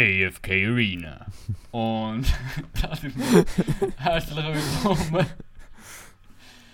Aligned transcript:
AFK 0.00 0.48
Arena. 0.66 1.26
Und 1.72 2.26
damit 2.80 3.14
herzlich 3.98 4.36
willkommen 4.36 5.26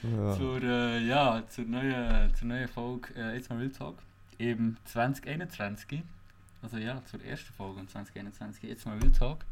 Ja. 0.05 0.37
zur, 0.37 0.63
äh, 0.63 1.05
ja, 1.05 1.43
zur, 1.49 1.65
neuen, 1.65 2.33
zur 2.37 2.47
neuen 2.47 2.69
Folge 2.69 3.09
äh, 3.17 3.35
Jetzt 3.35 3.51
mal 3.51 3.59
Real 3.59 3.71
Talk. 3.71 3.97
Im 4.39 4.77
2021. 4.85 6.05
Also 6.63 6.77
ja, 6.77 7.03
zur 7.05 7.25
ersten 7.25 7.53
Folge 7.55 7.81
im 7.81 7.89
2021. 7.89 8.63
Jetzt 8.63 8.87
mal 8.87 8.97
Real 8.99 9.11
Talk. 9.11 9.45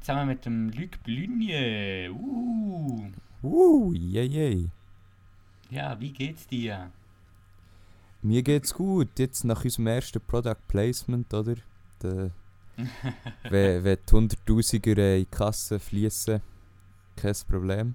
Zusammen 0.00 0.28
mit 0.28 0.44
dem 0.46 0.68
Luc 0.70 1.02
Blunier. 1.02 2.12
Uh. 2.12 3.10
Uh, 3.42 3.92
yay, 3.92 4.26
yay. 4.26 4.70
Ja, 5.68 5.98
wie 5.98 6.12
geht's 6.12 6.46
dir? 6.46 6.92
Mir 8.22 8.44
geht's 8.44 8.72
gut. 8.72 9.18
Jetzt 9.18 9.42
nach 9.44 9.64
unserem 9.64 9.88
ersten 9.88 10.20
Product 10.20 10.62
Placement, 10.68 11.34
oder? 11.34 11.56
Der, 12.02 12.30
wenn, 13.48 13.84
wenn 13.84 13.98
die 14.08 14.12
Hunderttausiger 14.12 14.96
in 15.16 15.20
die 15.20 15.26
Kasse 15.26 15.78
fließen, 15.78 16.40
kein 17.16 17.34
Problem. 17.48 17.94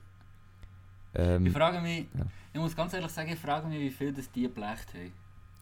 Ich 1.14 1.20
Ähm, 1.20 1.52
frage 1.52 1.82
mich, 1.82 2.08
ja. 2.18 2.26
ich 2.54 2.60
muss 2.60 2.76
ganz 2.76 2.94
ehrlich 2.94 3.12
sagen, 3.12 3.32
ich 3.32 3.40
frage 3.40 3.68
mich, 3.68 3.80
wie 3.80 3.90
viel 3.92 4.14
das 4.14 4.32
die 4.32 4.44
geblecht 4.44 4.94
haben. 4.94 5.12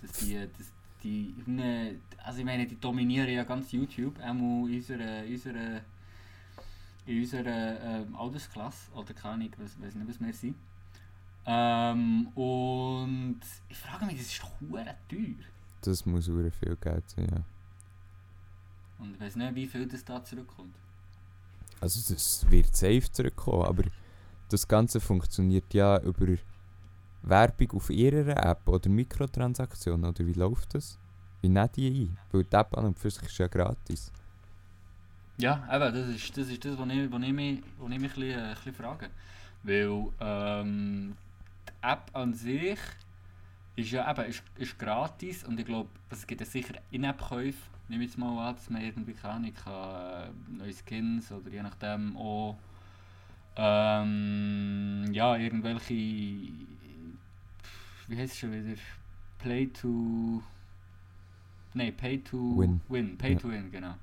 Dass 0.01 0.11
die, 0.13 0.35
dass 0.35 0.71
die, 1.03 1.35
also 2.23 2.39
ich 2.39 2.45
meine, 2.45 2.65
die 2.67 2.79
dominieren 2.79 3.29
ja 3.29 3.43
ganz 3.43 3.71
YouTube, 3.71 4.19
auch 4.19 4.29
in 4.29 4.75
unserer, 4.75 5.23
unserer, 5.25 5.81
in 7.05 7.19
unserer 7.21 7.81
ähm, 7.81 8.15
Altersklasse, 8.15 8.91
oder 8.93 9.13
keine 9.13 9.33
Ahnung, 9.35 9.49
ich 9.51 9.59
weiß 9.59 9.77
nicht, 9.95 10.07
was 10.07 10.19
wir 10.19 10.33
sind. 10.33 10.55
Ähm, 11.45 12.27
und 12.35 13.39
ich 13.69 13.77
frage 13.77 14.05
mich, 14.05 14.17
das 14.17 14.27
ist 14.27 14.41
doch 14.41 14.51
teuer. 14.69 14.95
das 15.81 16.05
muss 16.05 16.25
sehr 16.25 16.51
viel 16.51 16.75
Geld 16.75 17.09
sein, 17.09 17.27
ja. 17.31 17.43
Und 18.99 19.15
ich 19.15 19.19
weiß 19.19 19.35
nicht, 19.35 19.55
wie 19.55 19.67
viel 19.67 19.87
das 19.87 20.03
da 20.03 20.23
zurückkommt. 20.23 20.75
Also 21.81 22.13
das 22.13 22.49
wird 22.49 22.75
safe 22.75 23.11
zurückkommen, 23.11 23.63
aber 23.63 23.83
das 24.49 24.67
Ganze 24.67 24.99
funktioniert 24.99 25.73
ja 25.73 25.99
über 26.01 26.27
Werbung 27.21 27.71
auf 27.71 27.89
ihrer 27.89 28.35
App 28.45 28.67
oder 28.67 28.89
Mikrotransaktionen, 28.89 30.09
oder 30.09 30.25
wie 30.25 30.33
läuft 30.33 30.75
das? 30.75 30.97
Wie 31.41 31.49
nehmen 31.49 31.69
die 31.75 31.87
ein? 31.87 32.17
Weil 32.31 32.43
die 32.43 32.55
App 32.55 32.77
an 32.77 32.85
und 32.85 32.99
für 32.99 33.09
sich 33.09 33.23
ist 33.23 33.37
ja 33.37 33.47
gratis. 33.47 34.11
Ja, 35.37 35.63
eben, 35.71 35.93
das 35.93 36.15
ist 36.15 36.37
das, 36.37 36.49
ist 36.49 36.65
das 36.65 36.77
was, 36.77 36.89
ich, 36.89 37.11
was, 37.11 37.23
ich 37.23 37.33
mich, 37.33 37.63
was 37.77 37.91
ich 37.91 37.99
mich 37.99 38.11
ein, 38.11 38.15
bisschen, 38.15 38.39
äh, 38.39 38.43
ein 38.43 38.55
bisschen 38.55 38.73
frage. 38.73 39.09
Weil 39.63 40.07
ähm, 40.19 41.15
die 41.67 41.87
App 41.87 42.09
an 42.13 42.33
sich 42.33 42.79
ist 43.77 43.91
ja 43.91 44.11
eben 44.11 44.29
ist, 44.29 44.43
ist 44.57 44.77
gratis 44.77 45.45
und 45.45 45.57
ich 45.59 45.65
glaube, 45.65 45.89
es 46.09 46.27
gibt 46.27 46.41
ja 46.41 46.47
sicher 46.47 46.75
In-App-Käufe. 46.91 47.57
Nehme 47.89 48.03
jetzt 48.03 48.17
mal 48.17 48.49
an, 48.49 48.55
dass 48.55 48.69
man 48.69 48.81
irgendwie 48.81 49.11
ich 49.11 49.21
kann 49.21 49.43
äh, 49.43 50.29
neue 50.47 50.73
Skins 50.73 51.31
oder 51.31 51.49
je 51.49 51.63
nachdem 51.63 52.15
auch 52.17 52.57
ähm, 53.55 55.05
ja, 55.11 55.35
irgendwelche 55.35 55.93
wie 55.93 56.67
heißt 58.17 58.33
es 58.33 58.39
schon 58.39 58.51
wieder? 58.51 58.79
Play 59.39 59.67
to 59.67 60.41
Nein, 61.73 61.95
Pay 61.95 62.19
to 62.23 62.57
Win. 62.89 63.17
Pay 63.17 63.33
Ja. 63.33 63.39
to 63.39 63.49
Win, 63.49 63.71
genau. 63.71 63.95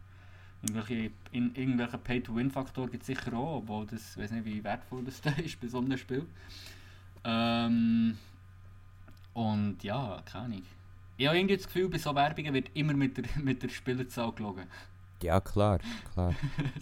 Irgendwelche, 0.62 1.10
in, 1.32 1.54
irgendwelche 1.54 1.98
Pay-to-Win-Faktor 1.98 2.88
gibt 2.88 3.02
es 3.02 3.06
sicher 3.06 3.32
auch, 3.34 3.58
obwohl 3.58 3.86
das, 3.86 4.16
ich 4.16 4.22
weiß 4.22 4.30
nicht, 4.32 4.44
wie 4.44 4.64
wertvoll 4.64 5.04
das 5.04 5.20
da 5.20 5.30
ist 5.44 5.60
bei 5.60 5.68
so 5.68 5.78
einem 5.78 5.98
Spiel. 5.98 6.26
Ähm, 7.24 8.16
und 9.34 9.82
ja, 9.82 10.22
keine 10.24 10.44
Ahnung. 10.44 10.62
Ich 11.16 11.26
habe 11.26 11.38
irgendwie 11.38 11.56
das 11.56 11.66
Gefühl, 11.66 11.88
bei 11.88 11.98
so 11.98 12.14
Werbungen 12.14 12.52
wird 12.54 12.70
immer 12.74 12.92
mit 12.94 13.16
der, 13.16 13.24
mit 13.42 13.62
der 13.62 13.68
Spielerzahl 13.68 14.32
gelogen. 14.32 14.64
Ja, 15.22 15.40
klar, 15.40 15.78
klar. 16.12 16.34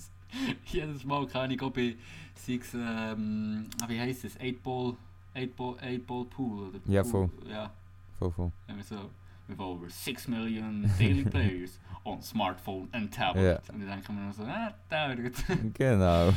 Jedes 0.66 1.04
Mal 1.04 1.28
Ahnung, 1.32 1.60
ob 1.60 1.74
bei 1.74 1.94
sechs, 2.34 2.74
ähm, 2.74 3.68
ah, 3.80 3.88
wie 3.88 4.00
heisst 4.00 4.24
es, 4.24 4.36
8 4.40 4.60
Ball, 4.62 4.96
8 5.36 5.54
Ball, 5.56 5.76
8 5.80 6.06
Ball 6.06 6.24
Pool 6.24 6.68
oder 6.68 6.78
Ja, 6.86 7.02
Pool, 7.02 7.28
voll. 7.28 7.48
Ja, 7.48 7.70
Voll, 8.18 8.32
voll. 8.32 8.52
wenn 8.66 8.76
wir 8.76 8.84
so, 8.84 9.10
with 9.46 9.60
over 9.60 9.88
6 9.88 10.28
million 10.28 10.90
daily 10.98 11.22
players 11.24 11.78
on 12.04 12.20
smartphone 12.22 12.88
and 12.92 13.12
tablet. 13.14 13.60
Und 13.72 13.80
dann 13.80 13.88
denken 13.88 14.26
wir 14.26 14.32
so, 14.32 14.42
ah, 14.44 14.74
da 14.88 15.16
wird 15.16 15.36
Genau. 15.74 16.32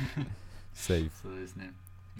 Safe. 0.72 1.10
So 1.22 1.30
ist 1.30 1.56
nicht. 1.56 1.70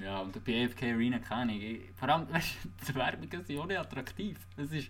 Ja, 0.01 0.21
und 0.21 0.45
bei 0.45 0.65
AFK 0.65 0.83
Arena 0.93 1.19
keine 1.19 1.43
Ahnung. 1.53 1.61
Ich- 1.61 1.81
Vor 1.97 2.09
allem, 2.09 2.27
weißt 2.33 2.49
du, 2.65 2.69
die 2.93 2.95
Werbungen 2.95 3.45
sind 3.45 3.59
auch 3.59 3.67
nicht 3.67 3.79
attraktiv. 3.79 4.39
Das 4.57 4.71
ist... 4.71 4.89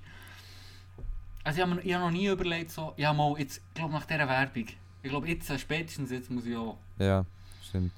Also 1.44 1.60
ich 1.60 1.66
habe 1.66 1.80
hab 1.80 2.00
noch 2.00 2.10
nie 2.10 2.26
überlegt, 2.26 2.72
so, 2.72 2.92
ja 2.96 3.12
mal, 3.12 3.38
jetzt, 3.38 3.58
ich 3.68 3.74
glaube 3.74 3.92
nach 3.94 4.04
dieser 4.04 4.26
Werbung, 4.28 4.66
ich 5.02 5.08
glaube 5.10 5.28
jetzt, 5.28 5.48
äh, 5.48 5.58
spätestens 5.58 6.10
jetzt 6.10 6.28
muss 6.30 6.44
ich 6.44 6.56
auch... 6.56 6.76
Ja, 6.98 7.24
stimmt. 7.62 7.92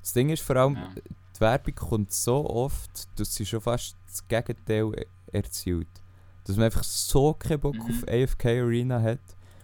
Das 0.00 0.12
Ding 0.12 0.30
ist 0.30 0.42
vor 0.42 0.54
allem, 0.56 0.76
Ja. 0.76 0.92
die 1.36 1.40
Werbung 1.40 1.74
kommt 1.74 2.12
so 2.12 2.48
oft, 2.48 3.08
dass 3.18 3.34
sie 3.34 3.44
schon 3.46 3.60
fast 3.60 3.96
das 4.06 4.26
Gegenteil 4.28 4.92
e- 4.94 5.06
erzielt. 5.36 5.88
Dass 6.44 6.54
man 6.56 6.66
einfach 6.66 6.84
so 6.84 7.34
keinen 7.34 7.58
Bock 7.60 7.74
Mhm. 7.74 7.82
auf 7.82 8.08
AFK 8.08 8.46
Arena 8.60 9.02
hat. 9.02 9.20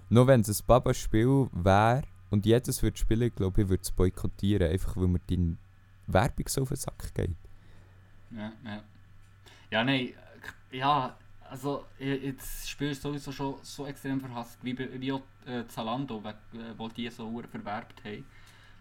Nur 0.08 0.26
wenn 0.26 0.40
es 0.40 0.48
ein 0.60 0.66
Baba-Spiel 0.66 1.48
wäre 1.52 2.02
und 2.30 2.46
jedes 2.46 2.82
würde 2.82 2.96
spielen, 2.96 3.30
glaube 3.34 3.62
ich, 3.62 3.68
würde 3.68 3.82
es 3.82 3.92
boykottieren. 3.92 4.72
Einfach 4.72 4.96
weil 4.96 5.06
mir 5.08 5.20
die 5.28 5.56
Werbung 6.08 6.48
so 6.48 6.62
auf 6.62 6.68
den 6.68 6.76
Sack 6.76 7.14
geht. 7.14 7.36
Ja, 8.30 8.52
ja. 8.64 8.82
Ja, 9.70 9.84
nein, 9.84 10.14
ja, 10.70 11.16
also 11.50 11.86
jetzt 11.98 12.68
spielst 12.68 13.04
du 13.04 13.08
sowieso 13.08 13.32
schon 13.32 13.56
so 13.62 13.86
extrem 13.86 14.20
verhasst, 14.20 14.58
wie, 14.62 14.76
wie 14.78 15.12
auch 15.12 15.22
äh, 15.46 15.66
Zalando, 15.66 16.22
äh, 16.24 16.34
wo 16.76 16.88
die 16.88 17.08
so 17.10 17.42
verwerbt 17.50 18.02
haben. 18.04 18.24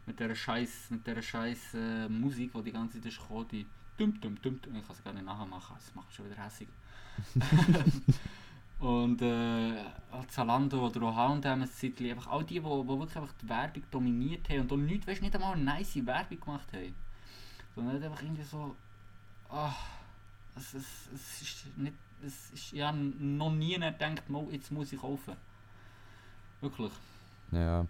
Mit 0.06 0.20
dieser 0.20 0.36
scheiß, 0.36 0.92
mit 0.92 1.06
dieser 1.06 1.22
scheiß 1.22 1.74
äh, 1.74 2.10
Musik, 2.10 2.52
die 2.54 2.64
die 2.64 2.72
ganze 2.72 2.98
Zeit 2.98 3.12
ist 3.12 3.20
gekommen, 3.20 3.48
die 3.52 3.66
dum 3.98 4.20
dum 4.22 4.42
dum 4.42 4.62
dum. 4.62 4.76
Ich 4.76 4.88
kann 4.88 4.96
sie 4.96 5.04
gar 5.04 5.14
nicht 5.14 5.26
nachmachen, 5.26 5.76
das 5.76 5.94
macht 5.96 6.14
schon 6.14 6.26
wieder 6.26 6.44
hässig. 6.44 6.70
Und 8.80 9.22
äh, 9.24 9.74
Zalando 10.28 10.86
oder 10.86 11.02
auch 11.02 11.16
H&M 11.16 11.44
einfach 11.44 12.28
all 12.28 12.44
die, 12.44 12.56
die, 12.56 12.60
die 12.60 12.88
wirklich 12.88 13.16
einfach 13.18 13.34
die 13.42 13.50
Werbung 13.50 13.84
dominiert 13.90 14.48
haben 14.50 14.62
und 14.62 14.72
auch 14.72 14.78
nicht, 14.78 15.08
weißt, 15.08 15.22
nicht 15.22 15.34
einmal 15.34 15.54
eine 15.54 15.64
nice 15.64 16.06
Werbung 16.06 16.40
gemacht 16.40 16.72
haben. 16.74 16.94
Sondern 17.78 18.04
einfach 18.04 18.24
irgendwie 18.24 18.44
so, 18.44 18.76
ah, 19.50 19.72
es, 20.56 20.74
es, 20.74 20.86
es 21.14 21.42
ist 21.44 21.78
nicht, 21.78 21.94
es 22.26 22.50
ist 22.50 22.72
ja 22.72 22.92
noch 22.92 23.52
nie 23.52 23.76
gedacht, 23.76 24.28
mal, 24.30 24.48
jetzt 24.52 24.72
muss 24.72 24.92
ich 24.92 25.00
kaufen. 25.00 25.36
Wirklich. 26.60 26.92
Ja. 27.52 27.86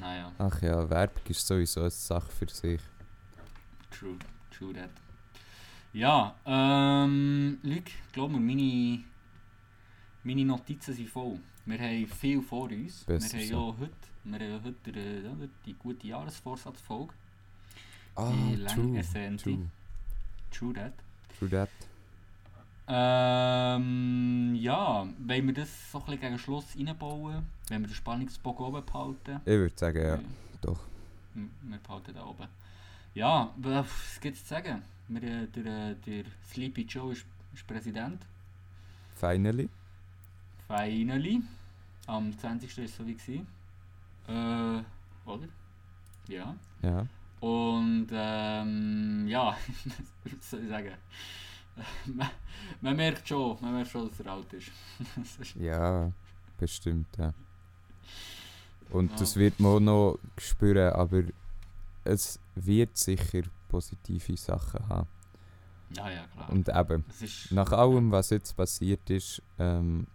Naja, 0.00 0.32
Ach 0.38 0.60
ja, 0.60 0.90
Werbung 0.90 1.22
ist 1.28 1.46
sowieso 1.46 1.82
eine 1.82 1.90
Sache 1.90 2.30
für 2.32 2.48
sich. 2.48 2.80
true, 3.90 4.18
true 4.50 4.74
that. 4.74 4.90
Ja, 5.92 6.34
ähm, 6.44 7.58
Luc, 7.62 7.84
glaub 8.12 8.32
mir, 8.32 8.40
meine, 8.40 9.04
meine 10.24 10.44
Notizen 10.44 10.94
sind 10.94 11.08
voll. 11.08 11.38
Wir 11.64 11.78
haben 11.78 12.06
viel 12.08 12.42
vor 12.42 12.70
uns. 12.70 13.04
Besser 13.04 13.38
wir 13.38 13.40
haben 13.40 13.48
so. 13.48 13.54
ja 13.54 13.78
heute, 13.78 13.94
wir 14.24 14.38
haben 14.40 14.50
ja 14.50 14.60
heute 14.64 15.50
die, 15.64 15.72
die 15.72 15.74
gute 15.74 16.06
Jahresvorsatzfolge. 16.08 17.14
Ah, 18.16 18.30
Die 18.32 18.56
lang 18.56 18.74
true, 18.74 18.96
ersehnte. 18.96 19.42
true, 19.44 19.70
True 20.50 20.72
that. 20.74 20.92
true 21.38 21.48
that. 21.50 21.68
Ähm, 22.88 24.54
ja, 24.54 25.06
wollen 25.18 25.46
wir 25.46 25.54
das 25.54 25.90
so 25.90 25.98
ein 25.98 26.04
bisschen 26.04 26.20
gegen 26.20 26.38
Schluss 26.38 26.76
reinbauen? 26.76 27.44
Wenn 27.68 27.82
wir 27.82 27.88
den 27.88 27.94
Spannungsbogen 27.94 28.66
oben 28.66 28.84
behalten? 28.86 29.40
Ich 29.44 29.46
würde 29.52 29.76
sagen, 29.76 30.02
ja, 30.02 30.18
doch. 30.62 30.78
Wir 31.34 31.78
behalten 31.78 32.14
da 32.14 32.24
oben. 32.24 32.46
Ja, 33.14 33.52
was 33.56 34.20
gibt 34.20 34.36
es 34.36 34.44
zu 34.44 34.50
sagen? 34.50 34.82
Wir, 35.08 35.46
der, 35.48 35.94
der 35.94 36.24
Sleepy 36.52 36.82
Joe 36.82 37.12
ist, 37.12 37.26
ist 37.54 37.66
Präsident. 37.66 38.22
Finally. 39.16 39.68
Finally. 40.68 41.42
Am 42.06 42.36
20. 42.38 42.76
war 42.78 42.84
es 42.84 42.96
so 42.96 43.06
wie. 43.06 43.14
gewesen. 43.14 43.46
Äh, 44.28 44.82
oder? 45.28 45.48
Ja. 46.28 46.54
Ja. 46.82 47.06
Und 47.40 48.08
ähm, 48.12 49.26
ja, 49.28 49.56
was 50.24 50.50
soll 50.50 50.62
ich 50.62 50.68
sagen? 50.68 50.92
man, 52.06 52.30
man 52.80 52.96
merkt 52.96 53.28
schon, 53.28 53.56
man 53.60 53.74
merkt 53.74 53.90
schon, 53.90 54.08
dass 54.08 54.20
er 54.20 54.32
alt 54.32 54.52
ist. 54.52 54.70
Ja, 55.56 56.10
bestimmt, 56.58 57.08
ja. 57.18 57.34
Und 58.90 59.10
Ja. 59.12 59.16
das 59.18 59.36
wird 59.36 59.60
man 59.60 59.72
auch 59.72 59.80
noch 59.80 60.18
spüren, 60.38 60.92
aber 60.92 61.22
es 62.04 62.38
wird 62.54 62.96
sicher 62.96 63.42
positive 63.68 64.36
Sachen 64.36 64.88
haben. 64.88 65.08
ja, 65.90 66.10
ja, 66.10 66.26
klar. 66.28 66.50
Und 66.50 66.68
eben, 66.68 67.04
nach 67.50 67.72
allem, 67.72 68.10
was 68.12 68.30
jetzt 68.30 68.56
passiert 68.56 69.10
ist, 69.10 69.42
ähm, 69.58 70.06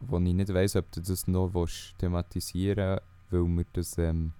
wo 0.00 0.18
ich 0.18 0.34
nicht 0.34 0.52
weiss, 0.54 0.76
ob 0.76 0.90
du 0.92 1.00
das 1.00 1.26
noch 1.26 1.52
willst 1.54 1.98
thematisieren 1.98 3.00
weil 3.30 3.44
wir 3.46 3.64
das 3.72 3.96
ähm, 3.98 4.32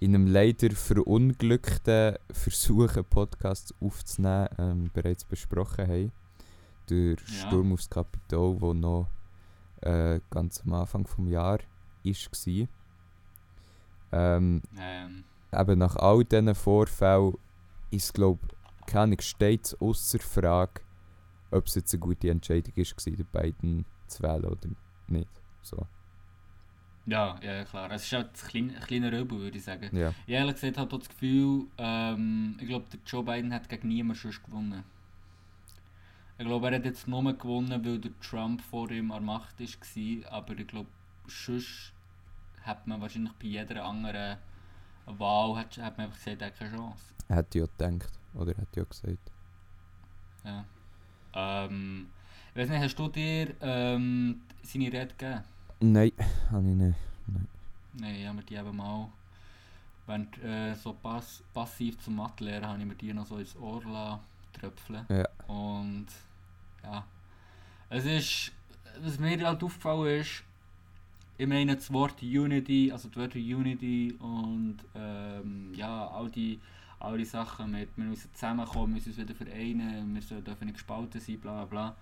in 0.00 0.14
einem 0.14 0.26
leider 0.26 0.70
verunglückten 0.70 2.16
Versuch, 2.30 2.94
einen 2.96 3.04
Podcast 3.04 3.74
aufzunehmen, 3.80 4.48
ähm, 4.58 4.90
bereits 4.92 5.24
besprochen 5.24 5.88
haben. 5.88 6.12
Der 6.88 7.10
Ja. 7.12 7.16
Sturm 7.26 7.72
aufs 7.72 7.88
Kapitol, 7.90 8.58
der 8.58 8.74
noch 8.74 9.08
äh, 9.82 10.20
ganz 10.30 10.62
am 10.64 10.74
Anfang 10.74 11.04
des 11.04 11.30
Jahres 11.30 11.64
war. 12.04 12.68
Ähm, 14.12 14.62
Ähm, 14.78 15.24
eben 15.52 15.78
nach 15.78 15.96
all 15.96 16.24
diesen 16.24 16.54
Vorfällen 16.54 17.34
ist, 17.90 18.14
glaube 18.14 18.40
ich, 18.46 18.86
keine 18.86 19.16
steht 19.20 19.64
es 19.66 19.80
außer 19.80 20.18
Frage, 20.20 20.80
ob 21.50 21.66
es 21.66 21.74
jetzt 21.74 21.92
eine 21.92 22.00
gute 22.00 22.30
Entscheidung 22.30 22.72
war, 22.76 23.12
den 23.14 23.26
beiden 23.32 23.84
zu 24.06 24.22
wählen 24.22 24.44
oder 24.44 24.68
nicht. 25.08 25.28
So, 25.62 25.86
ja, 27.06 27.38
ja, 27.40 27.64
klar. 27.64 27.90
Es 27.92 28.04
ist 28.04 28.12
halt 28.12 28.30
ein 28.30 28.48
klein, 28.48 28.76
ein 28.76 28.82
kleiner 28.82 29.12
Übel, 29.12 29.38
würde 29.38 29.56
ich 29.56 29.64
sagen. 29.64 29.96
ja. 29.96 30.12
Ich 30.26 30.34
ehrlich 30.34 30.54
gesagt 30.54 30.78
habe 30.78 30.98
das 30.98 31.08
Gefühl, 31.08 31.66
ähm, 31.78 32.56
ich 32.60 32.66
glaube, 32.66 32.86
der 32.92 33.00
Joe 33.06 33.22
Biden 33.22 33.52
hat 33.54 33.68
gegen 33.68 33.88
niemanden 33.88 34.20
sonst 34.20 34.42
gewonnen. 34.44 34.84
Ich 36.38 36.44
glaube, 36.44 36.68
er 36.68 36.76
hat 36.76 36.84
jetzt 36.84 37.08
nur 37.08 37.32
gewonnen, 37.32 37.84
weil 37.84 37.98
der 37.98 38.10
Trump 38.20 38.60
vor 38.60 38.90
ihm 38.90 39.10
an 39.10 39.24
der 39.24 39.34
Macht 39.34 39.60
war, 39.60 40.32
aber 40.32 40.58
ich 40.58 40.66
glaube, 40.66 40.88
sonst 41.26 41.92
hat 42.62 42.86
man 42.86 43.00
wahrscheinlich 43.00 43.32
bei 43.34 43.46
jeder 43.46 43.84
anderen 43.84 44.38
Wahl 45.06 45.56
hat, 45.56 45.78
hat 45.78 45.96
man 45.96 46.06
einfach 46.06 46.18
gesagt, 46.18 46.42
er 46.42 46.48
hat 46.48 46.58
keine 46.58 46.76
Chance. 46.76 47.04
Er 47.28 47.36
hat 47.36 47.54
ja 47.54 47.66
gedacht, 47.66 48.10
oder 48.34 48.52
er 48.52 48.58
hat 48.58 48.76
ja 48.76 48.84
gesagt. 48.84 49.32
Ja. 50.44 50.64
Ähm, 51.32 52.08
ich 52.54 52.60
weiß 52.60 52.68
nicht, 52.68 52.82
hast 52.82 52.98
du 52.98 53.08
dir 53.08 53.54
ähm, 53.60 54.42
seine 54.62 54.86
Rede 54.86 55.08
gegeben? 55.16 55.44
Nein, 55.80 56.12
habe 56.50 56.68
ich 56.68 56.76
nicht. 56.76 56.96
Nein, 57.94 58.14
ich 58.16 58.26
habe 58.26 58.36
mir 58.36 58.44
die 58.44 58.54
eben 58.54 58.76
mal, 58.76 59.08
während 60.06 60.42
äh, 60.42 60.74
so 60.74 60.92
pass 60.92 61.42
passiv 61.54 61.98
zum 61.98 62.16
Mathe 62.16 62.44
lernen, 62.44 62.66
habe 62.66 62.78
ich 62.80 62.86
mir 62.86 62.94
die 62.94 63.12
noch 63.12 63.26
so 63.26 63.38
ins 63.38 63.56
Ohr 63.56 63.82
lassen, 63.84 64.20
tröpfeln. 64.52 65.06
Ja. 65.08 65.26
Und 65.46 66.06
ja, 66.82 67.04
es 67.88 68.04
ist, 68.04 68.52
was 69.00 69.18
mir 69.18 69.44
halt 69.46 69.62
aufgefallen 69.62 70.20
ist, 70.20 70.42
ich 71.38 71.46
meine 71.46 71.76
das 71.76 71.92
Wort 71.92 72.22
Unity, 72.22 72.90
also 72.90 73.08
die 73.08 73.16
Wörter 73.16 73.38
Unity 73.38 74.14
und 74.18 74.78
ähm, 74.94 75.72
ja, 75.74 76.08
all 76.08 76.30
die, 76.30 76.58
all 76.98 77.18
die 77.18 77.24
Sachen 77.24 77.70
mit, 77.72 77.90
wir 77.96 78.04
müssen 78.04 78.32
zusammenkommen, 78.32 78.94
wir 78.94 78.94
müssen 78.94 79.10
uns 79.10 79.18
wieder 79.18 79.34
vereinen, 79.34 80.14
wir 80.14 80.40
dürfen 80.40 80.64
nicht 80.64 80.74
gespalten 80.74 81.20
sein, 81.20 81.38
bla 81.38 81.64
bla 81.64 81.64
bla. 81.64 81.96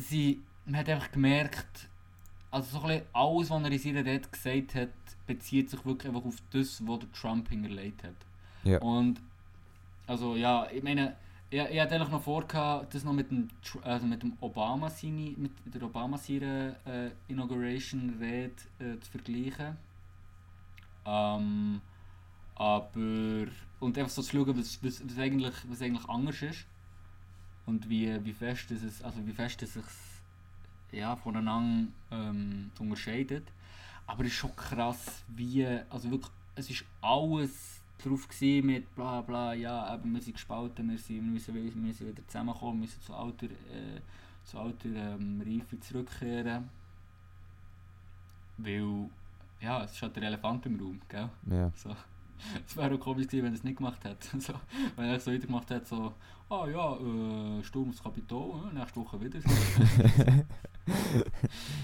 Sie, 0.00 0.42
man 0.64 0.76
hat 0.76 0.88
einfach 0.88 1.12
gemerkt, 1.12 1.88
also 2.54 2.78
so 2.78 2.86
ein 2.86 2.88
bisschen 2.88 3.06
alles, 3.12 3.50
was 3.50 3.62
er 3.62 3.72
in 3.72 3.78
seiner 3.78 4.04
Rede 4.04 4.28
gesagt 4.28 4.74
hat, 4.76 4.88
bezieht 5.26 5.70
sich 5.70 5.84
wirklich 5.84 6.08
einfach 6.08 6.24
auf 6.24 6.36
das, 6.52 6.86
was 6.86 7.00
der 7.00 7.12
Trump 7.12 7.48
hinterlegt 7.48 8.04
hat. 8.04 8.14
Ja. 8.62 8.78
Und 8.78 9.20
also 10.06 10.36
ja, 10.36 10.68
ich 10.70 10.82
meine, 10.82 11.16
ich, 11.50 11.58
ich 11.58 11.80
hatte 11.80 11.96
eigentlich 11.96 12.10
noch 12.10 12.22
vor, 12.22 12.44
das 12.44 13.02
noch 13.02 13.12
mit 13.12 13.30
dem, 13.30 13.48
also 13.82 14.06
mit 14.06 14.22
dem 14.22 14.34
Obama 14.40 14.88
seine, 14.88 15.34
mit 15.36 15.52
der 15.74 15.82
Obama 15.82 16.16
seine 16.16 16.76
äh, 16.86 17.10
Inauguration 17.32 18.18
Rede 18.20 18.54
äh, 18.78 19.00
zu 19.00 19.10
vergleichen. 19.10 19.76
Ähm, 21.04 21.80
aber 22.54 23.48
und 23.80 23.98
einfach 23.98 24.10
so 24.10 24.22
zu 24.22 24.30
schauen, 24.30 24.56
was, 24.56 24.80
was, 24.80 25.02
was, 25.04 25.18
eigentlich, 25.18 25.54
was 25.68 25.82
eigentlich 25.82 26.08
anders 26.08 26.40
ist 26.40 26.66
und 27.66 27.90
wie, 27.90 28.24
wie 28.24 28.32
fest 28.32 28.70
das 28.70 28.84
es, 28.84 29.02
also 29.02 29.26
wie 29.26 29.32
fest 29.32 29.60
es 29.64 29.74
sich 29.74 29.84
ja, 30.96 31.16
voneinander 31.16 31.90
ähm, 32.10 32.70
unterscheidet. 32.78 33.44
Aber 34.06 34.22
es 34.24 34.28
ist 34.28 34.36
schon 34.36 34.54
krass, 34.54 35.24
wie, 35.28 35.66
also 35.88 36.10
wirklich, 36.10 36.32
es 36.54 36.70
ist 36.70 36.84
alles 37.00 37.82
drauf 37.98 38.28
gewesen 38.28 38.66
mit 38.66 38.94
bla 38.94 39.20
bla, 39.22 39.54
ja, 39.54 39.94
eben, 39.94 40.12
wir 40.12 40.20
sind 40.20 40.34
gespalten, 40.34 40.90
wir, 40.90 40.98
sind, 40.98 41.16
wir, 41.16 41.22
müssen, 41.22 41.54
wir 41.54 41.62
müssen 41.62 42.08
wieder 42.08 42.26
zusammenkommen, 42.26 42.80
wir 42.80 42.86
müssen 42.86 43.00
zu 43.00 43.14
alter, 43.14 43.46
äh, 43.46 44.00
zu 44.44 44.58
alter 44.58 44.88
ähm, 44.88 45.42
Reife 45.44 45.80
zurückkehren. 45.80 46.68
Weil, 48.58 49.08
ja, 49.60 49.84
es 49.84 49.92
ist 49.92 50.02
halt 50.02 50.16
der 50.16 50.24
Elefant 50.24 50.66
im 50.66 50.78
Raum, 50.78 51.00
gell? 51.08 51.28
Ja. 51.50 51.70
So. 51.74 51.94
Es 52.66 52.76
wäre 52.76 52.94
auch 52.94 53.00
komisch 53.00 53.26
gewesen, 53.26 53.44
wenn 53.44 53.52
er 53.52 53.56
es 53.56 53.64
nicht 53.64 53.78
gemacht 53.78 54.04
hätte. 54.04 54.38
So, 54.40 54.54
wenn 54.96 55.06
er 55.06 55.18
so 55.18 55.32
weitergemacht 55.32 55.70
hätte, 55.70 55.86
so, 55.86 56.12
ah 56.50 56.66
ja, 56.68 56.96
äh, 56.96 57.62
Sturm 57.64 57.90
aufs 57.90 58.02
Kapitol, 58.02 58.54
äh, 58.70 58.78
nächste 58.78 59.00
Woche 59.00 59.20
wieder. 59.20 59.40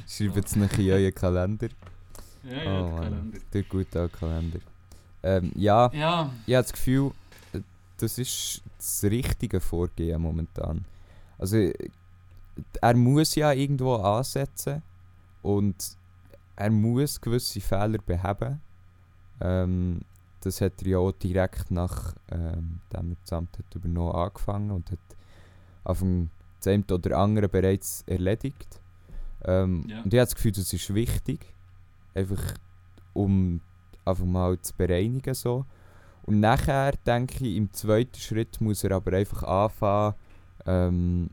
Schreibt 0.07 0.47
es 0.49 0.57
nicht 0.57 0.79
in 0.79 0.91
euren 0.91 1.15
Kalender. 1.15 1.69
ja, 2.45 2.62
ja, 2.62 2.81
Oh, 2.83 2.91
der. 2.91 3.01
Kalender. 3.01 3.39
Der 3.53 3.62
gute 3.65 4.09
Kalender. 4.09 4.59
Ähm, 5.23 5.53
ja, 5.55 5.91
Ja, 5.93 6.31
ich 6.47 6.55
habe 6.55 6.62
das 6.62 6.73
Gefühl, 6.73 7.12
das 7.99 8.19
ist 8.19 8.62
das 8.79 9.05
richtige 9.05 9.61
Vorgehen 9.61 10.21
momentan. 10.23 10.85
Also, 11.39 11.71
er 12.81 12.95
muss 12.97 13.35
ja 13.35 13.53
irgendwo 13.53 13.95
ansetzen 13.97 14.83
und 15.43 15.77
er 16.57 16.71
muss 16.71 17.21
gewisse 17.21 17.61
Fehler 17.61 17.99
beheben. 17.99 18.61
Ähm, 19.41 20.01
das 20.40 20.60
hat 20.60 20.82
er 20.82 20.88
ja 20.88 20.98
auch 20.98 21.12
direkt 21.12 21.70
nach 21.70 22.14
ähm, 22.31 22.81
dem 22.92 23.16
das 23.22 23.32
Amt 23.32 23.58
hat 23.58 23.75
übernommen 23.75 24.14
angefangen 24.14 24.70
und 24.70 24.90
hat 24.90 24.98
auf 25.84 26.00
dem 26.00 26.31
das 26.58 26.69
eine 26.69 26.84
oder 26.90 27.19
andere 27.19 27.48
bereits 27.48 28.04
erledigt. 28.06 28.81
Ähm, 29.44 29.84
Ja. 29.88 30.02
Und 30.02 30.12
ich 30.12 30.19
habe 30.19 30.26
das 30.26 30.34
Gefühl, 30.34 30.52
das 30.52 30.72
ist 30.72 30.94
wichtig, 30.94 31.54
einfach 32.14 32.54
um 33.14 33.60
einfach 34.04 34.25
mal 34.25 34.60
zu 34.60 34.75
bereinigen 34.76 35.34
so. 35.34 35.64
Und 36.22 36.40
nachher 36.40 36.92
denke 37.06 37.46
ich, 37.46 37.56
im 37.56 37.72
zweiten 37.72 38.19
Schritt 38.19 38.60
muss 38.60 38.84
er 38.84 38.92
aber 38.92 39.16
einfach 39.16 39.42
anfangen, 39.42 40.14
ähm, 40.66 41.31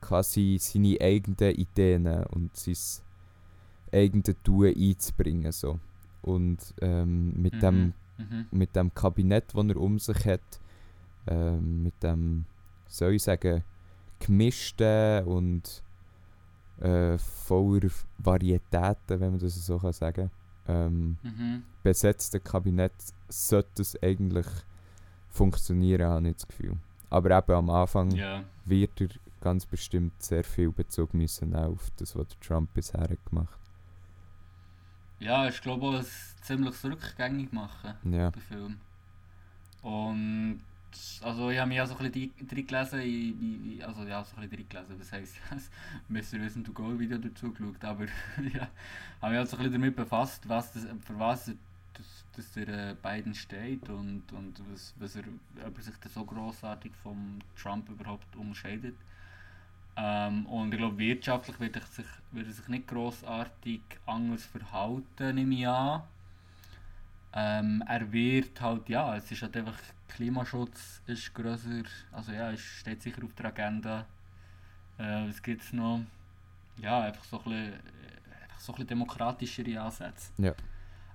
quasi 0.00 0.58
seine 0.60 0.98
eigenen 1.00 1.54
Ideen 1.54 2.24
und 2.24 2.56
sein 2.56 2.76
eigenes 3.92 4.36
Tun 4.42 4.74
einzubringen. 4.76 5.52
So. 5.52 5.78
Und 6.22 6.74
ähm, 6.80 7.32
mit, 7.40 7.54
Mhm. 7.54 7.60
dem, 7.60 7.92
mhm. 8.18 8.46
mit 8.50 8.76
dem 8.76 8.92
Kabinett, 8.94 9.54
das 9.54 9.64
er 9.66 9.76
um 9.76 9.98
sich 9.98 10.24
hat, 10.26 10.60
ähm, 11.26 11.82
mit 11.82 12.02
dem, 12.02 12.44
soll 12.86 13.14
ich 13.14 13.22
sagen, 13.22 13.62
gemischten 14.18 15.24
und 15.24 15.82
äh, 16.80 17.18
voller 17.18 17.90
Varietäten, 18.18 19.20
wenn 19.20 19.30
man 19.32 19.38
das 19.38 19.54
so 19.66 19.78
kann 19.78 19.92
sagen 19.92 20.30
ähm, 20.68 21.16
Mhm. 21.22 21.62
besetzten 21.82 22.42
Kabinett 22.44 22.92
sollte 23.28 23.82
es 23.82 24.00
eigentlich 24.02 24.46
funktionieren, 25.28 26.08
habe 26.08 26.28
ich 26.28 26.34
das 26.36 26.46
Gefühl. 26.48 26.76
Aber 27.08 27.36
eben 27.36 27.52
am 27.52 27.70
Anfang 27.70 28.10
Ja. 28.12 28.44
wird 28.64 29.00
er 29.00 29.08
ganz 29.40 29.66
bestimmt 29.66 30.12
sehr 30.22 30.44
viel 30.44 30.70
Bezug 30.70 31.12
müssen 31.14 31.54
auf 31.56 31.90
das, 31.96 32.14
was 32.14 32.28
Trump 32.40 32.72
bisher 32.74 33.00
hat 33.00 33.24
gemacht 33.26 33.58
ja, 35.20 35.48
ich 35.48 35.60
glaube 35.60 35.86
auch, 35.86 35.94
es 35.94 36.34
ziemlich 36.40 36.82
rückgängig 36.82 37.52
machen 37.52 37.94
Ja, 38.04 38.30
bei 38.30 38.40
Film. 38.40 38.78
Und 39.82 40.60
also 41.22 41.50
ich 41.50 41.58
habe 41.58 41.68
mich 41.68 41.80
auch 41.80 41.86
so 41.86 41.96
ein 41.96 42.10
bisschen 42.10 42.48
drin 42.48 42.66
gelesen, 42.66 43.00
in, 43.00 43.78
in, 43.78 43.82
also 43.82 44.02
ja, 44.02 44.24
so 44.24 44.36
ein 44.36 44.48
bisschen 44.48 44.66
drin 44.66 44.68
gelesen, 44.68 44.96
das 44.98 45.12
heisst, 45.12 45.36
Mr. 46.08 46.40
Wissen 46.42 46.64
to 46.64 46.72
Go 46.72 46.98
Video 46.98 47.18
dazu 47.18 47.52
geschaut, 47.52 47.84
aber 47.84 48.04
ja, 48.54 48.68
habe 49.22 49.34
mich 49.34 49.42
auch 49.42 49.46
so 49.46 49.56
ein 49.56 49.64
bisschen 49.64 49.72
damit 49.80 49.96
befasst, 49.96 50.48
was 50.48 50.72
das, 50.72 50.82
für 50.82 51.18
was 51.18 51.52
das, 51.94 52.24
das 52.36 52.52
der 52.52 52.90
äh, 52.90 52.96
Biden 53.00 53.34
steht 53.34 53.88
und, 53.88 54.32
und 54.32 54.62
was, 54.72 54.94
was 54.98 55.16
er, 55.16 55.24
ob 55.66 55.76
er 55.76 55.82
sich 55.82 55.94
da 56.02 56.08
so 56.08 56.24
grossartig 56.24 56.92
vom 57.02 57.38
Trump 57.56 57.88
überhaupt 57.88 58.34
unterscheidet. 58.36 58.96
Ähm, 60.02 60.46
und 60.46 60.72
ich 60.72 60.78
glaube, 60.78 60.96
wirtschaftlich 60.96 61.60
wird 61.60 61.76
er 61.76 61.82
sich, 61.82 62.06
wird 62.32 62.46
er 62.46 62.52
sich 62.54 62.68
nicht 62.68 62.88
grossartig 62.88 63.82
anders 64.06 64.46
verhalten, 64.46 65.34
nehme 65.34 65.54
ich 65.54 65.68
an. 65.68 66.02
Ähm, 67.34 67.84
er 67.86 68.10
wird 68.10 68.58
halt, 68.62 68.88
ja, 68.88 69.14
es 69.14 69.30
ist 69.30 69.42
halt 69.42 69.56
einfach, 69.58 69.78
Klimaschutz 70.08 71.02
ist 71.06 71.34
grösser, 71.34 71.82
also 72.12 72.32
ja, 72.32 72.50
es 72.50 72.60
steht 72.60 73.02
sicher 73.02 73.22
auf 73.22 73.34
der 73.34 73.46
Agenda. 73.46 74.06
Äh, 74.96 75.28
was 75.28 75.42
gibt 75.42 75.62
es 75.62 75.72
noch? 75.74 76.00
Ja, 76.78 77.02
einfach 77.02 77.24
so 77.24 77.36
ein 77.36 77.44
bisschen, 77.44 77.74
einfach 77.74 78.60
so 78.60 78.72
ein 78.72 78.76
bisschen 78.76 78.88
demokratischere 78.88 79.80
Ansätze. 79.82 80.32
Ja. 80.38 80.54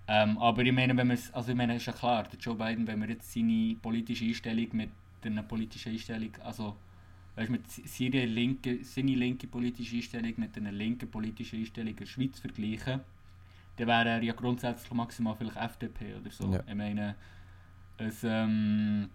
Ähm, 0.08 0.38
aber 0.38 0.62
ich 0.62 0.72
meine, 0.72 0.96
wenn 0.96 1.08
man 1.08 1.18
also 1.32 1.50
ich 1.50 1.58
meine, 1.58 1.76
ist 1.76 1.88
ja 1.88 1.94
klar, 1.94 2.24
der 2.24 2.38
Joe 2.38 2.54
Biden, 2.54 2.86
wenn 2.86 3.00
man 3.00 3.10
jetzt 3.10 3.34
seine 3.34 3.76
politische 3.82 4.26
Einstellung 4.26 4.68
mit 4.74 4.92
einer 5.26 5.42
politischen 5.42 5.92
Einstellung, 5.92 6.30
also 6.44 6.76
weißt, 7.36 7.50
mit 7.50 7.70
seine 7.70 8.26
linke, 8.26 8.84
seine 8.84 9.16
linke 9.16 9.48
politische 9.48 9.96
Einstellung 9.98 10.34
mit 10.38 10.56
einer 10.58 10.72
linken 10.72 11.10
politischen 11.10 11.60
Einstellung 11.60 11.90
in 11.90 11.96
der 11.98 12.06
Schweiz 12.06 12.40
vergleichen, 12.40 13.02
dann 13.78 13.88
wäre 13.88 14.10
er 14.10 14.24
ja 14.24 14.34
grundsätzlich 14.34 14.92
maximal 14.94 15.36
vielleicht 15.36 15.58
FDP 15.58 16.16
oder 16.16 16.32
so. 16.32 16.52
Ja. 16.52 16.64
Ich 16.66 16.76
meine, 16.76 17.16
es, 17.98 18.24
ähm, 18.24 19.10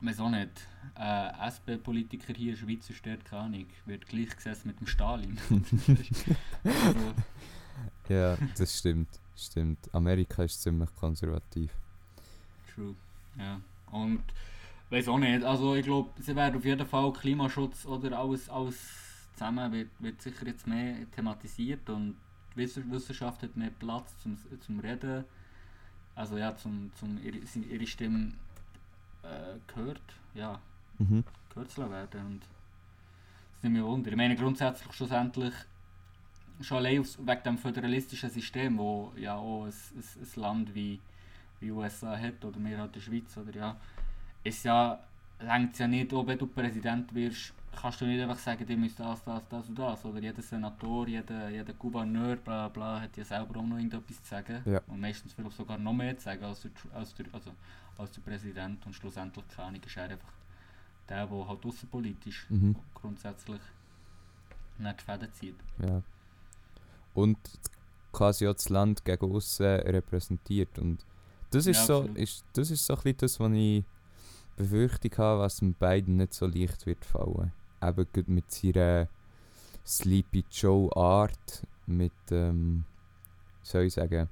weiß 0.00 0.20
auch 0.20 0.30
nicht, 0.30 0.66
äh, 0.98 1.48
SP-Politiker 1.48 2.34
hier 2.34 2.52
in 2.52 2.56
Schweiz 2.56 2.88
ist 2.90 3.04
dort 3.06 3.24
keine 3.24 3.42
Ahnung, 3.42 3.66
wird 3.86 4.06
gleichgesetzt 4.06 4.66
mit 4.66 4.80
dem 4.80 4.86
Stalin. 4.86 5.38
also, 6.64 7.14
ja 8.08 8.36
das 8.56 8.78
stimmt. 8.78 9.08
stimmt. 9.36 9.94
Amerika 9.94 10.42
ist 10.44 10.62
ziemlich 10.62 10.92
konservativ. 10.94 11.72
True. 12.74 12.94
Ja. 13.38 13.60
Und 13.90 14.22
weiß 14.92 15.08
auch 15.08 15.18
nicht. 15.18 15.42
Also 15.42 15.74
ich 15.74 15.84
glaube, 15.84 16.10
sie 16.20 16.36
werden 16.36 16.56
auf 16.56 16.64
jeden 16.64 16.86
Fall 16.86 17.12
Klimaschutz 17.12 17.86
oder 17.86 18.18
alles, 18.18 18.48
alles 18.48 18.76
zusammen 19.34 19.72
wird, 19.72 19.88
wird 19.98 20.20
sicher 20.20 20.46
jetzt 20.46 20.66
mehr 20.66 21.10
thematisiert 21.10 21.88
und 21.88 22.16
Wissenschaft 22.54 23.42
hat 23.42 23.56
mehr 23.56 23.70
Platz 23.70 24.16
zum, 24.18 24.36
zum 24.60 24.80
Reden. 24.80 25.24
Also 26.14 26.36
ja, 26.36 26.54
zum, 26.54 26.90
zum 26.94 27.18
ihre, 27.24 27.38
ihre 27.38 27.86
Stimme 27.86 28.32
äh, 29.22 29.56
gehört, 29.72 30.02
ja, 30.34 30.60
Mhm. 30.98 31.24
gehört 31.48 31.70
zu 31.70 31.90
werden. 31.90 32.26
Und 32.26 32.40
das 33.54 33.62
nimmt 33.62 33.76
mich 33.76 33.82
Wunder. 33.82 34.10
Ich 34.10 34.16
meine 34.16 34.36
grundsätzlich 34.36 34.92
schlussendlich 34.92 35.54
schon 36.60 36.76
allein 36.78 37.00
aus, 37.00 37.18
wegen 37.18 37.42
dem 37.42 37.58
föderalistischen 37.58 38.30
System, 38.30 38.78
wo 38.78 39.12
ja 39.16 39.36
auch 39.36 39.64
ein, 39.64 39.70
ein, 39.72 40.04
ein 40.22 40.40
Land 40.40 40.74
wie, 40.74 41.00
wie 41.60 41.70
USA 41.70 42.16
hat, 42.16 42.44
oder 42.44 42.62
wir 42.62 42.78
halt 42.78 42.94
die 42.94 43.00
Schweiz, 43.00 43.36
oder 43.36 43.56
ja, 43.56 43.76
ist 44.44 44.64
ja, 44.64 44.98
längt 45.40 45.78
ja 45.78 45.86
nicht, 45.86 46.12
ob 46.12 46.26
du 46.38 46.46
Präsident 46.46 47.14
wirst, 47.14 47.52
kannst 47.80 48.00
du 48.00 48.04
nicht 48.06 48.20
einfach 48.20 48.38
sagen, 48.38 48.64
ihr 48.68 48.76
müsst 48.76 49.00
das, 49.00 49.24
das, 49.24 49.48
das 49.48 49.68
und 49.68 49.78
das, 49.78 50.04
oder 50.04 50.20
jeder 50.20 50.42
Senator, 50.42 51.08
jeder, 51.08 51.48
jeder 51.48 51.72
Gouverneur, 51.72 52.36
bla 52.36 52.68
bla, 52.68 53.00
hat 53.00 53.16
ja 53.16 53.24
selber 53.24 53.58
auch 53.58 53.64
noch 53.64 53.76
irgendetwas 53.76 54.22
zu 54.22 54.28
sagen. 54.28 54.62
Ja. 54.64 54.80
Und 54.86 55.00
meistens 55.00 55.32
vielleicht 55.32 55.56
sogar 55.56 55.78
noch 55.78 55.92
mehr 55.92 56.16
zu 56.16 56.24
sagen 56.24 56.44
als 56.44 56.62
der, 56.62 56.70
als 56.94 57.14
der, 57.14 57.26
also, 57.32 57.50
als 57.98 58.10
der 58.12 58.20
Präsident 58.20 58.84
und 58.86 58.94
schlussendlich 58.94 59.46
keine 59.48 59.68
Ahnung, 59.68 59.80
ist 59.84 59.96
er 59.96 60.04
einfach 60.04 60.32
der, 61.08 61.26
der 61.26 61.48
halt 61.48 61.64
außenpolitisch 61.66 62.46
Mhm. 62.50 62.76
grundsätzlich 62.94 63.60
nicht 64.78 65.00
die 65.00 65.04
Fäden 65.04 65.32
zieht. 65.32 65.56
Ja. 65.78 66.02
Und 67.14 67.38
quasi 68.12 68.46
auch 68.46 68.54
das 68.54 68.68
Land 68.68 69.04
gegen 69.04 69.32
aussen 69.32 69.64
repräsentiert. 69.66 70.78
Und 70.78 71.04
das 71.50 71.66
ist 71.66 71.78
Ja, 71.78 71.84
so, 71.84 71.96
absolut. 72.00 72.18
ist, 72.18 72.44
das 72.52 72.70
ist 72.70 72.86
so 72.86 72.94
ein 72.94 73.02
bisschen 73.02 73.18
das, 73.18 73.40
was 73.40 73.52
ich 73.52 73.84
Befürchtung 74.56 75.12
habe, 75.18 75.40
was 75.40 75.56
dem 75.58 75.74
beiden 75.74 76.16
nicht 76.16 76.34
so 76.34 76.46
leicht 76.46 76.86
wird 76.86 77.04
fallen. 77.04 77.52
Eben 77.82 78.34
mit 78.34 78.50
seiner 78.50 79.08
Sleepy 79.86 80.44
Joe 80.50 80.94
Art, 80.96 81.66
mit, 81.86 82.12
ähm, 82.30 82.84
soll 83.62 83.84
ich 83.84 83.94
sagen, 83.94 84.28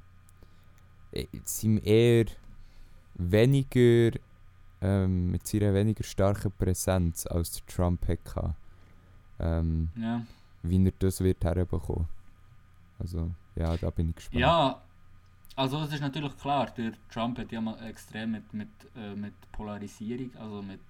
eh, 1.12 1.26
seinem 1.44 1.80
eher 1.82 2.26
weniger, 3.14 4.16
ähm, 4.80 5.30
mit 5.30 5.46
seiner 5.46 5.74
weniger 5.74 6.04
starken 6.04 6.52
Präsenz 6.52 7.26
als 7.26 7.52
der 7.52 7.66
Trump 7.66 8.06
hatte. 8.06 8.54
Ähm, 9.38 9.90
Ja. 9.96 10.24
wie 10.62 10.84
er 10.86 10.92
das 10.98 11.20
wird 11.20 11.42
herbekommen. 11.44 12.06
Also, 12.98 13.30
ja, 13.56 13.76
da 13.76 13.90
bin 13.90 14.10
ich 14.10 14.16
gespannt. 14.16 14.40
Ja, 14.40 14.82
also 15.57 15.80
es 15.83 15.92
ist 15.92 16.00
natürlich 16.00 16.37
klar, 16.38 16.71
der 16.76 16.92
Trump 17.11 17.38
hat 17.38 17.52
ja 17.52 17.61
mal 17.61 17.83
extrem 17.87 18.33
mit, 18.33 18.52
mit, 18.54 18.69
äh, 18.97 19.14
mit 19.14 19.35
Polarisierung, 19.52 20.35
also 20.37 20.62
mit, 20.62 20.80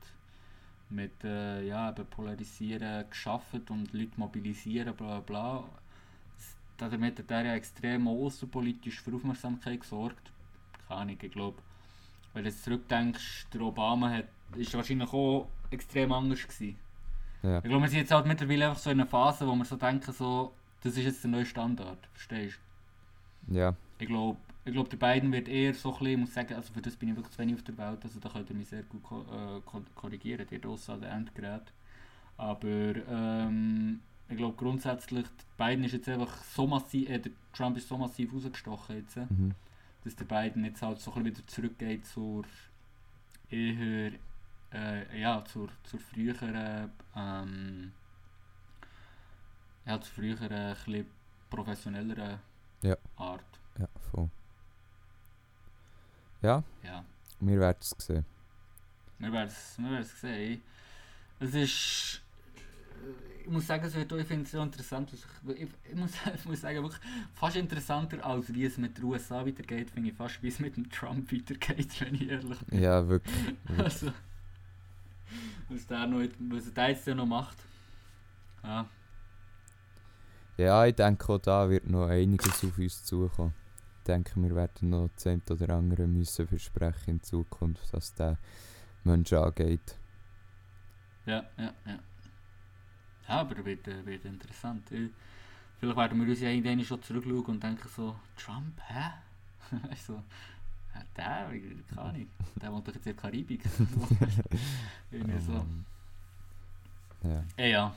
mit 0.91 1.25
äh, 1.25 1.67
ja, 1.67 1.91
eben 1.91 2.07
Polarisieren 2.07 3.09
geschaffen 3.09 3.63
und 3.71 3.93
Leute 3.93 4.13
mobilisieren, 4.17 4.95
bla 4.95 5.21
bla 5.21 5.61
bla. 5.61 5.65
Damit 6.77 7.19
hat 7.19 7.31
er 7.31 7.45
ja 7.45 7.55
extrem 7.55 8.09
außenpolitisch 8.09 9.01
für 9.03 9.15
Aufmerksamkeit 9.15 9.81
gesorgt. 9.81 10.33
Keine 10.89 11.01
Ahnung, 11.01 11.19
ich 11.21 11.31
glaube, 11.31 11.59
wenn 12.33 12.45
du 12.45 12.49
jetzt 12.51 12.65
zurückdenkst, 12.65 13.49
der 13.53 13.61
Obama 13.61 14.11
hat, 14.11 14.29
ist 14.57 14.73
wahrscheinlich 14.75 15.13
auch 15.13 15.49
extrem 15.71 16.13
anders 16.13 16.43
gewesen. 16.43 16.79
Ja. 17.43 17.59
Ich 17.59 17.65
glaube, 17.65 17.83
wir 17.83 17.89
sind 17.89 17.99
jetzt 18.01 18.13
halt 18.13 18.27
mittlerweile 18.27 18.69
einfach 18.69 18.81
so 18.81 18.91
in 18.91 19.01
einer 19.01 19.09
Phase, 19.09 19.47
wo 19.47 19.55
wir 19.55 19.65
so 19.65 19.77
denken, 19.77 20.13
so, 20.13 20.53
das 20.83 20.97
ist 20.97 21.05
jetzt 21.05 21.25
der 21.25 21.31
neue 21.31 21.47
Standard, 21.47 21.99
verstehst 22.13 22.59
du? 23.49 23.55
Ja, 23.55 23.75
Ich 23.99 24.07
glaube, 24.07 24.39
ich 24.71 24.75
glaub, 24.75 24.89
der 24.89 24.99
beiden 24.99 25.33
wird 25.33 25.49
eher 25.49 25.75
so 25.75 25.93
ein 25.93 25.99
bisschen, 25.99 26.13
ich 26.13 26.19
muss 26.19 26.35
sagen, 26.35 26.55
also 26.55 26.73
für 26.73 26.81
das 26.81 26.95
bin 26.95 27.09
ich 27.09 27.17
wirklich 27.17 27.33
zu 27.33 27.39
wenig 27.41 27.57
auf 27.57 27.63
der 27.63 27.77
Welt, 27.77 27.99
also 28.05 28.21
da 28.21 28.29
könnt 28.29 28.51
ihr 28.51 28.57
mich 28.57 28.69
sehr 28.69 28.85
gut 28.85 29.03
ko 29.03 29.23
äh, 29.23 29.61
ko 29.63 29.83
korrigieren, 29.97 30.47
die 30.49 30.61
Dosse 30.61 30.93
an 30.93 31.01
den 31.01 31.11
Endgerät. 31.11 31.73
Aber 32.37 32.69
ähm, 32.69 34.01
ich 34.29 34.37
glaube 34.37 34.57
grundsätzlich, 34.57 35.27
Biden 35.59 35.85
ist 35.85 35.93
jetzt 35.93 36.09
einfach 36.09 36.45
so 36.45 36.69
massiv, 36.69 37.09
äh, 37.11 37.19
der 37.19 37.33
Trump 37.53 37.77
ist 37.77 37.89
so 37.89 37.99
massiv 37.99 38.33
rausgestochen 38.33 38.97
jetzt, 38.97 39.17
äh, 39.17 39.27
mhm. 39.29 39.55
dass 40.05 40.15
der 40.15 40.25
Biden 40.25 40.65
jetzt 40.65 40.83
halt 40.83 41.01
so 41.01 41.13
ein 41.13 41.25
bisschen 41.25 41.39
wieder 41.39 41.47
zurückgeht 41.49 42.07
zur 42.07 42.45
eher, 43.51 44.13
äh, 44.73 45.21
ja, 45.21 45.45
zur, 45.47 45.69
zur 45.83 45.99
früheren, 45.99 46.93
ähm, 47.17 47.93
ja, 49.85 50.01
zur 50.01 50.15
früheren, 50.15 50.53
ein 50.53 50.77
bisschen 50.77 51.07
professionelleren 51.51 52.39
Ja. 52.83 52.97
Art. 53.17 53.43
ja, 53.77 53.89
voll. 54.13 54.31
Ja, 56.43 56.63
Ja, 56.83 57.05
wir 57.41 57.61
werden 57.61 57.79
es 57.81 57.95
sehen. 57.99 58.25
wir 59.19 59.33
werden 59.33 59.49
es 59.49 59.79
wir 59.79 60.03
sehen. 60.05 60.63
Es 61.39 61.55
ist. 61.55 62.23
Ich 63.43 63.51
muss 63.51 63.67
sagen, 63.67 63.85
es 63.85 63.95
wird 63.95 64.13
ich 64.13 64.27
finde 64.27 64.45
es 64.45 64.51
so 64.53 64.63
interessant. 64.63 65.11
ich, 65.13 65.23
ich, 65.57 65.95
muss, 65.97 66.11
ich 66.35 66.45
muss 66.45 66.61
sagen, 66.61 66.83
wirklich 66.83 67.01
fast 67.35 67.57
interessanter, 67.57 68.25
als 68.25 68.53
wie 68.55 68.65
es 68.65 68.77
mit 68.79 68.97
den 68.97 69.05
USA 69.05 69.45
weitergeht, 69.45 69.91
finde 69.91 70.11
ich 70.11 70.17
fast, 70.17 70.43
wie 70.43 70.49
es 70.49 70.61
mit 70.61 70.77
dem 70.77 70.89
Trump 70.91 71.33
weitergeht, 71.33 72.01
wenn 72.01 72.15
ich 72.15 72.29
ehrlich 72.29 72.59
bin. 72.61 72.81
Ja, 72.81 73.07
wirklich. 73.09 73.35
wirklich. 73.65 73.79
Also, 73.81 74.13
was 75.69 75.87
der, 75.87 76.07
noch, 76.07 76.21
was 76.51 76.73
der 76.73 76.89
jetzt 76.91 77.07
noch 77.07 77.27
macht. 77.27 77.57
Ja, 78.63 78.87
Ja, 80.59 80.85
ich 80.85 80.95
denke, 80.95 81.33
auch 81.33 81.39
da 81.39 81.69
wird 81.71 81.89
noch 81.89 82.09
einiges 82.09 82.63
auf 82.65 82.77
uns 82.77 83.05
zukommen. 83.05 83.55
Ich 84.01 84.05
denke, 84.07 84.33
wir 84.43 84.57
werden 84.57 84.91
noch 84.91 85.11
das 85.15 85.27
eine 85.27 85.43
oder 85.51 85.75
andere 85.75 86.07
müssen 86.07 86.49
versprechen 86.49 87.11
in 87.11 87.23
Zukunft, 87.23 87.93
dass 87.93 88.15
der 88.15 88.39
Mensch 89.05 89.33
angeht. 89.33 89.99
ja, 91.27 91.45
ja, 91.59 91.73
ja. 91.87 91.99
Ja, 93.29 93.41
aber 93.41 93.65
wird, 93.65 93.87
äh, 93.87 94.05
wird 94.05 94.25
interessant. 94.25 94.91
Ich, 94.91 95.11
vielleicht 95.79 95.97
werden 95.97 96.21
wir 96.21 96.29
uns 96.29 96.41
ja 96.41 96.49
irgendwann 96.49 96.85
schon 96.85 97.03
zurückschauen 97.03 97.45
und 97.45 97.63
denken 97.63 97.89
so, 97.95 98.17
Trump, 98.37 98.81
hä? 98.89 99.11
Weißt 99.89 100.09
du, 100.09 100.15
so, 100.15 100.23
ja, 100.95 101.03
der, 101.17 101.61
keine 101.89 102.01
Ahnung, 102.01 102.27
der 102.61 102.73
wohnt 102.73 102.89
doch 102.89 102.95
jetzt 102.95 103.07
in 103.07 103.15
der 103.15 103.23
Karibik. 103.23 103.63
Irgendwie 105.13 105.41
so. 105.41 105.65
Ja. 107.23 107.45
Ja, 107.57 107.67
ja. 107.67 107.95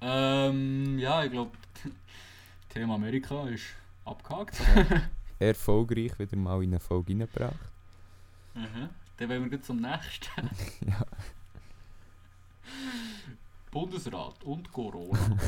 Ähm, 0.00 0.98
ja, 0.98 1.22
ich 1.24 1.30
glaube, 1.30 1.52
Thema 2.70 2.94
Amerika 2.94 3.46
ist 3.48 3.66
abgehakt. 4.04 4.60
Erfolgreich 5.42 6.18
wieder 6.18 6.36
mal 6.36 6.62
in 6.62 6.70
eine 6.70 6.80
Folge 6.80 7.12
reingebracht. 7.12 7.72
Mhm. 8.54 8.88
Dann 9.16 9.28
wollen 9.28 9.42
wir 9.42 9.50
gleich 9.50 9.62
zum 9.62 9.80
nächsten. 9.80 10.50
Ja. 10.88 11.06
Bundesrat 13.70 14.44
und 14.44 14.70
Corona. 14.70 15.18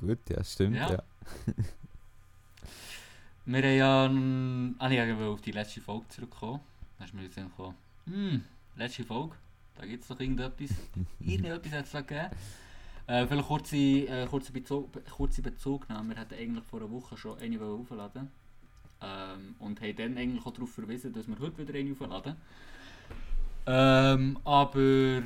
Gut, 0.00 0.18
ja, 0.28 0.44
stimmt. 0.44 0.76
Ja. 0.76 0.92
Ja. 0.92 1.02
Wir 3.46 3.62
haben 3.62 3.76
ja. 3.76 4.06
ähm, 4.06 4.76
Ah, 4.78 4.90
ich 4.90 5.00
auf 5.00 5.40
die 5.40 5.52
letzte 5.52 5.80
Folge 5.80 6.08
zurückkommen. 6.08 6.60
Dann 6.98 7.08
ist 7.08 7.14
mir 7.14 7.22
jetzt 7.22 7.36
gekommen, 7.36 7.74
hm, 8.06 8.44
letzte 8.76 9.04
Folge, 9.04 9.34
da 9.76 9.86
gibt 9.86 10.02
es 10.02 10.08
doch 10.08 10.20
irgendetwas. 10.20 10.70
Irgendetwas 11.20 11.72
hat 11.72 11.84
es 11.86 11.90
da 11.92 12.00
gegeben. 12.02 12.30
Äh, 13.06 13.26
vielleicht 13.26 13.46
kurze, 13.46 13.76
äh, 13.76 14.26
kurze, 14.26 14.52
Bezug, 14.52 14.90
kurze 15.10 15.42
Bezugnahme. 15.42 16.14
Wir 16.14 16.20
hatten 16.20 16.34
eigentlich 16.34 16.64
vor 16.64 16.80
einer 16.80 16.90
Woche 16.90 17.16
schon 17.16 17.38
eine 17.38 17.60
aufladen 17.60 18.30
ähm, 19.00 19.54
Und 19.60 19.80
haben 19.80 19.96
dann 19.96 20.18
eigentlich 20.18 20.44
auch 20.44 20.52
darauf 20.52 20.72
verwiesen, 20.72 21.12
dass 21.12 21.28
wir 21.28 21.38
heute 21.38 21.58
wieder 21.58 21.78
eine 21.78 21.92
aufladen. 21.92 22.36
Ähm, 23.66 24.38
aber. 24.44 25.22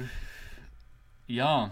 Ja. 1.26 1.70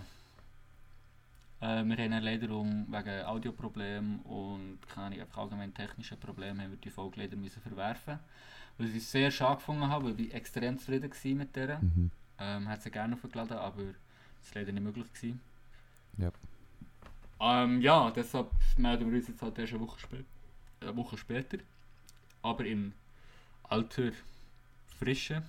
Äh, 1.61 1.85
wir 1.85 1.97
haben 1.97 2.23
leider 2.23 2.51
um, 2.55 2.87
wegen 2.89 3.27
Audioproblemen 3.27 4.21
und 4.21 4.79
keine 4.89 5.27
allgemein 5.35 5.75
technischen 5.75 6.19
Problemen 6.19 6.61
haben 6.61 6.71
wir 6.71 6.79
die 6.79 6.91
Folge 6.91 7.21
leider 7.21 7.37
müssen 7.37 7.61
verwerfen. 7.61 8.19
Was 8.79 8.91
ich 8.91 9.07
sehr 9.07 9.31
schade 9.31 9.57
gefunden 9.57 9.89
habe, 9.89 10.05
weil 10.07 10.21
ich 10.21 10.33
extrem 10.33 10.79
zufrieden 10.79 11.11
war 11.11 11.35
mit 11.35 11.57
der. 11.57 11.81
Mhm. 11.81 12.11
Ähm, 12.39 12.69
hat 12.69 12.81
sie 12.81 12.91
gerne 12.91 13.15
aufgeladen, 13.15 13.59
aber 13.59 13.83
es 14.41 14.55
war 14.55 14.63
leider 14.63 14.73
nicht 14.73 14.85
möglich. 14.85 15.13
Gewesen. 15.13 15.41
Ja. 17.41 17.65
Ähm, 17.65 17.81
ja, 17.81 18.11
deshalb 18.11 18.51
melden 18.77 19.11
wir 19.11 19.19
uns 19.19 19.29
jetzt 19.29 19.43
halt 19.43 19.59
erst 19.59 19.73
eine 19.73 19.83
Woche, 19.83 19.99
spä 19.99 20.25
eine 20.81 20.97
Woche 20.97 21.19
später. 21.19 21.59
Aber 22.43 22.65
in 22.65 22.93
alter 23.65 24.13
Frische. 24.99 25.43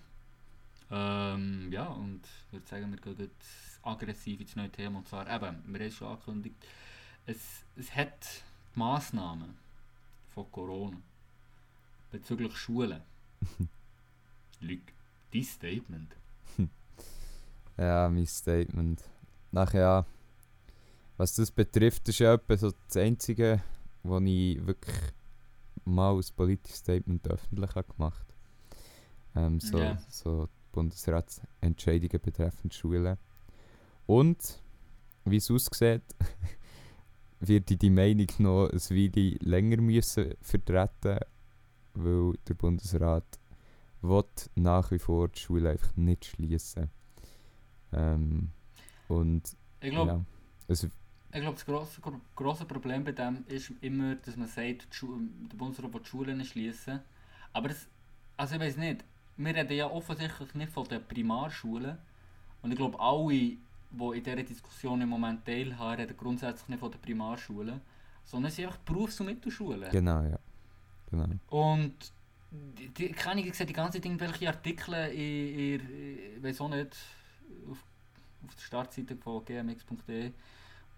Ähm, 0.92 1.72
ja, 1.72 1.86
und 1.86 2.22
ich 2.26 2.54
würde 2.54 2.68
sagen, 2.68 2.92
wir 2.92 3.00
gehen 3.00 3.16
jetzt 3.20 3.80
aggressiv 3.84 4.42
ins 4.42 4.56
neue 4.56 4.70
Thema. 4.70 5.00
Und 5.00 5.08
zwar 5.08 5.24
eben, 5.28 5.64
wir 5.66 5.80
haben 5.80 5.88
es 5.88 5.96
schon 5.96 6.08
angekündigt, 6.08 6.56
es, 7.26 7.64
es 7.76 7.96
hat 7.96 8.44
die 8.76 8.80
Massnahmen 8.80 9.56
von 10.34 10.52
Corona 10.52 10.98
bezüglich 12.12 12.56
Schulen. 12.58 13.02
Luc, 14.62 14.82
dein 15.34 15.44
Statement. 15.44 16.16
Ja, 17.78 18.10
mein 18.10 18.26
Statement. 18.26 19.04
Nachher, 19.52 19.80
ja, 19.80 20.06
was 21.20 21.36
das 21.36 21.52
betrifft, 21.52 22.08
ist 22.08 22.20
ja 22.20 22.34
etwa 22.34 22.56
so 22.56 22.72
das 22.88 22.96
Einzige, 22.96 23.62
wo 24.04 24.20
ich 24.20 24.66
wirklich 24.66 24.96
mal 25.84 26.16
ein 26.16 26.24
politisches 26.36 26.80
Statement 26.80 27.28
öffentlich 27.28 27.76
habe 27.76 27.94
gemacht 27.94 28.26
ähm, 29.36 29.60
so, 29.60 29.80
Ja. 29.80 29.98
so 30.10 30.48
Bundesratsentscheidungen 30.72 32.22
betreffend 32.22 32.74
Schulen. 32.74 33.18
Und, 34.06 34.62
wie 35.26 35.36
es 35.38 35.52
aussieht, 35.52 36.04
werde 37.42 37.74
ich 37.74 37.80
die 37.80 37.90
Meinung 37.90 38.28
noch 38.38 38.70
ein 38.70 38.80
Weile 38.80 39.36
länger 39.42 39.82
müssen 39.82 40.36
vertreten 40.42 41.20
weil 41.96 42.34
der 42.48 42.54
Bundesrat 42.54 43.40
will 44.02 44.24
nach 44.56 44.92
wie 44.92 45.00
vor 45.00 45.28
die 45.28 45.40
Schule 45.40 45.72
einfach 45.72 45.94
nicht 45.98 46.24
schließen. 46.26 46.90
Ähm, 47.92 48.52
und 49.10 49.58
Ich 49.82 49.90
glaube, 49.90 50.12
ja, 50.12 50.26
es, 50.68 50.88
ich 51.34 51.42
glaub, 51.42 51.56
das 51.56 51.66
grosse, 51.66 52.02
gro- 52.02 52.22
grosse 52.36 52.66
Problem 52.66 53.04
bei 53.04 53.12
dem 53.12 53.44
ist 53.48 53.72
immer, 53.82 54.16
dass 54.16 54.36
man 54.36 54.48
sagt, 54.48 54.88
der 55.02 55.58
Bundesrat 55.58 55.94
will 55.94 56.02
die 56.02 56.08
Schulen 56.10 56.44
schließen. 56.44 57.00
Aber 57.54 57.70
das, 57.70 57.88
also 58.38 58.56
ich 58.56 58.62
weiß 58.62 58.78
nicht, 58.78 59.04
wir 59.38 59.56
reden 59.56 59.74
ja 59.78 59.90
offensichtlich 59.90 60.54
nicht 60.56 60.72
von 60.72 60.88
den 60.88 61.04
Primarschulen. 61.08 61.98
Und 62.62 62.72
ich 62.72 62.78
glaube, 62.78 63.00
alle, 63.00 63.28
die 63.30 63.60
in 63.92 64.24
dieser 64.24 64.36
Diskussion 64.44 65.02
im 65.02 65.10
Moment 65.10 65.46
teilhaben, 65.46 66.02
reden 66.02 66.18
grundsätzlich 66.18 66.68
nicht 66.70 66.80
von 66.80 66.92
den 66.92 67.02
Primarschulen, 67.02 67.80
sondern 68.26 68.50
es 68.50 68.56
sind 68.56 68.66
einfach 68.66 68.80
die 68.80 68.92
Berufs- 68.94 69.20
und 69.20 69.28
Mittelschulen. 69.28 69.90
genau, 69.92 70.22
ja. 70.24 70.40
Genau. 71.12 71.26
Und 71.50 71.96
die, 72.52 72.88
die, 72.90 73.12
keine 73.12 73.42
ich 73.42 73.54
sehe 73.56 73.66
die 73.66 73.74
ganze 73.74 73.94
Zeit 73.98 74.06
irgendwelche 74.06 74.48
Artikel 74.48 74.94
in, 75.12 75.80
in, 75.80 76.38
ich 76.38 76.44
weiß 76.44 76.62
auch 76.62 76.70
nicht, 76.70 76.96
auf, 77.70 77.78
auf 78.46 78.56
der 78.56 78.62
Startseite 78.62 79.16
von 79.16 79.44
gmx.de, 79.46 80.32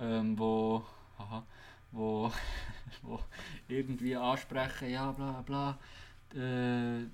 ähm, 0.01 0.38
wo, 0.38 0.84
aha, 1.17 1.43
wo, 1.91 2.31
wo 3.03 3.20
irgendwie 3.67 4.15
ansprechen, 4.15 4.89
ja 4.89 5.12
bla 5.12 5.41
bla, 5.43 5.77
äh, 6.36 7.05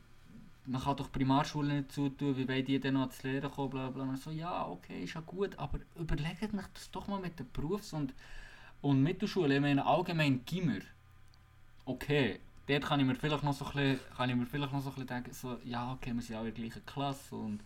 man 0.67 0.81
kann 0.81 0.97
doch 0.97 1.11
Primarschulen 1.11 1.77
nicht 1.77 1.91
zutun, 1.91 2.37
wie 2.37 2.47
wollen 2.47 2.65
die 2.65 2.79
denn 2.79 2.95
noch 2.95 3.09
zu 3.09 3.27
Lehren 3.27 3.51
kommen, 3.51 3.69
bla 3.71 3.89
bla. 3.89 4.15
So, 4.17 4.31
ja, 4.31 4.67
okay, 4.67 5.03
ist 5.03 5.13
ja 5.13 5.21
gut, 5.21 5.57
aber 5.57 5.79
überlegt 5.95 6.43
euch 6.43 6.49
das 6.73 6.91
doch 6.91 7.07
mal 7.07 7.19
mit 7.19 7.39
den 7.39 7.49
Berufs- 7.53 7.93
und, 7.93 8.13
und 8.81 9.01
Mittelschulen, 9.03 9.51
ich 9.51 9.61
meine 9.61 9.85
allgemein 9.85 10.43
Gimmer. 10.45 10.79
Okay, 11.85 12.39
dort 12.67 12.83
kann 12.83 12.99
ich 12.99 13.05
mir 13.05 13.15
vielleicht 13.15 13.43
noch 13.43 13.53
so 13.53 13.65
ein 13.65 13.71
bisschen, 13.73 13.99
kann 14.15 14.29
ich 14.29 14.35
mir 14.35 14.45
vielleicht 14.45 14.73
noch 14.73 14.81
so 14.81 14.89
ein 14.89 14.95
bisschen 14.95 15.07
denken, 15.07 15.33
so, 15.33 15.57
ja, 15.63 15.93
okay, 15.93 16.13
wir 16.13 16.21
sind 16.21 16.35
alle 16.35 16.49
in 16.49 16.55
der 16.55 16.63
gleichen 16.63 16.85
Klasse 16.85 17.35
und 17.35 17.61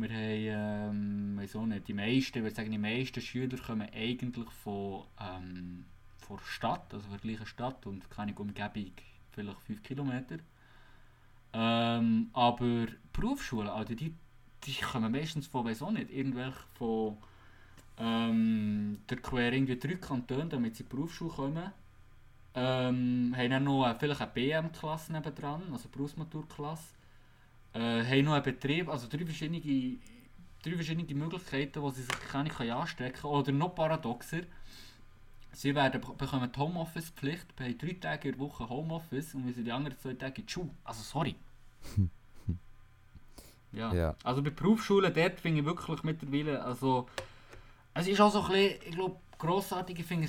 wir 0.00 0.10
haben, 0.10 1.38
ähm, 1.38 1.48
auch 1.54 1.66
nicht, 1.66 1.88
die 1.88 1.94
meisten, 1.94 2.46
ich 2.46 2.54
sagen, 2.54 2.70
die 2.70 2.78
meisten 2.78 3.20
Schüler 3.20 3.58
kommen 3.58 3.88
eigentlich 3.92 4.50
von, 4.62 5.04
ähm, 5.20 5.84
von 6.18 6.36
der 6.36 6.44
Stadt, 6.44 6.94
also 6.94 7.08
von 7.08 7.18
der 7.18 7.20
gleichen 7.20 7.46
Stadt 7.46 7.86
und 7.86 8.10
keine 8.10 8.34
Umgebung, 8.34 8.92
vielleicht 9.32 9.60
5 9.60 9.82
Kilometer. 9.82 10.38
Ähm, 11.52 12.30
aber 12.32 12.86
Berufsschulen, 13.12 13.68
also 13.68 13.94
die, 13.94 14.14
die 14.64 14.74
kommen 14.74 15.10
meistens 15.10 15.46
von, 15.46 15.64
weiß 15.64 15.82
auch 15.82 15.90
nicht, 15.90 16.10
irgendwelche 16.10 16.58
von 16.74 17.16
ähm, 17.98 18.98
der 19.08 19.16
quer 19.18 19.52
irgendwie 19.52 19.78
drei 19.78 19.94
Kantone, 19.94 20.46
damit 20.46 20.76
sie 20.76 20.82
in 20.82 20.88
die 20.88 20.94
Berufsschule 20.94 21.30
kommen. 21.30 21.72
Ähm, 22.54 23.34
haben 23.36 23.50
dann 23.50 23.64
noch 23.64 23.86
äh, 23.86 23.94
vielleicht 23.98 24.20
eine 24.20 24.30
BM-Klasse 24.32 25.12
nebendran, 25.12 25.62
also 25.72 25.88
Berufsmaturklasse. 25.88 26.94
Äh, 27.74 28.04
haben 28.04 28.24
noch 28.24 28.32
einen 28.32 28.42
Betrieb, 28.42 28.88
also 28.88 29.08
drei 29.08 29.24
verschiedene, 29.24 29.60
drei 30.62 30.74
verschiedene 30.74 31.14
Möglichkeiten, 31.14 31.82
wo 31.82 31.90
sie 31.90 32.02
sich 32.02 32.20
keine 32.30 32.50
anstecken 32.74 33.20
können. 33.20 33.34
Oder 33.34 33.52
noch 33.52 33.74
paradoxer, 33.74 34.42
sie 35.52 35.74
werden, 35.74 36.00
bekommen 36.00 36.50
die 36.52 36.58
Homeoffice-Pflicht, 36.58 37.46
wir 37.56 37.66
haben 37.66 37.78
drei 37.78 37.92
Tage 37.94 38.28
in 38.28 38.34
der 38.34 38.40
Woche 38.40 38.68
Homeoffice 38.68 39.34
und 39.34 39.46
wir 39.46 39.52
sind 39.52 39.64
die 39.64 39.72
anderen 39.72 39.98
zwei 39.98 40.14
Tage 40.14 40.40
in 40.40 40.46
die 40.46 40.52
Schule. 40.52 40.70
Also 40.84 41.02
sorry. 41.02 41.36
ja. 43.72 43.92
Ja. 43.92 44.16
Also 44.24 44.42
bei 44.42 44.50
Berufsschulen, 44.50 45.12
dort 45.12 45.40
finde 45.40 45.60
ich 45.60 45.66
wirklich 45.66 46.02
mittlerweile, 46.02 46.62
also 46.64 47.06
es 47.94 48.06
ist 48.06 48.20
auch 48.20 48.32
so 48.32 48.42
ein 48.42 48.48
bisschen, 48.48 48.80
ich 48.86 48.94
glaube, 48.94 49.20
grossartig, 49.38 50.00
ich 50.00 50.04
finde, 50.06 50.28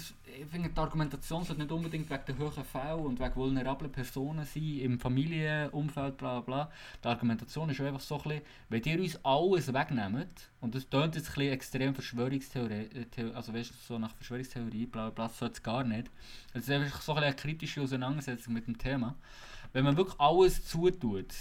finde 0.49 0.69
die 0.69 0.79
Argumentation 0.79 1.43
sollte 1.43 1.61
nicht 1.61 1.71
unbedingt 1.71 2.09
wegen 2.09 2.23
der 2.27 2.37
hohen 2.37 2.63
Fälle 2.63 2.95
und 2.97 3.19
wegen 3.19 3.35
vulnerablen 3.35 3.91
Personen 3.91 4.45
sein, 4.45 4.79
im 4.79 4.99
Familienumfeld, 4.99 6.17
bla 6.17 6.39
bla. 6.41 6.71
Die 7.03 7.07
Argumentation 7.07 7.69
ist 7.69 7.81
einfach 7.81 7.99
so 7.99 8.17
ein 8.17 8.23
bisschen, 8.23 8.41
wenn 8.69 8.83
ihr 8.83 8.99
uns 9.01 9.25
alles 9.25 9.73
wegnehmt, 9.73 10.49
und 10.61 10.75
das 10.75 10.87
tönt 10.87 11.15
jetzt 11.15 11.29
ein 11.29 11.33
bisschen 11.35 11.53
extrem 11.53 11.93
Verschwörungstheorie, 11.95 13.05
Theo- 13.11 13.33
also 13.33 13.53
weißt 13.53 13.71
du, 13.71 13.75
so 13.87 13.99
nach 13.99 14.13
Verschwörungstheorie, 14.15 14.85
bla 14.85 15.09
bla 15.09 15.27
das 15.27 15.39
sollte 15.39 15.55
es 15.55 15.63
gar 15.63 15.83
nicht. 15.83 16.09
Es 16.53 16.63
ist 16.63 16.69
einfach 16.69 17.01
so 17.01 17.13
ein 17.13 17.23
eine 17.23 17.35
kritische 17.35 17.81
Auseinandersetzung 17.81 18.53
mit 18.53 18.67
dem 18.67 18.77
Thema. 18.77 19.15
Wenn 19.73 19.85
man 19.85 19.97
wirklich 19.97 20.19
alles 20.19 20.65
zutut, 20.65 21.33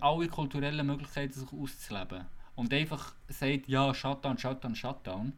alle 0.00 0.28
kulturellen 0.28 0.86
Möglichkeiten 0.86 1.32
sich 1.32 1.52
auszuleben 1.52 2.26
und 2.54 2.72
einfach 2.72 3.14
sagt, 3.28 3.68
ja, 3.68 3.94
Shutdown, 3.94 4.36
Shutdown, 4.36 4.74
Shutdown, 4.74 5.32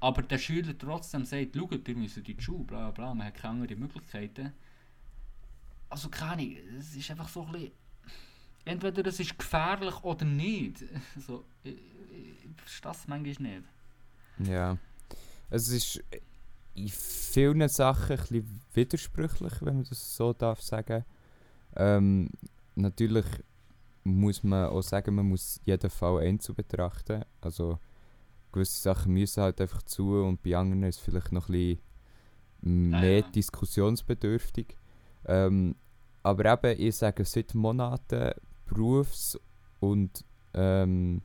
aber 0.00 0.22
der 0.22 0.38
Schüler 0.38 0.76
trotzdem 0.76 1.24
sagt, 1.24 1.54
schaut, 1.54 1.88
ihr 1.88 1.96
müsst 1.96 2.16
in 2.16 2.24
die 2.24 2.40
Schule, 2.40 2.64
bla 2.64 2.90
bla, 2.90 3.14
man 3.14 3.26
hat 3.26 3.34
keine 3.34 3.62
anderen 3.62 3.78
Möglichkeiten. 3.78 4.52
Also 5.90 6.08
keine 6.08 6.58
es 6.78 6.96
ist 6.96 7.10
einfach 7.10 7.28
so 7.28 7.44
ein 7.44 7.52
bisschen, 7.52 7.72
entweder 8.64 9.06
es 9.06 9.20
ist 9.20 9.38
gefährlich 9.38 10.02
oder 10.02 10.24
nicht. 10.24 10.84
So, 11.26 11.44
ich, 11.62 11.72
ich, 11.72 12.44
ich 12.44 12.56
verstehe 12.56 12.92
es 12.92 13.08
manchmal 13.08 13.52
nicht. 13.52 13.68
Ja. 14.38 14.78
Es 15.50 15.68
ist 15.68 16.02
in 16.74 16.88
vielen 16.88 17.68
Sachen 17.68 18.16
ein 18.16 18.24
bisschen 18.26 18.60
widersprüchlich, 18.72 19.52
wenn 19.60 19.76
man 19.76 19.84
das 19.84 20.16
so 20.16 20.32
darf 20.32 20.62
sagen. 20.62 21.04
Ähm, 21.76 22.30
natürlich 22.74 23.26
muss 24.04 24.42
man 24.42 24.70
auch 24.70 24.82
sagen, 24.82 25.14
man 25.14 25.28
muss 25.28 25.60
jeden 25.64 25.90
Fall 25.90 26.22
einzeln 26.22 26.54
betrachten. 26.54 27.24
Also 27.40 27.78
gewisse 28.52 28.80
Sachen 28.80 29.12
müssen 29.12 29.42
halt 29.42 29.60
einfach 29.60 29.82
zu 29.82 30.22
und 30.22 30.42
bei 30.42 30.56
anderen 30.56 30.82
ist 30.84 30.96
es 30.96 31.02
vielleicht 31.02 31.32
noch 31.32 31.48
ein 31.48 31.78
bisschen 32.62 32.92
Ja, 32.92 33.00
mehr 33.00 33.18
ja. 33.20 33.28
diskussionsbedürftig. 33.34 34.76
Ähm, 35.26 35.74
aber 36.22 36.52
eben, 36.52 36.80
ich 36.80 36.96
sage 36.96 37.24
seit 37.24 37.54
Monaten 37.54 38.32
Berufs- 38.66 39.38
und 39.80 40.24
ähm, 40.54 41.22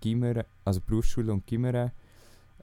Gimmer, 0.00 0.44
also 0.64 0.80
Berufsschule 0.80 1.32
und 1.32 1.46
Gimmer 1.46 1.92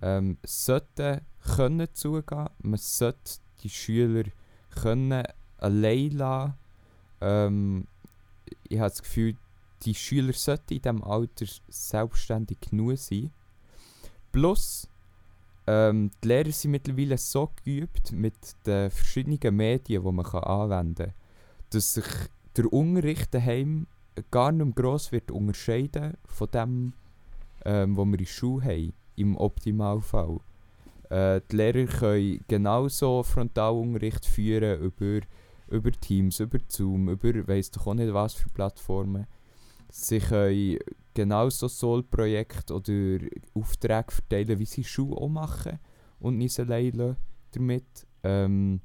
ähm, 0.01 0.37
sollten 0.45 1.21
können 1.55 1.87
zugehen. 1.93 2.49
Man 2.61 2.77
sollte 2.79 3.39
die 3.63 3.69
Schüler 3.69 4.23
können 4.81 5.23
allein 5.57 6.11
lassen. 6.11 6.53
Ähm, 7.21 7.87
ich 8.67 8.79
habe 8.79 8.89
das 8.89 9.01
Gefühl, 9.01 9.35
die 9.83 9.95
Schüler 9.95 10.33
sollten 10.33 10.73
in 10.75 10.81
diesem 10.81 11.03
Alter 11.03 11.45
selbstständig 11.69 12.59
genug 12.61 12.97
sein. 12.97 13.31
Plus, 14.31 14.87
ähm, 15.67 16.11
die 16.23 16.27
Lehrer 16.27 16.51
sind 16.51 16.71
mittlerweile 16.71 17.17
so 17.17 17.51
geübt 17.63 18.11
mit 18.11 18.35
den 18.65 18.89
verschiedenen 18.89 19.55
Medien, 19.55 20.03
die 20.03 20.11
man 20.11 20.25
kann 20.25 20.43
anwenden 20.43 21.05
kann, 21.05 21.13
dass 21.71 21.93
sich 21.93 22.05
der 22.55 22.71
Unterricht 22.71 23.33
daheim 23.33 23.87
gar 24.29 24.51
nicht 24.51 24.65
mehr 24.65 24.73
gross 24.73 25.11
wird 25.11 25.31
unterscheiden 25.31 26.17
von 26.25 26.49
dem, 26.51 26.93
ähm, 27.65 27.95
was 27.95 28.05
wir 28.05 28.13
in 28.13 28.17
der 28.17 28.25
Schule 28.25 28.65
haben, 28.65 28.93
im 29.15 29.37
Optimalfall. 29.37 30.39
Äh, 31.09 31.41
die 31.51 31.55
Lehrer 31.55 31.85
können 31.85 32.43
genauso 32.47 33.23
Frontalunterricht 33.23 34.25
führen 34.25 34.81
über, 34.81 35.25
über 35.69 35.91
Teams, 35.91 36.39
über 36.39 36.59
Zoom, 36.67 37.09
über 37.09 37.47
weiss 37.47 37.71
doch 37.71 37.87
auch 37.87 37.93
nicht 37.93 38.13
was 38.13 38.33
für 38.33 38.49
Plattformen. 38.49 39.27
Sie 39.89 40.19
können 40.19 40.79
genauso 41.13 41.67
Soul-Projekte 41.67 42.73
oder 42.73 43.19
Aufträge 43.53 44.11
verteilen, 44.11 44.59
wie 44.59 44.65
sie 44.65 44.83
Schule 44.83 45.15
auch 45.15 45.29
machen 45.29 45.79
und 46.19 46.37
nicht 46.37 46.59
allein 46.59 47.17
damit. 47.51 48.07
Ähm, 48.23 48.81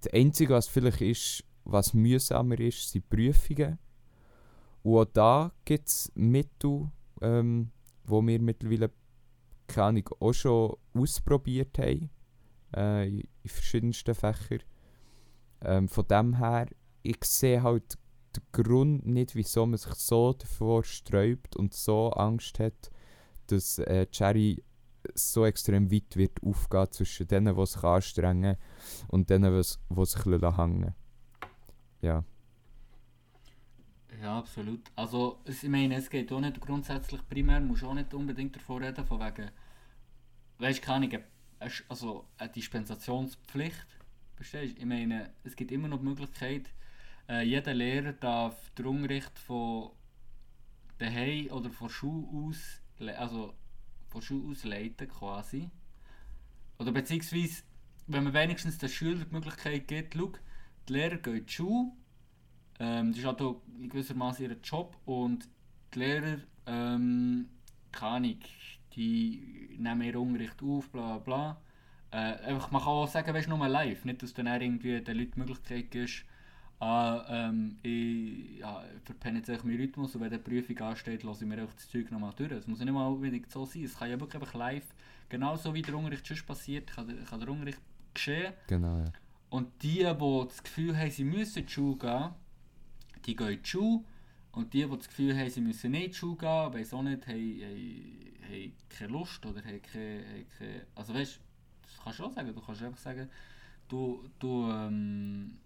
das 0.00 0.12
Einzige, 0.12 0.54
was 0.54 0.68
vielleicht 0.68 1.00
ist, 1.00 1.44
was 1.64 1.94
mühsamer 1.94 2.58
ist, 2.60 2.90
sind 2.90 3.08
Prüfungen. 3.08 3.78
Und 4.82 4.98
auch 4.98 5.04
da 5.06 5.52
gibt 5.64 5.88
es 5.88 6.12
Mittel, 6.14 6.90
ähm, 7.20 7.70
wo 8.04 8.22
wir 8.22 8.40
mittlerweile 8.40 8.90
keine 9.66 9.86
Ahnung, 9.86 10.08
auch 10.20 10.32
schon 10.32 10.76
ausprobiert 10.94 11.78
haben. 11.78 12.10
Äh, 12.74 13.08
in 13.08 13.28
verschiedensten 13.44 14.14
Fächern. 14.14 14.62
Ähm, 15.62 15.88
von 15.88 16.06
dem 16.06 16.36
her, 16.38 16.66
ich 17.02 17.24
sehe 17.24 17.62
halt 17.62 17.96
den 18.36 18.44
Grund 18.52 19.06
nicht, 19.06 19.34
wieso 19.34 19.66
man 19.66 19.78
sich 19.78 19.94
so 19.94 20.32
davor 20.32 20.84
sträubt 20.84 21.56
und 21.56 21.74
so 21.74 22.10
Angst 22.10 22.58
hat, 22.58 22.90
dass 23.48 23.78
äh, 23.78 24.06
Jerry 24.12 24.62
so 25.14 25.44
extrem 25.44 25.90
weit 25.90 26.16
wird 26.16 26.42
aufgehen 26.42 26.90
zwischen 26.90 27.28
denen, 27.28 27.56
die 27.56 27.66
sich 27.66 27.82
anstrengen 27.82 28.56
und 29.08 29.30
denen, 29.30 29.54
die 29.54 30.04
sich 30.04 30.24
hängen 30.24 30.94
Ja. 32.02 32.24
Ja, 34.20 34.38
absolut. 34.38 34.80
Also, 34.96 35.40
ich 35.44 35.62
meine, 35.64 35.96
es 35.96 36.08
geht 36.08 36.32
auch 36.32 36.40
nicht 36.40 36.60
grundsätzlich 36.60 37.20
primär, 37.28 37.60
musst 37.60 37.84
auch 37.84 37.94
nicht 37.94 38.14
unbedingt 38.14 38.56
davon 38.56 38.82
reden, 38.82 39.04
von 39.04 39.20
wegen, 39.20 39.50
weißt 40.58 40.78
du, 40.78 40.82
keine 40.82 41.24
also 41.88 42.26
eine 42.38 42.50
Dispensationspflicht, 42.50 43.86
verstehst 44.34 44.76
du? 44.76 44.80
Ich 44.80 44.86
meine, 44.86 45.30
es 45.44 45.56
gibt 45.56 45.70
immer 45.70 45.88
noch 45.88 45.98
die 45.98 46.04
Möglichkeit, 46.04 46.70
äh, 47.28 47.42
jeder 47.42 47.74
Lehrer 47.74 48.12
darf 48.12 48.70
den 48.70 48.86
Unterricht 48.86 49.38
von 49.38 49.90
daheim 50.98 51.48
oder 51.48 51.70
von 51.70 51.88
Schule 51.88 52.26
aus, 52.32 52.80
also 53.16 53.54
von 54.08 54.22
Schule 54.22 54.50
aus 54.50 54.64
leiten 54.64 55.08
quasi. 55.08 55.70
Oder 56.78 56.92
beziehungsweise, 56.92 57.62
wenn 58.06 58.24
man 58.24 58.34
wenigstens 58.34 58.78
den 58.78 58.88
Schülern 58.88 59.26
die 59.28 59.34
Möglichkeit 59.34 59.88
gibt, 59.88 60.14
schau, 60.14 60.32
die 60.88 60.92
Lehrer 60.92 61.16
gehen 61.16 61.36
in 61.36 61.46
die 61.46 61.52
Schule, 61.52 61.92
ähm, 62.78 63.10
das 63.10 63.18
ist 63.18 63.26
halt 63.26 63.42
auch 63.42 63.62
in 63.78 63.88
gewissermaßen 63.88 64.44
ihr 64.44 64.56
Job 64.62 64.96
und 65.04 65.48
die 65.94 65.98
Lehrer, 65.98 66.38
ähm, 66.66 67.48
keine 67.92 68.16
Ahnung, 68.16 68.38
die 68.94 69.76
nehmen 69.78 70.02
ihren 70.02 70.16
Unterricht 70.16 70.62
auf, 70.62 70.90
bla 70.90 71.18
bla. 71.18 71.60
Äh, 72.10 72.16
einfach, 72.16 72.70
man 72.70 72.82
kann 72.82 72.92
auch 72.92 73.08
sagen, 73.08 73.34
weißt 73.34 73.48
du, 73.48 73.56
nur 73.56 73.68
live, 73.68 74.04
nicht, 74.04 74.22
dass 74.22 74.34
dann 74.34 74.46
irgendwie 74.46 75.00
den 75.00 75.18
Leuten 75.18 75.32
die 75.32 75.38
Möglichkeit 75.38 75.90
gibst, 75.90 76.24
ah, 76.80 77.24
ähm, 77.28 77.78
ich 77.82 78.58
ja, 78.58 78.84
verpenne 79.04 79.38
jetzt 79.38 79.64
meinen 79.64 79.80
Rhythmus 79.80 80.14
und 80.14 80.20
wenn 80.20 80.30
die 80.30 80.38
Prüfung 80.38 80.78
ansteht, 80.78 81.22
lasse 81.22 81.44
ich 81.44 81.48
mir 81.48 81.60
einfach 81.60 81.74
das 81.74 81.88
Zeug 81.88 82.10
nochmal 82.10 82.32
durch. 82.36 82.52
Es 82.52 82.66
muss 82.66 82.78
ja 82.78 82.84
nicht 82.84 82.94
mal 82.94 83.06
unbedingt 83.06 83.50
so 83.50 83.64
sein, 83.64 83.84
es 83.84 83.98
kann 83.98 84.10
ja 84.10 84.20
wirklich 84.20 84.40
einfach 84.40 84.54
live, 84.54 84.86
genauso 85.28 85.72
wie 85.74 85.82
der 85.82 85.96
Unterricht 85.96 86.26
schon 86.26 86.46
passiert, 86.46 86.88
kann, 86.88 87.24
kann 87.24 87.40
der 87.40 87.48
Unterricht 87.48 87.80
geschehen. 88.12 88.52
Genau, 88.66 88.98
ja. 88.98 89.12
Und 89.48 89.82
die, 89.82 89.98
die 89.98 90.44
das 90.48 90.62
Gefühl 90.62 90.96
haben, 90.96 91.10
sie 91.10 91.24
müssen 91.24 91.60
in 91.60 91.66
die 91.66 91.72
Schule 91.72 91.96
gehen, 91.96 92.30
die 93.24 93.36
gehen 93.36 93.48
in 93.48 93.62
die 93.62 93.68
Schule. 93.68 94.04
Und 94.52 94.72
die, 94.72 94.84
die 94.84 94.96
das 94.96 95.08
Gefühl 95.08 95.36
haben, 95.36 95.50
sie 95.50 95.60
müssen 95.60 95.90
nicht 95.90 96.04
in 96.04 96.10
die 96.10 96.16
Schule 96.16 96.36
gehen, 96.36 96.74
weiss 96.74 96.92
auch 96.92 97.02
nicht, 97.02 97.26
haben, 97.26 97.60
haben, 97.60 98.34
haben 98.50 98.72
keine 98.88 99.12
Lust 99.12 99.46
oder 99.46 99.62
haben 99.62 99.82
keine, 99.82 100.24
haben 100.24 100.46
keine... 100.58 100.86
Also 100.94 101.14
weißt 101.14 101.36
du, 101.36 101.40
das 101.82 102.04
kannst 102.04 102.18
du 102.18 102.24
auch 102.24 102.32
sagen. 102.32 102.54
Du 102.54 102.60
kannst 102.60 102.82
einfach 102.82 102.98
sagen, 102.98 103.30
du, 103.88 104.28
du, 104.38 104.70
ähm, 104.70 105.58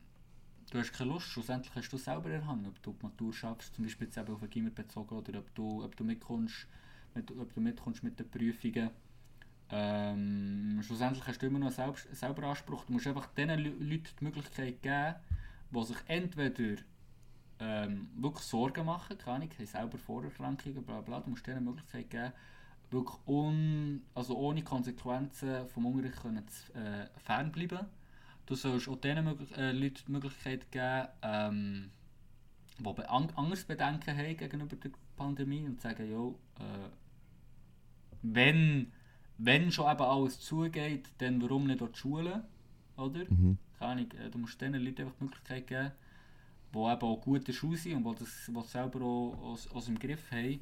du 0.70 0.78
hast 0.78 0.92
keine 0.92 1.10
Lust, 1.10 1.26
schlussendlich 1.26 1.74
hast 1.74 1.90
du 1.90 1.98
selber 1.98 2.46
Hand, 2.46 2.66
ob 2.66 2.82
du 2.82 2.92
die 2.92 3.04
Matur 3.04 3.32
schaffst, 3.32 3.74
zum 3.74 3.84
Beispiel 3.84 4.06
jetzt 4.06 4.18
auf 4.18 4.40
den 4.40 4.50
Gimmer 4.50 4.70
bezogen, 4.70 5.16
oder 5.16 5.38
ob 5.38 5.54
du, 5.54 5.84
ob 5.84 5.96
du 5.96 6.04
mitkommst, 6.04 6.66
mit, 7.14 7.30
ob 7.36 7.52
du 7.54 7.60
mitkommst 7.60 8.02
mit 8.02 8.18
den 8.18 8.30
Prüfungen. 8.30 8.90
Ähm, 9.72 10.80
schlussendlich 10.82 11.26
hast 11.26 11.40
du 11.42 11.46
immer 11.46 11.58
noch 11.58 11.66
einen 11.66 11.76
Selbst, 11.76 12.08
selber 12.14 12.48
Anspruch. 12.48 12.84
Du 12.84 12.92
musst 12.92 13.06
einfach 13.06 13.26
den 13.26 13.50
Leu- 13.50 13.70
Leuten 13.78 14.08
die 14.18 14.24
Möglichkeit 14.24 14.82
geben, 14.82 15.14
die 15.70 15.84
sich 15.84 15.98
entweder 16.06 16.82
ähm, 17.60 18.08
wirklich 18.16 18.44
Sorgen 18.44 18.86
machen, 18.86 19.18
keine 19.18 19.36
Ahnung, 19.36 19.50
haben 19.56 19.66
selber 19.66 19.98
Vorerkrankungen, 19.98 20.82
bla 20.82 21.00
bla, 21.02 21.20
du 21.20 21.30
musst 21.30 21.46
denen 21.46 21.60
die 21.60 21.64
Möglichkeit 21.64 22.10
geben, 22.10 22.32
wirklich 22.90 23.18
un, 23.26 24.02
also 24.14 24.36
ohne 24.36 24.62
Konsequenzen 24.64 25.68
vom 25.68 25.86
Unterricht 25.86 26.50
zu, 26.50 26.74
äh, 26.74 27.08
fernbleiben. 27.18 27.86
Du 28.50 28.56
sollst 28.56 28.88
auch 28.88 28.96
denen 28.96 29.24
möglich, 29.24 29.56
äh, 29.56 29.70
Leuten 29.70 30.02
die 30.08 30.10
Möglichkeit 30.10 30.72
geben, 30.72 31.06
ähm, 31.22 31.90
die 32.76 32.82
be 32.82 33.08
an 33.08 33.30
anderes 33.36 33.64
Bedenken 33.64 34.18
haben 34.18 34.36
gegenüber 34.36 34.74
der 34.74 34.90
Pandemie 35.16 35.64
und 35.64 35.80
sagen, 35.80 36.10
jo, 36.10 36.36
äh, 36.58 36.88
wenn, 38.22 38.90
wenn 39.38 39.70
schon 39.70 39.88
eben 39.88 40.02
alles 40.02 40.40
zugeht, 40.40 41.10
dann 41.18 41.40
warum 41.40 41.68
nicht 41.68 41.80
auch 41.80 41.92
die 41.92 41.98
Schule, 42.00 42.42
oder? 42.96 43.20
Mhm. 43.28 43.56
Keine 43.78 43.92
Ahnung, 43.92 44.10
äh, 44.18 44.28
du 44.28 44.38
musst 44.38 44.60
diesen 44.60 44.74
Leuten 44.74 45.02
einfach 45.02 45.14
die 45.16 45.24
Möglichkeit 45.26 45.66
geben, 45.68 45.92
die 46.74 46.78
eben 46.78 47.02
auch 47.02 47.20
gut 47.20 47.38
in 47.38 47.44
der 47.44 47.52
Schule 47.52 47.76
sind 47.76 48.04
und 48.04 48.18
die 48.18 48.24
das, 48.24 48.46
die 48.48 48.68
selber 48.68 49.00
auch 49.02 49.38
aus, 49.44 49.70
aus 49.70 49.84
dem 49.84 49.96
Griff 49.96 50.28
haben, 50.32 50.58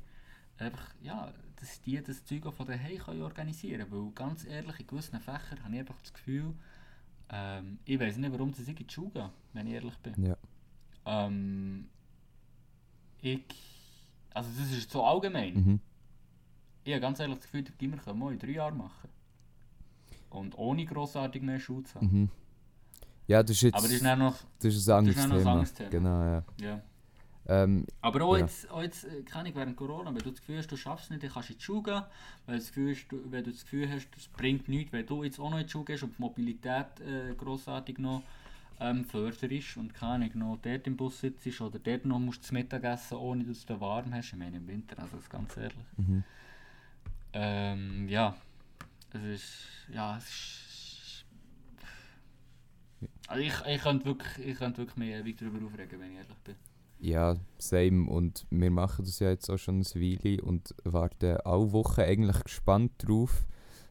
einfach, 0.58 0.94
ja, 1.00 1.32
dass 1.56 1.80
die 1.80 2.02
das 2.02 2.22
Zeug 2.22 2.44
auch 2.44 2.52
von 2.52 2.66
daheim 2.66 3.22
organisieren 3.22 3.88
können. 3.88 4.04
Weil 4.04 4.12
ganz 4.12 4.44
ehrlich, 4.44 4.78
in 4.78 4.86
gewissen 4.86 5.20
Fächern 5.20 5.64
habe 5.64 5.72
ich 5.72 5.80
einfach 5.80 6.02
das 6.02 6.12
Gefühl, 6.12 6.54
ähm, 7.30 7.78
ich 7.84 7.98
weiß 8.00 8.16
nicht, 8.16 8.32
warum 8.32 8.52
sie 8.52 8.68
in 8.68 8.76
die 8.76 8.86
Schule 8.88 9.10
gehen, 9.10 9.30
wenn 9.52 9.66
ich 9.66 9.74
ehrlich 9.74 9.96
bin. 9.98 10.24
Ja. 10.24 10.36
Ähm, 11.04 11.88
ich, 13.20 13.44
also 14.32 14.48
das 14.58 14.70
ist 14.72 14.90
so 14.90 15.04
allgemein. 15.04 15.54
Mhm. 15.54 15.80
Ich 16.84 16.92
habe 16.92 17.00
ganz 17.00 17.20
ehrlich 17.20 17.36
das 17.36 17.44
Gefühl, 17.44 17.62
die 17.62 17.72
Gimmer 17.72 17.98
können 17.98 18.18
wir 18.18 18.30
in 18.30 18.38
drei 18.38 18.50
Jahren 18.50 18.78
machen. 18.78 19.08
Und 20.30 20.56
ohne 20.56 20.84
grossartig 20.84 21.42
mehr 21.42 21.58
Schule 21.58 21.84
zu 21.84 21.96
haben. 21.96 22.06
Mhm. 22.06 22.28
Ja, 23.26 23.42
das 23.42 23.56
ist 23.56 23.62
jetzt 23.62 23.74
Aber 23.74 23.84
das 23.84 23.92
ist 23.92 24.02
noch, 24.02 24.36
das 24.58 24.74
ist 24.74 24.88
ein 24.88 24.98
anderes 24.98 25.16
das 25.16 25.24
ist 25.24 25.28
noch 25.28 25.36
ein 25.36 25.38
Thema. 25.40 25.50
anderes 25.52 25.74
Thema. 25.74 25.90
Genau, 25.90 26.22
ja. 26.22 26.44
ja. 26.60 26.82
Ähm, 27.48 27.86
Aber 28.02 28.22
auch 28.24 28.36
Ja. 28.36 28.42
jetzt, 28.42 28.70
auch 28.70 28.82
jetzt 28.82 29.04
äh, 29.04 29.22
keine 29.22 29.54
während 29.54 29.76
Corona, 29.76 30.14
wenn 30.14 30.22
du 30.22 30.30
das 30.30 30.40
Gefühl 30.40 30.58
hast, 30.58 30.70
du 30.70 30.76
schaffst 30.76 31.06
es 31.06 31.10
nicht, 31.10 31.22
dann 31.22 31.30
kannst 31.30 31.48
du 31.48 31.52
in 31.54 31.58
die 31.58 31.64
Schule 31.64 31.82
gehen. 31.82 32.02
Du 32.46 32.52
das 32.52 32.66
Gefühl 32.68 32.94
hast, 32.94 33.08
du, 33.08 33.32
wenn 33.32 33.44
du 33.44 33.50
das 33.50 33.62
Gefühl 33.62 33.90
hast, 33.90 34.08
es 34.16 34.28
bringt 34.28 34.68
nichts, 34.68 34.92
wenn 34.92 35.06
du 35.06 35.24
jetzt 35.24 35.40
auch 35.40 35.50
noch 35.50 35.58
in 35.58 35.64
die 35.66 35.70
Schule 35.70 35.84
gehst 35.86 36.02
und 36.02 36.16
die 36.16 36.22
Mobilität 36.22 37.00
äh, 37.00 37.34
grossartig 37.34 37.98
noch 37.98 38.22
ähm, 38.80 39.04
förderst 39.04 39.76
und 39.76 39.94
keine 39.94 40.26
Ahnung, 40.26 40.30
noch 40.34 40.58
dort 40.62 40.86
im 40.86 40.96
Bus 40.96 41.20
sitzt 41.20 41.60
oder 41.60 41.78
dort 41.78 42.04
noch 42.04 42.18
musst 42.18 42.42
du 42.44 42.48
zu 42.48 42.54
Mittag 42.54 42.84
essen, 42.84 43.16
ohne 43.16 43.44
dass 43.44 43.64
du 43.66 43.80
warm 43.80 44.14
hast. 44.14 44.32
Ich 44.32 44.36
meine 44.38 44.58
im 44.58 44.68
Winter, 44.68 44.98
also 45.00 45.16
das 45.16 45.28
ganz 45.28 45.56
ehrlich. 45.56 45.74
mhm. 45.96 46.24
Ähm, 47.32 48.08
ja, 48.08 48.36
es 49.12 49.22
ist, 49.22 49.54
ja, 49.92 50.16
es 50.18 50.24
ist, 50.28 51.24
also 53.26 53.42
ich, 53.42 53.54
ich 53.66 53.82
könnte 53.82 54.04
wirklich, 54.06 54.46
ich 54.46 54.58
könnte 54.58 54.78
wirklich 54.78 54.96
mehr 54.96 55.20
ewig 55.20 55.36
darüber 55.36 55.64
aufregen, 55.66 56.00
wenn 56.00 56.12
ich 56.12 56.18
ehrlich 56.18 56.38
bin. 56.44 56.56
Ja, 57.00 57.36
same. 57.58 58.10
Und 58.10 58.46
wir 58.50 58.70
machen 58.70 59.04
das 59.04 59.20
ja 59.20 59.30
jetzt 59.30 59.48
auch 59.50 59.58
schon 59.58 59.76
eine 59.76 59.84
Weile 59.84 60.42
und 60.42 60.74
warten 60.84 61.36
alle 61.44 61.72
Wochen 61.72 62.00
eigentlich 62.00 62.42
gespannt 62.42 62.92
drauf, 62.98 63.46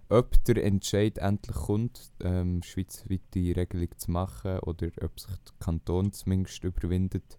ob 0.09 0.43
der 0.45 0.63
Entscheid 0.63 1.17
endlich 1.17 1.55
kommt, 1.55 2.11
ähm, 2.21 2.61
schweizweite 2.63 3.55
Regelung 3.55 3.89
zu 3.97 4.11
machen 4.11 4.59
oder 4.59 4.87
ob 5.01 5.19
sich 5.19 5.29
der 5.29 5.53
Kanton 5.59 6.11
zumindest 6.11 6.63
überwindet, 6.63 7.37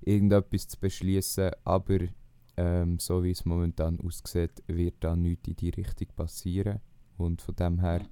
irgendetwas 0.00 0.68
zu 0.68 0.78
beschließen. 0.78 1.50
Aber 1.64 1.98
ähm, 2.56 2.98
so 2.98 3.22
wie 3.22 3.30
es 3.30 3.44
momentan 3.44 4.00
aussieht, 4.00 4.62
wird 4.66 4.96
da 5.00 5.16
nichts 5.16 5.48
in 5.48 5.56
die 5.56 5.70
Richtung 5.70 6.08
passieren. 6.14 6.80
Und 7.16 7.42
von 7.42 7.56
dem 7.56 7.80
her, 7.80 8.02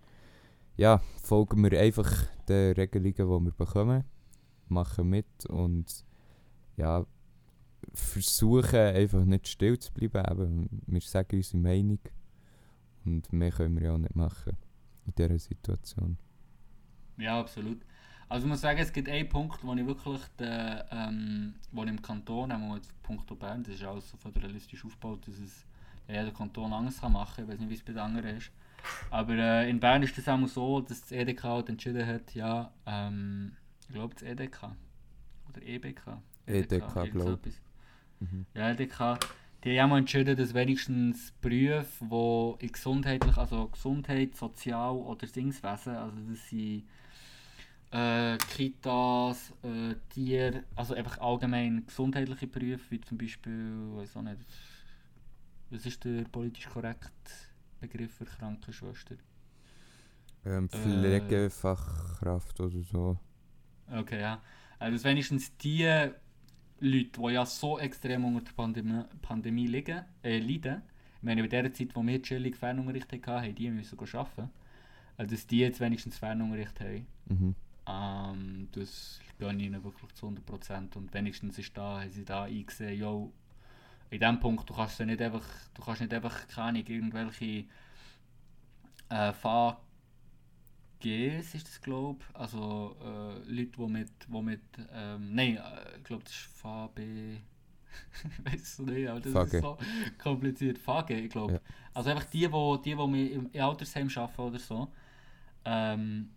ja, 0.76 1.02
folgen 1.22 1.62
wir 1.64 1.78
einfach 1.78 2.10
den 2.48 2.72
Regelungen, 2.74 3.14
die 3.14 3.46
wir 3.46 3.52
bekommen, 3.52 4.04
machen 4.68 5.08
mit 5.08 5.46
und 5.46 6.07
ja, 6.78 7.06
versuchen 7.92 8.78
einfach 8.78 9.24
nicht 9.24 9.48
still 9.48 9.78
zu 9.78 9.92
bleiben. 9.92 10.24
Eben, 10.30 10.82
wir 10.86 11.00
sagen 11.00 11.36
unsere 11.36 11.58
Meinung 11.58 12.00
und 13.04 13.32
mehr 13.32 13.50
können 13.50 13.76
wir 13.76 13.88
ja 13.88 13.94
auch 13.94 13.98
nicht 13.98 14.16
machen 14.16 14.56
in 15.06 15.14
dieser 15.14 15.38
Situation. 15.38 16.18
Ja, 17.18 17.40
absolut. 17.40 17.82
Also 18.28 18.46
ich 18.46 18.50
muss 18.50 18.60
sagen, 18.60 18.78
es 18.78 18.92
gibt 18.92 19.08
einen 19.08 19.28
Punkt, 19.28 19.64
wo 19.64 19.74
ich 19.74 19.86
wirklich 19.86 20.20
den, 20.38 20.82
ähm, 20.90 21.54
wo 21.72 21.82
im 21.82 22.00
Kanton, 22.00 22.52
einmal 22.52 22.76
jetzt 22.76 23.02
Punkt 23.02 23.26
Bern, 23.38 23.62
das 23.62 23.74
ist 23.74 23.84
alles 23.84 24.10
so 24.10 24.18
föderalistisch 24.18 24.84
aufgebaut, 24.84 25.26
dass 25.26 25.38
es 25.38 25.64
jeder 26.06 26.30
Kanton 26.30 26.72
anders 26.72 27.00
kann 27.00 27.12
machen 27.12 27.36
kann. 27.36 27.44
Ich 27.44 27.50
weiß 27.50 27.60
nicht, 27.60 27.70
wie 27.70 27.74
es 27.74 27.82
bei 27.82 27.92
den 27.92 28.00
anderen 28.00 28.36
ist. 28.36 28.50
Aber 29.10 29.34
äh, 29.34 29.70
in 29.70 29.80
Bern 29.80 30.02
ist 30.02 30.16
das 30.16 30.28
auch 30.28 30.46
so, 30.46 30.80
dass 30.80 31.00
das 31.00 31.12
EDK 31.12 31.42
halt 31.44 31.68
entschieden 31.70 32.06
hat, 32.06 32.34
ja, 32.34 32.70
ähm, 32.86 33.52
ich 33.80 33.94
glaube 33.94 34.14
das 34.14 34.22
EDK 34.22 34.76
oder 35.48 35.62
EBK. 35.62 36.18
EDK, 36.48 36.96
irgend 37.04 37.22
so 37.22 37.24
glaub. 37.24 37.46
etwas. 37.46 37.60
Mhm. 38.20 38.46
Ja, 38.54 38.70
EDK. 38.70 39.18
Die 39.64 39.80
haben 39.80 39.86
auch 39.86 39.90
mal 39.90 39.98
entschieden, 39.98 40.36
dass 40.36 40.54
wenigstens 40.54 41.32
Berufe, 41.40 41.86
die 42.60 42.66
in 42.66 42.72
gesundheitlich, 42.72 43.36
also 43.36 43.68
Gesundheit, 43.68 44.36
Sozial- 44.36 44.96
oder 44.96 45.26
Singswesen, 45.26 45.96
also 45.96 46.16
das 46.28 46.48
sind 46.48 46.84
äh, 47.90 48.36
Kitas, 48.38 49.52
äh, 49.62 49.94
Tier, 50.10 50.64
also 50.76 50.94
einfach 50.94 51.18
allgemein 51.18 51.84
gesundheitliche 51.86 52.46
Berufe, 52.46 52.90
wie 52.90 53.00
zum 53.00 53.18
Beispiel, 53.18 53.96
weiß 53.96 54.16
auch 54.16 54.22
nicht, 54.22 54.38
was 55.70 55.86
ist 55.86 56.04
der 56.04 56.24
politisch 56.24 56.68
korrekte 56.68 57.10
Begriff 57.80 58.14
für 58.14 58.24
Krankenschwester? 58.26 59.16
Ähm, 60.44 60.68
Äh. 60.72 60.76
Pflegefachkraft 60.76 62.60
oder 62.60 62.82
so. 62.82 63.18
Okay, 63.90 64.20
ja. 64.20 64.40
Also 64.78 64.94
dass 64.96 65.04
wenigstens 65.04 65.56
die 65.56 66.10
Leute, 66.80 67.20
die 67.20 67.32
ja 67.32 67.44
so 67.44 67.78
extrem 67.78 68.24
unter 68.24 68.44
der 68.44 68.52
Pandemie, 68.52 69.04
Pandemie 69.22 69.66
liegen, 69.66 70.04
äh, 70.22 70.38
leiden, 70.38 70.82
ich 71.16 71.22
meine, 71.22 71.42
bei 71.42 71.48
der 71.48 71.72
Zeit, 71.72 71.94
wo 71.94 72.06
wir 72.06 72.22
chillig 72.22 72.56
Fernunterricht 72.56 73.12
hatten, 73.12 73.26
haben 73.26 73.54
die 73.54 73.70
müssen 73.70 73.98
arbeiten. 73.98 74.50
Also 75.16 75.34
dass 75.34 75.46
die 75.46 75.58
jetzt 75.58 75.80
wenigstens 75.80 76.16
Fernunterricht 76.16 76.78
haben. 76.80 77.06
Mhm. 77.26 77.54
Ähm, 77.86 78.68
das 78.72 79.20
gönne 79.38 79.60
ich 79.60 79.66
ihnen 79.66 79.82
wirklich 79.82 80.12
zu 80.14 80.28
100% 80.28 80.96
und 80.96 81.12
wenigstens 81.12 81.58
ist 81.58 81.76
da, 81.76 82.00
haben 82.00 82.10
sie 82.10 82.24
da 82.24 82.44
eingesehen, 82.44 82.98
yo, 82.98 83.32
in 84.10 84.20
dem 84.20 84.38
Punkt, 84.38 84.68
du 84.68 84.74
kannst 84.74 84.98
ja 85.00 85.06
nicht 85.06 85.20
einfach, 85.20 85.44
du 85.74 85.82
kannst 85.82 86.00
nicht 86.00 86.14
einfach, 86.14 86.46
keine 86.48 86.80
irgendwelche 86.80 87.64
äh, 89.08 89.32
VGs 91.00 91.54
ist 91.54 91.66
das, 91.66 91.80
glaube 91.80 92.18
ich, 92.20 92.36
also 92.36 92.96
äh, 93.02 93.50
Leute, 93.50 93.72
die 93.78 93.86
mit, 93.86 94.10
wo 94.28 94.42
mit 94.42 94.60
ähm, 94.92 95.34
nein, 95.34 95.56
äh, 95.56 95.98
ich 95.98 96.04
glaube, 96.04 96.24
das 96.24 96.32
ist 96.32 96.40
VB, 96.40 96.98
ich 98.24 98.52
weiß 98.52 98.62
es 98.62 98.78
nicht, 98.80 99.08
aber 99.08 99.20
das 99.20 99.32
VG. 99.32 99.56
ist 99.56 99.62
so 99.62 99.78
kompliziert, 100.18 100.78
VG, 100.78 101.10
ich 101.10 101.30
glaube. 101.30 101.54
Ja. 101.54 101.60
Also 101.94 102.10
einfach 102.10 102.24
die, 102.24 102.46
die, 102.48 102.82
die, 102.84 102.94
die 102.94 103.32
im 103.32 103.50
im 103.52 103.60
Altersheim 103.60 104.08
arbeiten 104.14 104.40
oder 104.40 104.58
so, 104.58 104.88
ähm, 105.64 106.30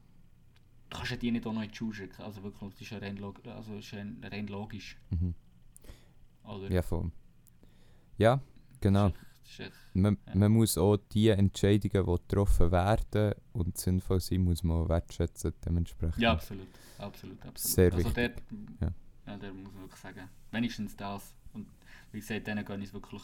du 0.89 0.97
kannst 0.97 1.11
ja 1.11 1.17
die 1.17 1.31
nicht 1.31 1.45
auch 1.45 1.53
noch 1.53 1.63
in 1.63 1.69
die 1.69 1.75
Schule 1.75 1.93
schicken. 1.93 2.21
Also 2.21 2.43
wirklich, 2.43 2.71
das 2.71 2.81
ist 2.81 2.91
ja 2.91 2.97
rein, 2.99 3.17
log 3.17 3.45
also 3.47 3.77
ist 3.77 3.91
ja 3.91 4.03
rein 4.23 4.47
logisch. 4.47 4.97
Mhm. 5.09 5.33
Oder? 6.43 6.71
Ja, 6.71 6.81
voll. 6.81 7.11
Ja, 8.17 8.41
genau. 8.79 9.11
Man, 9.93 10.17
Ja. 10.27 10.35
man 10.35 10.51
muss 10.51 10.77
auch 10.77 10.97
die 11.11 11.29
Entscheidungen, 11.29 12.05
die 12.05 12.11
getroffen 12.27 12.71
werden 12.71 13.33
und 13.53 13.77
sinnvoll 13.77 14.19
sind, 14.19 14.43
muss 14.45 14.63
man 14.63 14.87
wertschätzen 14.87 15.53
dementsprechend. 15.65 16.17
Ja, 16.21 16.31
absolut. 16.33 16.67
Absolut, 16.97 17.37
absolut. 17.45 17.57
Sehr 17.57 17.93
also 17.93 18.05
wichtig. 18.15 18.43
Der, 18.79 18.93
Ja. 19.27 19.37
der 19.37 19.53
muss 19.53 19.73
man 19.73 19.81
wirklich 19.83 19.99
sagen. 20.01 20.29
Wenigstens 20.51 20.95
das. 20.95 21.33
Und 21.53 21.67
wie 22.11 22.19
gesagt, 22.19 22.47
denen 22.47 22.63
gehen 22.63 22.81
es 22.81 22.93
wirklich, 22.93 23.23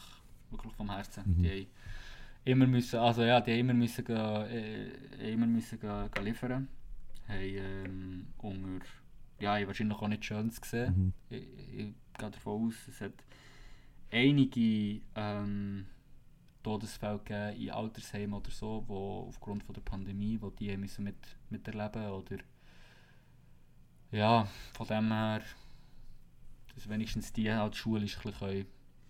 wirklich 0.50 0.74
vom 0.74 0.90
Herzen. 0.92 1.24
Mhm. 1.26 1.44
Die 1.44 1.50
haben 1.50 1.68
immer 2.46 2.68
müssen, 2.68 3.00
also 3.00 3.24
ja, 3.24 3.40
die 3.40 3.60
immer 3.60 3.74
müssen, 3.74 4.04
gehen, 4.04 4.18
äh, 4.18 5.32
immer 5.32 5.46
müssen 5.48 5.80
gehen, 5.80 6.12
gehen 6.12 6.26
liefern. 6.26 6.68
Haben 7.28 7.42
ähm, 7.42 8.28
unter, 8.40 8.86
ja, 9.40 9.56
haben 9.56 9.68
wahrscheinlich 9.68 9.98
auch 9.98 10.08
nicht 10.08 10.26
Schönes 10.26 10.60
gesehen. 10.60 10.94
Mhm. 10.98 11.14
Ich, 11.30 11.44
ich 11.72 11.94
gehe 12.18 12.32
davon 12.32 12.68
aus, 12.68 12.74
es 12.90 13.02
hat 13.02 13.14
einige 14.12 15.02
ähm, 15.16 15.86
Todesfälle 16.68 17.20
gegeben 17.20 17.62
in 17.62 17.70
Altersheimen 17.72 18.34
oder 18.34 18.52
so, 18.52 18.84
wo 18.88 19.26
aufgrund 19.30 19.64
von 19.64 19.74
der 19.74 19.82
Pandemie, 19.82 20.38
wo 20.42 20.50
die 20.50 20.76
müssen 20.76 21.06
mit, 21.06 21.16
miterleben 21.50 22.10
oder 22.10 22.38
ja, 24.12 24.48
von 24.76 24.88
dem 24.88 25.08
her, 25.12 25.42
dass 26.76 26.90
wenigstens 26.90 27.32
die 27.32 27.50
halt 27.54 27.82
ein 27.86 27.94
bisschen 27.94 28.34
können, 28.34 28.66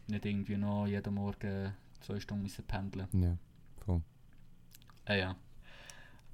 nicht 0.07 0.25
irgendwie 0.25 0.57
noch 0.57 0.85
jeden 0.85 1.13
Morgen 1.15 1.73
zwei 2.01 2.19
Stunden 2.19 2.43
müssen 2.43 2.63
pendeln. 2.65 3.07
Ja, 3.13 3.37
voll. 3.83 4.01
Ah 5.05 5.13
ja. 5.15 5.35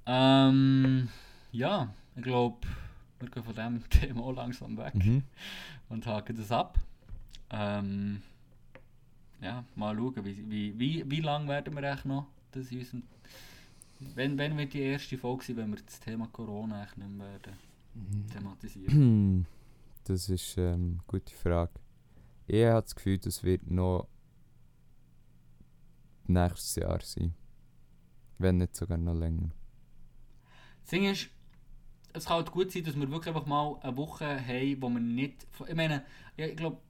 Ähm, 0.06 1.08
ja, 1.52 1.92
ich 2.16 2.22
glaube, 2.22 2.66
wir 3.18 3.30
gehen 3.30 3.42
von 3.44 3.54
dem 3.54 3.88
Thema 3.88 4.30
langsam 4.32 4.76
weg 4.76 4.94
Mhm. 4.94 5.22
und 5.88 6.06
haken 6.06 6.36
das 6.36 6.52
ab. 6.52 6.78
Ähm, 7.50 8.20
ja, 9.44 9.64
mal 9.76 9.94
schauen, 9.94 10.24
wie, 10.24 10.50
wie, 10.50 10.78
wie, 10.78 11.10
wie 11.10 11.20
lange 11.20 11.48
werden 11.48 11.74
wir 11.76 11.82
echt 11.82 12.06
noch 12.06 12.26
das 12.50 12.70
in 12.70 12.78
unserem... 12.78 13.02
Wenn, 14.14 14.36
wenn 14.38 14.58
wir 14.58 14.66
die 14.66 14.80
erste 14.80 15.16
Folge 15.18 15.44
sind, 15.44 15.56
wenn 15.58 15.70
wir 15.70 15.80
das 15.84 16.00
Thema 16.00 16.26
Corona 16.28 16.82
echt 16.82 16.98
nicht 16.98 17.10
mehr 17.10 17.28
werden 17.28 17.56
thematisieren. 18.32 19.46
Das 20.06 20.28
ist 20.28 20.58
ähm, 20.58 20.74
eine 20.74 21.00
gute 21.06 21.34
Frage. 21.34 21.72
Ich 22.46 22.62
habe 22.66 22.82
das 22.82 22.94
Gefühl, 22.94 23.16
das 23.16 23.42
wird 23.42 23.70
noch 23.70 24.06
nächstes 26.26 26.74
Jahr 26.74 27.00
sein. 27.00 27.32
Wenn 28.36 28.58
nicht 28.58 28.76
sogar 28.76 28.98
noch 28.98 29.14
länger. 29.14 29.50
Das 30.82 30.90
Ding 30.90 31.10
ist, 31.10 31.30
es 32.12 32.26
kann 32.26 32.36
halt 32.36 32.50
gut 32.50 32.70
sein, 32.70 32.84
dass 32.84 32.94
wir 32.96 33.10
wirklich 33.10 33.34
einfach 33.34 33.46
mal 33.46 33.78
eine 33.80 33.96
Woche 33.96 34.26
haben, 34.26 34.82
wo 34.82 34.90
wir 34.90 35.00
nicht... 35.00 35.46
Ich 35.66 35.74
meine, 35.74 36.04
ich 36.36 36.54
glaube, 36.54 36.82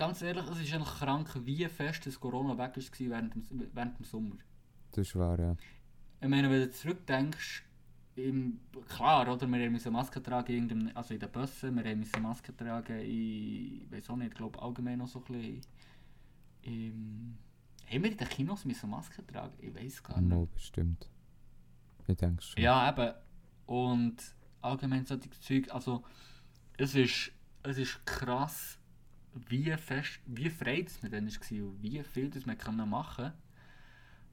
ganz 0.00 0.22
ehrlich, 0.22 0.44
es 0.50 0.60
ist 0.60 0.72
eigentlich 0.72 0.98
krank, 0.98 1.28
wie 1.44 1.68
fest 1.68 2.06
das 2.06 2.18
Corona 2.18 2.56
weg 2.56 2.74
war 2.76 3.10
während 3.10 3.34
dem, 3.34 3.68
während 3.74 3.98
dem 3.98 4.04
Sommer. 4.04 4.36
Das 4.92 5.06
ist 5.06 5.14
wahr, 5.14 5.38
ja. 5.38 5.56
Ich 6.22 6.28
meine, 6.28 6.50
wenn 6.50 6.62
du 6.62 6.70
zurückdenkst, 6.70 7.64
im, 8.16 8.60
klar, 8.88 9.30
oder? 9.30 9.46
Wir 9.48 9.70
müssen 9.70 9.92
Masken 9.92 10.22
tragen, 10.22 10.90
also 10.94 11.14
in 11.14 11.20
den 11.20 11.30
Bussen, 11.30 11.84
wir 11.84 11.96
müssen 11.96 12.22
Masken 12.22 12.56
tragen 12.56 12.98
in, 12.98 13.82
ich 13.82 13.92
weiß 13.92 14.10
auch 14.10 14.16
nicht, 14.16 14.28
ich 14.28 14.34
glaube 14.34 14.60
allgemein 14.60 14.98
noch 14.98 15.06
so 15.06 15.20
ein 15.20 15.24
bisschen 15.24 15.60
im, 16.62 17.38
haben 17.86 18.02
wir 18.02 18.10
in 18.10 18.16
den 18.16 18.28
Kinos 18.28 18.64
müssen 18.64 18.90
Masken 18.90 19.26
tragen? 19.26 19.54
Ich 19.58 19.74
weiß 19.74 20.02
gar 20.02 20.20
nicht. 20.20 20.30
Mal 20.30 20.46
bestimmt. 20.46 21.10
Ich 22.06 22.16
denke 22.16 22.42
schon. 22.42 22.62
Ja, 22.62 22.90
eben. 22.90 23.14
Und 23.66 24.16
allgemein 24.62 25.04
solche 25.04 25.30
Zeug, 25.30 25.70
also 25.70 26.02
es 26.76 26.94
ist, 26.94 27.32
es 27.62 27.78
ist 27.78 28.04
krass, 28.06 28.79
wie 29.34 29.70
fest, 29.76 30.20
wie 30.26 30.50
frei 30.50 30.82
das 30.82 31.02
mit 31.02 31.12
denen 31.12 31.28
war 31.28 31.66
und 31.68 31.82
wie 31.82 32.02
viel 32.02 32.30
das 32.30 32.46
man 32.46 32.88
machen 32.88 33.24
kann. 33.26 33.32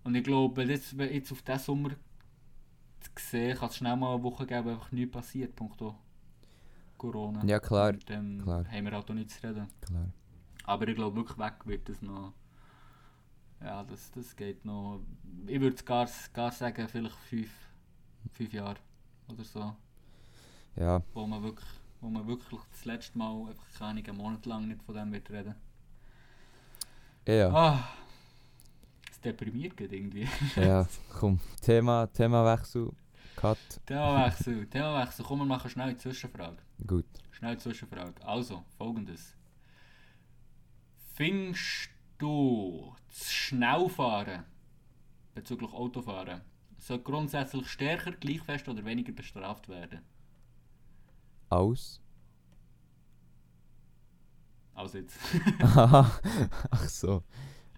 Und 0.03 0.15
ich 0.15 0.23
glaube, 0.23 0.63
jetzt, 0.63 0.93
jetzt 0.93 1.31
auf 1.31 1.41
diesen 1.41 1.59
Sommer 1.59 1.89
zu 1.89 3.11
sehen, 3.17 3.57
kann 3.57 3.69
es 3.69 3.77
schnell 3.77 3.95
mal 3.95 4.13
eine 4.15 4.23
Woche 4.23 4.45
geben, 4.45 4.65
wo 4.65 4.69
einfach 4.71 4.91
nichts 4.91 5.11
passiert, 5.11 5.55
punkto 5.55 5.95
Corona. 6.97 7.43
Ja, 7.45 7.59
klar, 7.59 7.89
Und 7.89 8.09
dann 8.09 8.41
klar. 8.41 8.65
haben 8.67 8.85
wir 8.85 8.91
halt 8.91 9.09
auch 9.09 9.13
nichts 9.13 9.39
zu 9.39 9.47
reden. 9.47 9.67
klar. 9.81 10.07
Aber 10.63 10.87
ich 10.87 10.95
glaube, 10.95 11.15
wirklich 11.15 11.37
weg 11.37 11.53
wird 11.65 11.87
das 11.87 12.01
noch. 12.01 12.33
Ja, 13.61 13.83
das, 13.83 14.11
das 14.11 14.35
geht 14.35 14.65
noch. 14.65 15.01
Ich 15.47 15.59
würde 15.59 15.81
gar, 15.83 16.07
gar 16.33 16.51
sagen, 16.51 16.87
vielleicht 16.87 17.15
fünf, 17.15 17.49
fünf 18.33 18.53
Jahre 18.53 18.77
oder 19.27 19.43
so. 19.43 19.75
Ja, 20.75 21.01
Wo 21.13 21.25
man 21.25 21.41
wirklich, 21.41 21.67
wo 22.07 22.11
man 22.11 22.25
wirklich 22.25 22.61
das 22.71 22.85
letzte 22.85 23.17
Mal 23.17 23.49
einfach 23.49 23.65
keine 23.77 24.01
einen 24.01 24.17
Monat 24.17 24.45
lang 24.45 24.65
nicht 24.67 24.81
von 24.83 24.95
dem 24.95 25.11
wird 25.11 25.29
reden. 25.29 25.55
ja. 27.27 27.49
Ah, 27.53 27.89
es 29.11 29.19
deprimiert 29.19 29.75
geht 29.75 29.91
irgendwie. 29.91 30.25
ja. 30.55 30.87
Komm, 31.19 31.41
Thema, 31.61 32.07
Themawechsel. 32.07 32.91
Cut. 33.35 33.57
Themawechsel, 33.85 34.67
Themawechsel. 34.67 35.25
Komm, 35.25 35.39
wir 35.39 35.45
machen 35.45 35.69
schnell 35.69 35.89
eine 35.89 35.97
Zwischenfrage. 35.97 36.57
Gut. 36.85 37.05
Schnell 37.31 37.51
eine 37.51 37.59
Zwischenfrage. 37.59 38.25
Also, 38.25 38.63
folgendes. 38.77 39.35
Findest 41.13 41.89
du 42.17 42.95
das 43.09 43.33
Schnellfahren 43.33 44.45
bezüglich 45.35 45.73
Autofahren 45.73 46.41
soll 46.79 46.99
grundsätzlich 46.99 47.67
stärker, 47.67 48.11
gleich 48.11 48.41
fest 48.41 48.69
oder 48.69 48.85
weniger 48.85 49.11
bestraft 49.11 49.67
werden? 49.67 49.99
Aus. 51.49 52.01
Als 54.73 54.93
jetzt. 54.93 55.17
Ach 55.61 56.89
so. 56.89 57.23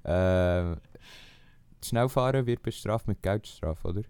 Ähm, 0.03 0.77
Schnellfahren 1.83 2.45
wird 2.45 2.61
bestraft 2.61 3.07
mit 3.07 3.21
Geldstrafe, 3.21 3.87
oder? 3.87 4.01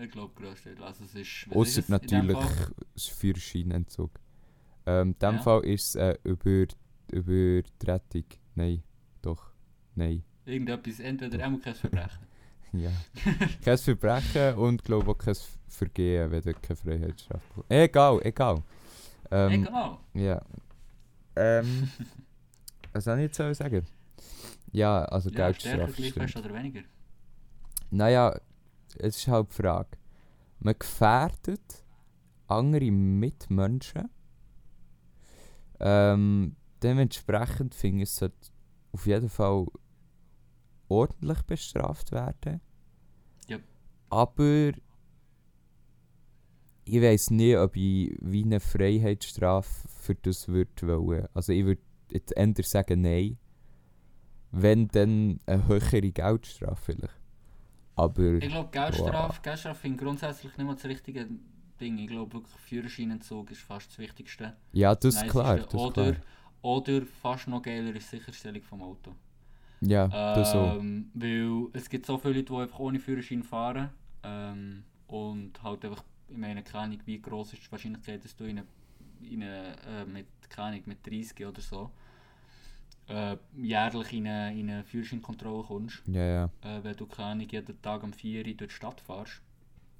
ich 0.00 0.10
glaube, 0.10 0.32
größtenteils. 0.34 0.82
Also, 0.82 1.04
es 1.04 1.14
ist. 1.14 1.46
Außer 1.50 1.80
ist 1.80 1.88
natürlich 1.88 2.36
das 2.94 3.06
Führerscheinentzug. 3.06 4.10
Ähm, 4.86 5.08
in 5.08 5.18
dem 5.18 5.34
Ja. 5.36 5.42
Fall 5.42 5.64
ist 5.64 5.88
es 5.90 5.94
äh, 5.96 6.16
über, 6.24 6.66
Übertretung. 7.12 8.24
Nein, 8.54 8.82
doch. 9.22 9.52
Nein. 9.94 10.24
Irgendetwas, 10.44 11.00
entweder 11.00 11.38
kein 11.38 11.60
Verbrechen. 11.60 12.26
Ja. 12.74 12.90
kein 13.64 13.78
Verbrechen 13.78 14.54
und 14.56 14.84
glaube 14.84 15.10
auch 15.10 15.18
kein 15.18 15.36
Vergehen, 15.68 16.30
wenn 16.30 16.42
du 16.42 16.54
keine 16.54 16.76
Freiheitsstrafe. 16.76 17.64
Egal, 17.68 18.20
egal. 18.24 18.62
Ähm, 19.30 19.64
Egal. 19.64 19.98
Ja. 20.14 20.42
Ähm, 21.36 21.88
was 22.92 23.04
soll 23.04 23.18
ich 23.18 23.36
jetzt 23.38 23.58
sagen? 23.58 23.86
Ja, 24.72 25.04
also 25.04 25.30
Ja, 25.30 25.52
stärker, 25.54 25.92
Geldstrafe 25.92 26.28
stimmt. 26.28 26.46
oder 26.46 26.54
weniger? 26.54 26.80
Naja, 27.90 28.38
es 28.98 29.16
ist 29.18 29.28
halt 29.28 29.50
die 29.50 29.54
Frage. 29.62 29.96
Man 30.60 30.74
gefährdet 30.78 31.84
andere 32.48 32.90
Mitmenschen. 32.90 34.10
Ähm, 35.80 36.56
dementsprechend 36.82 37.74
finde 37.74 38.04
ich, 38.04 38.10
es 38.10 38.30
auf 38.92 39.06
jeden 39.06 39.28
Fall 39.28 39.66
ordentlich 40.88 41.42
bestraft 41.42 42.12
werden. 42.12 42.60
Yep. 43.48 43.62
Aber 44.10 44.72
ich 46.84 47.02
weiß 47.02 47.30
nicht, 47.30 47.56
ob 47.56 47.76
ich 47.76 48.16
wie 48.20 48.44
eine 48.44 48.60
Freiheitsstrafe 48.60 49.88
für 49.88 50.14
das 50.14 50.48
würde 50.48 50.86
wollen. 50.86 51.28
Also 51.34 51.52
ich 51.52 51.64
würde 51.64 51.82
jetzt 52.10 52.36
eher 52.36 52.52
sagen 52.62 53.02
nein. 53.02 53.38
Wenn 54.50 54.86
dann 54.88 55.40
eine 55.46 55.66
höhere 55.66 56.12
Geldstrafe 56.12 56.92
vielleicht. 56.92 57.20
Aber 57.96 58.22
Ich 58.34 58.48
glaube, 58.48 58.70
Geldstrafe, 58.70 59.40
Geldstrafe 59.42 59.80
finde 59.80 59.96
ich 59.96 60.02
grundsätzlich 60.02 60.56
nicht 60.56 60.66
mal 60.66 60.74
das 60.74 60.84
richtige 60.84 61.28
Ding. 61.80 61.98
Ich 61.98 62.08
glaube 62.08 62.34
wirklich, 62.34 62.54
Führerscheinentzug 62.60 63.50
ist 63.50 63.62
fast 63.62 63.90
das 63.90 63.98
Wichtigste. 63.98 64.56
ja, 64.72 64.94
das 64.94 65.16
ist 65.16 65.28
klar. 65.28 65.56
Das 65.56 65.66
ist 65.66 65.74
oder, 65.74 66.12
klar. 66.12 66.24
oder 66.62 67.02
fast 67.06 67.48
noch 67.48 67.62
geiler 67.62 67.94
ist 67.94 68.10
Sicherstellung 68.10 68.62
vom 68.62 68.82
Auto. 68.82 69.12
Ja, 69.86 70.08
das 70.08 70.52
so. 70.52 70.58
Ähm, 70.58 71.10
weil 71.14 71.68
es 71.72 71.88
gibt 71.88 72.06
so 72.06 72.18
viele 72.18 72.34
Leute, 72.34 72.52
die 72.52 72.58
einfach 72.60 72.78
ohne 72.78 73.00
Führerschein 73.00 73.42
fahren. 73.42 73.90
Ähm, 74.22 74.84
und 75.06 75.62
halt 75.62 75.84
einfach, 75.84 76.02
ich 76.28 76.36
meine, 76.36 76.62
keine 76.62 76.84
Ahnung, 76.84 76.98
wie 77.04 77.20
groß 77.20 77.52
ist 77.52 77.66
die 77.66 77.72
Wahrscheinlichkeit, 77.72 78.24
dass 78.24 78.34
du 78.36 78.44
in 78.44 78.58
eine, 78.58 78.66
in 79.22 79.42
eine, 79.42 79.76
äh, 79.86 80.04
mit, 80.06 80.26
keine 80.48 80.68
Ahnung, 80.68 80.82
mit 80.86 81.06
30 81.06 81.46
oder 81.46 81.60
so 81.60 81.90
äh, 83.08 83.36
jährlich 83.56 84.12
in 84.12 84.26
eine, 84.26 84.58
in 84.58 84.70
eine 84.70 84.84
Führerscheinkontrolle 84.84 85.64
kommst. 85.64 86.02
Ja, 86.06 86.24
ja. 86.24 86.44
Äh, 86.62 86.82
wenn 86.82 86.96
du, 86.96 87.06
keine 87.06 87.28
Ahnung, 87.28 87.48
jeden 87.48 87.82
Tag 87.82 88.02
um 88.02 88.12
4 88.12 88.46
Uhr 88.46 88.54
durch 88.54 88.70
die 88.70 88.74
Stadt 88.74 89.00
fährst. 89.00 89.42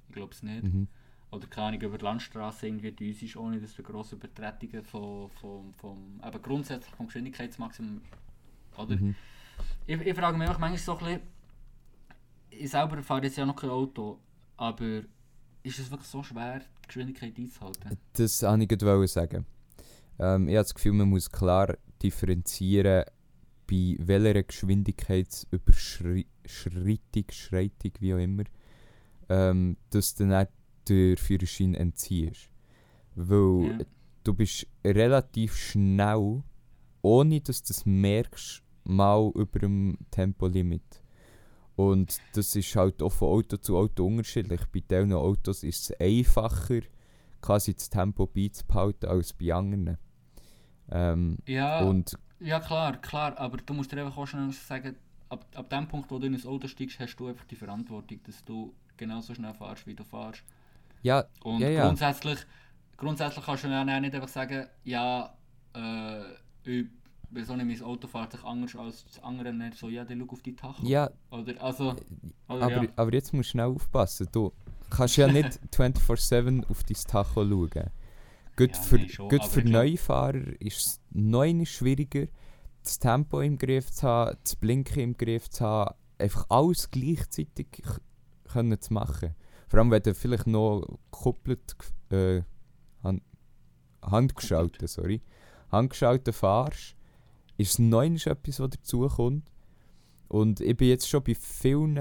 Ich 0.07 0.13
glaube 0.13 0.33
es 0.33 0.43
nicht. 0.43 0.63
Mhm. 0.63 0.87
Oder 1.31 1.47
keine 1.47 1.67
Ahnung, 1.67 1.81
über 1.81 1.97
die 1.97 2.05
Landstraße 2.05 2.67
irgendwie 2.67 2.91
düst, 2.91 3.35
ohne 3.35 3.59
dass 3.59 3.75
du 3.75 3.83
grosse 3.83 4.15
Übertretungen 4.15 4.83
von, 4.83 5.29
von, 5.29 5.73
vom, 5.73 6.21
eben 6.25 6.41
grundsätzlich 6.41 6.95
vom 6.95 7.07
Geschwindigkeitsmaximum, 7.07 8.01
oder? 8.77 8.95
Mhm. 8.95 9.15
Ich, 9.87 9.99
ich 10.01 10.15
frage 10.15 10.37
mich 10.37 10.47
einfach 10.47 10.59
manchmal 10.59 10.79
so 10.79 10.93
ein 10.93 10.97
bisschen, 10.99 11.21
ich 12.49 12.69
selber 12.69 13.01
fahre 13.03 13.23
jetzt 13.23 13.37
ja 13.37 13.45
noch 13.45 13.55
kein 13.55 13.69
Auto, 13.69 14.19
aber 14.57 15.01
ist 15.63 15.79
es 15.79 15.89
wirklich 15.91 16.07
so 16.09 16.23
schwer, 16.23 16.59
die 16.59 16.87
Geschwindigkeit 16.87 17.37
einzuhalten? 17.37 17.97
Das 18.13 18.41
wollte 18.43 19.03
ich 19.03 19.11
sagen. 19.11 19.45
Ähm, 20.19 20.47
ich 20.47 20.55
habe 20.55 20.63
das 20.63 20.73
Gefühl, 20.73 20.93
man 20.93 21.09
muss 21.09 21.29
klar 21.29 21.75
differenzieren 22.01 23.05
bei 23.67 23.95
welcher 23.99 24.43
Geschwindigkeitsüberschreitung, 24.43 26.25
Schreitung, 27.31 27.91
wie 27.99 28.13
auch 28.13 28.17
immer, 28.19 28.43
ähm, 29.29 29.77
dass 29.89 30.15
du 30.15 30.27
dann 30.27 30.47
den 30.87 31.17
Führerschein 31.17 31.73
entziehst. 31.75 32.49
Weil 33.15 33.71
Ja. 33.79 33.85
du 34.23 34.33
bist 34.33 34.67
relativ 34.83 35.55
schnell, 35.55 36.43
ohne 37.01 37.41
dass 37.41 37.63
du 37.63 37.73
es 37.73 37.85
merkst, 37.85 38.61
mal 38.85 39.31
über 39.35 39.59
dem 39.59 39.97
Tempolimit. 40.11 41.01
Und 41.75 42.17
das 42.33 42.55
ist 42.55 42.75
halt 42.75 43.01
auch 43.01 43.11
von 43.11 43.29
Auto 43.29 43.57
zu 43.57 43.77
Auto 43.77 44.05
unterschiedlich. 44.05 44.61
Bei 44.73 44.79
diesen 44.79 45.13
Autos 45.13 45.63
ist 45.63 45.89
es 45.89 45.99
einfacher, 45.99 46.81
quasi 47.41 47.73
das 47.73 47.89
Tempo 47.89 48.25
beizubehalten 48.27 49.09
als 49.09 49.33
bei 49.33 49.53
anderen. 49.53 49.97
Ähm, 50.89 51.37
Ja, 51.45 51.81
und 51.81 52.17
ja 52.39 52.59
klar, 52.59 52.97
klar, 52.97 53.37
aber 53.37 53.57
du 53.57 53.73
musst 53.73 53.91
dir 53.91 54.03
einfach 54.03 54.17
auch 54.17 54.25
schnell 54.27 54.51
sagen, 54.51 54.95
ab, 55.29 55.45
ab 55.55 55.69
dem 55.69 55.87
Punkt, 55.87 56.09
wo 56.11 56.19
du 56.19 56.27
in 56.27 56.35
ein 56.35 56.45
Auto 56.45 56.67
steigst, 56.67 56.99
hast 56.99 57.15
du 57.17 57.27
einfach 57.27 57.45
die 57.45 57.55
Verantwortung, 57.55 58.19
dass 58.23 58.43
du 58.45 58.73
genauso 58.97 59.33
schnell 59.33 59.53
fährst, 59.53 59.85
wie 59.87 59.95
du 59.95 60.03
fährst. 60.03 60.43
ja, 61.01 61.25
Und 61.43 61.59
Ja, 61.61 61.69
ja. 61.69 61.85
grundsätzlich, 61.87 62.39
grundsätzlich 62.97 63.45
kannst 63.45 63.63
du 63.63 63.67
auch 63.67 63.83
nicht 63.99 64.15
einfach 64.15 64.27
sagen, 64.27 64.67
ja, 64.83 65.35
äh, 65.73 66.23
ich, 66.63 66.87
wieso 67.35 67.55
nicht 67.55 67.79
mein 67.81 67.87
Auto 67.89 68.07
fährt 68.07 68.31
sich 68.31 68.43
anders 68.43 68.75
als 68.75 69.05
das 69.05 69.21
andere 69.23 69.53
nicht 69.53 69.77
so, 69.77 69.89
ja, 69.89 70.03
dann 70.05 70.19
schau 70.19 70.33
auf 70.33 70.41
die 70.41 70.55
Tacho. 70.55 70.85
ja 70.85 71.09
Oder, 71.29 71.61
also, 71.61 71.89
oder 72.47 72.61
aber, 72.61 72.83
ja. 72.83 72.89
aber 72.95 73.13
jetzt 73.13 73.33
musst 73.33 73.49
du 73.49 73.51
schnell 73.51 73.67
aufpassen. 73.67 74.27
Du 74.31 74.51
kannst 74.89 75.17
ja 75.17 75.27
nicht 75.27 75.59
24-7 75.75 76.69
auf 76.69 76.83
dein 76.83 76.97
Tacho 77.07 77.45
schauen. 77.47 77.89
Gut 78.57 78.75
Ja, 78.75 78.81
für, 78.81 78.95
nein, 78.97 79.09
schon, 79.09 79.29
gut 79.29 79.43
für 79.45 79.59
ich 79.59 79.65
glaub- 79.65 79.83
Neufahrer 79.83 80.61
ist 80.61 80.77
es 80.77 81.01
noch 81.11 81.65
schwieriger, 81.65 82.27
das 82.83 82.99
Tempo 82.99 83.41
im 83.41 83.57
Griff 83.57 83.91
zu 83.91 84.07
haben, 84.07 84.37
das 84.43 84.55
Blinken 84.55 85.01
im 85.01 85.17
Griff 85.17 85.49
zu 85.49 85.65
haben, 85.65 85.95
einfach 86.17 86.45
alles 86.49 86.89
gleichzeitig 86.89 87.67
können 88.45 88.79
zu 88.79 88.93
machen. 88.93 89.35
Vor 89.67 89.79
allem, 89.79 89.91
wenn 89.91 90.03
du 90.03 90.13
vielleicht 90.13 90.47
noch 90.47 90.85
gekoppelt, 91.11 91.75
äh, 92.11 92.43
hand, 93.03 93.23
handgeschaltet, 94.01 94.87
sorry, 94.89 95.21
handgeschaltet 95.71 96.35
fährst, 96.35 96.95
ist 97.57 97.71
es 97.73 97.79
noch 97.79 98.03
etwas, 98.03 98.59
was 98.59 98.69
dazukommt. 98.69 99.49
Und 100.27 100.59
ich 100.59 100.75
bin 100.75 100.89
jetzt 100.89 101.07
schon 101.07 101.23
bei 101.23 101.35
vielen 101.35 101.97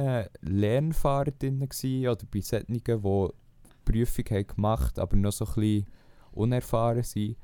gewesen, 1.69 2.09
oder 2.09 2.27
bei 2.31 2.41
solchen, 2.41 2.73
die 2.75 2.83
die 2.83 3.93
Prüfung 3.93 4.25
haben 4.31 4.47
gemacht 4.47 4.99
aber 4.99 5.17
noch 5.17 5.33
so 5.33 5.45
ein 5.45 5.55
bisschen 5.55 5.87
unerfahren 6.33 7.03
sind. 7.03 7.37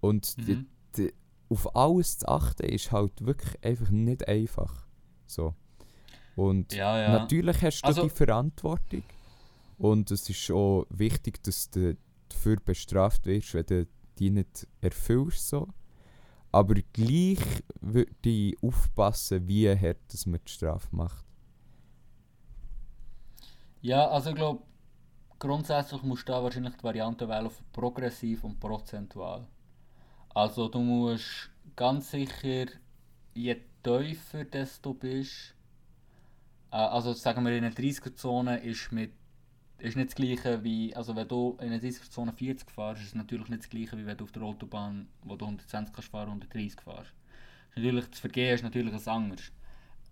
Und 0.00 0.36
die, 0.46 0.54
Mhm. 0.96 1.10
auf 1.48 1.74
alles 1.76 2.18
zu 2.18 2.28
achten 2.28 2.62
ist 2.66 2.92
halt 2.92 3.24
wirklich 3.24 3.62
einfach 3.64 3.90
nicht 3.90 4.26
einfach. 4.28 4.86
So. 5.26 5.54
Und 6.36 6.72
Ja, 6.72 6.98
ja. 6.98 7.12
natürlich 7.18 7.60
hast 7.62 7.82
du 7.82 7.86
Also- 7.86 8.02
die 8.04 8.08
Verantwortung. 8.10 9.02
Und 9.78 10.10
es 10.10 10.28
ist 10.30 10.38
schon 10.38 10.86
wichtig, 10.90 11.42
dass 11.42 11.70
du 11.70 11.96
dafür 12.28 12.56
bestraft 12.64 13.26
wirst, 13.26 13.52
wenn 13.54 13.66
du 13.66 13.86
die 14.18 14.30
nicht 14.30 14.66
erfüllst. 14.80 15.48
So. 15.48 15.66
Aber 16.52 16.74
gleich 16.92 17.38
würde 17.80 18.08
ich 18.22 18.62
aufpassen, 18.62 19.46
wie 19.46 19.68
hart 19.68 19.98
dass 20.12 20.26
man 20.26 20.40
die 20.44 20.52
Strafe 20.52 20.88
macht. 20.90 21.24
Ja, 23.82 24.08
also 24.08 24.30
ich 24.30 24.36
glaube, 24.36 24.62
grundsätzlich 25.38 26.02
musst 26.02 26.28
du 26.28 26.32
da 26.32 26.42
wahrscheinlich 26.42 26.76
die 26.76 26.84
Variante 26.84 27.28
wählen 27.28 27.46
auf 27.46 27.62
progressiv 27.72 28.44
und 28.44 28.58
prozentual. 28.60 29.46
Also 30.34 30.68
du 30.68 30.80
musst 30.80 31.50
ganz 31.76 32.10
sicher, 32.10 32.66
je 33.34 33.56
tiefer 33.82 34.44
du 34.82 34.94
bist, 34.94 35.54
äh, 36.70 36.76
also 36.76 37.12
sagen 37.12 37.44
wir 37.44 37.56
in 37.56 37.64
einer 37.64 37.74
30er-Zone 37.74 38.58
ist 38.58 38.92
mit 38.92 39.12
ist 39.80 39.96
nicht 39.96 40.10
das 40.10 40.14
gleiche 40.14 40.62
wie, 40.64 40.94
also 40.94 41.16
wenn 41.16 41.28
du 41.28 41.56
in 41.60 41.68
einer 41.72 41.82
30er-Zone 41.82 42.32
40 42.32 42.70
fährst, 42.70 43.02
ist 43.02 43.08
es 43.08 43.14
natürlich 43.14 43.48
nicht 43.48 43.62
das 43.62 43.70
gleiche 43.70 43.96
wie 43.98 44.06
wenn 44.06 44.16
du 44.16 44.24
auf 44.24 44.32
der 44.32 44.42
Autobahn, 44.42 45.08
wo 45.22 45.36
du 45.36 45.44
120 45.44 45.94
kannst 45.94 46.10
fahren, 46.10 46.28
130 46.28 46.80
fährst. 46.80 47.12
Natürlich, 47.74 48.06
das 48.08 48.20
Vergehen 48.20 48.54
ist 48.54 48.62
natürlich 48.62 48.92
ein 48.92 49.08
anderes. 49.08 49.52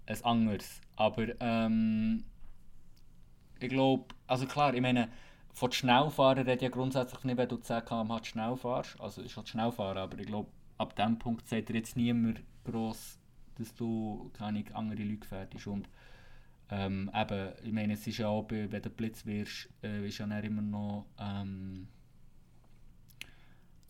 Ein 0.07 0.25
anderes. 0.25 0.81
Aber 0.97 1.27
ähm, 1.41 2.25
ich 3.61 3.69
glaube, 3.69 4.15
also 4.27 4.47
klar, 4.47 4.75
ich 4.75 4.81
meine, 4.81 5.09
von 5.53 5.73
Schnellfahren 5.73 6.39
redet 6.39 6.63
ja 6.63 6.69
grundsätzlich 6.69 7.25
nicht, 7.25 7.37
wenn 7.37 7.49
du 7.49 7.57
10 7.57 7.85
km/h 7.85 8.25
schnell 8.25 8.57
fährst. 8.57 9.01
Also 9.01 9.23
ist 9.23 9.37
halt 9.37 9.49
Schnellfahren, 9.49 9.99
aber 9.99 10.19
ich 10.19 10.27
glaube, 10.27 10.51
ab 10.79 10.95
dem 10.97 11.19
Punkt 11.19 11.49
sagt 11.49 11.69
dir 11.69 11.75
jetzt 11.75 11.97
niemand 11.97 12.41
gross, 12.65 13.19
dass 13.57 13.75
du 13.75 14.31
keine 14.35 14.65
andere 14.73 15.03
Leute. 15.03 15.49
Und 15.71 15.89
ähm, 16.71 17.11
eben, 17.15 17.53
ich 17.65 17.73
meine, 17.73 17.95
es 17.95 18.07
ist 18.07 18.19
ja 18.19 18.29
auch, 18.29 18.43
bei- 18.45 18.71
wenn 18.71 18.83
du 18.83 18.91
Blitz 18.91 19.25
wirst, 19.27 19.69
äh, 19.83 20.07
ist 20.07 20.19
ja 20.19 20.27
dann 20.27 20.45
immer 20.45 20.63
noch, 20.63 21.07
ähm, 21.19 21.89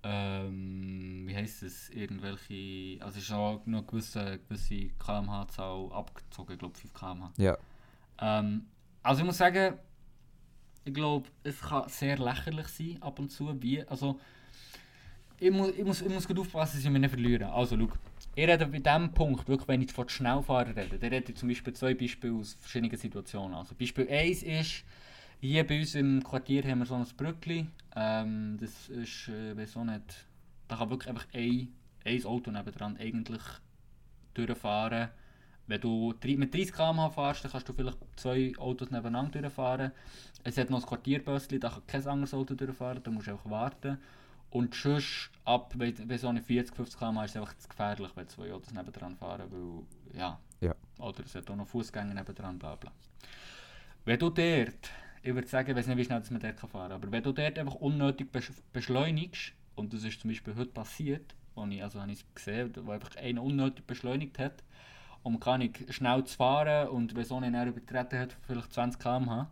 ähm, 0.05 1.25
wie 1.27 1.35
heisst 1.35 1.62
es, 1.64 1.91
irgendwelche, 1.91 3.03
also 3.05 3.19
es 3.19 3.25
ist 3.25 3.33
auch 3.33 3.55
noch 3.67 3.79
eine 3.79 3.83
gewisse, 3.83 4.38
gewisse 4.49 4.88
kmh-Zahl 4.91 5.91
abgezogen, 5.93 6.53
ich 6.53 6.59
glaube 6.59 6.79
5 6.79 6.95
km/h. 6.95 7.33
Ja. 7.37 7.59
Ähm, 8.21 8.67
also 9.03 9.21
ich 9.23 9.27
muss 9.27 9.38
sagen, 9.38 9.75
ich 10.85 10.95
glaube, 10.95 11.29
es 11.43 11.61
kann 11.61 11.88
sehr 11.88 12.17
lächerlich 12.17 12.69
sein 12.69 13.03
ab 13.03 13.19
und 13.19 13.31
zu, 13.31 13.61
wie, 13.61 13.83
also 13.88 14.21
ich 15.41 15.51
muss, 15.51 15.71
ich 15.71 15.85
muss, 15.85 16.01
ich 16.01 16.09
muss 16.09 16.27
gut 16.27 16.38
aufpassen, 16.38 16.77
dass 16.77 16.85
ich 16.85 16.91
mich 16.91 17.01
nicht 17.01 17.11
verliere. 17.11 17.53
Also 17.53 17.77
schau, 17.77 17.88
ich 18.38 18.46
rede 18.46 18.66
bei 18.66 18.79
diesem 18.79 19.12
Punkt, 19.12 19.48
wirklich, 19.48 19.66
wenn 19.66 19.83
ich 19.83 19.92
von 19.92 20.09
Schnellfahren 20.09 20.72
rede, 20.72 20.96
dann 20.96 21.11
rede 21.11 21.33
ich 21.33 21.37
zum 21.37 21.48
Beispiel 21.48 21.72
zwei 21.72 21.94
Beispiele 21.94 22.35
aus 22.35 22.57
verschiedenen 22.61 22.96
Situationen. 22.96 23.57
Also 23.57 23.74
Beispiel 23.74 24.09
1 24.09 24.44
ist, 24.44 24.85
hier 25.40 25.66
bei 25.66 25.81
uns 25.81 25.96
im 25.96 26.22
Quartier 26.22 26.62
haben 26.62 26.79
wir 26.79 26.87
so 26.87 26.94
ein 26.94 27.05
Brückli, 27.16 27.66
ähm, 27.96 28.57
das 28.61 28.90
ist, 28.90 29.29
äh, 29.29 29.57
weiß 29.57 29.77
auch 29.77 29.85
nicht, 29.85 30.27
da 30.68 30.77
kann 30.77 30.88
wirklich 30.88 31.09
einfach 31.09 31.27
ein, 31.35 31.74
ein 32.05 32.24
Auto 32.27 32.53
nebendran 32.53 32.96
eigentlich 32.98 33.42
durchfahren. 34.35 35.09
Wenn 35.66 35.81
du 35.81 36.14
mit 36.22 36.55
30 36.55 36.72
km/h 36.72 37.11
fährst, 37.11 37.44
dann 37.44 37.51
kannst 37.51 37.68
du 37.68 37.72
vielleicht 37.72 37.98
zwei 38.14 38.53
Autos 38.57 38.92
nebeneinander 38.92 39.40
durchfahren. 39.40 39.90
Es 40.44 40.57
hat 40.59 40.70
noch 40.70 40.81
ein 40.81 40.87
Quartierbösschen, 40.87 41.59
da 41.59 41.70
kann 41.70 41.87
kein 41.88 42.07
anderes 42.07 42.35
Auto 42.35 42.55
durchfahren, 42.55 43.03
da 43.03 43.11
musst 43.11 43.27
du 43.27 43.33
einfach 43.33 43.51
warten. 43.51 43.98
Und 44.50 44.74
sonst 44.74 45.30
ab 45.44 45.74
wenn, 45.76 46.08
wenn 46.08 46.18
so 46.18 46.28
eine 46.28 46.42
40, 46.42 46.74
50 46.74 46.98
km 46.98 47.18
ist 47.18 47.30
es 47.30 47.37
einfach 47.37 47.56
zu 47.56 47.68
gefährlich, 47.68 48.11
wenn 48.14 48.28
zwei 48.28 48.52
Autos 48.52 48.72
nebendran 48.72 49.16
fahren, 49.16 49.46
weil, 49.50 50.18
ja. 50.18 50.38
Ja. 50.61 50.74
Oder 50.98 51.24
es 51.24 51.34
hat 51.34 51.50
auch 51.50 51.56
noch 51.56 51.68
Fußgänger 51.68 52.14
nebendran, 52.14 52.58
bla 52.58 52.76
bla. 52.76 52.90
Wenn 54.04 54.18
du 54.18 54.30
dort, 54.30 54.90
ich 55.22 55.34
würde 55.34 55.46
sagen, 55.46 55.70
ich 55.70 55.76
weiß 55.76 55.87
nicht, 55.87 55.98
wie 55.98 56.04
schnell 56.04 56.22
man 56.30 56.40
dort 56.40 56.61
fahren 56.61 56.70
kann, 56.70 56.92
aber 56.92 57.12
wenn 57.12 57.22
du 57.22 57.32
dort 57.32 57.58
einfach 57.58 57.74
unnötig 57.74 58.32
besch 58.32 58.50
beschleunigst, 58.72 59.52
und 59.74 59.92
das 59.92 60.02
ist 60.02 60.20
zum 60.20 60.30
Beispiel 60.30 60.56
heute 60.56 60.70
passiert, 60.70 61.34
wo 61.54 61.66
ich, 61.66 61.82
also 61.82 62.00
habe 62.00 62.11
ich 62.11 62.20
es 62.20 62.34
gesehen, 62.34 62.72
wo 62.82 62.90
einfach 62.90 63.14
einer 63.16 63.42
unnötig 63.42 63.87
beschleunigt 63.87 64.38
hat, 64.38 64.64
um 65.22 65.38
kann 65.38 65.61
ich 65.61 65.94
schnell 65.94 66.24
zu 66.24 66.37
fahren 66.37 66.88
und 66.88 67.14
wenn 67.14 67.24
so 67.24 67.37
einen 67.37 67.54
er 67.54 67.66
übertreten 67.66 68.18
hat, 68.18 68.37
vielleicht 68.46 68.72
20 68.72 69.00
km/h, 69.00 69.48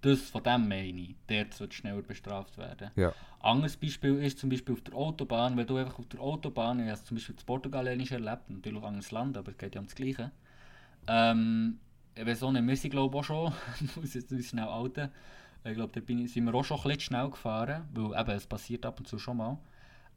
das 0.00 0.20
von 0.30 0.42
dem 0.42 0.68
meine 0.68 1.00
ich, 1.00 1.14
der 1.28 1.46
sollte 1.50 1.74
schneller 1.74 2.02
bestraft 2.02 2.56
werden. 2.58 2.90
Ja. 2.96 3.12
Anderes 3.40 3.76
Beispiel 3.76 4.22
ist 4.22 4.38
zum 4.38 4.50
Beispiel 4.50 4.74
auf 4.74 4.80
der 4.82 4.94
Autobahn, 4.94 5.56
wenn 5.56 5.66
du 5.66 5.76
einfach 5.76 5.98
auf 5.98 6.08
der 6.08 6.20
Autobahn, 6.20 6.80
ich 6.80 6.86
habe 6.86 6.94
es 6.94 7.04
zum 7.04 7.16
Beispiel 7.16 7.34
in 7.38 7.46
Portugal 7.46 7.86
erlebt, 7.86 8.10
natürlich 8.48 8.78
ein 8.78 8.84
anderes 8.84 9.10
Land, 9.10 9.36
aber 9.36 9.50
es 9.50 9.58
geht 9.58 9.74
ja 9.74 9.80
um 9.80 9.86
das 9.86 9.94
Gleiche. 9.94 10.30
Ähm, 11.06 11.78
wenn 12.14 12.36
so 12.36 12.48
eine 12.48 12.62
müssen 12.62 12.90
glaube 12.90 13.16
ich 13.16 13.20
auch 13.20 13.24
schon, 13.24 13.52
muss 13.96 14.14
jetzt 14.14 14.30
nicht 14.30 14.48
schnell 14.48 14.66
outen, 14.66 15.10
ich 15.64 15.74
glaube, 15.74 15.92
da 15.92 16.00
bin 16.00 16.24
ich, 16.24 16.32
sind 16.32 16.44
wir 16.44 16.54
auch 16.54 16.64
schon 16.64 16.78
ein 16.78 16.82
bisschen 16.84 17.00
schnell 17.00 17.30
gefahren, 17.30 17.88
weil 17.92 18.18
eben, 18.18 18.30
es 18.30 18.46
passiert 18.46 18.86
ab 18.86 18.98
und 18.98 19.06
zu 19.06 19.18
schon 19.18 19.36
mal. 19.36 19.58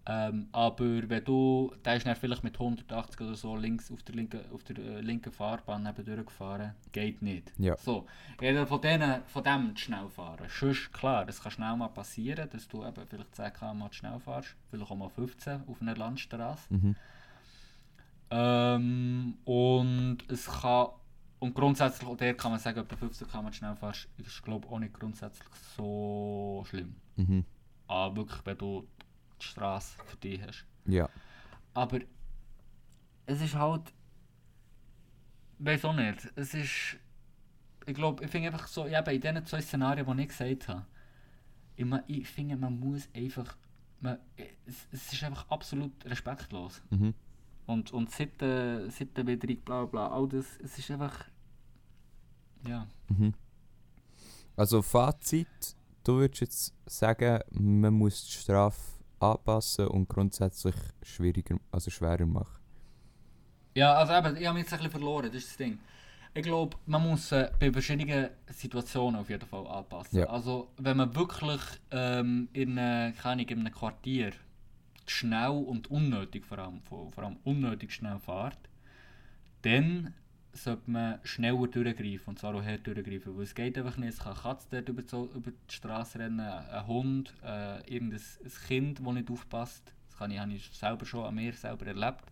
Ähm, 0.06 0.50
aber 0.52 1.10
wenn 1.10 1.24
du, 1.24 1.74
der 1.86 1.96
ist 1.96 2.06
dann 2.06 2.16
vielleicht 2.18 2.44
mit 2.44 2.60
180 2.60 3.22
oder 3.22 3.36
so 3.36 3.56
links 3.56 3.90
auf 3.90 4.04
der 4.04 4.16
linken, 4.16 4.42
auf 4.52 4.64
der, 4.66 4.78
äh, 4.78 5.00
linken 5.00 5.32
Fahrbahn 5.32 5.84
neben 5.84 6.04
durchgefahren, 6.04 6.74
geht 6.92 7.22
nicht. 7.22 7.54
Ja. 7.58 7.78
So, 7.78 8.06
rede 8.42 8.68
von, 8.68 8.82
denen, 8.82 9.24
von 9.28 9.44
dem 9.44 9.74
zu 9.78 9.84
schnell 9.84 10.10
fahren. 10.10 10.46
Sonst, 10.50 10.92
klar, 10.92 11.26
das 11.26 11.42
kann 11.42 11.54
schnell 11.54 11.78
mal 11.78 11.88
passieren, 11.88 12.50
dass 12.52 12.68
du 12.68 12.84
eben 12.86 13.08
vielleicht 13.08 13.34
10 13.34 13.54
km 13.54 13.84
schnell 13.92 14.20
fährst, 14.20 14.56
vielleicht 14.70 14.92
auch 14.92 14.96
mal 14.96 15.10
15 15.10 15.64
auf 15.68 15.82
einer 15.82 15.96
Landstraße. 15.96 16.74
Mhm. 16.74 16.96
Ähm, 18.30 19.38
und 19.46 20.18
es 20.28 20.48
kann, 20.48 20.88
und 21.40 21.56
grundsätzlich, 21.56 22.10
auch 22.10 22.18
der 22.18 22.36
kann 22.36 22.52
man 22.52 22.60
sagen, 22.60 22.80
ob 22.82 22.90
du 22.90 22.98
15 22.98 23.30
km 23.30 23.54
schnell 23.54 23.76
fährst, 23.78 24.10
ist 24.18 24.44
glaube 24.44 24.66
ich 24.66 24.72
auch 24.74 24.80
nicht 24.80 24.94
grundsätzlich 24.94 25.48
so 25.78 26.66
schlimm. 26.68 26.94
Mhm. 27.16 27.46
Aber 27.88 28.18
wirklich, 28.18 28.46
wenn 28.46 28.58
du 28.58 28.88
die 29.44 29.50
Straße 29.50 29.98
für 30.06 30.18
dich 30.18 30.42
hast. 30.42 30.66
Ja. 30.86 31.10
Aber 31.74 32.00
es 33.26 33.42
ist 33.42 33.56
halt. 33.56 33.94
Weiß 35.60 35.86
auch 35.86 35.96
nicht. 35.96 36.32
Es 36.36 36.54
ist. 36.54 36.98
Ich 37.86 37.94
glaube, 37.94 38.24
ich 38.24 38.32
finde 38.32 38.50
einfach 38.50 38.68
so, 38.68 38.88
ja, 38.88 39.02
bei 39.02 39.18
diesen 39.18 39.46
zwei 39.46 39.62
Szenarien, 39.62 40.06
die 40.18 40.24
ich 40.24 40.30
gesagt 40.30 40.70
habe, 40.70 40.86
ich, 41.76 41.86
ich 42.08 42.28
finde, 42.28 42.56
man 42.56 42.80
muss 42.80 43.10
einfach. 43.14 43.58
Man, 44.00 44.18
es, 44.66 44.88
es 44.92 45.14
ist 45.14 45.24
einfach 45.24 45.50
absolut 45.50 45.92
respektlos. 46.06 46.82
Mhm. 46.90 47.14
Und, 47.66 47.92
und 47.94 48.12
Seiten, 48.12 48.90
Seitenwidrig, 48.90 49.64
bla 49.64 49.86
bla, 49.86 50.10
all 50.10 50.28
das, 50.28 50.46
es 50.62 50.78
ist 50.78 50.92
einfach. 50.92 51.26
Ja. 52.68 52.88
Mhm. 53.10 53.34
Also 54.56 54.82
Fazit, 54.82 55.76
du 56.04 56.18
würdest 56.18 56.42
jetzt 56.42 56.76
sagen, 56.86 57.40
man 57.52 57.94
muss 57.94 58.26
die 58.26 58.32
Strafe 58.34 59.03
anpassen 59.24 59.88
und 59.88 60.10
grundsätzlich 60.10 60.76
schwieriger, 61.02 61.58
also 61.72 61.90
schwerer 61.90 62.26
machen. 62.26 62.60
Ja, 63.76 63.94
also 63.94 64.14
eben, 64.14 64.38
ich 64.38 64.46
habe 64.46 64.58
mich 64.58 64.64
jetzt 64.64 64.74
ein 64.74 64.78
bisschen 64.78 64.92
verloren, 64.92 65.28
das 65.28 65.36
ist 65.36 65.50
das 65.50 65.58
Ding. 65.58 65.80
Ich 66.36 66.44
glaube, 66.44 66.78
man 66.86 67.04
muss 67.04 67.32
äh, 67.32 67.52
bei 67.60 67.72
verschiedenen 67.72 68.30
Situationen 68.48 69.20
auf 69.20 69.30
jeden 69.30 69.48
Fall 69.48 69.68
anpassen. 69.68 70.20
Ja. 70.20 70.26
Also, 70.26 70.70
wenn 70.78 70.98
man 70.98 71.16
wirklich 71.16 71.62
ähm, 71.92 72.50
in, 72.54 72.78
äh, 72.78 73.14
keine 73.22 73.44
in 73.44 73.60
einem 73.60 73.74
Quartier 73.74 74.32
schnell 75.06 75.50
und 75.52 75.92
unnötig, 75.92 76.46
vor 76.46 76.58
allem, 76.58 76.82
vor 76.82 77.12
allem 77.18 77.38
unnötig 77.44 77.94
schnell 77.94 78.20
fährt, 78.20 78.58
dann 79.62 80.14
sollte 80.54 80.90
man 80.90 81.20
schneller 81.24 81.68
durchgreifen 81.68 82.28
und 82.28 82.40
zwar 82.40 82.56
auch 82.56 82.64
her 82.64 82.78
durchgreifen, 82.78 83.36
weil 83.36 83.44
es 83.44 83.56
geht 83.56 83.78
einfach 83.78 83.98
nicht, 83.98 84.10
es 84.14 84.20
kann 84.20 84.34
eine 84.34 84.42
Katze 84.42 84.68
dort 84.72 84.90
über, 84.90 85.52
die 85.52 85.74
Straße 85.74 86.20
rennen, 86.20 86.40
ein 86.40 86.88
Hund, 86.88 87.34
äh, 87.44 87.80
irgendein 87.92 88.20
ein 88.44 88.52
Kind, 88.68 89.00
das 89.06 89.14
nicht 89.14 89.32
aufpasst, 89.32 89.94
das 90.10 90.18
kann 90.18 90.32
ich, 90.32 90.40
habe 90.40 90.54
ich 90.54 90.70
selber 90.72 91.06
schon 91.06 91.26
an 91.26 91.36
mir 91.36 91.54
selber 91.54 91.88
erlebt. 91.88 92.24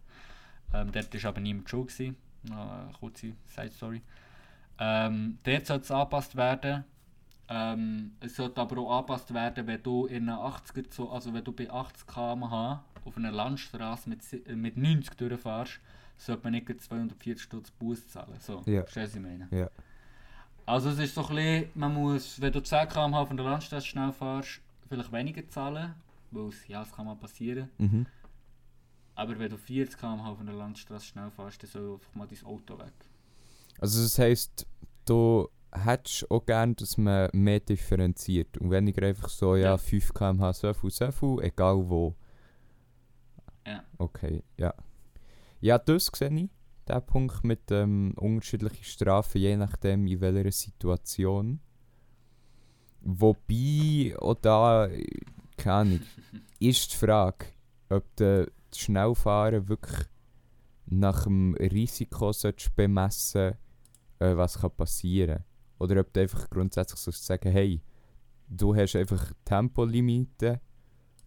Ähm, 0.74 0.92
dort 0.92 1.14
war 1.24 1.30
aber 1.30 1.42
niemand 1.42 1.70
schuld. 1.70 1.88
Gewesen. 1.90 2.16
Eine 2.50 2.92
kurze 3.00 3.34
Side-Story. 3.46 4.02
Ähm, 4.80 5.38
dort 5.44 5.66
sollte 5.68 5.84
es 5.84 5.92
angepasst 5.92 6.36
werden. 6.36 6.86
Ähm, 7.50 8.14
es 8.22 8.36
sollte 8.36 8.62
aber 8.62 8.78
auch 8.80 8.98
angepasst 9.00 9.34
werden, 9.34 9.68
wenn 9.68 9.84
du 9.84 10.06
in 10.06 10.30
einer 10.30 10.40
80er, 10.40 10.90
Zo- 10.90 11.10
also 11.12 11.34
wenn 11.34 11.44
du 11.44 11.52
bei 11.52 11.70
80 11.70 12.08
km/h 12.08 12.84
auf 13.06 13.18
einer 13.18 13.32
Landstraße 13.32 14.10
mit, 14.10 14.22
äh, 14.48 14.56
mit 14.56 14.78
90 14.78 15.16
durchfährst, 15.16 15.80
sollte 16.18 16.44
man 16.44 16.54
nicht 16.54 16.66
gleich 16.68 16.80
240 16.82 17.42
Stutz 17.42 17.72
Buß 17.72 18.08
zahlen. 18.10 18.36
So, 18.40 18.62
Ja. 18.66 18.82
verstehst 18.84 19.16
du, 19.16 19.20
was 19.24 19.32
ich 19.32 19.40
meine? 19.40 19.48
Ja. 19.52 19.70
Also 20.66 20.90
es 20.90 21.00
ist 21.00 21.16
so 21.16 21.22
ein 21.28 21.36
bisschen, 21.36 21.70
man 21.76 21.94
muss, 21.94 22.40
wenn 22.40 22.54
du 22.54 22.62
10 22.62 22.88
km/h 22.88 23.20
auf 23.22 23.32
einer 23.32 23.44
Landstraße 23.44 23.86
schnell 23.88 24.12
fährst, 24.14 24.62
vielleicht 24.88 25.12
weniger 25.12 25.48
zahlen, 25.50 25.96
weil 26.32 26.48
es, 26.50 26.68
ja, 26.68 26.84
es 26.84 26.92
kann 26.92 27.06
mal 27.06 27.16
passieren. 27.16 27.70
Mhm. 27.78 28.06
Aber 29.16 29.38
wenn 29.38 29.50
du 29.50 29.58
40 29.58 29.98
km/h 30.00 30.30
auf 30.32 30.40
einer 30.40 30.54
Landstraße 30.54 31.06
schnell 31.08 31.32
fährst, 31.32 31.64
dann 31.64 31.70
soll 31.70 31.94
einfach 31.94 32.16
mal 32.16 32.28
dein 32.28 32.46
Auto 32.46 32.78
weg. 32.78 32.94
Also 33.80 34.02
das 34.04 34.18
heisst, 34.20 34.66
du 35.06 35.50
hättest 35.72 36.30
auch 36.30 36.46
gerne, 36.46 36.76
dass 36.76 36.98
man 36.98 37.30
mehr 37.34 37.60
differenziert 37.60 38.58
und 38.58 38.70
weniger 38.72 39.06
einfach 39.06 39.30
so, 39.30 39.56
ja, 39.56 39.72
Ja. 39.72 39.78
5 39.78 40.14
km/h 40.14 40.54
so 40.54 40.74
viel, 40.74 40.90
so 40.92 41.12
viel, 41.12 41.40
egal 41.42 41.78
wo. 41.90 42.16
Ja. 43.66 43.84
Okay, 43.98 44.44
ja. 44.58 44.74
Ja, 45.60 45.78
das 45.78 46.12
sehe 46.14 46.34
ich, 46.34 46.50
den 46.88 47.06
Punkt 47.06 47.44
mit 47.44 47.72
ähm, 47.72 48.14
unterschiedlichen 48.18 48.84
Strafen, 48.84 49.40
je 49.40 49.58
nachdem 49.58 50.08
in 50.08 50.22
welcher 50.22 50.52
Situation. 50.52 51.60
Wobei, 53.02 54.16
auch 54.20 54.36
da, 54.36 54.90
keine 55.58 55.76
Ahnung, 55.76 56.00
ist 56.60 56.94
die 56.94 56.98
Frage, 56.98 57.46
ob 57.90 58.04
du 58.16 58.52
das 58.70 58.80
Schnellfahren 58.80 59.68
wirklich 59.70 60.08
nach 60.86 61.24
dem 61.24 61.56
Risiko 61.56 62.32
bemessen 62.76 63.54
äh, 64.20 64.38
was 64.38 64.60
kann 64.60 64.76
passieren 64.76 65.44
Oder 65.80 66.02
ob 66.02 66.14
du 66.14 66.22
einfach 66.22 66.50
grundsätzlich 66.50 67.00
sollst 67.00 67.26
sagen, 67.26 67.52
hey, 67.52 67.82
du 68.48 68.76
hast 68.76 68.96
einfach 68.96 69.34
Tempolimite 69.46 70.62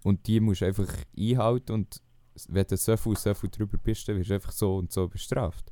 und 0.04 0.26
die 0.26 0.40
musst 0.40 0.60
du 0.60 0.66
einfach 0.66 0.92
einhalten 1.18 1.72
und 1.72 2.02
wenn 2.48 2.66
du 2.66 2.76
so 2.76 2.96
viel, 2.96 3.16
so 3.16 3.34
viel 3.34 3.50
drüber 3.50 3.78
bist, 3.78 4.08
dann 4.08 4.16
wirst 4.18 4.30
du 4.30 4.34
einfach 4.34 4.52
so 4.52 4.76
und 4.76 4.92
so 4.92 5.08
bestraft. 5.08 5.70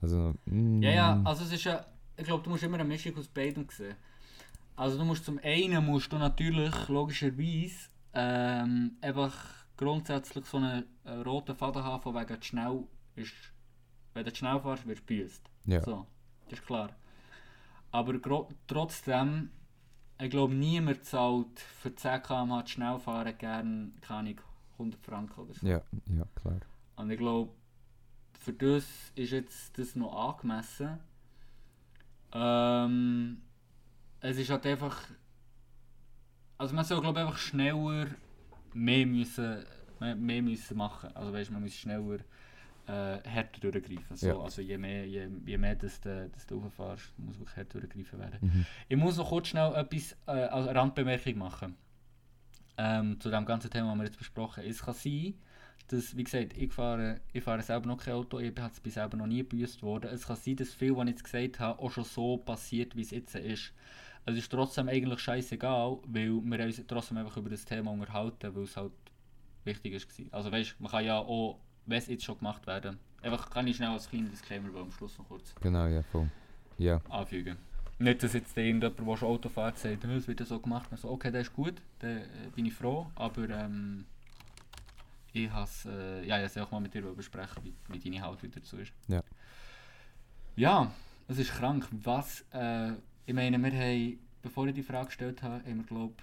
Also, 0.00 0.34
mm, 0.46 0.82
Ja, 0.82 0.90
ja, 0.90 1.20
also 1.24 1.44
es 1.44 1.52
ist 1.52 1.64
ja, 1.64 1.84
ich 2.16 2.24
glaube, 2.24 2.42
du 2.44 2.50
musst 2.50 2.62
immer 2.62 2.78
eine 2.78 2.84
Mischung 2.84 3.16
aus 3.16 3.28
beidem 3.28 3.66
sehen. 3.70 3.96
Also 4.76 4.96
du 4.98 5.04
musst 5.04 5.24
zum 5.24 5.40
einen 5.42 5.84
musst 5.84 6.12
du 6.12 6.18
natürlich 6.18 6.88
logischerweise 6.88 7.88
ähm, 8.14 8.96
einfach 9.00 9.34
grundsätzlich 9.76 10.44
so 10.46 10.58
einen 10.58 10.84
äh, 11.04 11.14
roten 11.14 11.56
Faden 11.56 11.82
haben, 11.82 12.02
von 12.02 12.14
wegen 12.14 12.42
schnell 12.42 12.84
ist, 13.16 13.32
wenn 14.14 14.24
du 14.24 14.34
schnell 14.34 14.60
fährst, 14.60 14.86
wirst 14.86 15.00
du 15.00 15.14
gebüßt. 15.14 15.50
ja. 15.66 15.82
So, 15.82 16.06
das 16.48 16.60
ist 16.60 16.66
klar. 16.66 16.90
Aber 17.90 18.14
trotzdem, 18.66 19.50
ich 20.20 20.30
glaube, 20.30 20.54
niemand 20.54 21.04
zahlt 21.04 21.58
für 21.58 21.94
10 21.94 22.22
km/h 22.22 22.66
schnell 22.66 22.98
fahren 22.98 23.36
gerne, 23.38 23.92
keine 24.00 24.34
100 24.78 25.00
Franken 25.04 25.40
oder 25.40 25.54
so. 25.54 25.66
ja, 25.66 25.82
ja, 26.16 26.24
klar. 26.34 26.60
Und 26.96 27.10
ich 27.10 27.18
glaube, 27.18 27.52
für 28.40 28.52
das 28.52 28.84
ist 29.14 29.32
jetzt 29.32 29.78
das 29.78 29.94
noch 29.96 30.12
angemessen. 30.14 30.98
Ähm, 32.32 33.38
es 34.20 34.36
ist 34.36 34.50
halt 34.50 34.66
einfach. 34.66 34.96
Also 36.58 36.74
man 36.74 36.84
soll 36.84 37.00
glaube 37.00 37.20
einfach 37.20 37.38
schneller 37.38 38.06
mehr 38.74 39.06
müssen, 39.06 39.64
mehr, 40.00 40.16
mehr 40.16 40.42
müssen 40.42 40.76
machen. 40.76 41.14
Also 41.14 41.32
weißt, 41.32 41.50
man 41.52 41.62
muss 41.62 41.74
schneller 41.74 42.16
äh, 42.86 43.18
härter 43.28 43.70
durchgreifen. 43.70 44.16
So, 44.16 44.26
Ja. 44.28 44.38
Also 44.40 44.60
je 44.62 44.76
mehr, 44.76 45.06
je, 45.06 45.28
je 45.46 45.56
mehr 45.58 45.76
das, 45.76 46.00
du- 46.00 46.28
das 46.30 46.46
du 46.46 46.58
rauffährst, 46.58 47.16
muss 47.18 47.38
wirklich 47.38 47.56
härter 47.56 47.80
durchgreifen 47.80 48.18
werden. 48.18 48.38
Mhm. 48.42 48.66
Ich 48.88 48.96
muss 48.96 49.16
noch 49.16 49.28
kurz 49.28 49.48
schnell 49.48 49.72
etwas 49.74 50.16
äh, 50.26 50.32
als 50.32 50.66
Randbemerkung 50.74 51.38
machen. 51.38 51.76
Ähm, 52.80 53.20
zu 53.20 53.28
dem 53.30 53.44
ganzen 53.44 53.70
Thema, 53.70 53.90
das 53.90 53.98
wir 53.98 54.04
jetzt 54.04 54.18
besprochen 54.18 54.62
haben. 54.62 54.70
Es 54.70 54.82
kann 54.82 54.94
sein, 54.94 55.34
dass, 55.88 56.16
wie 56.16 56.24
gesagt, 56.24 56.56
ich 56.56 56.72
fahre, 56.72 57.20
ich 57.32 57.42
fahre 57.42 57.62
selber 57.62 57.88
noch 57.88 57.98
kein 57.98 58.14
Auto, 58.14 58.38
ich 58.38 58.54
bin 58.54 58.64
bin 58.82 58.92
selber 58.92 59.16
noch 59.16 59.26
nie 59.26 59.38
gebüßt 59.38 59.82
worden. 59.82 60.10
Es 60.12 60.26
kann 60.26 60.36
sein, 60.36 60.56
dass 60.56 60.74
viel, 60.74 60.94
was 60.96 61.04
ich 61.04 61.10
jetzt 61.10 61.24
gesagt 61.24 61.60
habe, 61.60 61.78
auch 61.80 61.90
schon 61.90 62.04
so 62.04 62.36
passiert, 62.36 62.94
wie 62.94 63.02
es 63.02 63.10
jetzt 63.10 63.34
ist. 63.34 63.72
Es 64.26 64.36
ist 64.36 64.50
trotzdem 64.50 64.88
eigentlich 64.88 65.20
scheißegal, 65.20 65.98
weil 66.06 66.40
wir 66.44 66.64
uns 66.64 66.82
trotzdem 66.86 67.16
einfach 67.16 67.36
über 67.36 67.50
das 67.50 67.64
Thema 67.64 67.90
unterhalten, 67.90 68.54
weil 68.54 68.64
es 68.64 68.76
halt 68.76 68.92
wichtig 69.64 69.94
ist. 69.94 70.08
gewesen. 70.08 70.28
Also 70.32 70.52
weißt, 70.52 70.80
man 70.80 70.90
kann 70.90 71.04
ja 71.04 71.18
auch, 71.18 71.58
wenn 71.86 71.98
es 71.98 72.06
jetzt 72.08 72.24
schon 72.24 72.38
gemacht 72.38 72.66
werden, 72.66 72.98
einfach 73.22 73.48
kann 73.50 73.66
ich 73.66 73.76
schnell 73.76 73.88
als 73.88 74.08
kleinen 74.08 74.30
Disclaimer 74.30 74.72
weil 74.74 74.82
am 74.82 74.92
Schluss 74.92 75.16
noch 75.18 75.26
kurz 75.26 75.54
Genau, 75.60 75.86
ja, 75.86 76.02
voll. 76.02 76.28
Ja, 76.76 77.00
anfügen. 77.08 77.56
Nicht, 78.00 78.22
dass 78.22 78.32
jetzt 78.32 78.56
irgendjemand, 78.56 78.98
der 78.98 79.16
schon 79.16 79.28
Auto 79.28 79.48
fährt, 79.48 79.78
sagt, 79.78 80.04
«Nö, 80.04 80.16
es 80.16 80.28
wird 80.28 80.40
ja 80.40 80.46
so 80.46 80.60
gemacht. 80.60 80.88
Also, 80.92 81.10
okay, 81.10 81.32
das 81.32 81.48
ist 81.48 81.52
gut, 81.52 81.74
dann 81.98 82.18
äh, 82.18 82.26
bin 82.54 82.66
ich 82.66 82.74
froh, 82.74 83.10
aber 83.16 83.48
ähm, 83.50 84.04
ich 85.32 85.50
has, 85.50 85.86
äh, 85.86 86.24
ja, 86.24 86.44
ich 86.44 86.58
auch 86.60 86.70
mal 86.70 86.80
mit 86.80 86.94
dir 86.94 87.02
besprechen, 87.02 87.64
wie, 87.64 87.74
wie 87.88 87.98
deine 87.98 88.22
Haltung 88.22 88.50
dazu 88.54 88.76
ist. 88.76 88.92
Ja. 89.08 89.22
Ja, 90.56 90.92
es 91.28 91.38
ist 91.38 91.52
krank. 91.52 91.88
Was, 91.90 92.44
äh, 92.52 92.92
ich 93.26 93.34
meine, 93.34 93.58
wir 93.58 93.72
haben, 93.72 94.18
bevor 94.42 94.66
ich 94.66 94.74
die 94.74 94.82
Frage 94.82 95.06
gestellt 95.06 95.42
habe, 95.42 95.64
haben 95.64 95.78
wir, 95.78 95.84
glaube 95.84 96.14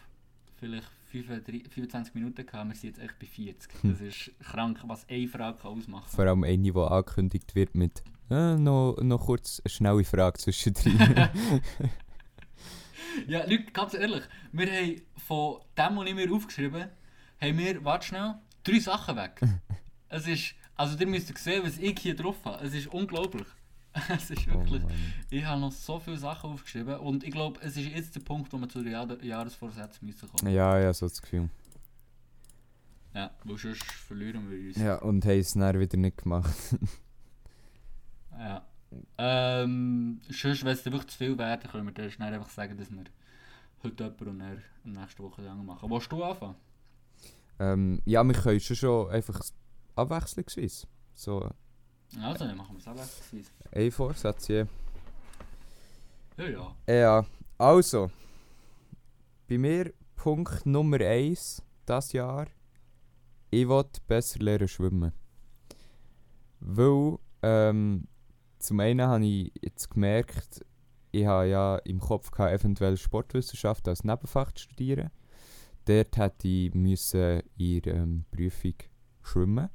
vielleicht 0.57 0.89
25, 1.11 1.73
25 1.73 2.15
Minuten 2.15 2.45
gehabt, 2.45 2.67
wir 2.67 2.75
sind 2.75 2.97
jetzt 2.97 2.99
echt 2.99 3.19
bei 3.19 3.25
40. 3.25 3.71
Hm. 3.81 3.91
Das 3.91 4.01
ist 4.01 4.31
krank, 4.39 4.79
was 4.87 5.07
eine 5.09 5.27
Frage 5.27 5.57
kann 5.57 5.71
ausmachen 5.71 6.09
vor 6.09 6.25
allem 6.25 6.43
eine, 6.43 6.57
die 6.57 6.73
angekündigt 6.73 7.55
wird 7.55 7.75
mit 7.75 8.03
äh, 8.29 8.55
noch, 8.55 8.97
noch 9.01 9.25
kurz 9.25 9.61
eine 9.63 9.69
schnelle 9.71 10.03
Frage 10.03 10.39
zwischendrin. 10.39 10.97
Ja, 13.27 13.45
Leute, 13.45 13.71
ganz 13.71 13.93
ehrlich, 13.93 14.23
wir 14.51 14.67
haben 14.69 15.01
von 15.25 15.61
dem, 15.77 15.95
was 15.95 16.05
ich 16.07 16.15
mir 16.15 16.33
aufgeschrieben 16.33 16.81
habe, 16.81 16.91
haben 17.39 17.57
wir, 17.57 17.83
warte 17.85 18.07
schnell, 18.07 18.35
drei 18.63 18.79
Sachen 18.79 19.15
weg. 19.15 19.39
es 20.09 20.27
ist, 20.27 20.53
also 20.75 20.97
ihr 20.97 21.07
müsst 21.07 21.35
sehen, 21.37 21.63
was 21.65 21.77
ich 21.77 21.97
hier 21.97 22.13
drauf 22.15 22.35
habe. 22.43 22.61
Es 22.65 22.73
ist 22.73 22.87
unglaublich. 22.87 23.47
es 24.09 24.29
ist 24.31 24.45
Oh 24.49 24.55
wirklich, 24.55 24.83
Mann. 24.83 24.91
ich 25.29 25.45
habe 25.45 25.61
noch 25.61 25.71
so 25.71 25.97
viele 25.99 26.17
Sachen 26.17 26.51
aufgeschrieben 26.51 26.97
und 26.97 27.23
ich 27.23 27.31
glaube, 27.31 27.57
es 27.61 27.77
ist 27.77 27.87
jetzt 27.87 28.13
der 28.15 28.19
Punkt, 28.19 28.51
wo 28.51 28.57
wir 28.57 28.67
zu 28.67 28.83
den 28.83 28.91
Jahr 28.91 29.23
Jahresvorsätzen 29.23 30.05
müssen 30.05 30.27
kommen. 30.29 30.51
ja, 30.53 30.77
ja, 30.77 30.93
so 30.93 31.05
das 31.07 31.21
Gefühl. 31.21 31.49
Ja, 33.13 33.31
weil 33.45 33.57
sonst 33.57 33.81
verlieren 33.85 34.51
wir 34.51 34.57
uns. 34.67 34.75
Ja, 34.75 34.95
und 34.97 35.23
haben 35.23 35.39
es 35.39 35.53
dann 35.53 35.79
wieder 35.79 35.95
nicht 35.97 36.17
gemacht. 36.17 36.53
Ja. 38.37 38.65
Ähm, 39.17 40.21
sonst, 40.29 40.63
wenn 40.63 40.71
es 40.71 40.83
dann 40.83 40.93
wirklich 40.93 41.11
zu 41.11 41.17
viel 41.17 41.37
werden, 41.37 41.69
können 41.69 41.85
wir 41.85 41.93
dann 41.93 42.11
schnell 42.11 42.33
einfach 42.33 42.49
sagen, 42.49 42.77
dass 42.77 42.91
wir 42.91 43.03
heute 43.83 44.03
jemanden 44.03 44.29
und 44.29 44.39
dann 44.39 44.61
nächste 45.01 45.23
Woche 45.23 45.41
anderen 45.41 45.65
machen. 45.65 45.89
Willst 45.89 46.11
du 46.11 46.23
anfangen? 46.23 46.55
ähm, 47.59 48.01
ja, 48.05 48.23
wir 48.23 48.33
können 48.33 48.59
schon, 48.59 48.75
schon 48.75 49.09
einfach 49.09 49.39
abwechslungsweise. 49.95 50.87
So 51.13 51.49
Also, 52.21 52.45
dann 52.45 52.57
machen 52.57 52.75
wir 52.75 52.79
es 52.79 52.87
abwechslungsweise. 52.87 53.51
ein 53.71 53.91
Vorsatz 53.91 54.47
je. 54.47 54.65
Ja, 56.37 56.47
ja. 56.47 56.75
Ja, 56.87 57.25
also. 57.57 58.11
Bei 59.47 59.57
mir 59.57 59.93
Punkt 60.15 60.65
Nummer 60.65 60.99
1 60.99 61.61
das 61.85 62.11
Jahr. 62.11 62.47
Ich 63.51 63.67
will 63.67 63.85
besser 64.07 64.39
lernen 64.39 64.67
schwimmen. 64.67 65.13
Weil, 66.59 67.17
ähm, 67.43 68.07
zum 68.65 68.79
einen 68.79 69.07
habe 69.07 69.25
ich 69.25 69.51
jetzt 69.61 69.89
gemerkt, 69.89 70.65
ich 71.11 71.25
habe 71.25 71.47
ja 71.47 71.77
im 71.77 71.99
Kopf 71.99 72.31
gehabt, 72.31 72.51
eventuell 72.53 72.97
Sportwissenschaft 72.97 73.87
als 73.87 74.03
Nebenfach 74.03 74.51
zu 74.51 74.63
studieren. 74.63 75.11
Dort 75.85 76.17
hätte 76.17 76.47
ich 76.47 76.73
müssen 76.73 77.41
in 77.57 77.81
der 77.81 77.93
ähm, 77.95 78.25
Prüfung 78.31 78.73
schwimmen. 79.21 79.69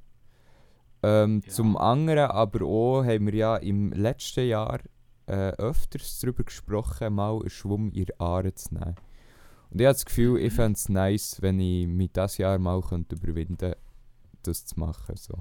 Ähm, 1.03 1.41
Ja. 1.47 1.53
Zum 1.53 1.76
anderen 1.76 2.30
aber 2.30 2.64
auch 2.64 3.05
haben 3.05 3.26
wir 3.26 3.34
ja 3.34 3.57
im 3.57 3.93
letzten 3.93 4.47
Jahr 4.49 4.80
äh, 5.26 5.51
öfters 5.53 6.18
darüber 6.20 6.45
gesprochen, 6.45 7.14
mal 7.14 7.38
einen 7.38 7.49
Schwumm 7.51 7.86
in 7.93 8.05
die 8.07 8.20
Aare 8.20 8.53
zu 8.55 8.74
nehmen. 8.74 8.97
Und 9.70 9.80
ich 9.80 9.86
habe 9.86 9.95
das 9.95 10.05
Gefühl, 10.05 10.41
ich 10.41 10.53
Mhm. 10.53 10.57
fände 10.57 10.76
es 10.76 10.88
nice, 10.88 11.38
wenn 11.41 11.61
ich 11.61 11.86
mich 11.86 12.12
dieses 12.12 12.38
Jahr 12.38 12.59
mal 12.59 12.80
könnte 12.82 13.14
überwinden 13.14 13.57
könnte, 13.57 13.76
das 14.43 14.66
zu 14.66 14.78
machen. 14.78 15.16
So. 15.16 15.34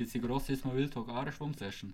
Gibt 0.00 0.08
es 0.08 0.12
die 0.14 0.20
grosse 0.22 0.52
Jetzt 0.52 0.64
mal 0.64 0.74
Wild 0.74 0.94
Talk 0.94 1.10
Ahrenschwumm-Session? 1.10 1.92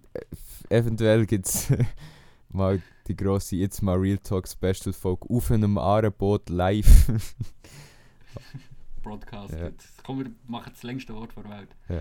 Eventuell 0.68 1.26
gibt 1.26 1.46
es 1.46 1.72
mal 2.50 2.80
die 3.08 3.16
grosse 3.16 3.56
Jetzt 3.56 3.82
mal 3.82 3.96
Real 3.96 4.18
Talk 4.18 4.46
Special 4.46 4.92
Folge 4.92 5.28
auf 5.28 5.50
einem 5.50 5.76
Aarenboot 5.76 6.48
live. 6.48 6.86
Broadcast. 9.02 9.54
Ja. 9.54 9.70
Kommen 10.04 10.24
wir 10.24 10.32
machen 10.46 10.70
das 10.72 10.84
längste 10.84 11.16
Wort 11.16 11.32
der 11.36 11.50
Welt. 11.50 11.68
Ja. 11.88 12.00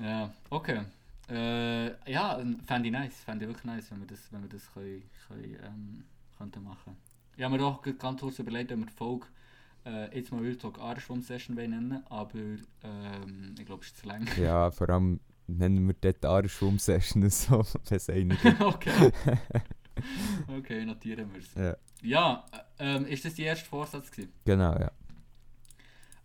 Ja, 0.00 0.34
okay. 0.50 0.82
Äh, 1.28 2.12
ja, 2.12 2.40
fände 2.64 2.86
ich 2.86 2.92
nice. 2.92 3.24
Fände 3.24 3.44
ich 3.44 3.48
wirklich 3.48 3.64
nice, 3.64 3.90
wenn 3.90 3.98
wir 3.98 4.06
das, 4.06 4.20
wenn 4.30 4.42
wir 4.42 4.50
das 4.50 4.72
können, 4.72 5.02
können, 5.26 5.56
ähm, 5.64 6.04
könnten 6.38 6.62
machen. 6.62 6.96
Ich 7.36 7.42
habe 7.42 7.56
mir 7.56 7.58
gerade 7.58 7.94
ganz 7.94 8.20
kurz 8.20 8.38
überlegt, 8.38 8.70
ob 8.70 8.78
wir 8.78 8.86
die 8.86 8.92
Folge 8.92 9.26
äh, 9.84 10.16
jetzt 10.16 10.32
mal 10.32 10.40
Real 10.40 10.56
Talk 10.56 10.78
Ahrenschwumm-Session 10.78 11.56
wollen 11.56 11.70
nennen 11.70 12.02
aber 12.08 12.38
ähm, 12.82 13.54
ich 13.58 13.66
glaube, 13.66 13.82
es 13.82 13.88
ist 13.88 13.98
zu 13.98 14.06
lang. 14.06 14.26
ja, 14.36 14.70
vor 14.70 14.90
allem 14.90 15.20
nennen 15.46 15.86
wir 15.86 15.94
dort 16.00 16.24
Aarenschwumm-Session 16.24 17.28
so, 17.30 17.64
es 17.90 18.08
eine 18.08 18.36
okay. 18.60 19.12
okay, 20.56 20.84
notieren 20.84 21.32
wir 21.32 21.40
es. 21.40 21.54
Ja. 21.54 21.76
Ja, 22.02 22.44
äh, 22.78 22.96
ähm, 22.96 23.06
ist 23.06 23.24
das 23.24 23.34
die 23.34 23.42
erste 23.42 23.68
Vorsatz 23.68 24.10
gewesen? 24.10 24.32
Genau, 24.44 24.72
ja. 24.78 24.90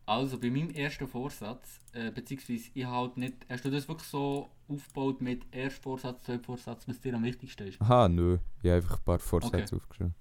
Also 0.05 0.39
bei 0.39 0.49
meinem 0.49 0.69
ersten 0.69 1.05
Vorsatz, 1.05 1.81
äh, 1.91 2.11
beziehungsweise 2.11 2.69
ich 2.73 2.85
halt 2.85 3.17
nicht, 3.17 3.45
hast 3.49 3.65
du 3.65 3.69
das 3.69 3.87
wirklich 3.89 4.07
so 4.07 4.49
aufgebaut 4.69 5.21
mit 5.21 5.45
erst 5.51 5.83
Vorsatz, 5.83 6.23
zweiter 6.23 6.43
Vorsatz, 6.43 6.87
was 6.87 7.01
dir 7.01 7.13
am 7.13 7.23
wichtigsten 7.23 7.67
ist? 7.67 7.81
Aha, 7.81 8.07
nö. 8.07 8.37
Ich 8.63 8.69
habe 8.69 8.77
einfach 8.77 8.97
ein 8.97 9.03
paar 9.03 9.19
Vorsätze 9.19 9.75
Okay. 9.75 9.75
aufgeschrieben. 9.75 10.15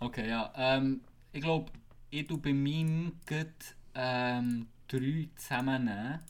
Okay, 0.00 0.28
ja. 0.28 0.52
Ähm, 0.56 1.02
ich 1.32 1.42
glaube, 1.42 1.70
ich 2.10 2.26
tue 2.26 2.38
bei 2.38 2.52
meinem 2.52 3.12
gut, 3.26 3.74
ähm, 3.94 4.66
drei 4.88 5.28
zusammennehmen. 5.36 6.20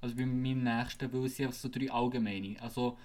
Also 0.00 0.14
bei 0.16 0.26
meinem 0.26 0.64
nächsten, 0.64 1.12
weil 1.12 1.24
es 1.26 1.36
sind 1.36 1.46
einfach 1.46 1.58
so 1.58 1.68
drei 1.68 1.90
allgemeine. 1.90 2.56
Also 2.60 2.98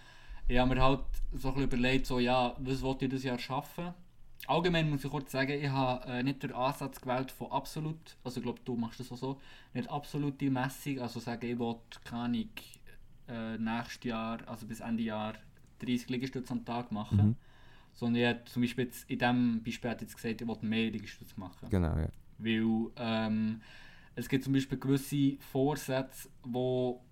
ich 0.48 0.58
habe 0.58 0.76
mir 0.76 0.82
halt 0.82 1.02
so 1.34 1.50
ein 1.50 1.54
bisschen 1.56 1.64
überlegt, 1.64 2.06
so, 2.06 2.20
ja, 2.20 2.56
was 2.60 2.82
wollte 2.82 3.06
ich 3.06 3.12
dieses 3.12 3.26
Jahr 3.26 3.40
schaffen? 3.40 3.94
Allgemein 4.48 4.90
muss 4.90 5.06
ich 5.06 5.12
kurz 5.12 5.32
sagen, 5.32 5.52
ich 5.52 5.70
habe 5.70 6.06
äh, 6.12 6.24
nicht 6.24 6.42
den 6.42 6.52
Ansatz 6.52 7.00
gewählt 7.00 7.32
von 7.32 7.52
absolut, 7.52 8.18
also 8.24 8.40
ich 8.40 8.44
glaube, 8.44 8.60
du 8.66 8.76
machst 8.76 9.00
das 9.00 9.12
auch 9.12 9.18
so, 9.18 9.42
nicht 9.74 9.90
absolute 9.90 10.50
Messung, 10.50 11.00
also 11.00 11.20
sagen, 11.20 11.48
ich 11.48 11.60
will, 11.60 11.76
keine 12.04 12.24
Ahnung, 12.24 12.50
äh, 13.28 13.58
nächstes 13.58 14.04
Jahr, 14.04 14.40
also 14.48 14.66
bis 14.66 14.80
Ende 14.80 15.04
Jahr 15.04 15.36
30 15.80 16.10
Liegestütze 16.10 16.54
am 16.54 16.66
Tag 16.66 16.92
machen. 16.92 17.28
Mhm. 17.28 17.36
Sondern 17.94 18.22
ich 18.22 18.28
habe 18.28 18.46
zum 18.46 18.62
Beispiel 18.62 18.86
jetzt, 18.86 19.10
in 19.10 19.20
diesem 19.20 19.64
Beispiel 19.64 19.90
hat 19.90 20.02
jetzt 20.02 20.16
gesagt, 20.16 20.42
ich 20.42 20.48
will 20.48 20.58
mehr 20.62 20.92
Liegestütze 20.92 21.40
machen. 21.40 21.70
Genau, 21.70 21.98
ja. 21.98 22.10
Weil 22.38 22.92
ähm, 22.98 23.62
es 24.16 24.28
gibt 24.28 24.44
zum 24.44 24.54
Beispiel 24.54 24.80
gewisse 24.80 25.38
Vorsätze, 25.40 26.30
wo 26.44 27.04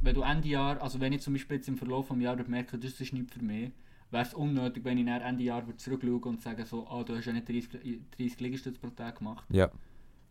wenn 0.00 0.14
du 0.14 0.22
Ende 0.22 0.48
Jahr, 0.48 0.80
also 0.80 1.00
wenn 1.00 1.12
ich 1.12 1.22
zum 1.22 1.34
Beispiel 1.34 1.56
jetzt 1.56 1.68
im 1.68 1.76
Verlauf 1.76 2.08
des 2.08 2.20
Jahres 2.20 2.46
merke, 2.46 2.78
das 2.78 3.00
ist 3.00 3.12
nicht 3.12 3.32
für 3.32 3.42
mich, 3.42 3.72
wäre 4.10 4.22
es 4.22 4.34
unnötig, 4.34 4.84
wenn 4.84 4.98
ich 4.98 5.04
nach 5.04 5.20
Ende 5.20 5.42
Jahr 5.42 5.64
zurückschaue 5.76 6.20
und 6.20 6.40
sage 6.40 6.64
so, 6.64 6.86
ah, 6.88 7.02
du 7.02 7.16
hast 7.16 7.26
ja 7.26 7.32
nicht 7.32 7.48
30, 7.48 8.00
30 8.16 8.40
Liegestütze 8.40 8.80
pro 8.80 8.90
Tag 8.90 9.18
gemacht. 9.18 9.44
Ja, 9.50 9.70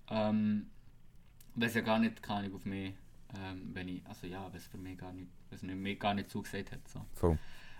Ähm, 0.10 0.68
weil 1.56 1.68
es 1.68 1.74
ja 1.76 1.82
gar 1.82 2.00
nicht, 2.00 2.22
keine 2.24 2.40
Ahnung, 2.40 2.56
auf 2.56 2.66
mich, 2.66 2.94
ähm, 3.38 3.72
wenn 3.74 3.88
ich, 3.90 4.06
also 4.06 4.28
ja, 4.28 4.48
wenn 4.52 4.58
es 4.58 4.68
für 4.68 4.78
mich 4.78 4.98
gar 4.98 5.12
nicht, 5.12 5.28
wenn 5.50 5.56
es 5.56 5.64
nicht, 5.64 5.76
mir 5.76 5.96
gar 5.96 6.14
nicht 6.14 6.30
zugesagt 6.30 6.72
hat. 6.72 6.88
So. 6.88 7.06
voll. 7.14 7.38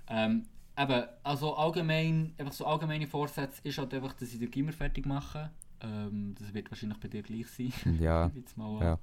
Ähm, 0.10 0.46
eben, 0.78 1.04
also 1.24 1.56
allgemein, 1.56 2.34
einfach 2.38 2.54
so 2.54 2.66
allgemeine 2.66 3.08
Vorsätze 3.08 3.62
ist 3.64 3.78
halt 3.78 3.94
einfach, 3.94 4.14
dass 4.14 4.34
ich 4.34 4.40
den 4.40 4.52
Gimmer 4.52 4.72
fertig 4.72 5.06
mache. 5.06 5.50
Ähm, 5.82 6.36
das 6.40 6.54
wird 6.54 6.70
wahrscheinlich 6.72 7.00
bei 7.00 7.08
dir 7.08 7.24
gleich 7.24 7.48
sein. 7.48 7.74
Ja, 8.00 8.32
Jetzt 8.36 8.58
mal, 8.58 8.82
ja. 8.82 9.00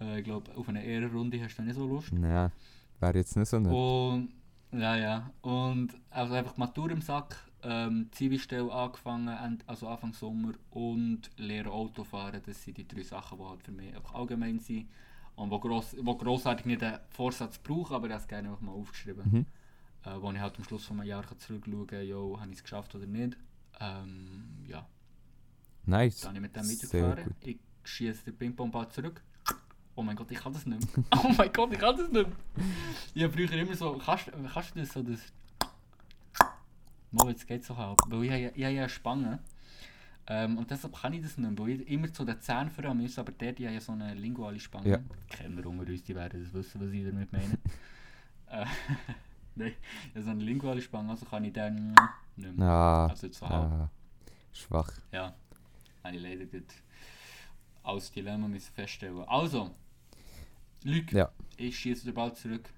äh, 0.00 0.18
ich 0.18 0.24
glaube, 0.24 0.54
auf 0.56 0.68
eine 0.68 0.84
Ehrenrunde 0.84 1.42
hast 1.42 1.56
du 1.56 1.62
nicht 1.62 1.74
so 1.74 1.86
Lust. 1.86 2.12
Ja, 2.12 2.50
wäre 3.00 3.18
jetzt 3.18 3.36
nicht 3.36 3.48
so 3.48 3.58
nett. 3.58 3.72
Und, 3.72 4.30
ja, 4.72 4.96
ja. 4.96 5.30
Und 5.42 5.94
also 6.10 6.34
einfach 6.34 6.56
Matur 6.56 6.90
im 6.90 7.00
Sack, 7.00 7.36
ähm, 7.62 8.08
Zivilstelle 8.12 8.72
angefangen, 8.72 9.62
also 9.66 9.88
Anfang 9.88 10.12
Sommer 10.12 10.52
und 10.70 11.30
lernen 11.36 11.70
Autofahren. 11.70 12.40
Das 12.44 12.62
sind 12.62 12.78
die 12.78 12.86
drei 12.86 13.02
Sachen, 13.02 13.38
die 13.38 13.44
halt 13.44 13.62
für 13.62 13.72
mich 13.72 13.94
einfach 13.94 14.14
allgemein 14.14 14.58
sind. 14.58 14.88
Und 15.36 15.50
wo, 15.50 15.60
gross, 15.60 15.94
wo 16.00 16.16
grossartig 16.16 16.66
nicht 16.66 16.82
einen 16.82 16.98
Vorsatz 17.10 17.58
brauche, 17.58 17.94
aber 17.94 18.10
es 18.10 18.26
gerne 18.26 18.48
einfach 18.48 18.60
mal 18.60 18.72
aufgeschrieben. 18.72 19.22
Mhm. 19.30 19.46
Äh, 20.04 20.20
wo 20.20 20.30
ich 20.32 20.38
halt 20.38 20.56
am 20.56 20.64
Schluss 20.64 20.84
von 20.84 21.00
einem 21.00 21.08
Jahr 21.08 21.24
kann 21.24 21.38
zurückschauen 21.38 21.86
kann, 21.86 22.06
jo, 22.06 22.38
habe 22.40 22.50
ich 22.50 22.58
es 22.58 22.62
geschafft 22.62 22.94
oder 22.94 23.06
nicht. 23.06 23.36
Ähm, 23.80 24.64
ja, 24.66 24.86
Nice. 25.86 26.20
dann 26.20 26.28
habe 26.30 26.38
ich 26.38 26.42
mit 26.42 26.56
dem 26.56 26.68
weitergefahren. 26.68 27.34
Ich 27.40 27.58
schieße 27.84 28.24
den 28.24 28.36
Ping-Pong-Ball 28.36 28.88
zurück. 28.90 29.22
Oh 29.94 30.02
mein 30.02 30.14
Gott, 30.14 30.30
ich 30.30 30.38
kann 30.38 30.52
das 30.52 30.64
nicht 30.66 30.96
mehr. 30.96 31.04
Oh 31.24 31.32
mein 31.36 31.52
Gott, 31.52 31.72
ich 31.72 31.78
kann 31.78 31.96
das 31.96 32.10
nicht 32.10 32.26
mehr. 32.28 32.36
Ich 33.14 33.22
habe 33.24 33.32
früher 33.32 33.52
immer 33.52 33.74
so, 33.74 33.98
kannst, 33.98 34.30
kannst 34.52 34.74
du 34.76 34.80
das 34.80 34.92
so, 34.92 35.02
das... 35.02 35.20
Mal, 37.10 37.30
jetzt 37.30 37.46
geht 37.46 37.62
es 37.62 37.66
so 37.66 37.76
halb. 37.76 37.98
Weil 38.06 38.24
ich, 38.24 38.30
ja- 38.30 38.36
ich 38.54 38.64
habe 38.64 38.74
ja 38.74 38.82
eine 38.82 38.88
Spange. 38.88 39.38
Ähm, 40.28 40.58
und 40.58 40.70
deshalb 40.70 40.94
kann 40.94 41.14
ich 41.14 41.22
das 41.22 41.38
nicht 41.38 41.50
mehr, 41.50 41.58
weil 41.58 41.80
ich 41.80 41.88
immer 41.88 42.12
zu 42.12 42.24
den 42.24 42.38
Zähnen 42.40 42.70
voran 42.70 42.98
muss, 42.98 43.18
aber 43.18 43.32
der, 43.32 43.52
die 43.54 43.66
haben 43.66 43.74
ja 43.74 43.80
so 43.80 43.92
eine 43.92 44.12
linguale 44.14 44.60
Spange. 44.60 44.88
Ja. 44.90 44.98
Kenner 45.28 45.66
unter 45.66 45.90
uns, 45.90 46.02
die 46.04 46.14
werden 46.14 46.44
das 46.44 46.52
wissen, 46.52 46.80
was 46.80 46.90
ich 46.92 47.04
damit 47.06 47.32
meine. 47.32 47.58
Nein, 49.58 49.72
ja, 50.14 50.22
so 50.22 50.30
eine 50.30 50.42
linguale 50.44 50.80
Spange, 50.80 51.10
also 51.10 51.26
kann 51.26 51.44
ich 51.44 51.52
dann 51.52 51.94
nicht 52.36 52.56
mehr. 52.56 52.66
Ah, 52.66 53.06
Also 53.08 53.26
halb. 53.26 53.52
ah, 53.72 53.90
schwach. 54.52 54.92
Ja, 55.12 55.34
habe 56.04 56.16
ich 56.16 56.22
leider 56.22 56.44
gut 56.46 56.64
als 57.82 58.12
Dilemma 58.12 58.46
müssen 58.48 58.72
feststellen. 58.72 59.24
Also, 59.26 59.70
Luc, 60.84 61.10
Ja. 61.12 61.30
ich 61.56 61.78
schieße 61.78 62.04
den 62.04 62.14
Ball 62.14 62.34
zurück. 62.34 62.68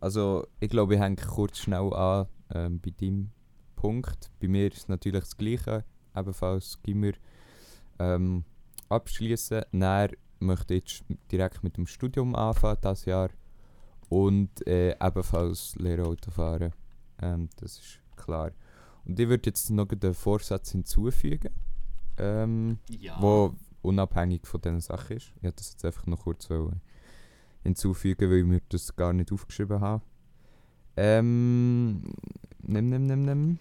Also, 0.00 0.46
ich 0.60 0.70
glaube, 0.70 0.94
ich 0.94 1.00
hänge 1.00 1.16
kurz 1.16 1.58
schnell 1.58 1.92
an 1.92 2.28
ähm, 2.54 2.78
bei 2.80 2.90
deinem 2.90 3.32
Punkt. 3.74 4.30
Bei 4.40 4.46
mir 4.46 4.68
ist 4.68 4.76
es 4.76 4.88
natürlich 4.88 5.22
das 5.22 5.36
Gleiche, 5.36 5.84
ebenfalls 6.14 6.78
Gimmer 6.84 7.14
ähm, 7.98 8.44
abschließen. 8.88 9.62
Dann 9.72 10.10
möchte 10.38 10.74
ich 10.74 10.82
jetzt 10.84 11.04
direkt 11.32 11.64
mit 11.64 11.76
dem 11.76 11.88
Studium 11.88 12.36
anfangen 12.36 12.78
dieses 12.80 13.06
Jahr 13.06 13.30
und 14.08 14.66
äh, 14.66 14.96
ebenfalls 15.04 15.74
Lehrauto 15.76 16.30
fahren. 16.30 16.72
Ähm, 17.20 17.48
das 17.56 17.78
ist 17.78 18.00
klar. 18.16 18.52
Und 19.04 19.18
ich 19.18 19.28
würde 19.28 19.48
jetzt 19.50 19.70
noch 19.70 19.86
den 19.86 20.14
Vorsatz 20.14 20.72
hinzufügen, 20.72 21.50
ähm, 22.18 22.78
Ja. 22.88 23.16
wo 23.20 23.54
unabhängig 23.82 24.46
von 24.46 24.60
diesen 24.60 24.80
Sachen 24.80 25.16
ist. 25.16 25.32
Ich 25.36 25.42
wollte 25.42 25.56
das 25.56 25.72
jetzt 25.72 25.84
einfach 25.84 26.06
noch 26.06 26.20
kurz 26.20 26.48
hinzufügen, 27.62 28.30
weil 28.30 28.38
ich 28.38 28.44
mir 28.44 28.60
das 28.68 28.94
gar 28.96 29.12
nicht 29.12 29.32
aufgeschrieben 29.32 29.80
habe. 29.80 30.02
Ähm, 30.96 32.02
nimm, 32.62 32.88
nimm, 32.88 33.06
nimm, 33.06 33.22
nimm. 33.24 33.58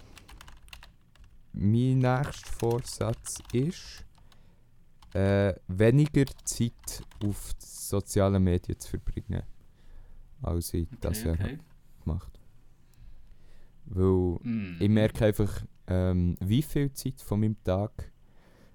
Mein 1.54 2.00
nächster 2.00 2.52
Vorsatz 2.60 3.39
ist, 3.54 4.06
äh, 5.14 5.54
weniger 5.68 6.26
Zeit 6.43 7.04
auf 7.24 7.52
sozialen 7.60 8.43
Medien 8.43 8.80
zu 8.80 8.89
verbringen, 8.89 9.43
als 10.42 10.74
ich 10.74 10.88
das 11.02 11.24
Jahr 11.24 11.36
okay. 11.36 11.58
gemacht 12.04 12.40
Weil 13.86 14.40
Mm. 14.44 14.78
ich 14.80 14.90
merke 14.90 15.26
einfach, 15.26 15.66
ähm, 15.88 16.36
wie 16.40 16.62
viel 16.62 16.92
Zeit 16.94 17.22
von 17.22 17.40
meinem 17.40 17.62
Tag 17.64 18.12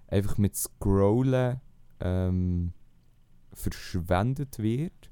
einfach 0.09 0.39
mit 0.39 0.57
Scrollen 0.57 1.61
ähm, 2.01 2.73
verschwendet 3.53 4.59
wird, 4.59 5.11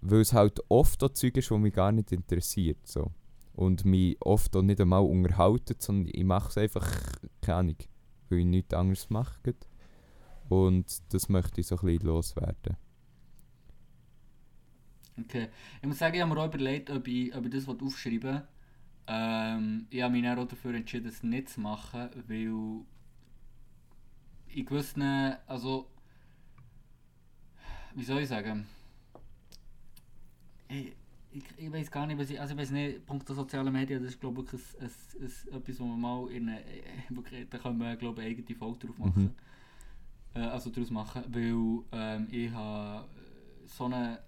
weil 0.00 0.20
es 0.20 0.32
halt 0.32 0.60
oft 0.68 1.02
auch 1.04 1.10
Zeug 1.10 1.36
ist, 1.36 1.50
was 1.50 1.60
mich 1.60 1.74
gar 1.74 1.92
nicht 1.92 2.12
interessiert. 2.12 2.86
So. 2.86 3.12
Und 3.54 3.84
mich 3.84 4.16
oft 4.20 4.56
auch 4.56 4.62
nicht 4.62 4.80
einmal 4.80 5.02
unterhalten, 5.02 5.76
sondern 5.78 6.10
ich 6.12 6.24
mache 6.24 6.48
es 6.48 6.58
einfach, 6.58 6.88
keine 7.42 7.58
Ahnung, 7.58 7.76
weil 8.30 8.38
ich 8.40 8.46
nichts 8.46 8.74
anderes 8.74 9.10
mache. 9.10 9.54
Und 10.48 11.02
das 11.12 11.28
möchte 11.28 11.60
ich 11.60 11.66
so 11.66 11.76
ein 11.76 11.86
bisschen 11.86 12.06
loswerden. 12.06 12.76
Okay. 15.18 15.48
Ich 15.80 15.86
muss 15.86 15.98
sagen, 15.98 16.14
ich 16.14 16.22
habe 16.22 16.34
mir 16.34 16.40
auch 16.40 16.46
überlegt, 16.46 16.90
ob 16.90 17.06
ich, 17.06 17.34
ob 17.34 17.44
ich 17.44 17.52
das 17.52 17.68
aufschreiben. 17.68 18.42
Ähm, 19.06 19.86
ich 19.90 20.02
habe 20.02 20.12
mich 20.12 20.22
dann 20.22 20.38
auch 20.38 20.46
dafür 20.46 20.74
entschieden, 20.74 21.08
es 21.08 21.22
nicht 21.22 21.48
zu 21.48 21.60
machen, 21.60 22.08
weil 22.28 22.84
in 24.54 24.66
gewissen, 24.66 25.02
also 25.46 25.88
wie 27.94 28.04
soll 28.04 28.22
ich 28.22 28.28
sagen, 28.28 28.66
ich, 30.68 30.94
ich, 31.32 31.44
ich 31.56 31.72
weiß 31.72 31.90
gar 31.90 32.06
nicht, 32.06 32.18
was 32.18 32.30
ich, 32.30 32.40
also 32.40 32.54
ich 32.54 32.60
weiß 32.60 32.70
nicht, 32.70 33.04
Punkt 33.06 33.28
der 33.28 33.36
sozialen 33.36 33.72
Medien, 33.72 34.02
das 34.02 34.12
ist 34.12 34.20
glaube 34.20 34.42
ich 34.42 34.52
ein, 34.52 34.60
ein, 34.80 34.90
ein, 35.50 35.56
etwas, 35.60 35.80
wo 35.80 35.84
man 35.84 36.00
mal 36.00 36.30
in 36.30 36.48
eine, 36.48 36.62
da 37.50 37.58
können 37.58 37.78
wir 37.78 37.96
glaube 37.96 38.22
ich 38.22 38.26
eine 38.26 38.38
eigene 38.38 38.56
Folge 38.56 38.86
drauf 38.86 38.98
machen. 38.98 39.34
Mhm. 40.34 40.40
Äh, 40.40 40.46
also 40.46 40.70
daraus 40.70 40.90
machen, 40.90 41.24
weil 41.28 41.84
ähm, 41.92 42.28
ich 42.30 42.50
habe 42.52 43.08
so 43.66 43.86
eine 43.86 44.20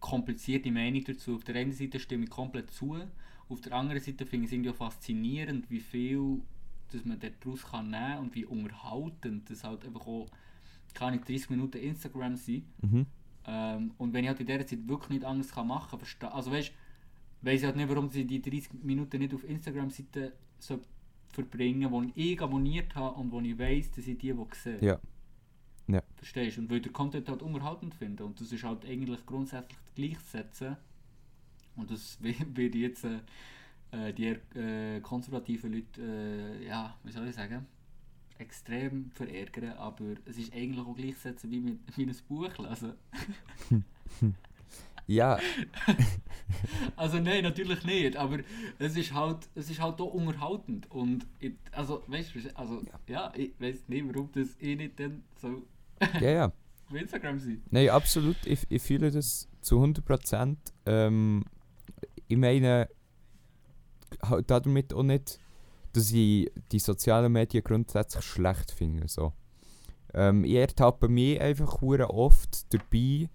komplizierte 0.00 0.70
Meinung 0.70 1.04
dazu. 1.04 1.34
Auf 1.34 1.44
der 1.44 1.56
einen 1.56 1.72
Seite 1.72 1.98
stimme 1.98 2.24
ich 2.24 2.30
komplett 2.30 2.70
zu, 2.70 2.96
auf 3.48 3.60
der 3.60 3.72
anderen 3.72 4.02
Seite 4.02 4.26
finde 4.26 4.44
ich 4.44 4.50
es 4.50 4.52
irgendwie 4.52 4.70
auch 4.70 4.76
faszinierend, 4.76 5.70
wie 5.70 5.80
viel 5.80 6.40
dass 6.90 7.04
man 7.04 7.20
daraus 7.20 7.66
kann 7.66 7.90
nehmen 7.90 8.02
kann 8.02 8.18
und 8.20 8.34
wie 8.34 8.46
unterhaltend 8.46 9.50
das 9.50 9.64
halt 9.64 9.84
einfach 9.84 10.06
auch 10.06 10.26
kann 10.94 11.14
ich 11.14 11.20
30 11.20 11.50
Minuten 11.50 11.78
Instagram 11.78 12.36
sein. 12.36 12.64
Mhm. 12.80 13.06
Ähm, 13.46 13.92
und 13.98 14.12
wenn 14.12 14.24
ich 14.24 14.28
halt 14.28 14.40
in 14.40 14.46
dieser 14.46 14.66
Zeit 14.66 14.88
wirklich 14.88 15.10
nicht 15.10 15.24
anders 15.24 15.50
kann 15.52 15.68
machen 15.68 15.98
kann, 16.18 16.32
also 16.32 16.50
weißt 16.50 16.72
weiß 17.42 17.60
ich 17.60 17.66
halt 17.66 17.76
nicht, 17.76 17.88
warum 17.88 18.08
sie 18.08 18.24
die 18.24 18.42
30 18.42 18.82
Minuten 18.82 19.18
nicht 19.18 19.32
auf 19.32 19.48
Instagram-Seite 19.48 20.32
so 20.58 20.80
verbringen, 21.32 22.12
die 22.14 22.32
ich 22.32 22.42
abonniert 22.42 22.94
habe 22.96 23.16
und 23.20 23.30
wo 23.30 23.40
ich 23.40 23.56
weiß, 23.56 23.92
dass 23.92 24.06
ich 24.06 24.18
die, 24.18 24.32
die 24.32 24.44
sehe. 24.54 24.78
Ja. 24.80 24.98
Ja. 25.88 26.02
Verstehst 26.16 26.56
du? 26.56 26.62
Und 26.62 26.70
weil 26.70 26.80
den 26.80 26.92
Content 26.92 27.28
halt 27.28 27.42
unterhaltend 27.42 27.94
finde. 27.94 28.24
Und 28.24 28.40
das 28.40 28.52
ist 28.52 28.62
halt 28.64 28.84
eigentlich 28.84 29.24
grundsätzlich 29.26 29.78
gleichsetzen. 29.94 30.76
Und 31.76 31.90
das 31.90 32.18
wird 32.22 32.74
jetzt 32.74 33.04
äh, 33.04 33.20
äh, 33.92 34.12
die 34.12 34.26
äh, 34.58 35.00
konservativen 35.00 35.72
Leute, 35.72 36.00
äh, 36.60 36.66
ja, 36.66 36.96
wie 37.04 37.12
soll 37.12 37.28
ich 37.28 37.34
sagen, 37.34 37.66
extrem 38.38 39.10
verärgern. 39.12 39.72
Aber 39.78 40.04
es 40.26 40.38
ist 40.38 40.52
eigentlich 40.54 40.84
auch 40.84 40.94
gleichsetzen 40.94 41.50
wie 41.50 41.60
mit 41.60 41.78
wie 41.96 42.04
ein 42.04 42.16
Buch 42.28 42.56
lesen. 42.58 42.92
Ja, 45.10 45.38
Also 46.96 47.18
nein, 47.18 47.42
natürlich 47.44 47.84
nicht, 47.84 48.16
aber 48.16 48.40
es 48.78 48.96
ist 48.96 49.12
halt, 49.14 49.48
es 49.54 49.70
ist 49.70 49.80
halt 49.80 50.00
auch 50.00 50.12
unterhaltend 50.12 50.90
und 50.90 51.26
ich, 51.40 51.52
also 51.72 52.02
weißt 52.06 52.34
du, 52.34 52.56
also 52.56 52.82
ja, 53.06 53.32
ich 53.34 53.52
weiß 53.58 53.88
nicht, 53.88 54.06
warum 54.08 54.30
das 54.32 54.60
eh 54.60 54.74
nicht 54.76 54.98
dann 55.00 55.22
so 55.40 55.62
ja, 56.20 56.30
ja. 56.30 56.44
auf 56.46 56.94
Instagram 56.94 57.38
sein. 57.38 57.62
Nein, 57.70 57.90
absolut. 57.90 58.36
Ich, 58.44 58.66
ich 58.68 58.82
fühle 58.82 59.10
das 59.10 59.48
zu 59.60 59.82
100%. 59.82 60.56
Ähm, 60.86 61.44
ich 62.26 62.36
meine, 62.36 62.88
damit 64.46 64.94
auch 64.94 65.02
nicht, 65.02 65.38
dass 65.92 66.12
ich 66.12 66.50
die 66.72 66.78
sozialen 66.78 67.32
Medien 67.32 67.64
grundsätzlich 67.64 68.24
schlecht 68.24 68.70
finde. 68.70 69.08
So. 69.08 69.32
Ähm, 70.14 70.44
ich 70.44 70.54
ertappe 70.54 71.08
mich 71.08 71.40
einfach 71.40 71.82
oft 71.82 72.72
dabei, 72.72 73.28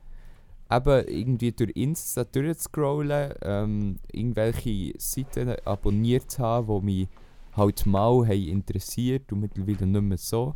eben 0.70 1.08
irgendwie 1.08 1.52
durch 1.52 1.72
Insta 1.76 2.24
durchzuscrollen, 2.24 3.34
ähm, 3.42 4.00
irgendwelche 4.12 4.94
Seiten 4.98 5.56
abonniert 5.66 6.32
zu 6.32 6.44
haben, 6.44 6.80
die 6.80 6.86
mich 6.86 7.08
halt 7.56 7.86
mal 7.86 8.26
haben 8.26 8.32
interessiert 8.32 9.32
und 9.32 9.42
mittlerweile 9.42 9.86
nicht 9.86 10.02
mehr 10.02 10.18
so. 10.18 10.56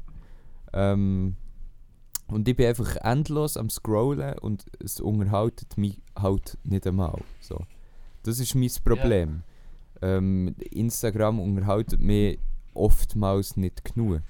Ähm, 0.73 1.35
und 2.29 2.47
ich 2.47 2.55
bin 2.55 2.67
einfach 2.67 2.95
endlos 2.97 3.57
am 3.57 3.69
Scrollen 3.69 4.37
und 4.39 4.65
es 4.83 4.99
unterhaltet 4.99 5.77
mich 5.77 5.97
halt 6.15 6.57
nicht 6.63 6.85
einmal. 6.87 7.21
So. 7.39 7.59
Das 8.23 8.39
ist 8.39 8.55
mein 8.55 8.69
Problem. 8.83 9.43
Ähm, 10.01 10.55
Instagram 10.71 11.39
unterhaltet 11.39 12.01
mich 12.01 12.39
oftmals 12.73 13.57
nicht 13.57 13.83
genug. 13.83 14.21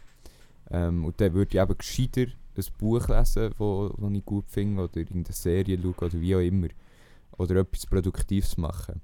Ähm, 0.69 1.05
und 1.05 1.19
dann 1.19 1.33
würde 1.33 1.57
ich 1.57 1.61
eben 1.61 1.77
gescheiter 1.77 2.21
ein 2.57 2.63
Buch 2.79 3.07
lesen, 3.07 3.51
wo, 3.57 3.91
wo 3.97 4.09
ich 4.09 4.25
gut 4.25 4.45
finde, 4.49 4.83
oder 4.83 4.97
irgendeine 4.97 5.33
Serie 5.35 5.77
schauen, 5.81 5.93
oder 5.99 6.21
wie 6.21 6.35
auch 6.35 6.39
immer. 6.39 6.67
Oder 7.37 7.57
etwas 7.57 7.85
Produktives 7.85 8.57
machen. 8.57 9.01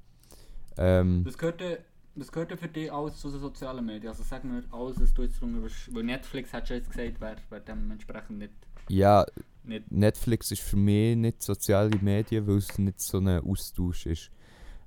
Ähm, 0.77 1.23
Das 1.23 1.37
gehört, 1.37 1.61
ja- 1.61 1.77
das 2.15 2.31
gehört 2.31 2.51
ja 2.51 2.57
für 2.57 2.67
dich 2.67 2.91
alles 2.91 3.17
zu 3.17 3.29
den 3.29 3.39
sozialen 3.39 3.85
Medien. 3.85 4.07
Also 4.09 4.23
sag 4.23 4.43
mir 4.43 4.63
alles, 4.71 4.99
was 4.99 5.13
du 5.13 5.23
jetzt 5.23 5.39
drunter 5.41 5.61
willst. 5.61 5.93
Weil 5.93 6.03
Netflix 6.03 6.51
hat 6.53 6.67
schon 6.67 6.77
jetzt 6.77 6.89
gesagt, 6.91 7.15
wer, 7.19 7.35
wer 7.49 7.59
dementsprechend 7.59 8.39
nicht, 8.39 8.53
ja, 8.89 9.25
nicht 9.63 9.91
Netflix 9.91 10.51
ist 10.51 10.61
für 10.61 10.77
mich 10.77 11.15
nicht 11.15 11.41
soziale 11.41 11.97
Medien, 12.01 12.45
weil 12.47 12.57
es 12.57 12.77
nicht 12.77 12.99
so 13.01 13.19
ein 13.19 13.39
Austausch 13.39 14.05
ist. 14.05 14.31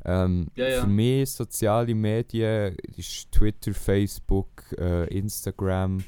Ähm, 0.05 0.49
Ja, 0.55 0.69
ja. 0.69 0.81
Für 0.83 0.87
mich 0.87 1.31
soziale 1.31 1.95
Medien 1.95 2.77
ist 2.97 3.33
Twitter, 3.33 3.75
Facebook, 3.75 4.49
äh, 4.79 5.07
Instagram, 5.17 6.05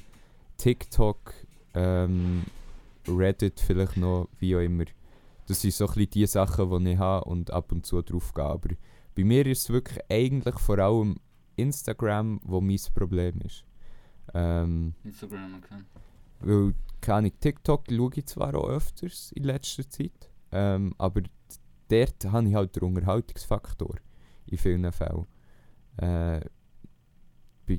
TikTok, 0.57 1.33
ähm, 1.75 2.45
Reddit 3.09 3.61
vielleicht 3.61 3.97
noch, 3.97 4.29
wie 4.39 4.55
auch 4.55 4.61
immer. 4.61 4.85
Das 5.47 5.63
sind 5.63 5.73
so 5.73 5.87
ein 5.87 5.95
bisschen 5.95 6.11
die 6.11 6.27
Sachen, 6.27 6.85
die 6.85 6.93
ich 6.93 6.99
habe 6.99 7.25
und 7.25 7.51
ab 7.51 7.73
und 7.73 7.87
zu 7.87 8.03
drauf 8.03 8.35
gehe. 8.35 8.45
Aber 8.45 8.69
bei 9.17 9.25
mir 9.25 9.47
ist 9.47 9.63
es 9.63 9.71
wirklich 9.71 9.99
eigentlich 10.11 10.59
vor 10.59 10.79
allem 10.79 11.17
Instagram, 11.57 12.41
wo 12.45 12.61
mein 12.61 12.79
Problem 12.95 13.41
ist. 13.45 13.65
Ähm, 14.35 14.95
Instagram, 15.05 15.55
okay. 15.57 15.83
weil, 16.41 16.75
keine 17.01 17.19
Ahnung, 17.19 17.33
TikTok 17.41 17.85
schaue 17.91 18.11
ich 18.15 18.27
zwar 18.27 18.55
auch 18.55 18.69
öfters 18.69 19.33
in 19.33 19.45
letzter 19.45 19.89
Zeit, 19.89 20.31
ähm, 20.53 20.95
aber 20.99 21.23
dort 21.89 22.25
habe 22.27 22.49
ich 22.49 22.55
halt 22.55 22.77
den 22.77 22.83
Unterhaltungsfaktor 22.85 23.97
in 24.47 24.59
vielen 24.59 24.91
Fällen. 24.93 25.27
Äh, 25.99 26.41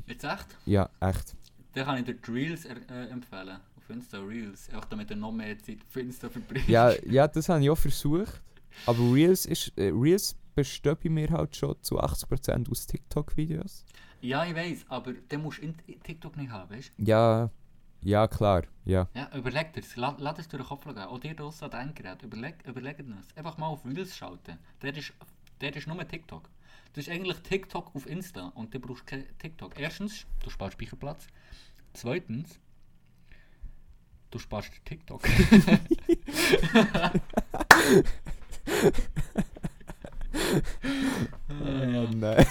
Jetzt 0.08 0.24
echt? 0.24 0.58
ja, 0.66 0.90
echt. 1.00 1.36
Dann 1.74 1.86
kann 1.86 1.98
ich 1.98 2.06
dir 2.06 2.14
die 2.14 2.32
Reels 2.32 2.66
äh, 2.66 2.76
empfehlen. 3.10 3.60
Auf 3.76 3.90
Insta 3.90 4.20
Reels. 4.20 4.70
Einfach 4.70 4.86
damit 4.86 5.10
du 5.10 5.16
noch 5.16 5.32
mehr 5.32 5.58
Zeit 5.60 5.80
für 5.88 6.02
Insta 6.02 6.30
verbringst. 6.30 6.70
Ja, 6.70 6.92
ja, 7.06 7.28
das 7.28 7.50
habe 7.50 7.64
ich 7.64 7.70
auch 7.70 7.78
versucht. 7.78 8.42
Aber 8.86 9.00
Reels, 9.14 9.46
ist, 9.48 9.74
äh, 9.78 9.90
Reels 9.90 10.36
besteht 10.54 11.00
bei 11.02 11.10
mir 11.10 11.30
halt 11.32 11.56
schon 11.56 11.76
zu 11.82 12.00
80% 12.00 12.70
aus 12.70 12.86
TikTok-Videos. 12.86 13.84
ja, 14.22 14.46
ich 14.46 14.54
weiß, 14.54 14.86
aber 14.90 15.14
dann 15.28 15.42
musst 15.42 15.58
du 15.60 15.64
in- 15.64 15.76
TikTok 16.04 16.38
nicht 16.38 16.52
haben, 16.52 16.70
weißt 16.70 16.92
Ja, 16.98 17.50
ja, 18.02 18.28
klar, 18.28 18.64
ja. 18.86 19.08
Ja, 19.14 19.30
überleg 19.36 19.74
dir 19.74 19.84
la- 19.96 20.16
Lass 20.20 20.40
es 20.40 20.48
durch 20.48 20.64
den 20.64 20.68
Kopf 20.68 20.86
gehen. 20.86 20.98
Auch 20.98 21.20
dir 21.20 21.36
draussen 21.36 21.72
an 21.72 21.88
Endgerät. 21.90 22.22
Überleg, 22.24 22.56
überleg 22.66 22.98
dir 22.98 23.04
das. 23.04 23.36
Einfach 23.36 23.58
mal 23.58 23.68
auf 23.68 23.86
Reels 23.86 24.16
schalten. 24.16 24.58
Der 24.82 24.96
ist, 24.96 25.14
der 25.62 25.76
ist 25.76 25.88
nur 25.88 26.08
TikTok. 26.08 26.50
Das 26.94 27.08
ist 27.08 27.14
eigentlich 27.14 27.38
TikTok 27.42 27.96
auf 27.96 28.08
Insta 28.08 28.48
und 28.56 28.74
du 28.74 28.80
brauchst 28.80 29.06
kein 29.06 29.26
TikTok. 29.38 29.80
Erstens, 29.80 30.26
du 30.44 30.50
sparst 30.50 30.74
Speicherplatz. 30.74 31.28
Zweitens, 31.94 32.60
du 34.32 34.40
sparst 34.40 34.72
TikTok. 34.86 35.22
Oh 41.50 42.08
nein. 42.16 42.46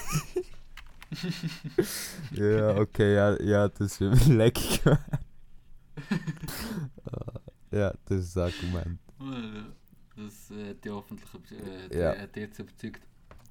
ja, 2.33 2.77
okay, 2.77 3.15
ja, 3.15 3.41
ja 3.43 3.69
das 3.69 4.01
mir. 4.01 4.13
Ah, 4.85 5.19
ja, 7.71 7.95
das 8.05 8.19
ist 8.21 8.37
das 8.37 8.55
Argument. 8.55 8.99
Das 10.17 10.51
äh, 10.51 10.71
hat 10.71 10.85
dich 10.85 10.93
hoffentlich 10.93 11.29
äh, 11.91 11.99
Ja. 11.99 12.17
hat 12.19 12.37
jetzt 12.37 12.59
überzeugt. 12.59 13.03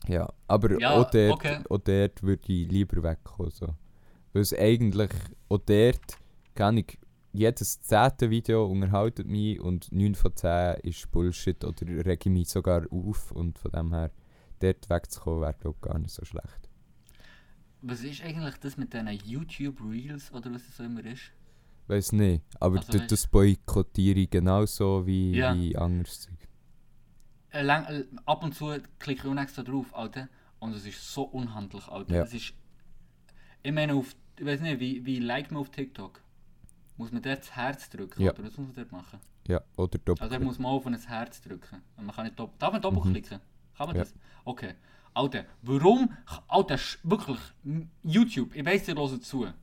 Ja, 0.08 0.32
aber 0.48 0.80
Ja, 0.80 0.92
auch, 0.92 1.10
dort, 1.10 1.32
okay. 1.34 1.60
auch 1.70 1.78
dort 1.80 2.24
würde 2.24 2.44
ich 2.54 2.70
lieber 2.70 3.04
wegkommen. 3.04 3.52
So. 3.52 3.68
Weil 4.34 4.42
es 4.42 4.54
eigentlich, 4.54 5.12
auch 5.50 5.58
dort, 5.60 6.18
kann 6.56 6.78
ich, 6.78 6.98
jedes 7.34 7.82
zehnte 7.82 8.30
Video 8.30 8.66
unterhaltet 8.66 9.28
mich 9.28 9.60
und 9.60 9.92
9 9.92 10.16
von 10.16 10.36
10 10.36 10.78
ist 10.82 11.12
Bullshit 11.12 11.64
oder 11.64 11.86
rege 12.06 12.30
mich 12.30 12.50
sogar 12.50 12.84
auf 12.92 13.32
und 13.32 13.60
von 13.60 13.72
dem 13.72 13.94
her, 13.94 14.12
dort 14.60 14.90
wegzukommen 14.90 15.42
wäre 15.42 15.54
glaube 15.54 15.78
gar 15.82 16.00
nicht 16.00 16.12
so 16.12 16.26
schlecht. 16.26 16.70
Was 17.82 18.02
ist 18.02 18.24
eigentlich 18.24 18.56
das 18.58 18.76
mit 18.78 18.94
diesen 18.94 19.08
YouTube 19.24 19.80
Reels 19.82 20.32
oder 20.34 20.52
was 20.52 20.64
es 20.68 20.78
so 20.78 20.84
immer 20.84 21.06
ist? 21.06 21.32
Weiß 21.88 22.12
nicht, 22.12 22.44
aber 22.60 22.78
Also 22.80 22.92
d- 22.92 22.98
weißt- 23.00 23.08
das 23.12 23.28
boykottiere 23.28 24.20
ich 24.20 24.30
genauso 24.30 25.06
wie, 25.08 25.32
Ja. 25.36 25.56
wie 25.56 25.76
anderes 25.78 26.22
Zeug. 26.22 26.34
Äh, 27.52 27.66
äh, 27.66 28.06
ab 28.26 28.44
und 28.44 28.54
zu 28.54 28.76
klicke 29.00 29.28
ich 29.28 29.34
auch 29.34 29.42
extra 29.42 29.64
drauf, 29.64 29.96
Alter. 29.96 30.28
Und 30.60 30.74
es 30.76 30.86
ist 30.86 31.14
so 31.14 31.24
unhandlich, 31.24 31.88
Alter. 31.88 32.16
Ja. 32.16 32.24
Es 32.24 32.34
ist. 32.34 32.54
Ich 33.64 33.72
meine, 33.72 33.94
auf, 33.96 34.16
ich 34.38 34.46
weiß 34.46 34.62
nicht, 34.62 34.80
wie, 34.80 35.06
wie 35.06 35.20
like 35.20 35.52
man 35.52 35.62
auf 35.62 35.70
TikTok? 35.70 36.22
Muss 36.98 37.12
man 37.12 37.22
dort 37.22 37.40
das 37.40 37.56
Herz 37.56 37.90
drücken? 37.90 38.22
Ja. 38.24 38.32
Oder 38.34 38.44
was 38.44 38.58
muss 38.58 38.68
man 38.68 38.76
dort 38.76 38.92
machen? 38.92 39.20
Ja, 39.48 39.58
oder 39.78 39.94
Also, 39.94 39.98
doppelt. 40.06 40.32
dort 40.32 40.44
muss 40.44 40.60
man 40.60 40.72
auf 40.72 40.86
ein 40.88 40.96
Herz 41.00 41.42
drücken. 41.42 41.82
Und 41.96 42.06
man 42.06 42.16
kann 42.16 42.26
nicht 42.26 42.38
dopp 42.40 42.58
Darf 42.60 42.74
man 42.74 42.82
doppelklicken? 42.82 43.40
Kann 43.78 43.88
man 43.88 43.96
Ja. 43.96 44.04
das? 44.04 44.14
Okay. 44.44 44.74
Alter, 45.14 45.46
warum? 45.62 46.12
Alter, 46.48 46.78
wirklich. 47.04 47.40
YouTube, 48.04 48.56
ich 48.56 48.66
weiss, 48.66 48.88
ihr 48.88 48.96
hört 48.96 49.24
zu. 49.24 49.46
Ihr 49.46 49.54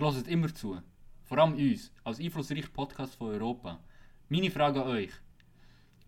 hört 0.00 0.28
immer 0.28 0.52
zu. 0.54 0.78
Vor 1.24 1.38
allem 1.38 1.54
uns, 1.54 1.90
als 2.04 2.20
einflussreicher 2.20 2.68
Podcast 2.68 3.14
von 3.16 3.28
Europa. 3.28 3.78
Meine 4.28 4.50
Frage 4.50 4.82
an 4.82 4.88
euch. 4.88 5.10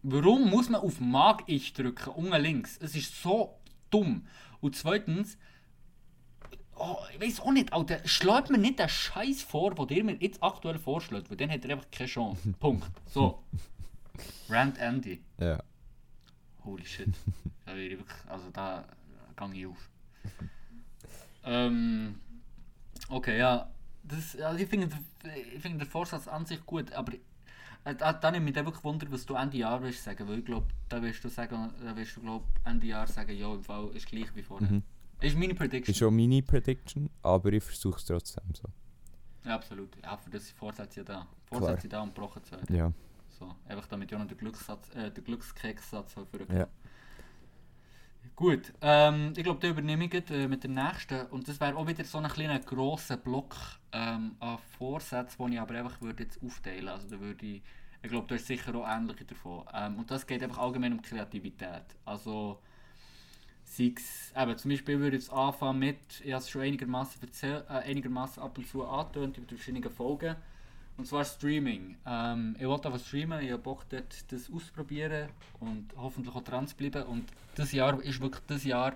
Warum 0.02 0.50
muss 0.50 0.68
man 0.68 0.82
auf 0.82 1.00
Mag 1.00 1.42
ich 1.46 1.72
drücken, 1.72 2.10
unten 2.10 2.40
links? 2.40 2.78
Es 2.80 2.94
ist 2.94 3.22
so 3.22 3.58
dumm. 3.90 4.26
Und 4.60 4.76
zweitens, 4.76 5.38
oh, 6.76 6.96
ich 7.12 7.20
weiß 7.20 7.40
auch 7.40 7.52
nicht, 7.52 7.72
Alter, 7.72 8.06
schlägt 8.06 8.50
mir 8.50 8.58
nicht 8.58 8.78
den 8.78 8.88
Scheiß 8.88 9.42
vor, 9.42 9.74
den 9.74 9.96
ihr 9.96 10.04
mir 10.04 10.16
jetzt 10.20 10.42
aktuell 10.42 10.78
vorschlägt, 10.78 11.30
weil 11.30 11.36
dann 11.36 11.50
hat 11.50 11.64
er 11.64 11.72
einfach 11.72 11.90
keine 11.90 12.08
Chance. 12.08 12.52
Punkt. 12.60 12.86
So. 13.06 13.42
Rand 14.48 14.78
Andy. 14.78 15.22
Ja. 15.38 15.62
Holy 16.64 16.84
shit. 16.84 17.08
da 17.64 17.74
wäre 17.74 17.86
ich 17.86 17.98
wirklich, 17.98 18.18
also 18.28 18.50
da 18.52 18.84
gang 19.34 19.54
ich 19.54 19.66
auf. 19.66 19.88
ähm, 21.44 22.20
okay, 23.08 23.38
ja. 23.38 23.70
Das, 24.08 24.36
also 24.40 24.62
ich 24.62 24.68
finde 24.68 24.88
ich 25.54 25.60
finde 25.60 25.84
den 25.84 25.90
Vorsatz 25.90 26.28
an 26.28 26.46
sich 26.46 26.64
gut, 26.64 26.92
aber 26.92 27.12
Äh, 27.84 27.94
Da, 27.94 28.12
da 28.12 28.30
nimmt 28.30 28.44
mich 28.44 28.54
wirklich 28.56 28.82
Wunder, 28.82 29.06
was 29.10 29.24
du 29.24 29.34
Ende 29.34 29.56
Jahr 29.58 29.80
willst 29.80 30.02
sagen, 30.02 30.26
weil 30.26 30.38
ich 30.40 30.44
glaube, 30.44 30.66
da 30.88 31.00
wirst 31.00 31.22
du 31.22 31.28
sagen, 31.28 31.72
da 31.84 31.96
wirst 31.96 32.16
du 32.16 32.20
glaub, 32.20 32.42
Ende 32.64 32.86
Jahr 32.86 33.06
sagen, 33.06 33.36
ja, 33.36 33.54
im 33.54 33.62
Fall 33.62 33.88
ist 33.94 34.06
gleich 34.06 34.34
wie 34.34 34.42
vorher. 34.42 34.68
Mhm. 34.68 34.82
Ist 35.20 35.36
meine 35.38 35.54
Prediction. 35.54 35.92
Ist 35.92 35.98
schon 35.98 36.14
meine 36.16 36.42
Prediction, 36.42 37.08
aber 37.22 37.52
ich 37.52 37.62
versuche 37.62 37.96
es 37.98 38.04
trotzdem 38.04 38.52
so. 38.54 38.68
Ja, 39.44 39.54
absolut. 39.54 39.96
Ja, 40.02 40.16
für 40.16 40.30
das 40.30 40.46
sind 40.46 40.58
Vorsätze 40.58 41.00
ja 41.00 41.04
da. 41.04 41.12
Klar. 41.48 41.60
Vorsätze 41.60 41.88
da, 41.88 42.02
um 42.02 42.08
gebrochen 42.08 42.42
zu 42.42 42.52
werden. 42.52 42.76
Ja. 42.76 42.92
So, 43.38 43.54
einfach 43.68 43.86
damit 43.86 44.10
ja 44.10 44.18
noch 44.18 44.26
der 44.26 44.36
Glückssatz, 44.36 44.88
äh, 44.96 45.10
der 45.10 45.22
Glückskekssatz 45.22 46.14
soll 46.14 46.26
vorkommen. 46.26 46.58
Ja. 46.58 46.66
Gut, 48.34 48.72
ähm, 48.80 49.32
ich 49.36 49.44
glaube, 49.44 49.60
die 49.60 49.68
übernehme 49.68 50.06
ich 50.06 50.30
äh, 50.30 50.48
mit 50.48 50.64
dem 50.64 50.74
nächsten. 50.74 51.26
Und 51.26 51.48
das 51.48 51.60
wäre 51.60 51.76
auch 51.76 51.86
wieder 51.86 52.04
so 52.04 52.18
ein 52.18 52.28
kleiner 52.28 52.58
grosser 52.60 53.16
Block 53.16 53.54
ähm, 53.92 54.36
an 54.40 54.58
Vorsätzen, 54.78 55.44
den 55.44 55.52
ich 55.52 55.60
aber 55.60 55.74
einfach 55.74 56.00
würde 56.00 56.22
jetzt 56.24 56.42
aufteilen 56.42 56.88
Also 56.88 57.08
da 57.08 57.20
würde 57.20 57.44
ich, 57.46 57.62
ich 58.02 58.10
glaube, 58.10 58.26
da 58.28 58.34
ist 58.34 58.46
sicher 58.46 58.74
auch 58.74 58.88
ähnliche 58.88 59.24
davon. 59.24 59.64
Ähm, 59.72 59.98
und 59.98 60.10
das 60.10 60.26
geht 60.26 60.42
einfach 60.42 60.58
allgemein 60.58 60.92
um 60.94 61.02
Kreativität. 61.02 61.84
Also, 62.04 62.60
sei 63.64 63.94
es, 63.96 64.32
eben, 64.36 64.58
zum 64.58 64.70
Beispiel 64.70 64.98
würde 65.00 65.16
ich 65.16 65.24
jetzt 65.24 65.32
anfangen 65.32 65.78
mit, 65.78 66.20
ich 66.24 66.32
habe 66.32 66.42
es 66.42 66.50
schon 66.50 66.62
einigermaßen 66.62 67.22
äh, 67.22 68.44
ab 68.44 68.58
und 68.58 68.68
zu 68.68 68.84
angetönt 68.86 69.38
über 69.38 69.46
die 69.46 69.56
verschiedenen 69.56 69.90
Folgen. 69.90 70.36
Und 70.96 71.06
zwar 71.06 71.24
Streaming. 71.24 71.96
Ähm, 72.06 72.56
ich 72.58 72.66
wollte 72.66 72.88
einfach 72.88 73.04
streamen, 73.04 73.44
ich 73.44 73.50
habe 73.50 73.62
Bock 73.62 73.86
dort 73.90 74.32
das 74.32 74.50
auszuprobieren 74.50 75.28
und 75.60 75.88
hoffentlich 75.96 76.34
auch 76.34 76.42
dran 76.42 76.66
zu 76.66 76.74
bleiben. 76.74 77.02
Und 77.04 77.30
das 77.54 77.72
Jahr 77.72 78.02
ist 78.02 78.20
wirklich 78.20 78.42
das 78.46 78.64
Jahr, 78.64 78.94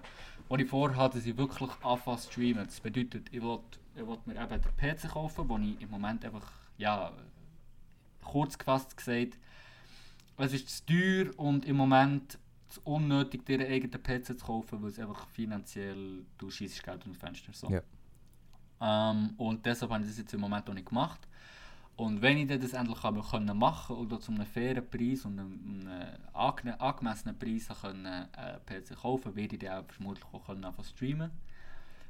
wo 0.48 0.56
ich 0.56 0.68
vorhabe, 0.68 1.14
dass 1.14 1.26
ich 1.26 1.36
wirklich 1.36 1.70
anfange 1.82 2.18
zu 2.18 2.30
streamen. 2.30 2.64
Das 2.64 2.80
bedeutet, 2.80 3.28
ich 3.32 3.42
will, 3.42 3.58
ich 3.94 4.06
will 4.06 4.18
mir 4.24 4.42
eben 4.42 4.62
den 4.62 4.76
PC 4.76 5.10
kaufen, 5.10 5.48
wo 5.48 5.58
ich 5.58 5.80
im 5.80 5.90
Moment 5.90 6.24
einfach, 6.24 6.50
ja, 6.78 7.12
kurz 8.24 8.56
gefasst 8.56 8.96
gesagt, 8.96 9.38
es 10.38 10.52
ist 10.54 10.70
zu 10.70 10.86
teuer 10.86 11.38
und 11.38 11.66
im 11.66 11.76
Moment 11.76 12.38
zu 12.68 12.80
unnötig, 12.84 13.44
dir 13.44 13.60
einen 13.60 13.70
eigenen 13.70 14.02
PC 14.02 14.24
zu 14.24 14.34
kaufen, 14.36 14.82
weil 14.82 14.90
es 14.90 14.98
einfach 14.98 15.28
finanziell, 15.28 16.24
du 16.38 16.50
schießt 16.50 16.82
Geld 16.82 17.04
dem 17.04 17.14
Fenster. 17.14 17.52
So. 17.52 17.68
Ja. 17.68 17.82
Ähm, 18.80 19.34
und 19.36 19.66
deshalb 19.66 19.92
habe 19.92 20.02
ich 20.02 20.08
das 20.08 20.18
jetzt 20.18 20.32
im 20.32 20.40
Moment 20.40 20.66
noch 20.66 20.74
nicht 20.74 20.88
gemacht. 20.88 21.20
Und 22.00 22.22
wenn 22.22 22.38
ich 22.38 22.46
dann 22.46 22.62
das 22.62 22.72
endlich 22.72 23.02
habe 23.02 23.20
können 23.20 23.58
machen 23.58 23.94
oder 23.94 24.18
zu 24.18 24.32
einem 24.32 24.46
fairen 24.46 24.88
Preis 24.88 25.26
und 25.26 25.38
einem, 25.38 25.86
einem 25.86 26.08
ange 26.32 26.80
angemessenen 26.80 27.38
Preis 27.38 27.68
können, 27.82 28.06
äh, 28.06 28.58
PC 28.64 28.96
kaufen, 28.98 29.36
werde 29.36 29.56
ich 29.56 29.60
dann 29.60 29.84
auch 29.84 29.92
vermutlich 29.92 30.24
auch 30.32 30.46
können 30.46 30.66
zu 30.74 30.82
streamen. 30.82 31.30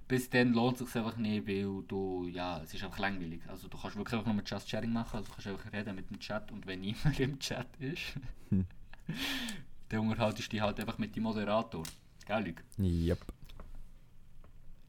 Bis 0.06 0.30
dann 0.30 0.52
lohnt 0.52 0.80
es 0.80 0.92
sich 0.92 0.96
einfach 0.96 1.16
nicht, 1.16 1.44
weil 1.48 1.82
du, 1.88 2.28
ja, 2.32 2.60
es 2.62 2.72
ist 2.72 2.84
einfach 2.84 3.00
langweilig. 3.00 3.40
Also 3.48 3.66
du 3.66 3.76
kannst 3.76 3.96
wirklich 3.96 4.14
einfach 4.14 4.26
nur 4.26 4.36
mit 4.36 4.48
Just 4.48 4.68
Chatting 4.68 4.92
machen, 4.92 5.16
also 5.16 5.26
du 5.26 5.32
kannst 5.32 5.48
einfach 5.48 5.72
reden 5.72 5.96
mit 5.96 6.08
dem 6.08 6.20
Chat 6.20 6.52
und 6.52 6.68
wenn 6.68 6.80
niemand 6.82 7.18
im 7.18 7.40
Chat 7.40 7.66
ist, 7.80 8.14
Hm. 8.50 8.66
dann 9.88 10.08
unterhaltest 10.08 10.46
du 10.46 10.50
dich 10.52 10.60
halt 10.60 10.78
einfach 10.78 10.98
mit 10.98 11.16
dem 11.16 11.24
Moderator. 11.24 11.82
Gell, 12.26 12.46
Luc? 12.46 12.62
Yep. 12.78 13.39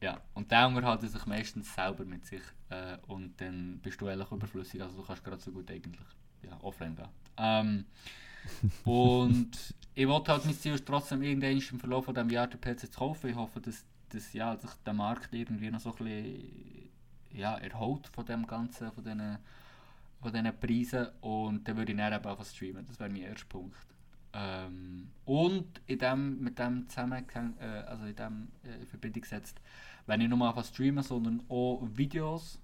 Ja, 0.02 0.20
und 0.34 0.50
der 0.50 0.66
unterhält 0.66 1.00
sich 1.00 1.26
meistens 1.26 1.72
selber 1.72 2.04
mit 2.04 2.26
sich 2.26 2.42
äh, 2.70 2.96
und 3.06 3.40
dann 3.40 3.78
bist 3.80 4.00
du 4.00 4.08
eigentlich 4.08 4.32
überflüssig, 4.32 4.82
also 4.82 4.96
du 4.96 5.06
kannst 5.06 5.22
gerade 5.22 5.40
so 5.40 5.52
gut 5.52 5.70
eigentlich 5.70 6.00
ja, 6.42 6.58
offline 6.60 6.96
gehen. 6.96 7.08
Ähm, 7.36 7.84
und 8.84 9.50
ich 9.94 10.08
wollte 10.08 10.32
halt, 10.32 10.44
mein 10.44 10.54
Ziel 10.54 10.74
ist 10.74 10.86
trotzdem 10.86 11.22
irgendwann 11.22 11.52
im 11.52 11.78
Verlauf 11.78 12.06
von 12.06 12.14
diesem 12.14 12.30
Jahr 12.30 12.48
den 12.48 12.60
PC 12.60 12.80
zu 12.80 12.98
kaufen. 12.98 13.30
Ich 13.30 13.36
hoffe, 13.36 13.60
dass, 13.60 13.84
dass 14.08 14.32
ja, 14.32 14.56
sich 14.56 14.72
der 14.84 14.92
Markt 14.92 15.32
irgendwie 15.32 15.70
noch 15.70 15.78
so 15.78 15.90
ein 15.90 16.04
bisschen 16.04 16.90
ja, 17.30 17.56
erholt 17.58 18.08
von 18.08 18.26
dem 18.26 18.44
Ganzen, 18.44 18.90
von 18.90 19.04
diesen, 19.04 19.38
von 20.20 20.32
diesen 20.32 20.58
Preisen 20.58 21.06
und 21.20 21.68
dann 21.68 21.76
würde 21.76 21.92
ich 21.92 21.98
dann 21.98 22.12
eben 22.12 22.26
auch 22.26 22.44
streamen, 22.44 22.84
das 22.86 22.98
wäre 22.98 23.08
mein 23.08 23.22
erster 23.22 23.46
Punkt. 23.46 23.76
Ähm, 24.34 25.10
und 25.26 25.80
in 25.86 25.98
dem, 25.98 26.40
mit 26.40 26.58
dem 26.58 26.88
Zusammenhang, 26.88 27.54
äh, 27.60 27.64
also 27.86 28.06
in 28.06 28.16
dem 28.16 28.48
äh, 28.64 28.80
in 28.80 28.86
Verbindung 28.86 29.22
gesetzt, 29.22 29.60
wenn 30.06 30.20
ich 30.20 30.28
nicht 30.28 30.36
nur 30.36 30.48
einfach 30.48 30.64
streamen, 30.64 31.02
sondern 31.02 31.42
auch 31.48 31.82
Videos 31.94 32.58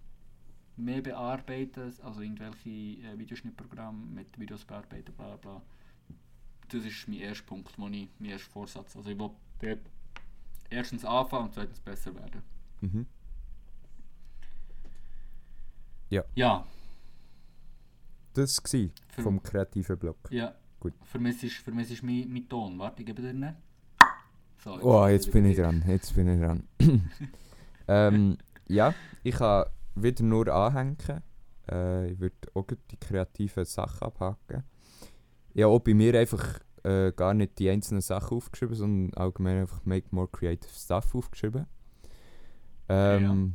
mehr 0.77 1.03
bearbeiten, 1.03 1.93
also 2.03 2.21
irgendwelche 2.21 2.69
äh, 2.71 3.19
Videoschnittprogramme 3.19 4.07
mit 4.07 4.39
Videos 4.39 4.65
bearbeiten, 4.65 5.13
bla 5.17 5.37
bla. 5.37 5.63
Das 6.69 6.85
ist 6.85 7.09
mein 7.09 7.19
erster 7.19 7.47
Punkt, 7.47 7.77
wo 7.79 7.89
ich, 7.89 8.09
mein 8.19 8.31
erster 8.31 8.51
Vorsatz. 8.51 8.95
Also 8.97 9.11
ich 9.11 9.19
will 9.19 9.31
erstens 10.71 11.05
anfangen 11.05 11.47
und 11.47 11.55
zweitens 11.55 11.81
besser 11.81 12.15
werden. 12.15 12.43
Mhm. 12.81 13.07
Ja, 16.11 16.25
Das 18.35 18.63
war 18.63 19.25
vom 19.25 19.43
kreativen 19.43 19.99
Block. 19.99 20.17
ja. 20.31 20.55
Gut. 20.81 20.95
Für 21.03 21.19
mich 21.19 21.43
ist, 21.43 21.67
mich 21.73 21.91
ist 21.91 22.05
mein, 22.05 22.33
mein 22.33 22.49
Ton. 22.49 22.79
Warte, 22.79 23.03
ich 23.03 23.07
gebe 23.07 23.21
dir 23.21 23.31
einen. 23.31 23.57
So, 24.63 24.79
Oh, 24.83 25.07
jetzt 25.07 25.31
bin 25.31 25.45
ich 25.45 25.57
dran. 25.57 25.85
Jetzt 25.87 26.15
bin 26.15 26.29
ich 26.29 26.41
dran. 26.41 26.65
ähm, 27.89 28.39
ja, 28.67 28.95
ich 29.23 29.37
kann 29.37 29.67
wieder 29.95 30.25
nur 30.25 30.49
anhängen. 30.49 30.97
Äh, 31.71 32.13
ich 32.13 32.21
würde 32.21 32.37
auch 32.55 32.67
die 32.91 32.97
kreativen 32.97 33.65
Sachen 33.65 34.03
abhaken. 34.03 34.65
Ich 35.55 35.63
habe 35.63 35.73
auch 35.73 35.81
bei 35.81 35.95
mir 35.95 36.19
einfach 36.19 36.61
äh, 36.83 37.13
gar 37.13 37.35
nicht 37.35 37.59
die 37.59 37.71
einzelnen 37.71 38.01
Sachen 38.01 38.37
aufgeschrieben, 38.37 38.75
sondern 38.75 39.15
allgemein 39.15 39.61
einfach 39.61 39.85
Make 39.85 40.09
More 40.11 40.29
Creative 40.29 40.73
Stuff 40.73 41.15
aufgeschrieben. 41.15 41.67
Ähm, 42.89 43.55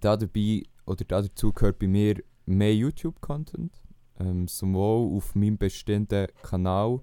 da 0.00 0.16
dabei 0.16 0.62
oder 0.86 1.04
da 1.04 1.22
dazu 1.22 1.52
gehört 1.52 1.78
bei 1.78 1.86
mir 1.86 2.22
mehr 2.46 2.74
YouTube-Content. 2.74 3.72
Ähm, 4.18 4.48
sowohl 4.48 5.16
auf 5.16 5.34
meinem 5.34 5.56
bestehenden 5.56 6.28
Kanal 6.42 7.00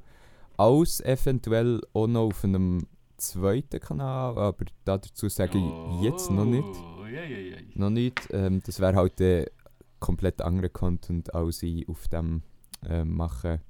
als 0.58 1.02
eventuell 1.02 1.82
auch 1.94 2.08
noch 2.08 2.28
auf 2.28 2.44
einem 2.44 2.88
zweiten 3.18 3.80
Kanal, 3.80 4.38
aber 4.38 4.66
da 4.86 4.98
dazu 4.98 5.30
sage 5.30 5.58
ich 5.58 6.04
jetzt 6.04 6.30
noch 6.32 6.46
nicht. 6.46 6.64
Oh. 6.64 6.98
Noch 7.76 7.90
nicht. 7.90 8.28
Ähm, 8.32 8.62
das 8.66 8.80
wäre 8.80 8.96
halt 8.96 9.20
der 9.20 9.50
komplett 10.00 10.42
andere 10.42 10.70
Content, 10.70 11.34
als 11.34 11.64
ich 11.64 11.88
auf 11.90 12.08
dem 12.08 12.44
ähm, 12.88 13.16
mache, 13.16 13.62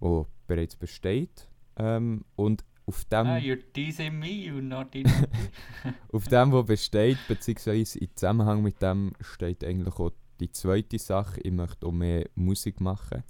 wo 0.00 0.26
bereits 0.46 0.76
besteht. 0.76 1.48
Ähm, 1.76 2.24
und 2.36 2.64
auf 2.86 3.04
dem, 3.06 3.26
Ah, 3.26 3.36
you're 3.36 3.60
teasing 3.72 4.18
me, 4.18 4.26
you're 4.26 4.62
not 4.62 4.94
in 4.94 5.06
auf 6.12 6.28
dem, 6.28 6.52
wo 6.52 6.62
besteht, 6.62 7.18
beziehungsweise 7.26 7.98
in 7.98 8.08
Zusammenhang 8.14 8.62
mit 8.62 8.80
dem 8.80 9.12
steht 9.20 9.64
eigentlich 9.64 9.94
auch 9.96 10.12
die 10.38 10.50
zweite 10.52 10.98
Sache. 10.98 11.40
Ich 11.40 11.52
möchte 11.52 11.86
auch 11.86 11.92
mehr 11.92 12.28
Musik 12.34 12.80
machen. 12.80 13.24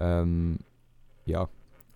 Ähm, 0.00 0.58
ja, 1.24 1.48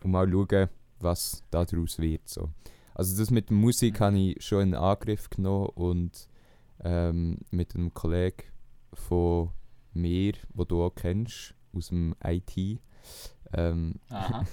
und 0.03 0.11
mal 0.11 0.31
schauen, 0.31 0.69
was 1.03 1.43
daraus 1.51 1.99
wird. 1.99 2.29
So. 2.29 2.51
Also 2.95 3.17
das 3.19 3.31
mit 3.31 3.49
der 3.51 3.57
Musik 3.57 4.01
Mhm. 4.01 4.05
habe 4.05 4.19
ich 4.19 4.45
schon 4.45 4.63
in 4.63 4.75
Angriff 4.75 5.31
genommen 5.31 5.71
und 5.75 6.29
ähm, 6.85 7.39
mit 7.51 7.75
einem 7.75 7.93
Kollegen 7.95 8.45
von 8.95 9.51
mir, 9.95 10.35
wo 10.55 10.65
du 10.65 10.83
auch 10.85 10.95
kennst, 10.95 11.55
aus 11.75 11.89
dem 11.89 12.15
IT, 12.25 12.81
ähm, 13.53 13.95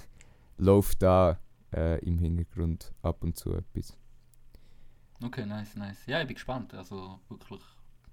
läuft 0.58 1.02
da 1.02 1.38
äh, 1.74 1.98
im 2.04 2.18
Hintergrund 2.18 2.92
ab 3.02 3.22
und 3.22 3.36
zu 3.36 3.52
etwas. 3.54 3.96
Okay, 5.22 5.44
nice, 5.44 5.76
nice. 5.76 6.06
Ja, 6.06 6.20
ich 6.20 6.26
bin 6.26 6.34
gespannt. 6.34 6.72
Also 6.74 7.18
wirklich, 7.28 7.60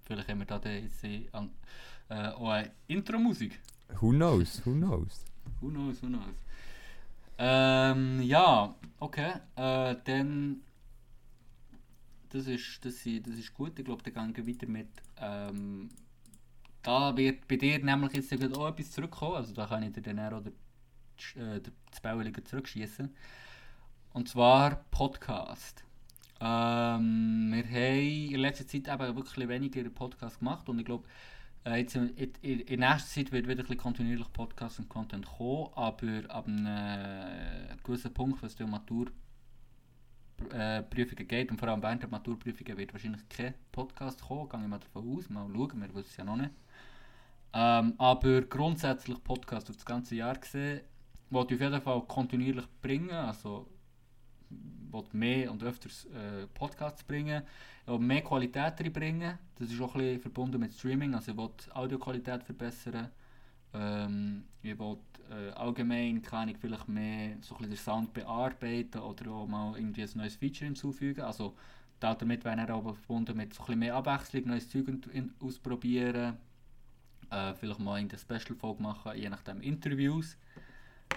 vielleicht 0.03 0.27
haben 0.29 0.39
wir 0.39 0.45
da 0.45 0.59
jetzt 0.69 1.03
eh 1.03 1.27
an, 1.31 1.51
äh, 2.09 2.29
auch 2.29 2.49
eine 2.49 2.71
Intro-Musik. 2.87 3.59
Who 4.01 4.09
knows, 4.11 4.61
who 4.65 4.71
knows. 4.73 5.23
Who 5.61 5.69
knows, 5.69 6.01
who 6.03 6.07
knows. 6.07 6.35
Ähm, 7.37 8.21
ja, 8.21 8.75
okay. 8.99 9.33
Äh, 9.55 9.95
dann. 10.05 10.61
Das 12.29 12.45
ist, 12.47 12.83
das, 12.83 13.05
i- 13.05 13.21
das 13.21 13.35
ist 13.35 13.53
gut. 13.53 13.79
Ich 13.79 13.85
glaube, 13.85 14.03
dann 14.11 14.33
gehen 14.33 14.45
wir 14.45 14.53
weiter 14.53 14.67
mit. 14.67 14.89
Ähm, 15.17 15.89
da 16.83 17.15
wird 17.15 17.47
bei 17.47 17.55
dir 17.55 17.79
nämlich 17.83 18.13
jetzt 18.13 18.57
auch 18.57 18.67
etwas 18.67 18.91
zurückkommen. 18.91 19.35
Also 19.35 19.53
da 19.53 19.65
kann 19.65 19.83
ich 19.83 19.93
dir 19.93 20.01
dann 20.01 20.19
auch 20.19 20.41
den, 20.43 20.53
äh, 21.41 21.61
das 21.61 22.43
zurückschießen. 22.45 23.13
Und 24.13 24.29
zwar 24.29 24.83
Podcast. 24.91 25.83
Ähm, 26.39 27.51
wir 27.53 27.63
haben 27.65 28.33
in 28.33 28.39
letzter 28.39 28.67
Zeit 28.67 28.87
eben 28.87 29.15
wirklich 29.15 29.47
weniger 29.47 29.89
Podcast 29.89 30.39
gemacht 30.39 30.67
und 30.69 30.79
ich 30.79 30.85
glaube, 30.85 31.07
jetzt 31.75 31.95
in, 31.95 32.09
in, 32.41 32.59
in 32.61 32.79
nächster 32.79 33.09
Zeit 33.09 33.31
wird 33.31 33.47
wieder 33.47 33.63
ein 33.67 33.77
kontinuierlich 33.77 34.31
Podcast 34.31 34.79
und 34.79 34.89
Content 34.89 35.25
kommen, 35.25 35.69
aber 35.75 36.33
ab 36.33 36.47
einem 36.47 36.65
äh, 36.65 37.75
gewissen 37.83 38.13
Punkt, 38.13 38.41
was 38.41 38.55
die 38.55 38.63
Maturprüfungen 38.63 39.13
äh, 40.51 41.25
geht 41.25 41.51
und 41.51 41.57
vor 41.57 41.67
allem 41.69 41.81
während 41.81 42.03
der 42.03 42.09
Maturprüfungen 42.09 42.77
wird 42.77 42.93
wahrscheinlich 42.93 43.27
kein 43.27 43.53
Podcast 43.71 44.21
kommen, 44.21 44.47
gehe 44.49 44.61
ich 44.61 44.67
mal 44.67 44.79
davon 44.79 45.17
aus, 45.17 45.29
mal 45.29 45.47
schauen, 45.51 45.81
wir 45.81 45.93
wissen 45.93 46.07
es 46.09 46.17
ja 46.17 46.23
noch 46.23 46.37
nicht. 46.37 46.51
Ähm, 47.53 47.93
aber 47.97 48.41
grundsätzlich 48.41 49.23
Podcast 49.23 49.69
auf 49.69 49.75
das 49.75 49.85
ganze 49.85 50.15
Jahr 50.15 50.37
gesehen, 50.37 50.81
wollte 51.29 51.55
ich 51.55 51.61
auf 51.61 51.69
jeden 51.69 51.81
Fall 51.81 52.01
kontinuierlich 52.07 52.65
bringen, 52.81 53.11
also 53.11 53.67
wollte 54.91 55.15
mehr 55.15 55.51
und 55.51 55.63
öfters 55.63 56.05
äh, 56.05 56.47
Podcasts 56.53 57.03
bringen, 57.03 57.43
will 57.85 57.99
mehr 57.99 58.21
Qualität 58.21 58.79
reinbringen, 58.79 59.37
das 59.55 59.71
ist 59.71 59.81
auch 59.81 59.95
ein 59.95 60.01
bisschen 60.01 60.21
verbunden 60.21 60.59
mit 60.59 60.73
Streaming, 60.73 61.13
also 61.15 61.31
ich 61.31 61.37
will 61.37 61.49
Audioqualität 61.73 62.43
verbessern, 62.43 63.09
ähm, 63.73 64.43
ich 64.61 64.77
will 64.77 64.97
äh, 65.29 65.51
allgemein 65.51 66.21
kann 66.21 66.49
ich 66.49 66.57
vielleicht 66.57 66.87
mehr 66.87 67.37
so 67.41 67.57
ein 67.57 67.63
den 67.63 67.75
Sound 67.75 68.13
bearbeiten 68.13 68.99
oder 68.99 69.31
auch 69.31 69.47
mal 69.47 69.77
irgendwie 69.77 70.03
ein 70.03 70.09
neues 70.15 70.35
Feature 70.35 70.65
hinzufügen. 70.65 71.21
Also 71.21 71.55
damit 71.99 72.45
wäre 72.45 72.57
er 72.57 72.69
aber 72.69 72.93
verbunden 72.93 73.35
mit 73.35 73.53
so 73.53 73.63
ein 73.65 73.79
mehr 73.79 73.95
Abwechslung, 73.95 74.47
neues 74.47 74.69
Zeug 74.69 74.87
ausprobieren. 75.39 76.37
Äh, 77.29 77.53
vielleicht 77.55 77.79
mal 77.79 77.99
in 77.99 78.07
der 78.07 78.17
Special-Folge 78.17 78.81
machen, 78.81 79.11
je 79.15 79.29
nachdem 79.29 79.61
Interviews. 79.61 80.37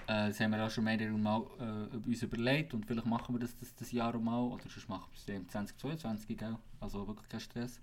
Äh, 0.07 0.27
das 0.27 0.39
haben 0.39 0.51
wir 0.51 0.65
auch 0.65 0.69
schon 0.69 0.83
mehrere 0.83 1.17
Mal 1.17 1.43
äh, 1.59 1.97
uns 1.97 2.23
überlegt 2.23 2.73
und 2.73 2.85
vielleicht 2.85 3.07
machen 3.07 3.35
wir 3.35 3.39
das 3.39 3.55
das, 3.57 3.73
das 3.75 3.91
Jahr 3.91 4.15
auch 4.15 4.21
mal 4.21 4.41
oder 4.41 4.63
sonst 4.63 4.89
machen 4.89 5.09
wir 5.11 5.35
es 5.35 5.41
im 5.41 5.47
2022, 5.47 6.37
gell? 6.37 6.57
also 6.79 7.07
wirklich 7.07 7.29
kein 7.29 7.39
Stress. 7.39 7.79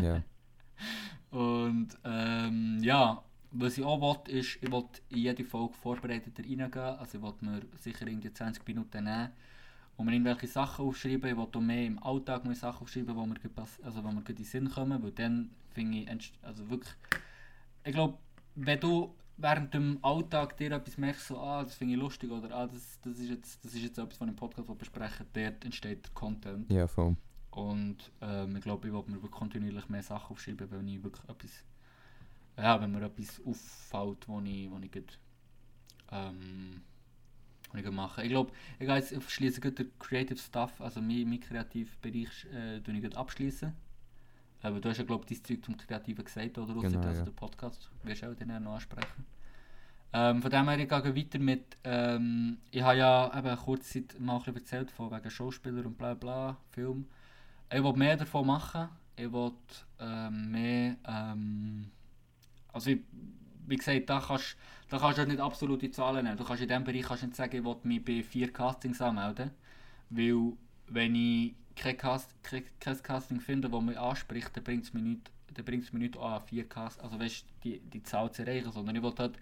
Ja. 0.00 0.22
Und 1.30 1.88
ähm, 2.04 2.78
ja, 2.80 3.22
was 3.50 3.78
ich 3.78 3.84
auch 3.84 4.00
will, 4.00 4.38
ist, 4.38 4.58
ich 4.62 4.70
will 4.70 4.84
in 5.10 5.18
jede 5.18 5.44
Folge 5.44 5.74
vorbereiteter 5.74 6.42
reingehen. 6.42 6.72
Also 6.72 7.18
ich 7.18 7.24
will 7.24 7.34
mir 7.40 7.62
sicher 7.78 8.06
irgendwie 8.06 8.32
20 8.32 8.66
Minuten 8.66 9.04
nehmen 9.04 9.30
und 9.96 10.06
mir 10.06 10.12
irgendwelche 10.12 10.46
Sachen 10.46 10.86
aufschreiben. 10.86 11.30
Ich 11.30 11.36
will 11.36 11.46
auch 11.52 11.60
mehr 11.60 11.86
im 11.86 12.02
Alltag 12.02 12.44
mehr 12.44 12.54
Sachen 12.54 12.82
aufschreiben, 12.82 13.14
wo 13.16 13.26
mir, 13.26 13.36
also 13.82 14.04
wo 14.04 14.10
mir 14.10 14.22
in 14.28 14.36
den 14.36 14.44
Sinn 14.44 14.70
kommen. 14.70 15.02
Weil 15.02 15.12
dann 15.12 15.50
finde 15.72 15.98
ich, 15.98 16.32
also 16.42 16.68
wirklich, 16.70 16.94
ich 17.84 17.92
glaube, 17.92 18.18
wenn 18.54 18.80
du 18.80 19.14
während 19.38 19.72
dem 19.72 19.98
Alltag 20.02 20.56
dir 20.56 20.72
etwas 20.72 20.98
merkst, 20.98 21.28
so, 21.28 21.38
ah, 21.38 21.62
das 21.62 21.74
finde 21.74 21.94
ich 21.94 22.00
lustig 22.00 22.30
oder 22.30 22.54
ah, 22.54 22.66
das, 22.66 23.00
das, 23.02 23.18
ist 23.18 23.30
jetzt, 23.30 23.64
das 23.64 23.72
ist 23.72 23.82
jetzt 23.82 23.98
etwas, 23.98 24.20
was 24.20 24.26
ich 24.26 24.32
im 24.32 24.36
Podcast 24.36 24.78
besprechen 24.78 25.26
will, 25.32 25.44
dort 25.44 25.64
entsteht 25.64 26.04
der 26.04 26.12
Content. 26.12 26.70
ja, 26.70 26.86
voll. 26.86 27.16
Und 27.50 28.12
ähm, 28.20 28.56
ich 28.56 28.62
glaube, 28.62 28.88
ich 28.88 28.92
will 28.92 29.02
mir 29.06 29.18
kontinuierlich 29.28 29.88
mehr 29.88 30.02
Sachen 30.02 30.32
aufschreiben, 30.32 30.70
weil 30.70 30.86
ich 30.88 31.02
wirklich 31.02 31.28
etwas, 31.28 31.64
ja, 32.56 32.80
wenn 32.80 32.92
mir 32.92 33.02
etwas 33.02 33.40
auffällt, 33.44 34.28
wo 34.28 34.40
ich, 34.40 34.70
wo 34.70 34.78
ich 34.78 34.90
gerade, 34.90 35.06
ähm, 36.10 36.82
wo 37.72 37.78
ich 37.78 37.90
mache. 37.90 38.22
Ich 38.22 38.28
glaube, 38.28 38.52
ich 38.78 39.12
ich 39.12 39.30
schließe 39.30 39.60
gerade 39.60 39.84
den 39.84 39.98
Creative 39.98 40.38
Stuff, 40.38 40.80
also 40.80 41.00
mein, 41.00 41.28
mein 41.28 41.40
Kreativbereich, 41.40 42.46
äh, 42.52 42.78
ich 42.78 43.16
abschließen. 43.16 43.72
Aber 44.62 44.80
du 44.80 44.88
hast 44.88 44.98
ja, 44.98 45.04
glaube 45.04 45.24
ich, 45.28 45.40
dein 45.40 45.44
Zeug 45.44 45.64
zum 45.64 45.76
Kreativen 45.76 46.24
gesagt, 46.24 46.58
oder? 46.58 46.74
Genau, 46.74 47.00
also 47.00 47.20
ja. 47.20 47.24
den 47.24 47.34
Podcast 47.34 47.90
wirst 48.02 48.22
du 48.22 48.30
auch 48.30 48.34
dann 48.34 48.62
noch 48.62 48.74
ansprechen. 48.74 49.24
Ähm, 50.12 50.40
von 50.40 50.50
dem 50.50 50.68
her, 50.68 50.78
ich 50.78 50.88
gehe 50.88 51.16
weiter 51.16 51.38
mit, 51.38 51.76
ähm, 51.84 52.58
ich 52.70 52.82
habe 52.82 52.96
ja 52.96 53.38
eben 53.38 53.56
kurz 53.56 53.90
Zeit 53.90 54.18
mal 54.18 54.36
ein 54.36 54.38
bisschen 54.38 54.56
erzählt 54.56 54.90
von 54.90 55.10
wegen 55.10 55.30
Schauspieler 55.30 55.84
und 55.84 55.98
bla 55.98 56.14
bla, 56.14 56.56
Film. 56.70 57.06
Ich 57.70 57.82
will 57.82 57.92
mehr 57.92 58.16
davon 58.16 58.46
machen. 58.46 58.88
Ich 59.16 59.30
will 59.30 59.52
ähm, 60.00 60.50
mehr, 60.50 60.96
ähm, 61.06 61.90
also 62.72 62.90
ich, 62.90 63.00
wie 63.66 63.76
gesagt, 63.76 64.08
da 64.08 64.20
kannst, 64.20 64.56
da 64.88 64.98
kannst 64.98 65.18
du 65.18 65.26
nicht 65.26 65.40
absolute 65.40 65.90
Zahlen 65.90 66.24
nehmen. 66.24 66.38
Du 66.38 66.44
kannst 66.44 66.62
in 66.62 66.68
diesem 66.68 66.84
Bereich 66.84 67.02
kannst 67.02 67.24
nicht 67.24 67.36
sagen, 67.36 67.56
ich 67.56 67.64
will 67.64 67.76
mich 67.82 68.02
bei 68.02 68.22
vier 68.22 68.50
Castings 68.50 69.02
anmelden. 69.02 69.50
Weil, 70.08 70.52
wenn 70.86 71.14
ich 71.14 71.54
kein, 71.78 71.96
Cast, 71.96 72.34
kein, 72.42 72.64
kein 72.80 73.02
Casting 73.02 73.40
finde, 73.40 73.68
das 73.68 73.82
mich 73.82 73.98
anspricht, 73.98 74.56
dann 74.56 74.64
bringt 74.64 74.84
es 74.84 74.92
mir 74.92 76.00
nicht, 76.00 76.18
an, 76.18 76.42
vier 76.46 76.68
Cast, 76.68 77.00
also 77.00 77.18
weißt, 77.18 77.46
die, 77.64 77.80
die 77.80 78.02
Zahl 78.02 78.30
zu 78.30 78.42
erreichen, 78.42 78.70
sondern 78.72 78.96
ich 78.96 79.02
will 79.02 79.14
halt 79.18 79.38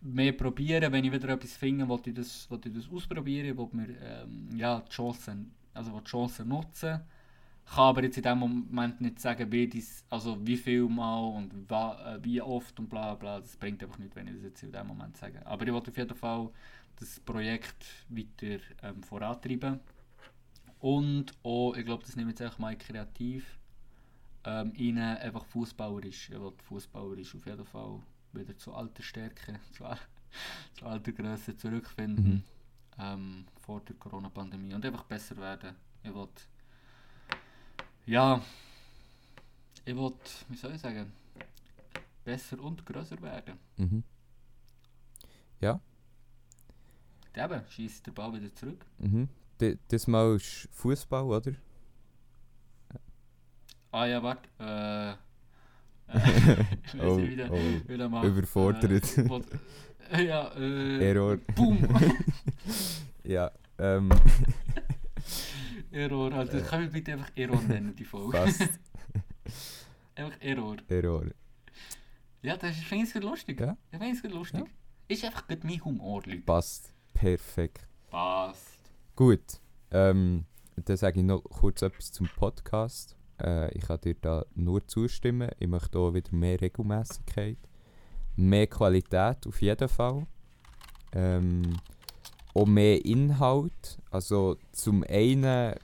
mehr 0.00 0.32
probieren, 0.32 0.92
wenn 0.92 1.04
ich 1.04 1.12
wieder 1.12 1.28
etwas 1.28 1.56
finde, 1.56 1.88
will 1.88 2.00
ich 2.06 2.14
das, 2.14 2.50
will 2.50 2.60
ich 2.64 2.72
das 2.72 2.90
ausprobieren, 2.90 3.56
will 3.56 3.68
mir 3.72 3.88
ähm, 4.02 4.48
ja, 4.56 4.80
die 4.80 4.90
Chancen, 4.90 5.52
also 5.74 5.98
die 6.00 6.08
Chancen 6.08 6.48
nutzen. 6.48 7.00
Kann 7.66 7.84
aber 7.84 8.02
jetzt 8.02 8.16
in 8.16 8.24
dem 8.24 8.38
Moment 8.38 9.00
nicht 9.00 9.20
sagen, 9.20 9.52
wie, 9.52 9.68
dies, 9.68 10.04
also 10.10 10.44
wie 10.44 10.56
viel 10.56 10.88
mal 10.88 11.36
und 11.36 11.52
äh, 11.70 12.24
wie 12.24 12.40
oft 12.40 12.78
und 12.80 12.88
bla 12.88 13.14
bla. 13.14 13.38
Das 13.38 13.56
bringt 13.56 13.82
einfach 13.82 13.98
nicht, 13.98 14.16
wenn 14.16 14.26
ich 14.26 14.34
das 14.34 14.42
jetzt 14.42 14.62
in 14.64 14.72
dem 14.72 14.88
Moment 14.88 15.16
sage. 15.16 15.46
Aber 15.46 15.62
ich 15.62 15.72
will 15.72 15.76
auf 15.78 15.96
jeden 15.96 16.16
Fall 16.16 16.48
das 16.98 17.20
Projekt 17.20 17.84
weiter 18.08 18.60
ähm, 18.82 19.02
vorantreiben. 19.04 19.78
Und 20.80 21.32
auch, 21.42 21.74
ich 21.74 21.84
glaube, 21.84 22.04
das 22.04 22.16
nehme 22.16 22.30
ich 22.30 22.38
jetzt 22.38 22.42
einfach 22.42 22.58
mal 22.58 22.76
kreativ 22.76 23.58
ähm, 24.44 24.72
rein, 24.78 24.98
einfach 24.98 25.44
fußballerisch. 25.44 26.30
Ich 26.30 26.40
will 26.40 26.52
fußballerisch 26.68 27.34
auf 27.34 27.46
jeden 27.46 27.64
Fall 27.66 28.00
wieder 28.32 28.56
zu 28.56 28.72
alter 28.74 29.02
Stärke, 29.02 29.60
zu, 29.76 29.84
al- 29.84 29.98
zu 30.74 30.86
alter 30.86 31.12
Größe 31.12 31.56
zurückfinden. 31.56 32.34
Mhm. 32.34 32.42
Ähm, 32.98 33.46
vor 33.60 33.80
der 33.80 33.96
Corona-Pandemie. 33.96 34.74
Und 34.74 34.84
einfach 34.84 35.04
besser 35.04 35.36
werden. 35.36 35.74
Ich 36.02 36.14
will. 36.14 36.28
Ja. 38.06 38.42
Ich 39.84 39.94
will, 39.94 40.12
wie 40.48 40.56
soll 40.56 40.74
ich 40.74 40.80
sagen, 40.80 41.12
besser 42.24 42.58
und 42.60 42.84
größer 42.84 43.20
werden. 43.22 43.58
Mhm. 43.76 44.02
Ja. 45.60 45.80
Eben, 47.34 47.62
schießt 47.68 48.06
der 48.06 48.12
Ball 48.12 48.32
wieder 48.34 48.54
zurück. 48.54 48.84
Mhm. 48.98 49.28
D 49.60 49.78
das 49.88 50.06
Mal 50.06 50.36
ist 50.36 50.68
Fußball, 50.72 51.24
oder? 51.24 51.52
Ah 53.92 54.06
ja, 54.06 54.22
warte. 54.22 54.48
Äh, 54.58 55.10
äh, 55.10 55.16
ich 56.84 56.98
weiß 56.98 57.02
Oh, 57.04 57.16
nicht, 57.18 57.30
wie 57.30 57.36
der, 57.36 57.52
oh. 57.52 57.58
wie 57.86 57.96
der. 57.96 58.06
Überfordert. 58.24 59.18
Äh, 59.18 59.40
äh, 60.12 60.22
ja, 60.26 60.48
äh, 60.56 61.10
Error. 61.10 61.36
Boom! 61.54 61.78
Ja, 63.24 63.50
ähm, 63.78 64.10
Error, 65.90 66.32
also 66.32 66.60
können 66.60 66.84
wir 66.84 66.90
bitte 66.90 67.12
einfach 67.12 67.30
Error 67.36 67.60
nennen, 67.62 67.94
die 67.96 68.04
Folge. 68.04 68.36
fast 68.38 68.60
einfach 70.14 70.40
Error. 70.40 70.76
Error. 70.88 71.26
Ja, 72.42 72.56
das 72.56 72.76
ist- 72.76 72.84
finde 72.84 73.06
ich 73.06 73.14
lustig. 73.22 73.60
Ja. 73.60 73.76
Ich 73.90 73.98
finde 73.98 74.16
es 74.16 74.32
lustig. 74.32 74.64
Ist 75.08 75.24
einfach 75.24 75.46
gut 75.48 75.64
mein 75.64 75.84
Humor, 75.84 76.22
Leute. 76.24 76.40
Passt. 76.42 76.92
Perfekt. 77.12 77.86
Passt. 78.10 78.69
Gut. 79.20 79.60
Ähm, 79.90 80.46
dann 80.76 80.96
sage 80.96 81.20
ich 81.20 81.26
noch 81.26 81.42
kurz 81.42 81.82
etwas 81.82 82.10
zum 82.10 82.26
Podcast. 82.38 83.16
Äh, 83.38 83.70
ich 83.76 83.82
kann 83.82 84.00
dir 84.00 84.14
da 84.14 84.46
nur 84.54 84.86
zustimmen. 84.86 85.50
Ich 85.58 85.68
möchte 85.68 85.98
auch 85.98 86.14
wieder 86.14 86.34
mehr 86.34 86.58
Regelmäßigkeit. 86.58 87.58
Mehr 88.36 88.66
Qualität 88.66 89.46
auf 89.46 89.60
jeden 89.60 89.90
Fall. 89.90 90.26
Ähm, 91.12 91.76
auch 92.54 92.64
mehr 92.64 93.04
Inhalt. 93.04 93.98
Also 94.10 94.56
zum 94.72 95.04
einen, 95.06 95.74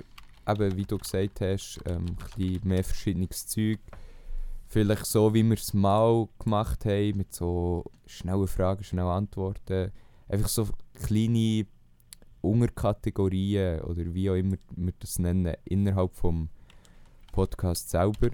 eben, 0.48 0.76
wie 0.78 0.86
du 0.86 0.96
gesagt 0.96 1.42
hast, 1.42 1.78
ähm, 1.84 2.16
ein 2.38 2.60
mehr 2.64 2.84
verschiedenes 2.84 3.48
Zeug. 3.48 3.80
Vielleicht 4.66 5.04
so, 5.04 5.34
wie 5.34 5.42
wir 5.42 5.58
es 5.58 5.74
mal 5.74 6.26
gemacht 6.38 6.86
haben, 6.86 7.18
mit 7.18 7.34
so 7.34 7.84
schnellen 8.06 8.48
Fragen, 8.48 8.82
schnellen 8.82 9.08
Antworten. 9.08 9.92
Einfach 10.26 10.48
so 10.48 10.68
kleine 10.94 11.66
Unterkategorien 12.46 13.80
oder 13.82 14.14
wie 14.14 14.30
auch 14.30 14.34
immer 14.34 14.56
wir 14.76 14.92
das 14.98 15.18
nennen, 15.18 15.54
innerhalb 15.64 16.14
vom 16.14 16.48
Podcast 17.32 17.90
selber. 17.90 18.30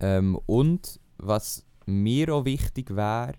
Ähm, 0.00 0.38
und 0.46 1.00
was 1.18 1.64
mir 1.86 2.34
auch 2.34 2.44
wichtig 2.44 2.94
wäre, 2.94 3.34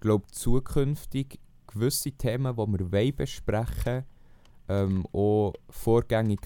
glaube 0.00 0.26
zukünftig 0.30 1.38
gewisse 1.66 2.12
Themen, 2.12 2.56
die 2.56 2.92
wir 2.92 3.12
besprechen 3.12 4.04
ähm, 4.68 5.06
auch 5.12 5.54
vorgängig 5.68 6.40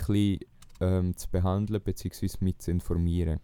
ähm, 0.81 1.17
zu 1.17 1.31
behandeln 1.31 1.83
bzw. 1.83 2.29
mit 2.41 2.63
zu 2.63 2.71
informieren. 2.71 3.41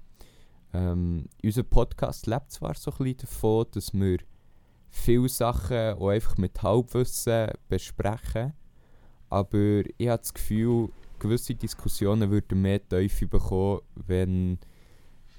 Ähm, 0.72 1.26
unser 1.42 1.62
Podcast 1.62 2.26
lebt 2.26 2.50
zwar 2.50 2.74
so 2.74 2.90
ein 2.90 2.98
bisschen 2.98 3.18
davon, 3.18 3.66
dass 3.72 3.92
wir 3.92 4.18
viele 4.88 5.28
Sachen 5.28 5.94
auch 5.94 6.08
einfach 6.08 6.36
mit 6.36 6.62
Halbwissen 6.62 7.50
besprechen, 7.68 8.54
aber 9.32 9.82
ich 9.96 10.08
habe 10.08 10.18
das 10.18 10.34
Gefühl, 10.34 10.90
gewisse 11.18 11.54
Diskussionen 11.54 12.30
würden 12.30 12.60
mehr 12.60 12.86
Tiefe 12.86 13.26
bekommen, 13.26 13.80
wenn 13.94 14.58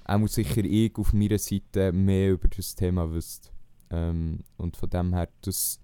auch 0.04 0.26
sicher 0.26 0.64
ich 0.64 0.96
auf 0.96 1.12
meiner 1.12 1.38
Seite 1.38 1.92
mehr 1.92 2.32
über 2.32 2.48
das 2.48 2.74
Thema 2.74 3.08
wüsste. 3.12 3.50
Ähm, 3.90 4.40
und 4.56 4.76
von 4.76 4.90
dem 4.90 5.14
her, 5.14 5.28
das 5.42 5.78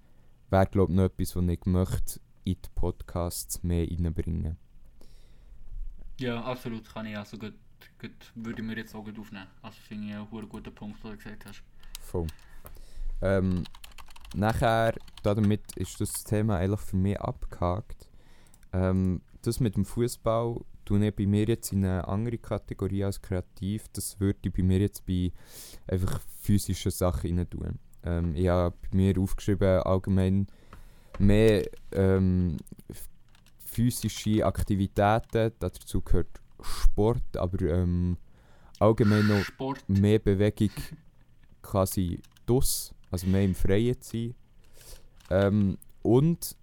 wäre 0.51 0.67
glaube 0.67 0.93
ich 0.93 0.97
noch 0.97 1.05
etwas, 1.05 1.37
was 1.37 1.45
ich 1.45 1.67
möchte 1.67 2.21
in 2.43 2.57
die 2.57 2.69
Podcasts 2.75 3.63
mehr 3.63 3.87
reinbringen. 3.89 4.57
Ja, 6.19 6.43
absolut. 6.43 6.93
Kann 6.93 7.07
ich 7.07 7.17
also 7.17 7.39
gut, 7.39 7.55
gut 8.01 8.33
würde 8.35 8.61
ich 8.61 8.67
mir 8.67 8.77
jetzt 8.77 8.93
auch 8.93 9.05
gut 9.05 9.21
aufnehmen. 9.21 9.47
Also 9.63 9.79
finde 9.87 10.09
ich 10.09 10.17
auch 10.17 10.33
einen 10.33 10.49
guten 10.49 10.75
Punkt, 10.75 10.99
was 11.05 11.13
du 11.13 11.17
gesagt 11.17 11.47
hast. 11.47 11.63
Voll. 12.01 12.27
Ähm, 13.23 13.63
nachher, 14.35 14.95
damit 15.22 15.62
ist 15.76 16.01
das 16.01 16.24
Thema 16.24 16.57
eigentlich 16.59 16.81
für 16.81 16.97
mich 16.97 17.20
abgehakt. 17.20 18.09
Ähm, 18.72 19.22
das 19.43 19.61
mit 19.61 19.76
dem 19.76 19.85
Fußball 19.85 20.61
tue 20.85 21.07
ich 21.07 21.14
bei 21.14 21.26
mir 21.26 21.45
jetzt 21.45 21.72
in 21.72 21.85
eine 21.85 22.07
andere 22.07 22.39
Kategorie 22.39 23.05
als 23.05 23.22
kreativ. 23.22 23.87
Das 23.93 24.18
würde 24.20 24.39
ich 24.43 24.53
bei 24.53 24.62
mir 24.62 24.78
jetzt 24.78 25.07
bei 25.07 25.33
einfach 25.87 26.20
physischen 26.41 26.91
Sachen 26.91 27.39
rein 27.39 27.51
tun. 27.51 27.78
Ähm, 28.03 28.35
ich 28.35 28.49
habe 28.49 28.74
bei 28.91 28.97
mir 28.97 29.18
aufgeschrieben, 29.18 29.83
allgemein 29.83 30.47
mehr 31.18 31.64
ähm, 31.93 32.57
physische 33.64 34.45
Aktivitäten. 34.45 35.53
Dazu 35.59 36.01
gehört 36.01 36.41
Sport, 36.62 37.37
aber 37.37 37.62
ähm, 37.62 38.16
allgemein 38.78 39.26
noch 39.26 39.45
Sport. 39.45 39.89
mehr 39.89 40.18
Bewegung 40.18 40.70
quasi 41.62 42.20
dus 42.47 42.95
Also 43.11 43.27
mehr 43.27 43.45
im 43.45 43.55
Freien 43.55 44.01
zu 44.01 44.17
sein. 44.17 44.35
Ähm, 45.31 45.79
und 46.03 46.57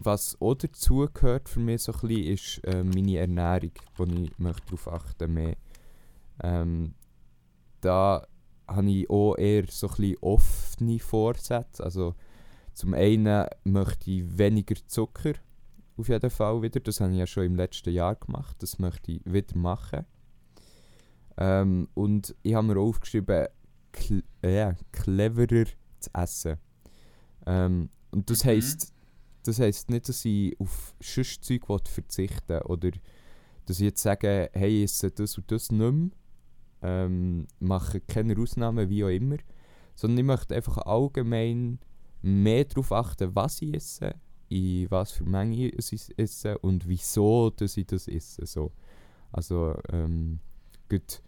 was 0.00 0.40
auch 0.40 0.54
dazu 0.54 1.08
gehört 1.12 1.48
für 1.48 1.60
mich 1.60 1.82
so 1.82 1.92
ein 1.92 2.00
bisschen, 2.00 2.24
ist 2.24 2.64
äh, 2.64 2.84
meine 2.84 3.18
Ernährung, 3.18 3.72
wo 3.96 4.04
ich 4.04 4.38
möchte 4.38 4.66
darauf 4.66 4.88
achten 4.88 5.32
mehr. 5.32 5.56
Ähm, 6.42 6.94
da 7.80 8.26
habe 8.68 8.90
ich 8.90 9.08
auch 9.08 9.36
eher 9.36 9.64
so 9.68 9.88
ein 9.88 9.94
bisschen 9.96 10.16
offene 10.20 10.98
Vorsätze. 10.98 11.82
Also 11.82 12.14
zum 12.74 12.94
einen 12.94 13.46
möchte 13.64 14.10
ich 14.10 14.38
weniger 14.38 14.74
Zucker, 14.86 15.34
auf 15.96 16.08
jeden 16.08 16.30
Fall 16.30 16.60
wieder. 16.62 16.80
Das 16.80 17.00
habe 17.00 17.12
ich 17.12 17.18
ja 17.18 17.26
schon 17.26 17.44
im 17.44 17.56
letzten 17.56 17.92
Jahr 17.92 18.16
gemacht. 18.16 18.56
Das 18.60 18.78
möchte 18.78 19.12
ich 19.12 19.20
wieder 19.24 19.56
machen. 19.56 20.04
Ähm, 21.38 21.88
und 21.94 22.34
ich 22.42 22.54
habe 22.54 22.66
mir 22.66 22.80
aufgeschrieben, 22.80 23.46
cl 23.96 24.22
äh, 24.42 24.74
cleverer 24.92 25.66
zu 26.00 26.10
essen. 26.14 26.56
Ähm, 27.46 27.90
und 28.10 28.30
das 28.30 28.44
Mhm. 28.44 28.48
heisst, 28.50 28.92
das 29.44 29.58
heisst 29.60 29.90
nicht, 29.90 30.08
dass 30.08 30.24
ich 30.24 30.58
auf 30.60 30.94
Schüsszeug 31.00 31.62
verzichten 31.88 32.60
oder 32.62 32.90
dass 33.66 33.80
ich 33.80 33.86
jetzt 33.86 34.02
sage, 34.02 34.50
hey, 34.52 34.78
ich 34.78 34.84
esse 34.84 35.10
das 35.10 35.36
und 35.38 35.50
das 35.50 35.70
nicht 35.72 35.92
mehr. 35.92 36.10
Ähm, 36.82 37.46
mache 37.58 38.00
keine 38.00 38.38
Ausnahmen, 38.38 38.88
wie 38.88 39.04
auch 39.04 39.08
immer. 39.08 39.36
Sondern 39.94 40.18
ich 40.18 40.24
möchte 40.24 40.54
einfach 40.54 40.78
allgemein 40.78 41.78
mehr 42.22 42.64
darauf 42.64 42.92
achten, 42.92 43.34
was 43.34 43.62
ich 43.62 43.74
esse, 43.74 44.14
in 44.48 44.90
was 44.90 45.12
für 45.12 45.24
Menge 45.24 45.68
ich 45.68 45.92
es 45.92 46.10
esse 46.16 46.58
und 46.58 46.86
wieso 46.86 47.50
dass 47.50 47.76
ich 47.76 47.86
das 47.86 48.06
esse. 48.08 48.46
So. 48.46 48.72
Also, 49.32 49.74
ähm, 49.90 50.38
gut, 50.88 51.22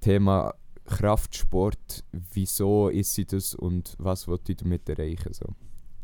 Thema 0.00 0.54
Kraftsport, 0.86 2.04
wieso 2.12 2.90
esse 2.90 3.22
ich 3.22 3.26
das 3.28 3.54
und 3.54 3.96
was 3.98 4.28
will 4.28 4.38
ich 4.46 4.56
damit 4.56 4.88
erreichen. 4.88 5.32
So. 5.32 5.46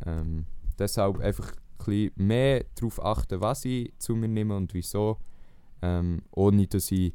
Ähm, 0.07 0.47
deshalb 0.79 1.21
einfach 1.21 1.53
ein 1.87 2.11
mehr 2.17 2.65
darauf 2.75 3.05
achten, 3.05 3.41
was 3.41 3.65
ich 3.65 3.93
zu 3.99 4.15
mir 4.15 4.29
nehme 4.29 4.57
und 4.57 4.73
wieso, 4.75 5.19
ähm, 5.83 6.23
ohne 6.31 6.67
dass 6.67 6.91
ich 6.91 7.15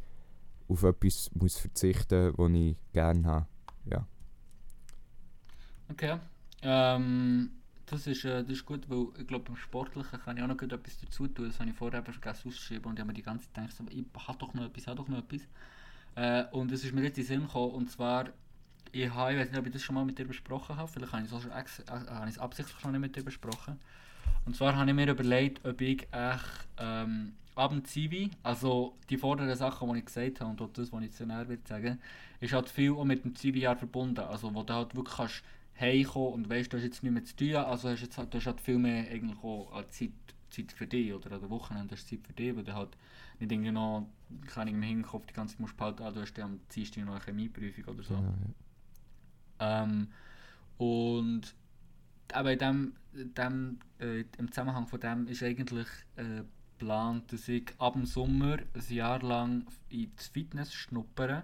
auf 0.68 0.84
etwas 0.84 1.30
muss 1.34 1.58
verzichten 1.58 2.28
muss, 2.28 2.38
was 2.38 2.52
ich 2.52 2.76
gerne 2.94 3.28
habe. 3.28 3.48
Ja. 3.86 4.08
Okay. 5.90 6.18
Ähm, 6.62 7.52
das, 7.86 8.08
ist, 8.08 8.26
äh, 8.26 8.42
das 8.44 8.52
ist 8.52 8.66
gut, 8.66 8.90
weil 8.90 9.08
ich 9.20 9.28
glaube, 9.28 9.46
beim 9.46 9.56
Sportlichen 9.56 10.20
kann 10.20 10.38
ich 10.38 10.44
auch 10.44 10.48
noch 10.48 10.62
etwas 10.62 11.00
dazu 11.00 11.28
tun. 11.28 11.48
Das 11.48 11.60
habe 11.60 11.70
ich 11.70 11.76
vorher 11.76 12.04
vergessen 12.04 12.48
auszuschreiben 12.48 12.86
und 12.86 12.94
ich 12.94 13.00
habe 13.00 13.08
mir 13.08 13.14
die 13.14 13.22
ganze 13.22 13.52
Zeit 13.52 13.70
gedacht, 13.70 13.94
ich 13.94 14.28
habe 14.28 14.38
doch 14.40 14.54
noch 14.54 14.66
etwas, 14.66 14.88
habe 14.88 14.98
doch 14.98 15.08
noch 15.08 15.20
etwas. 15.20 15.42
Äh, 16.16 16.46
und 16.52 16.72
es 16.72 16.84
ist 16.84 16.94
mir 16.94 17.04
jetzt 17.04 17.18
in 17.18 17.24
den 17.24 17.28
Sinn 17.28 17.42
gekommen, 17.42 17.74
und 17.74 17.92
zwar, 17.92 18.30
ich, 18.92 19.10
habe, 19.10 19.34
ich 19.34 19.40
weiß 19.40 19.50
nicht, 19.50 19.60
ob 19.60 19.66
ich 19.66 19.74
das 19.74 19.82
schon 19.82 19.96
mal 19.96 20.06
mit 20.06 20.18
dir 20.18 20.26
besprochen 20.26 20.78
habe, 20.78 20.88
vielleicht 20.88 21.12
habe 21.12 21.24
ich 21.24 21.32
es 21.32 21.34
auch 21.34 21.42
schon 21.42 21.52
äh, 21.52 22.10
habe 22.10 22.30
ich 22.30 22.36
es 22.36 22.40
absichtlich 22.40 22.80
schon 22.80 22.92
nicht 22.92 23.02
mit 23.02 23.16
dir 23.16 23.24
besprochen. 23.24 23.80
Und 24.46 24.56
zwar 24.56 24.76
habe 24.76 24.90
ich 24.90 24.96
mir 24.96 25.10
überlegt, 25.10 25.66
ob 25.66 25.82
ich 25.82 26.08
echt 26.12 26.68
ähm, 26.78 27.34
ab 27.56 27.72
dem 27.72 27.84
Zivi, 27.84 28.32
also 28.44 28.96
die 29.10 29.18
vorderen 29.18 29.56
Sachen, 29.56 29.92
die 29.92 30.00
ich 30.00 30.06
gesagt 30.06 30.40
habe 30.40 30.52
und 30.52 30.62
auch 30.62 30.70
das, 30.74 30.92
was 30.92 31.04
ich 31.04 31.12
zu 31.12 31.26
näher 31.26 31.48
will 31.48 31.60
sagen, 31.68 32.00
ist 32.40 32.54
halt 32.54 32.70
viel 32.70 32.92
auch 32.92 33.06
mit 33.06 33.24
dem 33.24 33.36
Zivi-Jahr 33.36 33.76
verbunden. 33.76 34.20
Also 34.20 34.54
wo 34.54 34.64
du 34.64 34.74
halt 34.74 34.96
wirklich 34.96 35.16
kannst 35.16 35.44
heimkommen 35.80 36.34
und 36.34 36.50
weißt, 36.50 36.72
du 36.72 36.78
hast 36.78 36.84
jetzt 36.84 37.04
nichts 37.04 37.14
mehr 37.14 37.24
zu 37.26 37.36
tun, 37.36 37.56
also 37.56 37.90
hast 37.90 38.02
jetzt 38.02 38.18
halt, 38.18 38.34
du 38.34 38.38
hast 38.38 38.46
halt 38.46 38.62
viel 38.62 38.78
mehr 38.78 39.10
eigentlich 39.10 39.44
auch 39.44 39.84
Zeit, 39.90 40.12
Zeit 40.56 40.72
für 40.72 40.88
dich 40.88 41.14
oder 41.14 41.32
an 41.32 41.42
der 41.42 41.50
Wochenende 41.50 41.96
hast 41.96 42.12
du 42.12 42.16
Zeit 42.16 42.28
für 42.28 42.34
dich, 42.34 42.56
weil 42.56 42.64
du 42.64 42.74
halt 42.74 42.98
nicht 43.40 43.52
irgendwie 43.52 43.72
noch, 43.72 44.08
keine 44.48 44.72
im 44.72 44.82
Hinterkopf 44.82 45.26
die 45.28 45.34
ganze 45.34 45.54
Zeit 45.54 45.62
musst 45.62 45.78
behalten, 45.78 46.04
ah, 46.04 46.12
du 46.12 46.22
hast 46.22 46.38
am 46.40 46.60
Dienstag 46.74 47.06
noch 47.06 47.14
eine 47.14 47.24
Chemieprüfung 47.24 47.86
oder 47.86 48.04
so. 48.04 48.16
Genau, 48.16 48.34
ja. 49.60 49.84
Ähm, 49.84 50.08
und 50.78 51.56
aber 52.34 52.54
in 52.54 52.60
dem, 52.60 52.94
dem, 53.14 53.80
äh, 54.00 54.26
im 54.38 54.52
Zusammenhang 54.52 54.88
von 54.88 55.00
dem 55.00 55.28
ist 55.28 55.44
eigentlich 55.44 55.88
äh, 56.16 56.44
geplant, 56.78 57.32
dass 57.32 57.48
ich 57.48 57.74
ab 57.78 57.94
dem 57.94 58.06
Sommer 58.06 58.58
ein 58.58 58.94
Jahr 58.94 59.22
lang 59.22 59.66
ins 59.90 60.28
Fitness 60.28 60.74
schnuppere. 60.74 61.44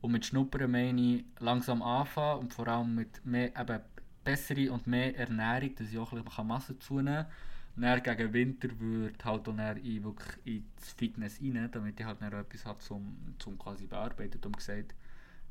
Und 0.00 0.12
mit 0.12 0.26
Schnuppern 0.26 0.70
meine 0.70 1.00
ich 1.00 1.24
langsam 1.38 1.82
anfangen 1.82 2.40
und 2.40 2.54
vor 2.54 2.68
allem 2.68 2.94
mit 2.94 3.24
mehr, 3.24 3.56
eben 3.58 3.80
bessere 4.24 4.72
und 4.72 4.86
mehr 4.86 5.16
Ernährung, 5.16 5.74
dass 5.76 5.90
ich 5.90 5.98
auch 5.98 6.12
ein 6.12 6.24
bisschen 6.24 6.46
Masse 6.46 6.78
zunehmen 6.78 7.24
kann. 7.24 7.32
Und 7.76 7.82
dann 7.82 8.02
gegen 8.02 8.32
Winter 8.32 8.68
würde 8.80 9.12
halt 9.22 9.48
auch 9.48 9.54
dann 9.54 9.76
in, 9.76 10.02
wirklich 10.02 10.46
ins 10.46 10.92
Fitness 10.96 11.38
rein, 11.40 11.68
damit 11.70 12.00
ich 12.00 12.06
halt 12.06 12.22
dann 12.22 12.32
etwas 12.32 12.64
habe 12.64 12.78
zum, 12.78 13.16
zum 13.38 13.58
quasi 13.58 13.86
bearbeiten, 13.86 14.40
um 14.44 14.52
gesagt. 14.52 14.94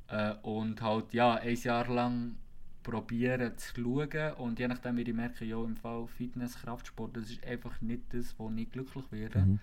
Äh, 0.08 0.34
und 0.42 0.82
halt 0.82 1.14
ja, 1.14 1.36
ein 1.36 1.56
Jahr 1.56 1.88
lang 1.88 2.36
probieren 2.82 3.58
zu 3.58 3.82
schauen 3.82 4.34
und 4.38 4.60
je 4.60 4.68
nachdem 4.68 4.98
wie 4.98 5.02
ich 5.02 5.14
merke, 5.14 5.46
ja 5.46 5.64
im 5.64 5.76
Fall 5.76 6.08
Fitness, 6.08 6.56
Kraftsport, 6.62 7.18
das 7.18 7.30
ist 7.30 7.44
einfach 7.46 7.82
nicht 7.82 8.04
das, 8.12 8.36
wo 8.38 8.52
ich 8.56 8.72
glücklich 8.72 9.12
werde. 9.12 9.40
Mhm. 9.40 9.60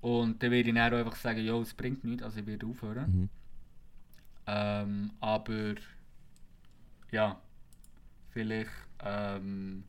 Und 0.00 0.42
dann 0.42 0.50
werde 0.50 0.68
ich 0.68 0.74
dann 0.74 0.92
auch 0.92 0.98
einfach 0.98 1.16
sagen, 1.16 1.44
ja 1.44 1.54
es 1.60 1.74
bringt 1.74 2.04
nichts, 2.04 2.22
also 2.22 2.40
ich 2.40 2.46
werde 2.46 2.66
aufhören. 2.66 3.20
Mhm. 3.20 3.28
Ähm, 4.46 5.10
aber 5.20 5.74
ja, 7.12 7.40
vielleicht 8.30 8.70
ähm, 9.04 9.84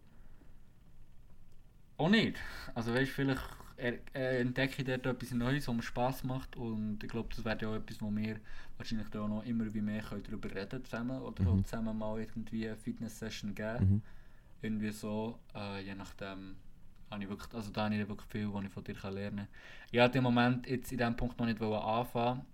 auch 2.02 2.10
nicht. 2.10 2.38
Also 2.74 2.94
weißt, 2.94 3.12
vielleicht 3.12 3.42
er, 3.78 3.94
äh, 4.14 4.42
entdecke 4.42 4.82
ich 4.82 4.86
dort 4.88 5.06
etwas 5.06 5.32
Neues, 5.32 5.68
was 5.68 5.76
mir 5.76 5.82
Spass 5.82 6.24
macht 6.24 6.56
und 6.56 7.04
ich 7.04 7.10
glaube, 7.10 7.30
das 7.36 7.44
wäre 7.44 7.58
ja 7.62 7.70
auch 7.70 7.76
etwas, 7.76 8.02
wo 8.02 8.16
wir 8.16 8.40
wahrscheinlich 8.78 9.10
da 9.10 9.22
auch 9.22 9.28
noch 9.28 9.44
immer 9.44 9.74
wie 9.74 9.82
mehr 9.82 10.04
können 10.04 10.24
darüber 10.24 10.54
reden 10.54 10.84
zusammen 10.86 11.20
oder 11.22 11.44
Mhm. 11.44 11.66
zusammen 11.66 11.98
mal 11.98 12.20
irgendwie 12.20 12.68
eine 12.68 12.78
Fitness-Session 12.78 13.56
geben. 13.56 13.90
Mhm. 13.90 14.02
Irgendwie 14.62 14.92
so, 14.92 15.40
äh, 15.56 15.84
je 15.84 15.96
nachdem 15.96 16.58
habe 17.10 17.24
ich 17.24 17.30
wirklich, 17.30 17.54
also 17.54 17.72
da 17.72 17.86
habe 17.86 17.96
ich 17.96 18.08
wirklich 18.08 18.30
viel, 18.30 18.54
was 18.54 18.64
ich 18.64 18.72
von 18.72 18.84
dir 18.84 18.94
kann 18.94 19.14
lernen 19.14 19.38
kann. 19.38 19.48
Ich 19.92 20.00
wollte 20.00 20.18
im 20.20 20.24
Moment 20.24 20.68
jetzt 20.68 20.92
in 20.92 20.98
diesem 21.00 21.16
Punkt 21.16 21.40
noch 21.40 21.46
nicht 21.48 21.62
anfangen, 21.62 22.46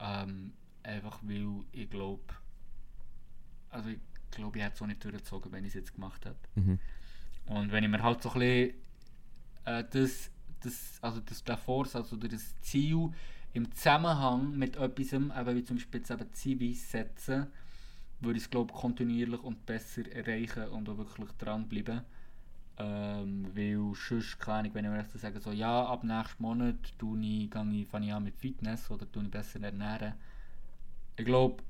ähm, 0.00 0.52
einfach 0.82 1.20
weil 1.22 1.64
ich 1.72 1.88
glaube, 1.88 2.22
also 3.70 3.88
ich 3.88 3.98
glaube, 4.30 4.58
ich 4.58 4.64
hätte 4.64 4.74
es 4.74 4.82
auch 4.82 4.86
nicht 4.86 5.02
durchgezogen, 5.02 5.50
wenn 5.52 5.64
ich 5.64 5.68
es 5.68 5.74
jetzt 5.74 5.94
gemacht 5.94 6.24
hätte. 6.26 6.36
Mhm. 6.54 6.78
Und 7.48 7.72
wenn 7.72 7.84
ich 7.84 7.90
mir 7.90 8.02
halt 8.02 8.22
so 8.22 8.30
ein 8.30 8.38
bisschen 8.38 8.74
äh, 9.64 9.84
das, 9.90 10.30
das, 10.60 10.98
also 11.00 11.20
das 11.20 11.42
der 11.44 11.56
Vorsatz 11.56 12.12
oder 12.12 12.28
das 12.28 12.60
Ziel 12.60 13.10
im 13.52 13.72
Zusammenhang 13.72 14.56
mit 14.56 14.76
etwas, 14.76 15.12
eben 15.12 15.32
wie 15.32 15.64
zum 15.64 15.76
Beispiel 15.76 16.00
jetzt 16.00 16.10
eben 16.10 16.32
Zivis 16.32 16.90
setzen, 16.90 17.46
würde 18.20 18.36
ich 18.36 18.44
es 18.44 18.50
glaube 18.50 18.72
kontinuierlich 18.72 19.42
und 19.42 19.64
besser 19.64 20.10
erreichen 20.12 20.68
und 20.68 20.88
auch 20.88 20.98
wirklich 20.98 21.30
dranbleiben. 21.38 22.02
Ähm, 22.80 23.50
weil 23.54 23.92
sonst, 23.94 24.38
keine 24.38 24.58
Ahnung, 24.58 24.74
wenn 24.74 24.84
ich 24.84 24.90
mir 24.90 24.98
jetzt 24.98 25.18
sage, 25.18 25.40
so, 25.40 25.50
ja, 25.50 25.84
ab 25.84 26.04
nächsten 26.04 26.42
Monat 26.42 26.76
tue 26.98 27.18
ich, 27.20 27.44
ich, 27.44 27.88
fange 27.88 28.06
ich 28.06 28.12
an 28.12 28.24
mit 28.24 28.36
Fitness 28.36 28.90
oder 28.90 29.10
tue 29.10 29.24
ich 29.24 29.30
besser 29.30 29.60
ernähren. 29.60 30.14
Ich 31.16 31.24
glaube, 31.24 31.62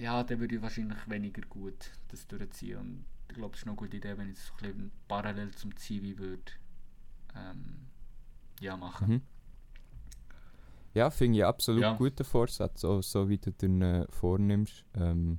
ja, 0.00 0.24
dann 0.24 0.40
würde 0.40 0.56
ich 0.56 0.62
wahrscheinlich 0.62 0.98
weniger 1.08 1.42
gut 1.42 1.90
das 2.08 2.26
durchziehen. 2.26 2.78
Und 2.78 3.04
glaube, 3.34 3.54
es 3.54 3.60
ist 3.60 3.66
noch 3.66 3.72
eine 3.72 3.78
gute 3.78 3.96
Idee, 3.96 4.16
wenn 4.16 4.30
ich 4.30 4.36
das 4.36 4.46
so 4.46 4.52
ein 4.54 4.58
bisschen 4.58 4.92
parallel 5.08 5.50
zum 5.52 5.76
Zivi 5.76 6.18
würde 6.18 6.52
ähm, 7.34 7.86
ja, 8.60 8.76
machen. 8.76 9.08
Mhm. 9.08 9.22
Ja, 10.94 11.10
finde 11.10 11.38
ich 11.38 11.44
absolut 11.44 11.82
Ja. 11.82 11.94
guten 11.94 12.24
Vorsatz, 12.24 12.82
so, 12.82 13.00
so 13.00 13.28
wie 13.28 13.38
du 13.38 13.50
den 13.50 13.80
äh, 13.80 14.06
vornimmst. 14.10 14.84
Ähm, 14.94 15.38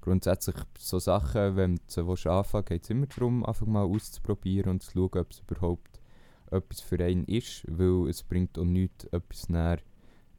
grundsätzlich 0.00 0.56
so 0.78 0.98
Sachen, 0.98 1.56
wenn 1.56 1.76
du 1.94 2.06
willst 2.06 2.26
anfangen 2.26 2.64
geht 2.64 2.84
es 2.84 2.90
immer 2.90 3.06
darum, 3.06 3.44
einfach 3.44 3.66
mal 3.66 3.84
auszuprobieren 3.84 4.70
und 4.70 4.82
zu 4.82 4.92
schauen, 4.92 5.20
ob 5.20 5.30
es 5.30 5.40
überhaupt 5.40 6.00
etwas 6.50 6.80
für 6.80 7.02
einen 7.02 7.24
ist, 7.24 7.64
weil 7.68 8.08
es 8.08 8.22
bringt 8.22 8.58
auch 8.58 8.64
nichts, 8.64 9.04
etwas 9.06 9.48
näher 9.48 9.78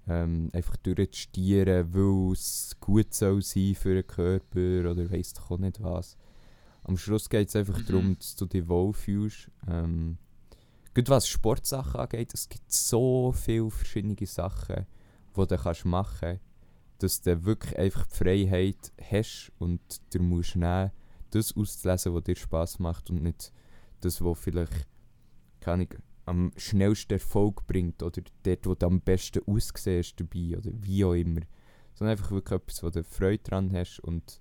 ähm, 0.07 0.49
einfach 0.53 0.77
durchzustieren, 0.77 1.93
weil 1.93 2.33
es 2.33 2.75
gut 2.79 3.13
soll 3.13 3.41
sein 3.41 3.75
für 3.75 3.95
den 3.95 4.07
Körper 4.07 4.91
oder 4.91 5.09
weiss 5.11 5.33
doch 5.33 5.51
auch 5.51 5.57
nicht 5.57 5.81
was. 5.81 6.17
Am 6.85 6.97
Schluss 6.97 7.29
geht 7.29 7.49
es 7.49 7.55
einfach 7.55 7.79
Mhm. 7.79 7.85
darum, 7.85 8.17
dass 8.17 8.35
du 8.35 8.45
dich 8.45 8.67
wohlfühlst. 8.67 9.49
Ähm, 9.67 10.17
Gut, 10.93 11.09
was 11.09 11.27
Sportsachen 11.27 11.99
angeht, 11.99 12.33
es 12.33 12.47
gibt 12.47 12.71
so 12.71 13.33
viele 13.33 13.69
verschiedene 13.69 14.15
Sachen, 14.25 14.85
die 15.35 15.45
du 15.45 15.57
kannst 15.57 15.83
machen 15.83 16.17
kannst, 16.21 16.41
dass 16.99 17.21
du 17.21 17.43
wirklich 17.43 17.77
einfach 17.77 18.05
die 18.05 18.15
Freiheit 18.15 18.93
hast 19.11 19.51
und 19.59 19.81
du 20.13 20.21
musst 20.23 20.55
nehmen, 20.55 20.91
das 21.31 21.53
auszulesen, 21.53 22.13
was 22.13 22.23
dir 22.23 22.35
Spass 22.37 22.79
macht 22.79 23.09
und 23.09 23.23
nicht 23.23 23.51
das, 23.99 24.23
was 24.23 24.39
vielleicht 24.39 24.87
keine 25.59 25.73
Ahnung, 25.83 25.89
am 26.27 26.51
schnellsten 26.55 27.13
Erfolg 27.13 27.67
bringt 27.67 28.01
oder 28.01 28.21
dort, 28.43 28.65
wo 28.65 28.75
du 28.75 28.85
am 28.85 29.01
besten 29.01 29.41
aussiehst 29.45 30.19
dabei 30.19 30.57
oder 30.57 30.71
wie 30.73 31.03
auch 31.03 31.13
immer. 31.13 31.41
Sondern 31.93 32.11
einfach 32.13 32.31
wirklich 32.31 32.61
etwas, 32.61 32.83
wo 32.83 32.89
du 32.89 33.03
Freude 33.03 33.43
dran 33.43 33.73
hast 33.73 33.99
und 33.99 34.39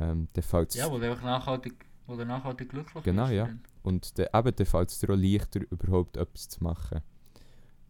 ähm, 0.00 0.26
dann 0.32 0.42
fällt 0.42 0.74
Ja, 0.74 0.90
wo 0.90 0.98
du 0.98 1.08
einfach 1.10 1.22
nachhaltig, 1.24 1.86
wo 2.06 2.16
du 2.16 2.24
nachhaltig 2.26 2.70
glücklich 2.70 3.04
Genau, 3.04 3.24
bist. 3.24 3.34
ja. 3.34 3.44
drin. 3.44 3.60
und 3.82 4.18
dann, 4.18 4.26
eben, 4.34 4.56
dann 4.56 4.66
fällt 4.66 4.88
es 4.90 4.98
dir 4.98 5.10
auch 5.10 5.16
leichter, 5.16 5.60
überhaupt 5.70 6.16
etwas 6.16 6.48
zu 6.48 6.64
machen. 6.64 7.00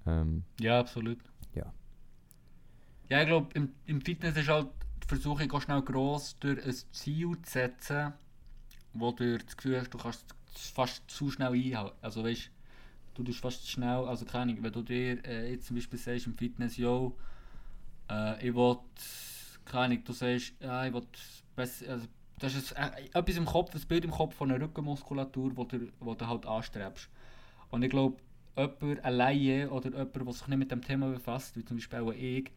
Ähm, 0.07 0.45
Ja, 0.61 0.81
absolut. 0.81 1.19
Ja. 1.55 1.73
Ja, 3.09 3.21
ich 3.23 3.27
glaube, 3.27 3.49
im, 3.55 3.73
im 3.87 4.01
Fitness 4.01 4.37
ist 4.37 4.49
halt 4.49 4.69
die 5.03 5.09
versuche 5.09 5.45
ich 5.45 5.53
auch 5.53 5.61
schnell 5.63 5.83
gross 5.83 6.37
durch 6.39 6.65
ein 6.65 6.75
Ziel 6.93 7.33
zu 7.43 7.51
setzen, 7.51 8.13
wo 8.93 9.11
du 9.13 9.39
das 9.39 9.57
Gefühl 9.57 9.81
hast, 9.81 9.93
du 9.93 9.99
kannst 9.99 10.25
es 10.55 10.69
fast 10.69 11.03
zu 11.11 11.31
schnell 11.31 11.53
einhalten. 11.53 11.97
Also 12.03 12.23
weißt 12.25 12.51
du, 13.15 13.25
tust 13.25 13.41
fast 13.41 13.65
zu 13.65 13.71
schnell, 13.73 14.05
also 14.07 14.25
keine 14.25 14.53
Ahnung, 14.53 14.63
wenn 14.63 14.73
du 14.73 14.83
dir 14.83 15.25
äh, 15.27 15.51
jetzt 15.53 15.67
zum 15.67 15.77
Beispiel 15.77 15.99
sagst 15.99 16.27
im 16.27 16.35
Fitness, 16.37 16.77
yo, 16.77 17.17
äh, 18.09 18.47
ich 18.49 18.55
will, 18.55 18.77
keine 19.65 19.85
Ahnung, 19.87 20.05
du 20.05 20.13
sagst, 20.13 20.53
ja, 20.61 20.87
ich 20.87 20.93
will 20.93 21.03
besser, 21.61 21.91
also 21.91 22.07
das 22.39 22.55
ist 22.55 22.77
ein, 22.77 22.93
etwas 23.13 23.37
im 23.37 23.45
Kopf, 23.45 23.75
ein 23.75 23.89
Bild 23.89 24.05
im 24.05 24.11
Kopf 24.11 24.35
von 24.35 24.51
einer 24.51 24.65
Rückenmuskulatur, 24.65 25.57
wo 25.57 25.65
du, 25.65 25.89
wo 26.01 26.15
du 26.15 26.27
halt 26.27 26.47
anstrebst. 26.47 27.09
Und 27.71 27.83
ich 27.83 27.91
glaube, 27.91 28.17
jemand 28.57 29.05
alleine 29.05 29.71
oder 29.71 29.91
jemand, 29.91 30.17
der 30.17 30.33
sich 30.33 30.49
nicht 30.49 30.59
mit 30.59 30.71
dem 30.71 30.83
Thema 30.83 31.11
befasst, 31.11 31.57
wie 31.57 31.65
zum 31.65 31.77
Beispiel 31.77 31.99
auch 32.01 32.13
ich, 32.13 32.51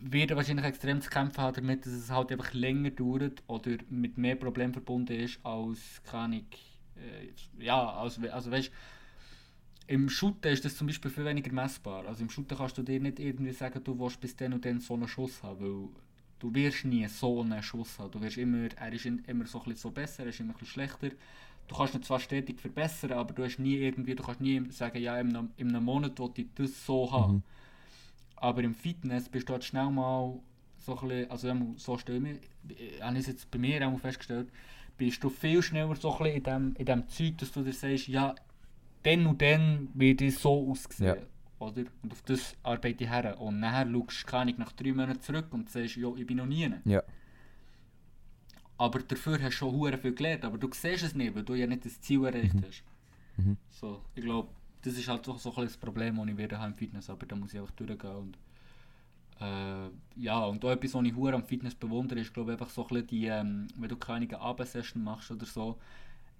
wird 0.00 0.34
wahrscheinlich 0.34 0.66
extrem 0.66 1.00
zu 1.00 1.10
kämpfen 1.10 1.40
haben 1.40 1.54
damit, 1.54 1.86
dass 1.86 1.92
es 1.92 2.10
halt 2.10 2.32
einfach 2.32 2.52
länger 2.52 2.90
dauert 2.90 3.42
oder 3.46 3.76
mit 3.90 4.18
mehr 4.18 4.34
Problemen 4.34 4.72
verbunden 4.72 5.12
ist 5.12 5.38
als 5.44 6.02
keine 6.04 6.38
äh, 6.38 7.32
ja, 7.58 7.90
also, 7.90 8.22
also 8.28 8.50
weißt 8.50 8.72
im 9.86 10.08
Shooten 10.08 10.52
ist 10.52 10.64
das 10.64 10.76
zum 10.76 10.86
Beispiel 10.86 11.10
viel 11.10 11.24
weniger 11.24 11.52
messbar. 11.52 12.06
Also 12.06 12.22
im 12.22 12.30
Shooten 12.30 12.56
kannst 12.56 12.78
du 12.78 12.82
dir 12.82 13.00
nicht 13.00 13.18
irgendwie 13.18 13.52
sagen, 13.52 13.82
du 13.82 13.98
willst 13.98 14.20
bis 14.20 14.36
dann 14.36 14.52
und 14.52 14.64
dann 14.64 14.80
so 14.80 14.94
einen 14.94 15.08
Schuss 15.08 15.42
haben, 15.42 15.60
weil 15.60 15.88
du 16.42 16.52
wirst 16.52 16.84
nie 16.84 17.06
so 17.06 17.40
einen 17.40 17.62
Schuss 17.62 17.98
haben. 17.98 18.10
Du 18.10 18.20
wirst 18.20 18.36
immer, 18.36 18.68
er 18.76 18.92
ist 18.92 19.06
immer 19.06 19.46
so, 19.46 19.62
ein 19.64 19.76
so 19.76 19.92
besser, 19.92 20.24
er 20.24 20.30
ist 20.30 20.40
immer 20.40 20.54
ein 20.58 20.66
schlechter. 20.66 21.10
Du 21.68 21.76
kannst 21.76 21.94
ihn 21.94 22.02
zwar 22.02 22.18
stetig 22.18 22.60
verbessern, 22.60 23.12
aber 23.12 23.32
du 23.32 23.44
hast 23.44 23.60
nie 23.60 23.76
irgendwie, 23.76 24.16
du 24.16 24.24
kannst 24.24 24.40
nie 24.40 24.60
sagen, 24.70 24.98
ja, 25.00 25.18
in 25.20 25.36
einem, 25.36 25.50
in 25.56 25.68
einem 25.68 25.84
Monat 25.84 26.18
wollte 26.18 26.42
ich 26.42 26.48
das 26.56 26.84
so 26.84 27.10
haben. 27.12 27.34
Mhm. 27.34 27.42
Aber 28.36 28.62
im 28.64 28.74
Fitness 28.74 29.28
bist 29.28 29.48
du 29.48 29.52
halt 29.52 29.62
schnell 29.62 29.88
mal 29.90 30.40
so 30.80 30.98
ein 30.98 31.08
bisschen, 31.08 31.30
also 31.30 31.74
so 31.76 31.96
stelle 31.96 32.18
ich 32.18 32.24
mir, 32.24 33.00
habe 33.00 33.14
ich 33.14 33.20
es 33.20 33.26
jetzt 33.28 33.50
bei 33.52 33.58
mir 33.58 33.86
auch 33.86 34.00
festgestellt, 34.00 34.48
bist 34.98 35.22
du 35.22 35.30
viel 35.30 35.62
schneller 35.62 35.94
so 35.94 36.18
ein 36.18 36.26
in 36.26 36.42
dem, 36.42 36.74
in 36.76 36.86
dem 36.86 37.08
Zeug, 37.08 37.38
dass 37.38 37.52
du 37.52 37.62
dir 37.62 37.72
sagst, 37.72 38.08
ja, 38.08 38.34
dann 39.04 39.26
und 39.26 39.40
dann 39.40 39.88
wird 39.94 40.20
es 40.22 40.42
so 40.42 40.70
aussehen. 40.70 41.06
Ja. 41.06 41.16
Oder? 41.62 41.84
Und 42.02 42.12
auf 42.12 42.22
das 42.22 42.56
arbeite 42.62 43.04
ich 43.04 43.10
her. 43.10 43.40
Und 43.40 43.60
nachher 43.60 43.90
schaust 43.90 44.22
du 44.22 44.26
keine 44.26 44.52
nach 44.54 44.72
drei 44.72 44.92
Monaten 44.92 45.20
zurück 45.20 45.46
und 45.50 45.70
sagst, 45.70 45.96
ja, 45.96 46.08
ich 46.16 46.26
bin 46.26 46.38
noch 46.38 46.46
nie. 46.46 46.70
Ja. 46.84 47.02
Aber 48.78 48.98
dafür 48.98 49.40
hast 49.40 49.60
du 49.60 49.70
schon 49.70 49.98
viel 49.98 50.14
gelernt, 50.14 50.44
aber 50.44 50.58
du 50.58 50.68
siehst 50.72 51.04
es 51.04 51.14
nicht, 51.14 51.34
weil 51.34 51.44
du 51.44 51.54
ja 51.54 51.66
nicht 51.66 51.84
das 51.84 52.00
Ziel 52.00 52.24
erreicht 52.24 52.54
mhm. 52.54 52.64
hast. 52.66 52.82
Mhm. 53.36 53.56
So, 53.70 54.02
ich 54.14 54.24
glaube, 54.24 54.48
das 54.82 54.94
ist 54.94 55.06
halt 55.06 55.24
so, 55.24 55.36
so 55.36 55.54
ein 55.54 55.64
das 55.64 55.76
Problem, 55.76 56.16
das 56.16 56.26
ich 56.26 56.36
werde 56.36 56.56
im 56.56 56.74
Fitness, 56.74 57.08
aber 57.08 57.26
da 57.26 57.36
muss 57.36 57.54
ich 57.54 57.60
auch 57.60 57.70
durchgehen. 57.70 58.16
Und, 58.16 58.38
äh, 59.40 59.88
ja, 60.16 60.44
und 60.46 60.64
auch 60.64 60.70
etwas, 60.70 60.94
was 60.94 61.04
ich 61.04 61.14
hure 61.14 61.34
am 61.34 61.44
Fitness 61.44 61.76
bewundere, 61.76 62.20
ist 62.20 62.34
glaube 62.34 62.52
einfach 62.52 62.70
so 62.70 62.86
ein 62.88 63.06
die, 63.06 63.26
ähm, 63.26 63.68
wenn 63.76 63.88
du 63.88 63.96
keine 63.96 64.40
Abendsession 64.40 65.04
machst 65.04 65.30
oder 65.30 65.46
so, 65.46 65.78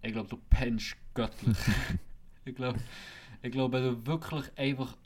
ich 0.02 0.12
glaube, 0.12 0.28
du 0.28 0.38
pennst 0.50 0.96
göttlich. 1.14 1.56
ich 2.44 2.56
glaube, 2.56 2.80
ich 3.42 3.52
glaub, 3.52 3.72
wenn 3.72 3.84
du 3.84 4.06
wirklich 4.06 4.50
einfach 4.56 4.96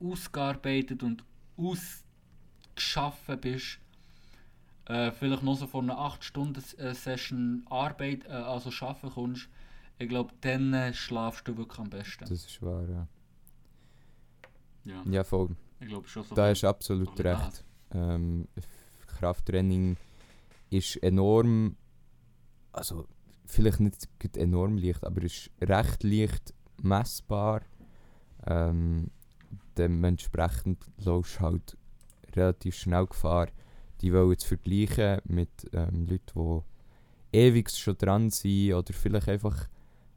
ausgearbeitet 0.00 1.02
und 1.02 1.24
ausgeschaffen 1.56 3.40
bist, 3.40 3.78
äh, 4.86 5.10
vielleicht 5.12 5.42
noch 5.42 5.56
so 5.56 5.66
von 5.66 5.90
einer 5.90 5.98
8-Stunden-Session 5.98 7.66
Arbeit, 7.70 8.26
äh, 8.26 8.32
also 8.32 8.70
arbeiten 8.84 9.10
kommst, 9.10 9.48
ich 9.98 10.08
glaube, 10.08 10.32
dann 10.40 10.74
äh, 10.74 10.92
schlafst 10.92 11.46
du 11.46 11.56
wirklich 11.56 11.78
am 11.78 11.88
besten. 11.88 12.20
Das 12.20 12.30
ist 12.30 12.60
wahr, 12.62 12.88
ja. 12.88 13.08
Ja, 14.84 15.02
ja 15.06 15.24
voll. 15.24 15.56
Ich 15.80 15.88
glaube 15.88 16.08
schon 16.08 16.24
so. 16.24 16.34
Da 16.34 16.48
hast 16.48 16.62
du 16.62 16.68
absolut 16.68 17.18
recht. 17.20 17.64
Ähm, 17.92 18.48
Krafttraining 19.06 19.96
ist 20.70 20.96
enorm, 20.96 21.76
also 22.72 23.06
vielleicht 23.46 23.80
nicht 23.80 24.08
enorm 24.36 24.76
leicht, 24.76 25.04
aber 25.04 25.22
ist 25.22 25.50
recht 25.60 26.02
leicht 26.02 26.54
messbar. 26.82 27.62
Ähm, 28.46 29.10
dementsprechend 29.78 30.84
läufst 31.04 31.36
du 31.36 31.40
halt 31.40 31.76
relativ 32.34 32.74
schnell 32.74 33.06
Gefahr, 33.06 33.48
die 34.00 34.12
wollen 34.12 34.38
zu 34.38 34.48
vergleichen 34.48 35.20
mit 35.24 35.50
ähm, 35.72 36.06
Leuten, 36.06 36.62
die 37.32 37.38
ewig 37.38 37.70
schon 37.70 37.96
dran 37.98 38.30
sind 38.30 38.74
oder 38.74 38.92
vielleicht 38.92 39.28
einfach, 39.28 39.68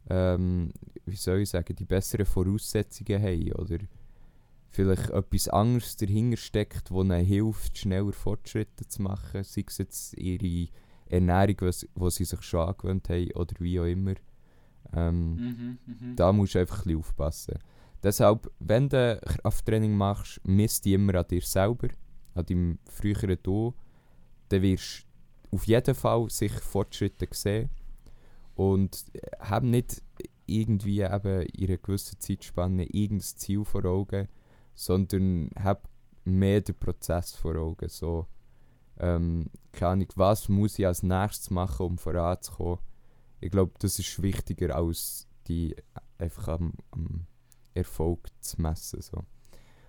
ähm, 0.09 0.71
wie 1.05 1.15
soll 1.15 1.39
ich 1.39 1.49
sagen, 1.49 1.75
die 1.75 1.85
besseren 1.85 2.25
Voraussetzungen 2.25 3.21
haben 3.21 3.51
oder 3.53 3.77
vielleicht 4.69 5.09
etwas 5.09 5.47
anderes 5.49 5.95
dahinter 5.97 6.37
steckt, 6.37 6.91
das 6.91 6.97
ihnen 6.97 7.25
hilft, 7.25 7.77
schneller 7.77 8.13
Fortschritte 8.13 8.87
zu 8.87 9.01
machen, 9.01 9.43
sei 9.43 9.63
es 9.67 9.77
jetzt 9.77 10.13
ihre 10.17 10.69
Ernährung, 11.09 11.57
die 11.71 12.09
sie 12.11 12.25
sich 12.25 12.41
schon 12.41 12.67
angewöhnt 12.67 13.09
haben 13.09 13.31
oder 13.31 13.55
wie 13.59 13.79
auch 13.79 13.85
immer. 13.85 14.13
Ähm, 14.93 15.35
mhm, 15.35 15.77
mh. 15.85 16.15
Da 16.15 16.31
musst 16.31 16.55
du 16.55 16.59
einfach 16.59 16.77
ein 16.77 16.83
bisschen 16.83 16.99
aufpassen. 16.99 17.59
Deshalb, 18.07 18.49
wenn 18.59 18.87
du 18.87 19.19
Krafttraining 19.19 19.93
machst, 19.93 20.39
misst 20.45 20.85
die 20.85 20.93
immer 20.93 21.15
an 21.15 21.27
dir 21.27 21.41
selber, 21.41 21.89
an 22.35 22.45
deinem 22.45 22.79
früheren 22.85 23.37
Du. 23.43 23.73
Dann 24.47 24.61
wirst 24.61 25.05
du 25.51 25.57
auf 25.57 25.65
jeden 25.65 25.93
Fall 25.93 26.29
sich 26.29 26.53
Fortschritte 26.53 27.27
sehen. 27.31 27.69
Und 28.55 29.03
hab 29.41 29.63
nicht 29.63 30.01
irgendwie 30.45 31.01
eben 31.01 31.49
in 31.49 31.67
einer 31.67 31.77
gewissen 31.79 32.17
Zeitspanne 32.17 32.85
irgendein 32.85 33.27
Ziel 33.27 33.65
vor 33.65 33.83
Augen, 33.83 34.29
sondern 34.73 35.49
hab 35.61 35.89
mehr 36.23 36.61
den 36.61 36.75
Prozess 36.75 37.35
vor 37.35 37.57
Augen. 37.57 37.89
So, 37.89 38.25
ähm, 38.99 39.49
keine 39.73 39.91
Ahnung, 39.91 40.07
was 40.15 40.47
muss 40.47 40.79
ich 40.79 40.87
als 40.87 41.03
nächstes 41.03 41.49
machen, 41.49 41.87
um 41.87 41.97
voranzukommen. 41.97 42.79
Ich 43.41 43.51
glaube, 43.51 43.73
das 43.79 43.99
ist 43.99 44.21
wichtiger 44.21 44.77
als 44.77 45.27
die 45.49 45.75
einfach 46.17 46.47
am, 46.47 46.71
am 46.91 47.27
Erfolg 47.77 48.27
zu 48.39 48.61
messen. 48.61 49.01
So. 49.01 49.23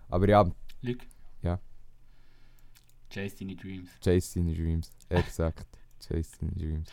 Aber 0.08 0.28
ja. 0.28 0.50
Luke? 0.82 1.06
Ja. 1.42 1.58
Chase 3.10 3.36
deine 3.40 3.56
Dreams. 3.56 3.90
Chase 4.02 4.38
deine 4.38 4.54
Dreams, 4.54 4.92
exakt. 5.08 5.66
Chase 6.06 6.30
deine 6.40 6.52
Dreams. 6.52 6.88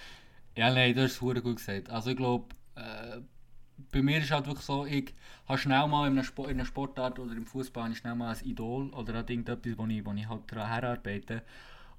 Ja, 0.55 0.73
nein, 0.73 0.95
das 0.95 1.19
du 1.19 1.41
gut 1.41 1.57
gesagt. 1.57 1.89
Also 1.89 2.11
ich 2.11 2.17
glaube, 2.17 2.55
äh, 2.75 3.19
bei 3.91 4.01
mir 4.01 4.19
ist 4.19 4.31
halt 4.31 4.47
wirklich 4.47 4.65
so, 4.65 4.85
ich 4.85 5.13
habe 5.47 5.59
schnell 5.59 5.87
mal 5.87 6.07
in 6.07 6.13
einer, 6.13 6.23
Sport, 6.23 6.49
in 6.49 6.57
einer 6.57 6.65
Sportart 6.65 7.19
oder 7.19 7.35
im 7.35 7.45
Fußball 7.45 7.93
schnell 7.95 8.15
mal 8.15 8.33
ein 8.33 8.45
Idol 8.45 8.89
oder 8.91 9.15
halt 9.15 9.29
irgendetwas, 9.29 9.77
wo 9.77 9.85
ich, 9.85 10.05
wo 10.05 10.13
ich 10.13 10.29
halt 10.29 10.51
daran 10.51 10.67
herarbeite. 10.69 11.43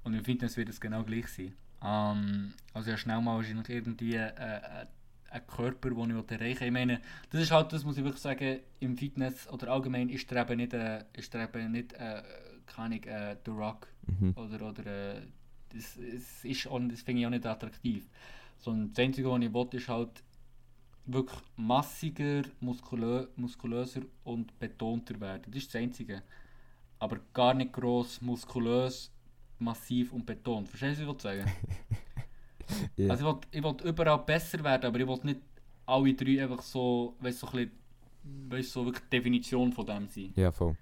Und 0.03 0.13
im 0.13 0.23
Fitness 0.23 0.57
wird 0.57 0.69
es 0.69 0.81
genau 0.81 1.03
gleich 1.03 1.27
sein. 1.27 1.53
Ähm, 1.83 2.53
also 2.73 2.89
ja, 2.89 2.97
schnell 2.97 3.21
mal 3.21 3.35
wahrscheinlich 3.35 3.69
irgendwie 3.69 4.15
äh, 4.15 4.31
äh, 5.31 5.35
ein 5.35 5.47
Körper, 5.47 5.89
den 5.89 6.19
ich 6.19 6.31
erreichen 6.31 6.59
will. 6.61 6.67
Ich 6.67 6.73
meine, 6.73 7.01
das 7.29 7.41
ist 7.41 7.51
halt, 7.51 7.73
das 7.73 7.83
muss 7.83 7.97
ich 7.97 8.03
wirklich 8.03 8.21
sagen, 8.21 8.59
im 8.79 8.97
Fitness 8.97 9.47
oder 9.49 9.69
allgemein 9.69 10.09
ist 10.09 10.29
der 10.31 10.41
eben 10.41 10.57
nicht, 10.57 10.73
äh, 10.73 11.03
ist 11.13 11.33
der 11.33 11.43
eben 11.43 11.71
nicht 11.71 11.93
äh, 11.93 12.23
keine 12.65 12.97
äh, 13.05 13.37
The 13.45 13.51
Rock 13.51 13.87
mhm. 14.19 14.33
oder, 14.35 14.69
oder 14.69 14.85
äh, 14.85 15.21
das, 15.73 15.95
das, 15.95 16.45
ist 16.45 16.67
auch, 16.67 16.79
das 16.79 17.01
finde 17.01 17.21
ich 17.21 17.27
auch 17.27 17.31
nicht 17.31 17.45
attraktiv. 17.45 18.07
Sondern 18.57 18.89
das 18.89 18.99
Einzige, 18.99 19.29
was 19.29 19.41
ich 19.41 19.53
will, 19.53 19.67
ist 19.71 19.87
halt 19.87 20.23
wirklich 21.05 21.39
massiger, 21.55 22.43
muskulö 22.59 23.27
muskulöser 23.35 24.01
und 24.23 24.57
betonter 24.59 25.19
werden. 25.19 25.43
Das 25.47 25.63
ist 25.63 25.73
das 25.73 25.81
Einzige. 25.81 26.23
Aber 26.99 27.19
gar 27.33 27.53
nicht 27.53 27.73
gross, 27.73 28.21
muskulös, 28.21 29.11
massiv 29.59 30.11
und 30.11 30.25
betont. 30.25 30.67
Verstehst 30.67 31.01
du, 31.01 31.07
was 31.07 31.15
ich 31.17 31.21
sagen 31.21 31.45
yeah. 32.97 33.11
Also 33.11 33.41
ich 33.51 33.63
will, 33.63 33.75
ich 33.75 33.83
will 33.83 33.89
überall 33.89 34.19
besser 34.19 34.63
werden, 34.63 34.85
aber 34.85 34.99
ich 34.99 35.07
will 35.07 35.19
nicht 35.23 35.41
alle 35.85 36.13
drei 36.13 36.43
einfach 36.43 36.61
so, 36.61 37.15
weißt 37.19 37.39
so 37.39 37.47
ein 37.47 37.53
bisschen, 37.53 37.71
weißt, 38.49 38.71
so 38.71 38.85
wirklich 38.85 39.03
die 39.05 39.17
Definition 39.17 39.71
von 39.71 39.85
dem 39.85 40.07
sein. 40.07 40.33
Ja, 40.35 40.51
voll. 40.51 40.75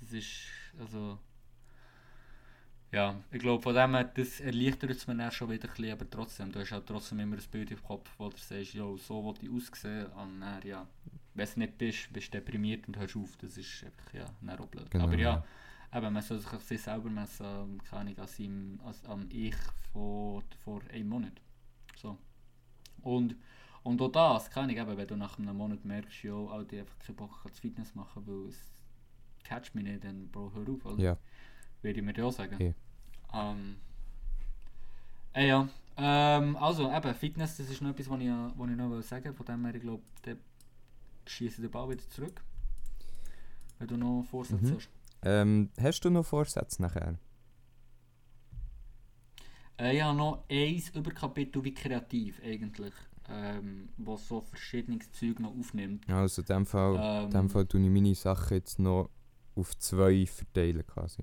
Das 0.00 0.12
ist, 0.12 0.48
also... 0.78 1.18
Ja, 2.92 3.20
ich 3.32 3.40
glaube 3.40 3.60
von 3.60 3.74
dem 3.74 3.92
her, 3.92 4.04
das 4.04 4.38
erleichtert 4.38 4.92
es 4.92 5.06
mir 5.08 5.16
dann 5.16 5.32
schon 5.32 5.50
wieder 5.50 5.68
ein 5.68 5.74
bisschen, 5.74 5.92
aber 5.92 6.08
trotzdem, 6.08 6.52
du 6.52 6.60
hast 6.60 6.70
halt 6.70 6.86
trotzdem 6.86 7.18
immer 7.18 7.36
ein 7.36 7.42
Bild 7.50 7.72
im 7.72 7.82
Kopf, 7.82 8.08
wo 8.18 8.28
du 8.28 8.36
sagst, 8.36 8.72
jo, 8.72 8.96
so 8.96 9.24
will 9.24 9.34
ich 9.42 9.50
aussehen, 9.50 10.06
und 10.12 10.40
dann, 10.40 10.62
ja, 10.64 10.86
wenn 11.34 11.48
du 11.54 11.58
nicht 11.58 11.76
bist, 11.76 12.12
bist 12.12 12.28
du 12.28 12.38
deprimiert 12.38 12.86
und 12.86 12.96
hörst 12.96 13.16
auf, 13.16 13.36
das 13.38 13.56
ist 13.56 13.84
einfach, 13.84 14.14
ja, 14.14 14.26
dann 14.40 14.58
auch 14.60 14.68
blöd. 14.68 14.88
Genau, 14.92 15.04
aber 15.04 15.16
ja, 15.16 15.20
ja 15.20 15.44
eben, 15.94 16.12
man 16.12 16.22
soll 16.22 16.38
sich 16.38 16.50
sich 16.60 16.82
selber 16.82 17.08
messen, 17.08 17.82
keine 17.84 18.00
Ahnung, 18.00 18.18
als, 18.18 18.38
im, 18.38 18.80
als 18.84 19.04
am 19.04 19.26
Ich 19.30 19.56
vor, 19.92 20.42
vor 20.64 20.82
einem 20.92 21.08
Monat. 21.08 21.40
So. 21.96 22.18
Und, 23.02 23.36
und 23.82 24.00
auch 24.02 24.10
das, 24.10 24.50
keine 24.50 24.72
Ahnung, 24.72 24.88
eben, 24.88 24.98
wenn 24.98 25.08
du 25.08 25.16
nach 25.16 25.38
einem 25.38 25.56
Monat 25.56 25.84
merkst, 25.84 26.24
ja, 26.24 26.34
Alter, 26.34 26.78
einfach 26.78 26.98
keinen 26.98 27.16
Bock 27.16 27.44
zu 27.52 27.60
Fitness 27.60 27.94
machen, 27.94 28.26
weil 28.26 28.48
es 28.48 28.58
catcht 29.44 29.74
mich 29.74 29.84
nicht, 29.84 30.04
dann 30.04 30.28
bro, 30.30 30.50
hör 30.54 30.68
auf, 30.68 30.84
oder? 30.84 31.02
Ja. 31.02 31.18
Würde 31.82 32.00
ich 32.00 32.04
mir 32.04 32.12
dir 32.12 32.26
auch 32.26 32.32
sagen. 32.32 32.74
Ja. 33.32 33.52
Ähm, 33.52 33.76
äh, 35.34 35.48
ja. 35.48 35.68
Ähm, 35.96 36.56
also, 36.56 36.90
eben, 36.90 37.14
Fitness, 37.14 37.56
das 37.56 37.70
ist 37.70 37.80
noch 37.82 37.90
etwas, 37.90 38.08
was 38.08 38.20
ich, 38.20 38.28
was 38.28 38.70
ich 38.70 38.76
noch 38.76 39.02
sagen 39.02 39.24
will. 39.26 39.32
Von 39.34 39.46
dem 39.46 39.64
her, 39.64 39.74
ich 39.74 39.82
glaube, 39.82 40.02
der 40.24 40.36
schießt 41.26 41.58
den 41.58 41.70
Ball 41.70 41.90
wieder 41.90 42.08
zurück. 42.08 42.42
Wenn 43.78 43.88
du 43.88 43.96
noch 43.96 44.24
Vorsätze 44.24 44.64
mhm. 44.64 44.76
hast. 44.76 44.88
Ähm, 45.24 45.70
hast 45.80 46.00
du 46.04 46.10
noch 46.10 46.24
Vorsätze 46.24 46.82
nachher? 46.82 47.18
Äh, 49.78 49.96
ich 49.96 50.02
habe 50.02 50.16
noch 50.16 50.44
ein 50.48 50.82
Überkapitel 50.94 51.64
wie 51.64 51.74
kreativ 51.74 52.40
eigentlich, 52.44 52.94
ähm, 53.28 53.88
wo 53.96 54.16
so 54.16 54.40
verschiedenes 54.42 55.10
Zeug 55.12 55.40
noch 55.40 55.56
aufnimmt. 55.58 56.08
Also 56.08 56.42
in 56.42 56.46
dem 56.46 56.66
Fall, 56.66 57.00
Ähm, 57.02 57.24
in 57.24 57.30
dem 57.30 57.50
Fall 57.50 57.66
tue 57.66 57.80
ich 57.80 57.90
meine 57.90 58.14
Sachen 58.14 58.54
jetzt 58.54 58.78
noch 58.78 59.10
auf 59.56 59.76
zwei 59.78 60.26
verteilen 60.26 60.86
quasi. 60.86 61.22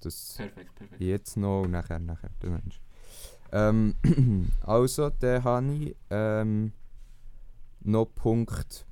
Das 0.00 0.34
Perfekt, 0.36 0.74
perfekt. 0.74 1.02
jetzt 1.02 1.36
noch 1.36 1.62
und 1.62 1.72
nachher, 1.72 1.98
nachher, 1.98 2.30
der 2.40 2.50
Mensch. 2.50 2.80
Ähm, 3.52 3.94
also, 4.62 5.10
dann 5.10 5.44
habe 5.44 5.74
ich 5.74 5.96
ähm, 6.10 6.72
noch 7.80 8.06
Punkt 8.06 8.86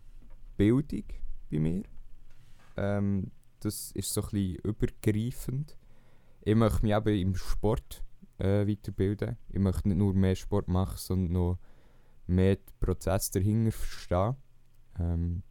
Bildung 0.57 1.05
bei 1.51 1.59
mir. 1.59 1.83
Ähm, 2.77 3.31
das 3.61 3.93
ist 3.93 4.13
so 4.13 4.23
ein 4.23 4.29
bisschen 4.31 4.57
übergreifend. 4.65 5.77
Ich 6.43 6.55
möchte 6.55 6.83
mich 6.83 6.95
eben 6.95 7.19
im 7.19 7.35
Sport 7.37 8.03
äh, 8.39 8.67
weiterbilden. 8.67 9.37
Ich 9.51 9.59
möchte 9.59 9.89
nicht 9.89 9.99
nur 9.99 10.15
mehr 10.15 10.35
Sport 10.35 10.69
machen, 10.69 10.97
sondern 10.97 11.33
noch 11.33 11.59
mehr 12.27 12.57
den 12.57 12.65
Prozess 12.81 13.31
dahinter 13.31 13.73
verstehen. 13.73 14.37
Ähm, 14.99 15.43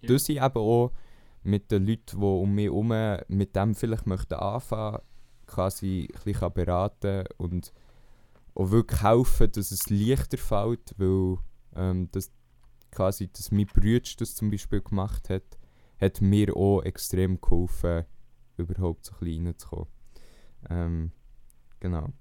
Ja. 0.00 0.08
dass 0.08 0.28
ich 0.28 0.36
eben 0.42 0.58
auch 0.58 0.90
mit 1.44 1.70
den 1.70 1.86
Leuten, 1.86 2.20
die 2.20 2.24
um 2.26 2.54
mich 2.54 2.64
herum 2.64 2.92
mit 3.28 3.54
dem 3.56 3.74
vielleicht 3.74 4.06
möchten 4.06 4.34
anfangen, 4.34 4.98
quasi 5.46 6.08
ein 6.12 6.20
bisschen 6.24 6.52
beraten 6.52 7.24
und 7.36 7.72
auch 8.54 8.70
wirklich 8.70 9.02
helfen, 9.02 9.50
dass 9.52 9.70
es 9.70 9.88
leichter 9.90 10.38
fällt, 10.38 10.94
weil 10.98 11.38
ähm, 11.74 12.08
das 12.12 12.30
quasi, 12.90 13.28
dass 13.32 13.50
mein 13.50 13.66
Bruder 13.66 14.00
das 14.18 14.34
zum 14.34 14.50
Beispiel 14.50 14.80
gemacht 14.82 15.28
hat, 15.30 15.58
hat 16.02 16.20
mir 16.20 16.56
auch 16.56 16.82
extrem 16.82 17.40
geholfen, 17.40 18.04
überhaupt 18.56 19.04
so 19.04 19.12
ein 19.12 19.18
bisschen 19.20 19.46
reinzukommen. 19.46 19.88
Ähm, 20.68 21.12
genau. 21.78 22.12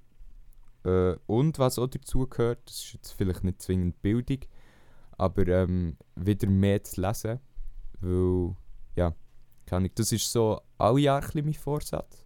Äh, 0.84 1.16
und 1.26 1.58
was 1.58 1.80
auch 1.80 1.88
dazu 1.88 2.28
gehört, 2.28 2.60
das 2.68 2.76
ist 2.76 2.94
jetzt 2.94 3.12
vielleicht 3.12 3.44
nicht 3.44 3.62
zwingend 3.62 4.02
Bildung, 4.02 4.40
aber 5.18 5.48
ähm, 5.48 5.98
wieder 6.16 6.48
mehr 6.48 6.84
zu 6.84 7.02
lesen, 7.02 7.40
weil, 8.00 8.56
ja, 8.96 9.16
kann 9.66 9.86
ich, 9.86 9.94
das 9.94 10.12
ist 10.12 10.32
so 10.32 10.62
alle 10.78 11.00
Jahre 11.00 11.40
ein 11.40 11.46
mein 11.46 11.54
Vorsatz, 11.54 12.26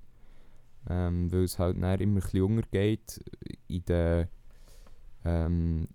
ähm, 0.90 1.32
weil 1.32 1.44
es 1.44 1.57
halt 1.57 1.77
immer 1.77 1.90
ein 1.99 2.15
bisschen 2.15 2.44
untergeht 2.44 3.23
in 3.68 3.86
den 3.86 4.27
ähm, 5.23 5.88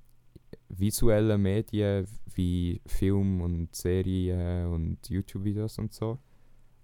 visuellen 0.70 1.42
Medien 1.42 2.06
wie 2.34 2.80
Film 2.86 3.40
und 3.40 3.74
Serien 3.74 4.66
und 4.66 5.08
YouTube-Videos 5.08 5.78
und 5.78 5.92
so. 5.92 6.18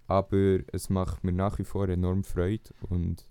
Aber 0.07 0.59
es 0.71 0.89
macht 0.89 1.23
mir 1.23 1.33
nach 1.33 1.59
wie 1.59 1.63
vor 1.63 1.89
enorm 1.89 2.23
Freude 2.23 2.69
und 2.89 3.29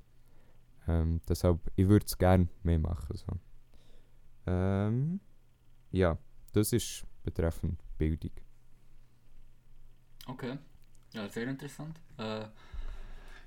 ähm, 0.88 1.20
deshalb, 1.28 1.60
ich 1.74 1.88
würde 1.88 2.06
es 2.06 2.16
gerne 2.18 2.48
mehr 2.62 2.78
machen. 2.78 3.16
So. 3.16 3.26
Ähm, 4.46 5.20
ja, 5.90 6.18
das 6.52 6.72
ist 6.72 7.04
betreffend 7.22 7.82
Bildung. 7.98 8.30
Okay. 10.26 10.58
Ja, 11.12 11.28
sehr 11.28 11.48
interessant. 11.48 12.00
Äh, 12.18 12.46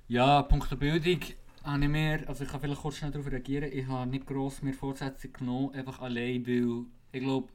ja, 0.08 0.42
Punkt 0.44 0.72
der 0.72 0.76
Bildung 0.76 1.22
habe 1.64 1.84
ich 1.84 1.90
mir, 1.90 2.28
also 2.28 2.44
ich 2.44 2.50
kann 2.50 2.60
vielleicht 2.60 2.82
kurz 2.82 2.98
schnell 2.98 3.12
darauf 3.12 3.32
reagieren, 3.32 3.72
ich 3.72 3.86
habe 3.88 4.10
nicht 4.10 4.26
gross 4.26 4.62
mir 4.62 4.74
Vorsätze 4.74 5.30
genommen, 5.30 5.74
einfach 5.76 6.00
allein, 6.00 6.46
weil 6.48 6.86
ich 7.12 7.22
glaube, 7.22 7.50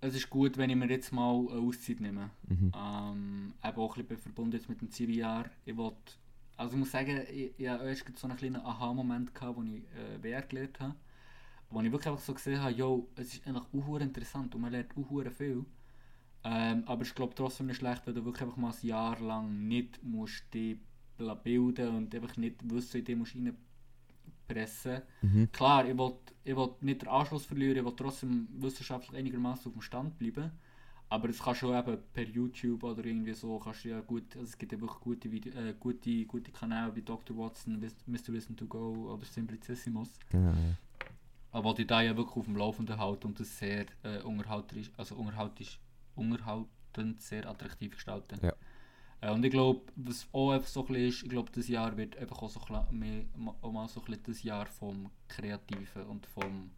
es 0.00 0.14
ist 0.14 0.30
gut, 0.30 0.56
wenn 0.56 0.70
ich 0.70 0.76
mir 0.76 0.88
jetzt 0.88 1.12
mal 1.12 1.46
eine 1.50 1.60
Auszeit 1.60 2.00
nehme. 2.00 2.30
Mhm. 2.48 2.72
Ähm, 2.74 3.54
eben 3.62 3.76
auch 3.76 3.96
ein 3.96 4.04
bisschen 4.04 4.22
verbunden 4.22 4.56
jetzt 4.56 4.68
mit 4.68 4.80
dem 4.80 4.90
Ziviljahr. 4.90 5.50
Ich 5.64 5.76
wollte, 5.76 6.14
also 6.56 6.72
ich 6.72 6.78
muss 6.78 6.90
sagen, 6.90 7.22
ich, 7.30 7.52
ich 7.56 7.68
hatte 7.68 7.84
erst 7.84 8.04
so 8.16 8.26
einen 8.26 8.36
kleinen 8.36 8.62
Aha-Moment, 8.62 9.34
gehabt, 9.34 9.56
wo 9.56 9.62
ich 9.62 9.82
äh, 9.94 10.18
VR 10.18 10.42
gelernt 10.42 10.80
habe. 10.80 10.94
Wo 11.68 11.80
ich 11.80 11.92
wirklich 11.92 12.08
einfach 12.08 12.24
so 12.24 12.34
gesehen 12.34 12.60
habe, 12.60 12.72
yo, 12.72 13.08
es 13.14 13.34
ist 13.34 13.46
eigentlich 13.46 13.64
auch 13.72 14.00
interessant 14.00 14.54
und 14.54 14.60
man 14.60 14.72
lernt 14.72 14.92
auch 14.96 15.30
viel. 15.30 15.64
Ähm, 16.42 16.82
aber 16.86 17.02
ich 17.02 17.14
glaube 17.14 17.34
trotzdem 17.34 17.66
nicht 17.66 17.76
schlecht, 17.76 18.06
wenn 18.06 18.14
du 18.14 18.24
wirklich 18.24 18.42
einfach 18.42 18.56
mal 18.56 18.72
ein 18.72 18.86
Jahr 18.86 19.20
lang 19.20 19.68
nicht 19.68 20.02
musst 20.02 20.52
dich 20.54 20.78
bilden 21.44 21.96
und 21.96 22.14
einfach 22.14 22.36
nicht 22.38 22.68
wissen, 22.70 22.96
in 22.98 23.04
dich 23.04 23.16
musst 23.16 23.34
reinpressen 24.50 25.02
Mhm. 25.22 25.52
Klar, 25.52 25.86
ich 25.86 25.96
will, 25.96 26.12
ich 26.44 26.56
will 26.56 26.70
nicht 26.80 27.02
den 27.02 27.08
Anschluss 27.08 27.44
verlieren, 27.44 27.78
ich 27.78 27.84
will 27.84 27.96
trotzdem 27.96 28.48
wissenschaftlich 28.58 29.18
einigermaßen 29.18 29.66
auf 29.66 29.72
dem 29.72 29.82
Stand 29.82 30.18
bleiben. 30.18 30.50
Aber 31.08 31.28
es 31.28 31.42
kann 31.42 31.56
schon 31.56 31.76
eben 31.76 31.98
per 32.12 32.24
YouTube 32.24 32.84
oder 32.84 33.04
irgendwie 33.04 33.34
so, 33.34 33.58
kannst 33.58 33.84
du 33.84 33.88
ja 33.88 34.00
gut, 34.00 34.36
also 34.36 34.46
es 34.46 34.56
gibt 34.56 34.70
ja 34.72 34.80
wirklich 34.80 35.00
gute, 35.00 35.30
Video, 35.30 35.52
äh, 35.54 35.74
gute, 35.78 36.24
gute 36.24 36.52
Kanäle 36.52 36.94
wie 36.94 37.02
Dr. 37.02 37.36
Watson, 37.36 37.80
Mr. 38.06 38.32
Wissen 38.32 38.56
to 38.56 38.66
Go 38.66 39.12
oder 39.12 39.24
Simplicissimus. 39.24 40.10
Genau, 40.30 40.52
ja. 40.52 40.76
Aber 41.50 41.74
die 41.74 41.84
da 41.84 42.00
ja 42.00 42.16
wirklich 42.16 42.36
auf 42.36 42.44
dem 42.44 42.56
Laufenden 42.56 42.96
halten 42.96 43.26
und 43.26 43.40
das 43.40 43.58
sehr 43.58 43.86
äh, 44.04 44.22
unterhalterisch, 44.22 44.92
also 44.96 45.16
unterhaltisch, 45.16 45.80
unterhaltend 46.14 47.20
sehr 47.20 47.48
attraktiv 47.48 47.94
gestalten. 47.96 48.38
Ja. 48.40 48.54
Äh, 49.20 49.30
und 49.30 49.44
ich 49.44 49.50
glaube, 49.50 49.80
was 49.96 50.28
auch 50.32 50.52
einfach 50.52 50.68
so 50.68 50.80
ein 50.80 50.86
bisschen 50.86 51.08
ist, 51.08 51.22
ich 51.22 51.28
glaube, 51.28 51.50
das 51.52 51.68
Jahr 51.68 51.96
wird 51.96 52.16
einfach 52.16 52.42
auch 52.42 52.50
so 52.50 52.60
ein 52.60 52.66
bisschen 52.66 52.98
mehr, 52.98 53.24
auch 53.62 53.72
mal 53.72 53.88
so 53.88 54.00
ein 54.00 54.06
bisschen 54.06 54.22
das 54.24 54.42
Jahr 54.42 54.66
vom 54.66 55.10
Kreativen 55.28 56.04
und 56.06 56.26
vom 56.26 56.70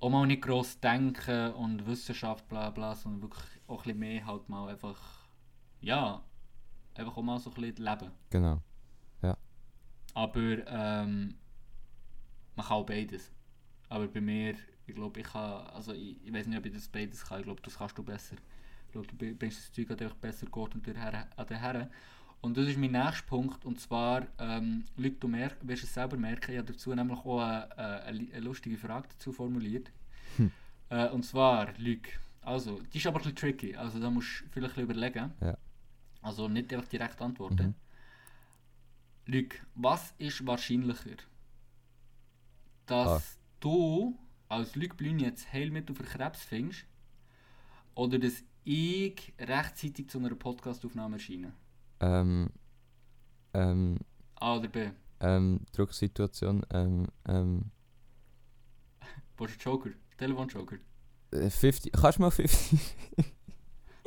auch 0.00 0.08
mal 0.08 0.26
nicht 0.26 0.42
gross 0.42 0.80
denken 0.80 1.52
und 1.52 1.86
Wissenschaft 1.86 2.48
bla 2.48 2.70
bla, 2.70 2.94
sondern 2.94 3.22
wirklich 3.22 3.44
auch 3.66 3.80
ein 3.80 3.84
bisschen 3.84 3.98
mehr 3.98 4.26
halt 4.26 4.48
mal 4.48 4.68
einfach, 4.70 5.28
ja, 5.82 6.24
einfach 6.94 7.16
auch 7.16 7.22
mal 7.22 7.38
so 7.38 7.50
ein 7.50 7.60
bisschen 7.60 7.84
leben. 7.84 8.10
Genau. 8.30 8.62
Aber 10.14 10.66
ähm, 10.66 11.34
man 12.56 12.66
kann 12.66 12.76
auch 12.76 12.86
beides. 12.86 13.30
Aber 13.88 14.08
bei 14.08 14.20
mir, 14.20 14.54
ich 14.86 14.94
glaube, 14.94 15.20
ich 15.20 15.26
kann, 15.26 15.66
also 15.68 15.92
ich, 15.92 16.24
ich 16.24 16.32
weiß 16.32 16.46
nicht, 16.46 16.58
ob 16.58 16.66
ich 16.66 16.72
das 16.72 16.88
beides 16.88 17.24
kann. 17.24 17.40
Ich 17.40 17.44
glaube, 17.44 17.62
das 17.62 17.78
kannst 17.78 17.96
du 17.96 18.02
besser. 18.02 18.36
Glaube, 18.92 19.06
du 19.08 19.34
bringst 19.34 19.58
das 19.58 19.72
Zeug 19.72 19.90
einfach 19.90 20.16
besser 20.16 20.46
geordnet 20.46 20.86
an 21.36 21.46
den 21.46 21.56
Herren. 21.58 21.90
Und 22.40 22.56
das 22.56 22.68
ist 22.68 22.78
mein 22.78 22.92
nächster 22.92 23.26
Punkt. 23.26 23.64
Und 23.64 23.78
zwar, 23.80 24.26
ähm, 24.38 24.84
Leute, 24.96 25.16
du 25.16 25.28
merk, 25.28 25.56
wirst 25.62 25.84
es 25.84 25.92
selber 25.94 26.16
merken, 26.16 26.52
ich 26.52 26.58
habe 26.58 26.72
dazu 26.72 26.94
nämlich 26.94 27.18
auch 27.18 27.38
eine, 27.40 27.76
eine, 27.76 28.02
eine 28.04 28.28
eine 28.32 28.40
lustige 28.40 28.78
Frage 28.78 29.08
dazu 29.10 29.32
formuliert. 29.32 29.90
Hm. 30.36 30.50
Äh, 30.88 31.08
und 31.10 31.24
zwar, 31.24 31.72
Luc, 31.78 32.08
also, 32.42 32.80
die 32.92 32.98
ist 32.98 33.06
aber 33.06 33.18
ein 33.18 33.22
bisschen 33.22 33.36
tricky. 33.36 33.76
Also 33.76 34.00
da 34.00 34.10
musst 34.10 34.40
du 34.40 34.44
vielleicht 34.50 34.78
ein 34.78 34.86
bisschen 34.86 35.00
überlegen. 35.00 35.32
Ja. 35.40 35.56
Also 36.22 36.48
nicht 36.48 36.72
einfach 36.72 36.88
direkt 36.88 37.20
antworten. 37.20 37.74
Mhm. 39.26 39.32
Luc, 39.32 39.54
was 39.74 40.14
ist 40.18 40.46
wahrscheinlicher? 40.46 41.16
Dass 42.86 43.08
Ah. 43.08 43.38
du 43.60 44.18
als 44.48 44.74
Luc 44.74 44.96
Blün 44.96 45.18
jetzt 45.20 45.52
Heilmittel 45.52 45.94
für 45.94 46.02
Krebs 46.02 46.42
findest 46.42 46.86
oder 47.94 48.18
dass 48.18 48.42
ich 48.64 49.32
rechtzeitig 49.38 50.08
zu 50.08 50.18
einer 50.18 50.34
Podcastaufnahme 50.34 51.16
erscheine? 51.16 51.52
Ähm, 52.00 52.50
ähm, 53.54 53.98
A 54.36 54.56
oder 54.56 54.68
B? 54.68 54.90
ähm, 55.20 55.60
Drucksituation, 55.72 56.64
ähm, 56.72 57.06
ähm, 57.28 57.70
Was 59.36 59.50
ist 59.50 59.64
Joker? 59.64 59.90
Telefonjoker? 60.16 60.76
äh, 61.32 61.50
50, 61.50 61.92
kannst 61.92 62.18
du 62.18 62.22
mal 62.22 62.30
50? 62.30 62.80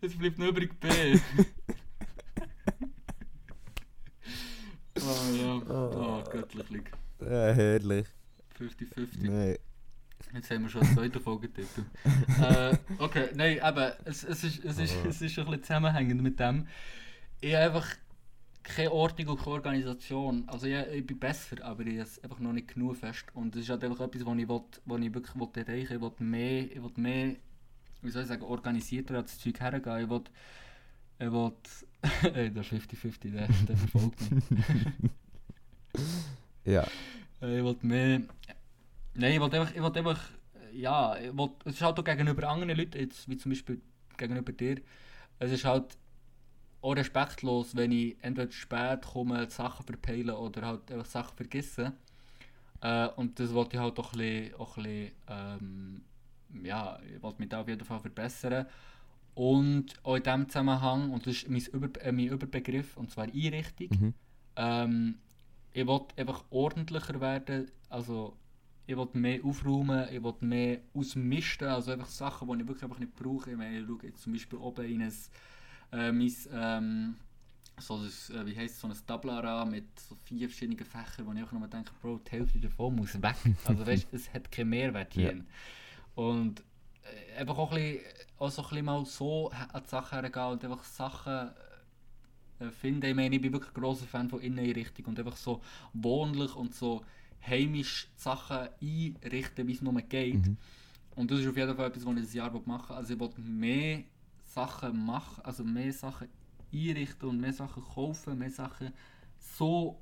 es 0.00 0.18
bleibt 0.18 0.38
nur 0.38 0.48
übrig 0.48 0.78
B. 0.80 0.88
oh 4.98 5.34
ja, 5.34 5.62
oh, 5.68 6.22
göttlich. 6.30 6.84
Ja, 7.20 7.52
herrlich. 7.52 8.06
50-50. 8.58 9.30
Nein. 9.30 9.56
Jetzt 10.34 10.50
haben 10.50 10.62
wir 10.62 10.70
schon 10.70 10.82
einen 10.82 10.94
zweiten 10.94 11.20
Folgetitel. 11.20 11.84
äh, 12.42 12.76
okay, 12.98 13.28
nein, 13.34 13.60
aber 13.60 13.96
es, 14.04 14.24
es, 14.24 14.44
ist, 14.44 14.64
es, 14.64 14.78
ist, 14.78 14.96
es 15.04 15.20
ist 15.20 15.38
ein 15.38 15.44
bisschen 15.44 15.62
zusammenhängend 15.62 16.22
mit 16.22 16.40
dem. 16.40 16.66
Ich 17.40 17.54
habe 17.54 17.64
einfach 17.64 17.86
keine 18.62 18.92
Ordnung 18.92 19.28
und 19.28 19.38
keine 19.38 19.50
Organisation. 19.50 20.44
Also 20.48 20.66
ich, 20.66 20.74
ich 20.74 21.06
bin 21.06 21.18
besser, 21.18 21.56
aber 21.62 21.84
ich 21.84 21.98
es 21.98 22.22
einfach 22.22 22.38
noch 22.38 22.52
nicht 22.52 22.74
genug 22.74 22.96
fest. 22.96 23.26
Und 23.34 23.54
das 23.54 23.62
ist 23.62 23.70
halt 23.70 23.84
einfach 23.84 24.00
etwas, 24.00 24.24
was 24.24 24.38
ich, 24.38 24.48
will, 24.48 24.62
was 24.84 25.00
ich 25.00 25.14
wirklich 25.14 25.36
will 25.36 25.48
erreichen 25.54 26.00
will. 26.00 26.10
Ich 26.14 26.20
will 26.20 26.26
mehr, 26.26 26.62
ich 26.62 26.82
will 26.82 26.92
mehr, 26.96 27.36
wie 28.02 28.10
soll 28.10 28.22
ich 28.22 28.28
sagen, 28.28 28.42
organisierter 28.42 29.16
an 29.18 29.22
das 29.22 29.38
Zeug 29.38 29.60
hergehen. 29.60 30.04
Ich 30.04 30.08
will, 30.10 30.24
ich 31.18 31.30
will, 31.32 31.52
ey, 32.34 32.50
der 32.50 32.64
50-50, 32.64 33.32
der, 33.32 33.48
der 33.68 33.76
verfolgt 33.76 34.20
mich. 34.30 34.44
Ja. 36.64 36.86
Äh, 37.40 37.58
Ich 37.58 37.64
wollte 37.64 37.86
mehr. 37.86 38.22
Nein, 39.14 39.32
ich 39.34 39.40
wollte 39.40 39.60
einfach, 39.60 39.74
ich 39.74 39.82
wollte 39.82 39.98
einfach. 40.00 40.20
Ja, 40.72 41.16
ich 41.18 41.36
wollte, 41.36 41.68
es 41.68 41.74
ist 41.76 41.82
halt 41.82 41.98
auch 41.98 42.04
gegenüber 42.04 42.48
anderen 42.48 42.76
Leuten, 42.76 42.98
jetzt, 42.98 43.28
wie 43.28 43.36
zum 43.36 43.52
Beispiel 43.52 43.80
gegenüber 44.16 44.52
dir, 44.52 44.80
es 45.38 45.52
ist 45.52 45.64
halt 45.64 45.98
auch 46.82 46.94
respektlos, 46.96 47.76
wenn 47.76 47.92
ich 47.92 48.16
entweder 48.22 48.52
spät 48.52 49.02
komme, 49.02 49.50
Sachen 49.50 49.86
verpeilen 49.86 50.30
oder 50.30 50.66
halt 50.66 50.90
einfach 50.92 51.06
Sachen 51.06 51.36
vergessen. 51.36 51.92
Äh, 52.82 53.08
und 53.16 53.38
das 53.40 53.52
wollte 53.54 53.76
ich 53.76 53.82
halt 53.82 53.98
auch 53.98 54.12
ein 54.14 54.18
bisschen, 54.18 54.54
auch 54.56 54.76
ein 54.78 54.82
bisschen 54.84 55.12
ähm, 55.28 56.02
ja, 56.64 56.98
ich 57.02 57.22
wollte 57.22 57.40
mich 57.40 57.48
da 57.50 57.60
auf 57.62 57.68
jeden 57.68 57.84
Fall 57.84 58.00
verbessern. 58.00 58.66
Und 59.34 59.94
auch 60.02 60.16
in 60.16 60.22
diesem 60.22 60.48
Zusammenhang, 60.48 61.10
und 61.10 61.26
das 61.26 61.34
ist 61.36 61.48
mein, 61.48 61.62
Über 61.72 61.88
äh, 62.04 62.12
mein 62.12 62.26
Überbegriff, 62.26 62.96
und 62.96 63.10
zwar 63.10 63.24
Einrichtung, 63.24 63.88
Mhm. 63.90 64.14
ähm, 64.56 65.14
ich 65.72 65.86
will 65.86 66.00
einfach 66.16 66.44
ordentlicher 66.50 67.18
werden, 67.20 67.70
also 67.88 68.36
ich 68.86 68.96
will 68.96 69.08
mehr 69.14 69.42
aufräumen, 69.42 70.06
ich 70.12 70.22
will 70.22 70.34
mehr 70.40 70.80
ausmisten, 70.92 71.68
also 71.68 71.92
einfach 71.92 72.08
Sachen, 72.08 72.46
die 72.48 72.62
ich 72.62 72.68
wirklich 72.68 72.84
einfach 72.84 72.98
nicht 72.98 73.14
brauche. 73.16 73.50
Ich 73.52 73.56
meine, 73.56 73.78
ich 73.80 73.86
schaue 73.86 73.98
jetzt 74.02 74.22
zum 74.22 74.32
Beispiel 74.34 74.58
oben 74.58 74.84
in 74.84 75.02
ein, 75.02 75.12
äh, 75.92 76.12
mein, 76.12 76.32
ähm, 76.52 77.16
so 77.78 78.04
das, 78.04 78.28
äh, 78.30 78.44
wie 78.44 78.54
heisst 78.54 78.74
es, 78.74 78.80
so 78.82 78.88
ein 78.88 78.94
Tablara 79.06 79.64
mit 79.64 79.98
so 79.98 80.14
vier 80.24 80.48
verschiedenen 80.48 80.84
Fächern, 80.84 81.26
wo 81.26 81.32
ich 81.32 81.42
auch 81.42 81.52
noch 81.52 81.66
denke, 81.68 81.90
Bro, 82.02 82.20
die 82.26 82.32
Hälfte 82.32 82.58
davon 82.58 82.96
muss 82.96 83.14
weg. 83.22 83.36
Also 83.64 83.86
weißt, 83.86 84.08
es 84.12 84.32
hat 84.34 84.52
keinen 84.52 84.68
Mehrwert 84.70 85.14
hier. 85.14 85.32
Ja. 85.36 85.42
Und 86.22 86.62
einfach 87.36 87.58
auch, 87.58 87.72
ein 87.72 87.80
bisschen, 87.80 88.00
auch 88.38 88.50
so 88.50 88.62
ein 88.62 88.68
bisschen 88.68 88.84
mal 88.84 89.06
so 89.06 89.50
an 89.50 89.82
die 89.84 89.88
Sachen 89.88 90.20
hergehen 90.20 90.46
und 90.46 90.64
einfach 90.64 90.84
Sachen 90.84 91.50
äh, 92.60 92.70
finden. 92.70 93.06
Ich 93.06 93.14
meine, 93.14 93.34
ich 93.34 93.42
bin 93.42 93.52
wirklich 93.52 93.74
ein 93.74 93.80
grosser 93.80 94.06
Fan 94.06 94.28
von 94.28 94.40
Inneneinrichtung 94.40 95.06
und 95.06 95.18
einfach 95.18 95.36
so 95.36 95.60
wohnlich 95.92 96.54
und 96.54 96.74
so 96.74 97.04
heimisch 97.46 98.08
Sachen 98.16 98.68
einrichten, 98.80 99.66
wie 99.66 99.72
es 99.72 99.82
nur 99.82 100.00
geht. 100.02 100.46
Mhm. 100.46 100.56
Und 101.14 101.30
das 101.30 101.40
ist 101.40 101.48
auf 101.48 101.56
jeden 101.56 101.76
Fall 101.76 101.88
etwas, 101.88 102.06
was 102.06 102.12
ich 102.14 102.20
dieses 102.20 102.34
Jahr 102.34 102.50
machen 102.64 102.88
will. 102.90 102.96
Also 102.96 103.14
ich 103.14 103.20
will 103.20 103.30
mehr 103.44 104.04
Sachen 104.44 105.04
machen, 105.04 105.44
also 105.44 105.64
mehr 105.64 105.92
Sachen 105.92 106.28
einrichten 106.72 107.28
und 107.28 107.40
mehr 107.40 107.52
Sachen 107.52 107.82
kaufen, 107.82 108.38
mehr 108.38 108.50
Sachen 108.50 108.92
so 109.38 110.00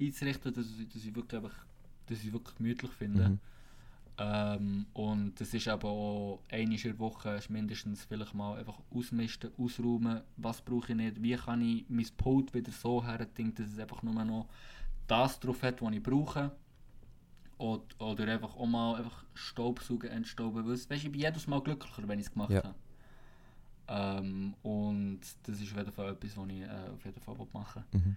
einzurichten, 0.00 0.52
dass 0.52 0.66
ich, 0.66 0.88
dass 0.88 1.04
ich, 1.04 1.14
wirklich, 1.14 1.42
einfach, 1.42 1.64
dass 2.06 2.22
ich 2.22 2.32
wirklich 2.32 2.56
gemütlich 2.56 2.90
finde. 2.92 3.28
Mhm. 3.30 3.38
Ähm, 4.18 4.86
und 4.94 5.38
das 5.38 5.52
ist 5.52 5.68
aber 5.68 5.88
auch 5.88 6.40
einmal 6.50 6.74
in 6.74 6.82
der 6.82 6.98
Woche 6.98 7.30
ist 7.30 7.50
mindestens 7.50 8.04
vielleicht 8.04 8.34
mal 8.34 8.58
einfach 8.58 8.80
ausmisten, 8.94 9.50
ausräumen, 9.58 10.22
was 10.38 10.62
brauche 10.62 10.92
ich 10.92 10.96
nicht, 10.96 11.22
wie 11.22 11.36
kann 11.36 11.60
ich 11.60 11.84
mein 11.88 12.06
Pult 12.16 12.54
wieder 12.54 12.72
so 12.72 13.04
herdingen, 13.04 13.54
dass 13.54 13.66
es 13.68 13.78
einfach 13.78 14.02
nur 14.02 14.24
noch 14.24 14.48
das 15.06 15.38
drauf 15.38 15.62
hat, 15.62 15.82
was 15.82 15.92
ich 15.92 16.02
brauche. 16.02 16.50
Oder, 17.58 17.82
oder 17.98 18.32
einfach 18.32 18.56
auch 18.56 18.66
mal 18.66 18.96
einfach 18.96 19.24
Staubsaugen, 19.34 20.10
entstauben. 20.10 20.66
Weißt, 20.66 20.90
ich 20.92 21.10
bin 21.10 21.20
jedes 21.20 21.46
Mal 21.46 21.62
glücklicher, 21.62 22.06
wenn 22.08 22.18
ich 22.18 22.26
es 22.26 22.32
gemacht 22.32 22.50
Ja. 22.50 22.62
habe. 22.64 22.74
Ähm, 23.88 24.54
und 24.62 25.20
das 25.44 25.60
ist 25.60 25.72
auf 25.72 25.78
jeden 25.78 25.92
Fall 25.92 26.12
etwas, 26.12 26.36
was 26.36 26.48
ich 26.48 26.60
äh, 26.60 26.90
auf 26.92 27.04
jeden 27.04 27.20
Fall 27.20 27.36
machen 27.52 27.84
will. 27.92 28.00
Mhm. 28.00 28.16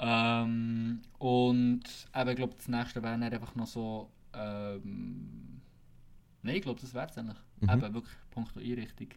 Ähm, 0.00 1.02
und 1.18 1.82
eben, 2.14 2.30
ich 2.30 2.36
glaube, 2.36 2.54
das 2.56 2.68
nächste 2.68 3.02
wäre 3.02 3.14
einfach 3.14 3.54
noch 3.54 3.66
so. 3.66 4.10
Ähm, 4.34 5.44
Nein, 6.44 6.56
ich 6.56 6.62
glaube, 6.62 6.80
das 6.80 6.92
wäre 6.92 7.06
es 7.08 7.16
eigentlich. 7.16 7.38
Mhm. 7.60 7.70
Eben 7.70 7.94
wirklich 7.94 8.14
Punkt 8.30 8.56
Einrichtung. 8.56 9.08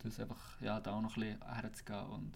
Das 0.00 0.20
einfach, 0.20 0.60
ja, 0.60 0.78
da 0.78 0.92
auch 0.92 1.00
noch 1.00 1.16
ein 1.16 1.38
bisschen 1.38 1.54
herzugehen 1.54 2.06
und 2.06 2.32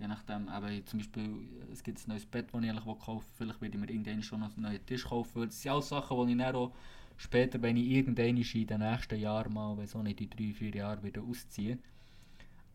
je 0.00 0.08
nachdem, 0.08 0.48
eben 0.48 0.86
zum 0.86 0.98
Beispiel, 0.98 1.48
es 1.72 1.82
gibt 1.82 1.98
ein 1.98 2.08
neues 2.08 2.26
Bett, 2.26 2.48
das 2.52 2.62
ich 2.62 2.70
eigentlich 2.70 2.86
will 2.86 2.94
kaufen 2.96 3.26
will, 3.38 3.46
vielleicht 3.46 3.60
werde 3.60 3.74
ich 3.76 3.80
mir 3.80 3.90
irgendwann 3.90 4.22
schon 4.22 4.42
einen 4.42 4.62
neuen 4.62 4.84
Tisch 4.84 5.04
kaufen, 5.04 5.44
das 5.44 5.62
sind 5.62 5.70
alles 5.70 5.88
Sachen, 5.88 6.26
die 6.26 6.32
ich 6.32 6.38
dann 6.38 6.54
auch 6.56 6.72
später, 7.16 7.62
wenn 7.62 7.76
ich 7.76 7.88
irgendwann 7.88 8.36
in 8.36 8.66
den 8.66 8.80
nächsten 8.80 9.20
Jahren 9.20 9.52
mal, 9.52 9.76
wenn 9.76 9.86
so 9.86 10.02
nicht 10.02 10.20
in 10.20 10.30
drei, 10.30 10.52
vier 10.52 10.74
Jahren 10.74 11.02
wieder 11.02 11.22
ausziehe, 11.22 11.78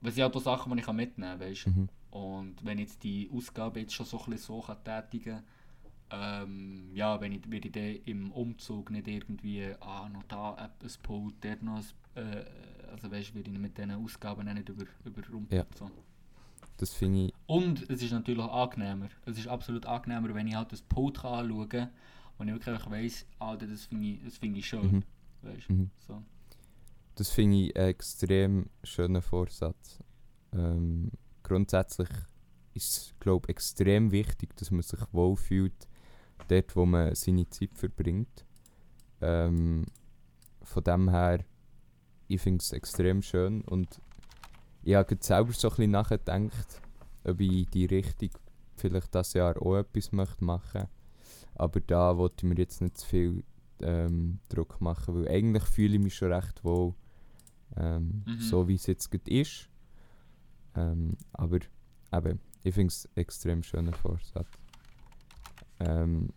das 0.02 0.16
sind 0.16 0.24
halt 0.24 0.36
auch 0.36 0.42
Sachen, 0.42 0.72
die 0.74 0.80
ich 0.80 0.88
mitnehmen 0.88 1.40
kann, 1.40 1.40
weißt. 1.40 1.68
Mhm. 1.68 1.90
Und 2.12 2.64
wenn 2.64 2.78
ich 2.78 2.90
jetzt 2.90 3.04
die 3.04 3.30
Ausgabe 3.34 3.80
jetzt 3.82 3.94
schon 3.94 4.06
so 4.06 4.20
ein 4.20 4.32
bisschen 4.32 4.46
so 4.46 4.62
kann 4.62 4.84
tätigen 4.84 5.44
ähm, 6.14 6.92
ja, 6.94 7.20
wenn 7.20 7.32
ich, 7.32 7.50
werde 7.50 7.68
ich 7.68 7.72
dann 7.72 7.96
im 8.06 8.32
Umzug 8.32 8.92
nicht 8.92 9.08
irgendwie, 9.08 9.66
ah, 9.80 10.08
noch 10.10 10.24
da 10.24 10.54
ein 10.54 10.70
Pult, 11.02 11.36
dort 11.42 11.64
noch 11.64 11.78
ein, 11.78 12.24
äh, 12.24 12.46
also 12.92 13.12
weißt 13.12 13.32
du, 13.32 13.36
werde 13.36 13.52
ich 13.52 13.58
mit 13.58 13.78
diesen 13.78 13.92
Ausgaben 13.92 14.48
auch 14.48 14.54
nicht 14.54 14.70
über, 14.70 14.86
überrumpelt. 15.04 15.52
Ja. 15.52 15.78
So. 15.78 15.90
Das 16.78 16.94
finde 16.94 17.26
ich. 17.26 17.34
Und 17.48 17.90
es 17.90 18.04
ist 18.04 18.12
natürlich 18.12 18.42
auch 18.42 18.64
angenehmer. 18.64 19.10
Es 19.26 19.38
ist 19.40 19.48
absolut 19.48 19.86
angenehmer, 19.86 20.34
wenn 20.36 20.48
ich 20.48 20.56
halt 20.56 20.72
das 20.72 20.82
Pult 20.82 21.20
kann 21.22 21.46
anschauen 21.46 21.70
kann 21.70 21.90
und 22.38 22.48
ich 22.48 22.54
wirklich 22.54 22.90
weiss, 22.92 23.26
Alter, 23.40 23.66
das 23.68 23.86
finde 23.86 24.08
ich, 24.08 24.24
das 24.24 24.38
finde 24.38 24.60
ich 24.60 24.68
schön. 24.68 24.92
Mhm. 24.92 25.04
Weißt? 25.42 25.70
Mhm. 25.70 25.90
So. 26.08 26.22
Das 27.16 27.30
finde 27.30 27.58
ich 27.58 27.76
einen 27.76 27.90
extrem 27.90 28.70
schönen 28.84 29.22
Vorsatz. 29.22 30.00
Ähm, 30.52 31.12
grundsätzlich 31.42 32.10
ist 32.74 32.98
es, 32.98 33.16
glaube 33.20 33.46
ich, 33.48 33.50
extrem 33.50 34.12
wichtig, 34.12 34.56
dass 34.58 34.70
man 34.70 34.82
sich 34.82 35.00
wohlfühlt, 35.12 35.88
dort, 36.48 36.76
wo 36.76 36.86
man 36.86 37.16
seine 37.16 37.50
Zeit 37.50 37.72
verbringt. 37.78 38.46
Ähm, 39.22 39.86
von 40.62 40.84
dem 40.84 41.10
her, 41.10 41.44
ich 42.28 42.42
finde 42.42 42.62
es 42.62 42.72
extrem 42.72 43.22
schön 43.22 43.62
und 43.62 44.02
ich 44.84 44.96
habe 44.96 45.18
selber 45.20 45.54
so 45.54 45.70
ein 45.70 45.76
bisschen 45.76 45.92
nachgedacht, 45.92 46.82
ob 47.24 47.40
ich 47.40 47.52
in 47.52 47.66
die 47.72 47.86
Richtung 47.86 48.30
vielleicht 48.76 49.14
das 49.16 49.34
Jahr 49.34 49.62
auch 49.62 49.78
etwas 49.78 50.12
möchte 50.12 50.44
machen 50.44 50.88
Aber 51.56 51.80
da 51.80 52.18
wollte 52.18 52.36
ich 52.46 52.50
mir 52.50 52.58
jetzt 52.58 52.82
nicht 52.82 52.98
zu 52.98 53.08
viel 53.08 53.44
ähm, 53.82 54.40
Druck 54.50 54.82
machen, 54.82 55.16
weil 55.16 55.28
eigentlich 55.28 55.64
fühle 55.64 55.96
ich 55.96 56.02
mich 56.02 56.16
schon 56.16 56.34
recht 56.34 56.64
wohl, 56.64 56.94
ähm, 57.78 58.24
Mhm. 58.26 58.40
so 58.40 58.68
wie 58.68 58.76
es 58.76 58.86
jetzt 58.88 59.10
gerade 59.12 59.30
ist. 59.32 59.70
Ähm, 60.76 61.16
aber 61.34 61.60
eben, 62.12 62.40
ich 62.64 62.74
finde 62.74 62.92
es 62.92 63.08
extrem 63.16 63.62
schöner 63.64 63.94
Vorsatz. 63.94 64.48
Ähm, 65.86 66.30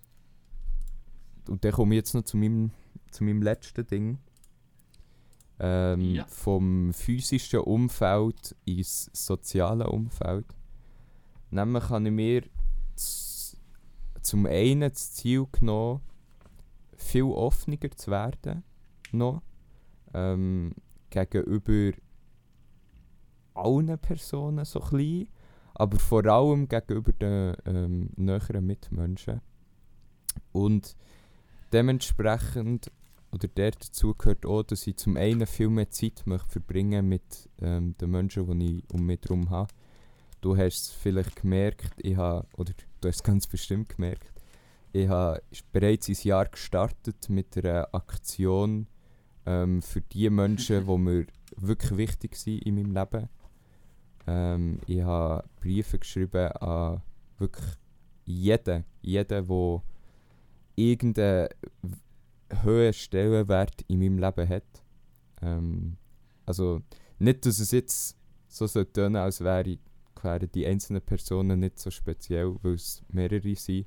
und 1.49 1.65
dann 1.65 1.73
komme 1.73 1.95
ich 1.95 1.99
jetzt 1.99 2.15
noch 2.15 2.23
zu 2.23 2.37
meinem, 2.37 2.71
zu 3.11 3.25
meinem 3.25 3.43
letzten 3.43 3.87
Ding. 3.87 4.19
Ähm, 5.59 6.01
Ja. 6.01 6.27
Vom 6.27 6.93
physischen 6.93 7.61
Umfeld 7.61 8.55
ins 8.65 9.11
soziale 9.13 9.89
Umfeld. 9.89 10.47
Nämlich 11.51 11.89
habe 11.89 12.05
ich 12.07 12.13
mir 12.13 12.43
zum 14.21 14.47
einen 14.47 14.91
das 14.91 15.13
Ziel 15.13 15.47
genommen, 15.53 16.01
viel 16.97 17.23
offener 17.23 17.79
zu 17.95 18.11
werden. 18.11 18.65
Noch, 19.13 19.43
ähm, 20.13 20.75
gegenüber 21.11 21.97
allen 23.55 23.99
Personen 23.99 24.65
so 24.65 24.81
klein, 24.81 25.29
aber 25.79 25.99
vor 25.99 26.25
allem 26.27 26.69
gegenüber 26.69 27.13
den 27.13 27.57
ähm, 27.67 28.11
näheren 28.17 28.67
Mitmenschen. 28.67 29.41
Und 30.53 30.97
dementsprechend, 31.73 32.91
oder 33.31 33.49
der 33.49 33.73
dazu 33.73 34.15
gehört 34.15 34.47
auch, 34.47 34.63
dass 34.63 34.87
ich 34.87 34.97
zum 34.97 35.17
einen 35.17 35.47
viel 35.47 35.69
mehr 35.69 35.91
Zeit 35.91 36.23
möchte 36.25 36.49
verbringen 36.49 37.09
mit 37.09 37.51
ähm, 37.61 37.95
den 37.99 38.11
Menschen, 38.11 38.59
die 38.59 38.79
ich 38.79 38.85
um 38.93 39.05
mich 39.05 39.21
herum 39.23 39.51
habe. 39.51 39.73
Du 40.41 40.57
hast 40.57 40.87
es 40.87 40.91
vielleicht 40.93 41.37
gemerkt, 41.37 41.93
ich 41.99 42.17
habe, 42.17 42.47
oder 42.57 42.73
du 43.01 43.09
hast 43.09 43.17
es 43.17 43.23
ganz 43.23 43.47
bestimmt 43.47 43.91
gemerkt, 43.91 44.33
ich 44.93 45.09
habe 45.09 45.43
bereits 45.73 46.09
ein 46.09 46.17
Jahr 46.23 46.47
gestartet 46.47 47.29
mit 47.29 47.57
einer 47.59 47.95
Aktion 47.95 48.87
ähm, 49.45 49.83
für 49.83 50.01
die 50.01 50.31
Menschen, 50.31 50.87
die 50.87 50.99
mir 50.99 51.27
wirklich 51.57 51.97
wichtig 51.99 52.37
sind 52.37 52.63
in 52.65 52.77
meinem 52.77 52.95
Leben. 52.95 53.29
Ähm, 54.27 54.81
ich 54.87 55.03
habe 55.03 55.45
Briefe 55.61 55.99
geschrieben 55.99 56.49
an 56.53 57.03
wirklich 57.39 57.67
jeden, 58.25 58.85
jeden, 59.03 59.27
der 59.29 59.49
irgendeinen 60.75 61.49
hohen 62.65 62.93
Stellenwert 62.93 63.83
in 63.89 63.99
meinem 64.01 64.19
Leben 64.19 64.49
hat. 64.49 64.83
Ähm, 65.43 65.97
also 66.45 66.81
nicht, 67.19 67.47
dass 67.47 67.59
es 67.59 67.71
jetzt 67.71 68.17
so 68.49 68.67
tönen, 68.85 69.17
als 69.17 69.41
wäre, 69.41 69.79
wären 70.23 70.51
die 70.53 70.67
einzelnen 70.67 71.03
Personen 71.03 71.61
nicht 71.61 71.79
so 71.79 71.91
speziell, 71.91 72.57
weil 72.63 72.75
es 72.75 73.03
mehrere 73.09 73.55
sind, 73.55 73.87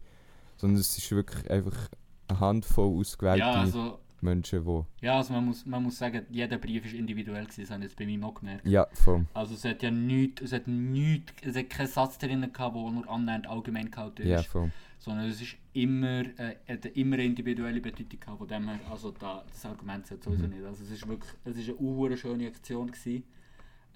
sondern 0.57 0.79
es 0.79 0.97
ist 0.97 1.11
wirklich 1.11 1.49
einfach 1.49 1.89
eine 2.27 2.39
Handvoll 2.39 2.99
ausgewählte 2.99 3.39
Ja, 3.39 3.51
also, 3.53 3.99
Menschen, 4.21 4.63
die... 4.65 5.05
ja, 5.05 5.17
also 5.17 5.33
man, 5.33 5.45
muss, 5.45 5.65
man 5.65 5.83
muss 5.83 5.97
sagen, 5.97 6.25
jeder 6.29 6.57
Brief 6.57 6.85
ist 6.85 6.93
individuell 6.93 7.43
gewesen, 7.43 7.61
das 7.61 7.71
habe 7.71 7.83
ich 7.83 7.89
jetzt 7.91 7.97
bei 7.97 8.05
mir 8.05 8.23
auch 8.25 8.33
gemerkt. 8.35 8.65
Ja, 8.67 8.87
voll. 8.93 9.25
Also 9.33 9.53
es 9.55 9.65
hat 9.65 9.81
ja 9.83 9.91
nichts, 9.91 10.41
es 10.41 10.53
hat 10.53 10.67
nichts, 10.67 11.33
es 11.43 11.55
hat 11.55 11.69
keinen 11.69 11.87
Satz 11.87 12.17
drin 12.17 12.41
gehabt, 12.41 12.75
der 12.75 12.91
nur 12.91 13.09
annähernd 13.09 13.47
allgemein 13.47 13.89
gehalten 13.91 14.21
ist. 14.23 14.27
Ja, 14.29 14.43
voll. 14.43 14.71
sondern 14.99 15.27
es 15.27 15.41
ist 15.41 15.55
immer, 15.73 16.21
äh, 16.37 16.55
hat 16.67 16.85
immer 16.87 17.15
eine 17.15 17.25
individuelle 17.25 17.79
Bedeutung 17.81 18.19
gehabt, 18.19 18.37
von 18.37 18.47
dem 18.47 18.67
her, 18.67 18.79
also 18.91 19.11
da, 19.11 19.43
das 19.49 19.65
Argument 19.65 20.05
zählt 20.05 20.23
sowieso 20.23 20.45
Mhm. 20.45 20.53
nicht. 20.55 20.65
Also 20.65 20.83
es 20.83 20.91
ist 20.91 21.07
wirklich, 21.07 21.31
es 21.45 21.57
ist 21.57 21.69
eine 21.79 22.17
schöne 22.17 22.47
Aktion 22.47 22.87
gewesen. 22.91 23.23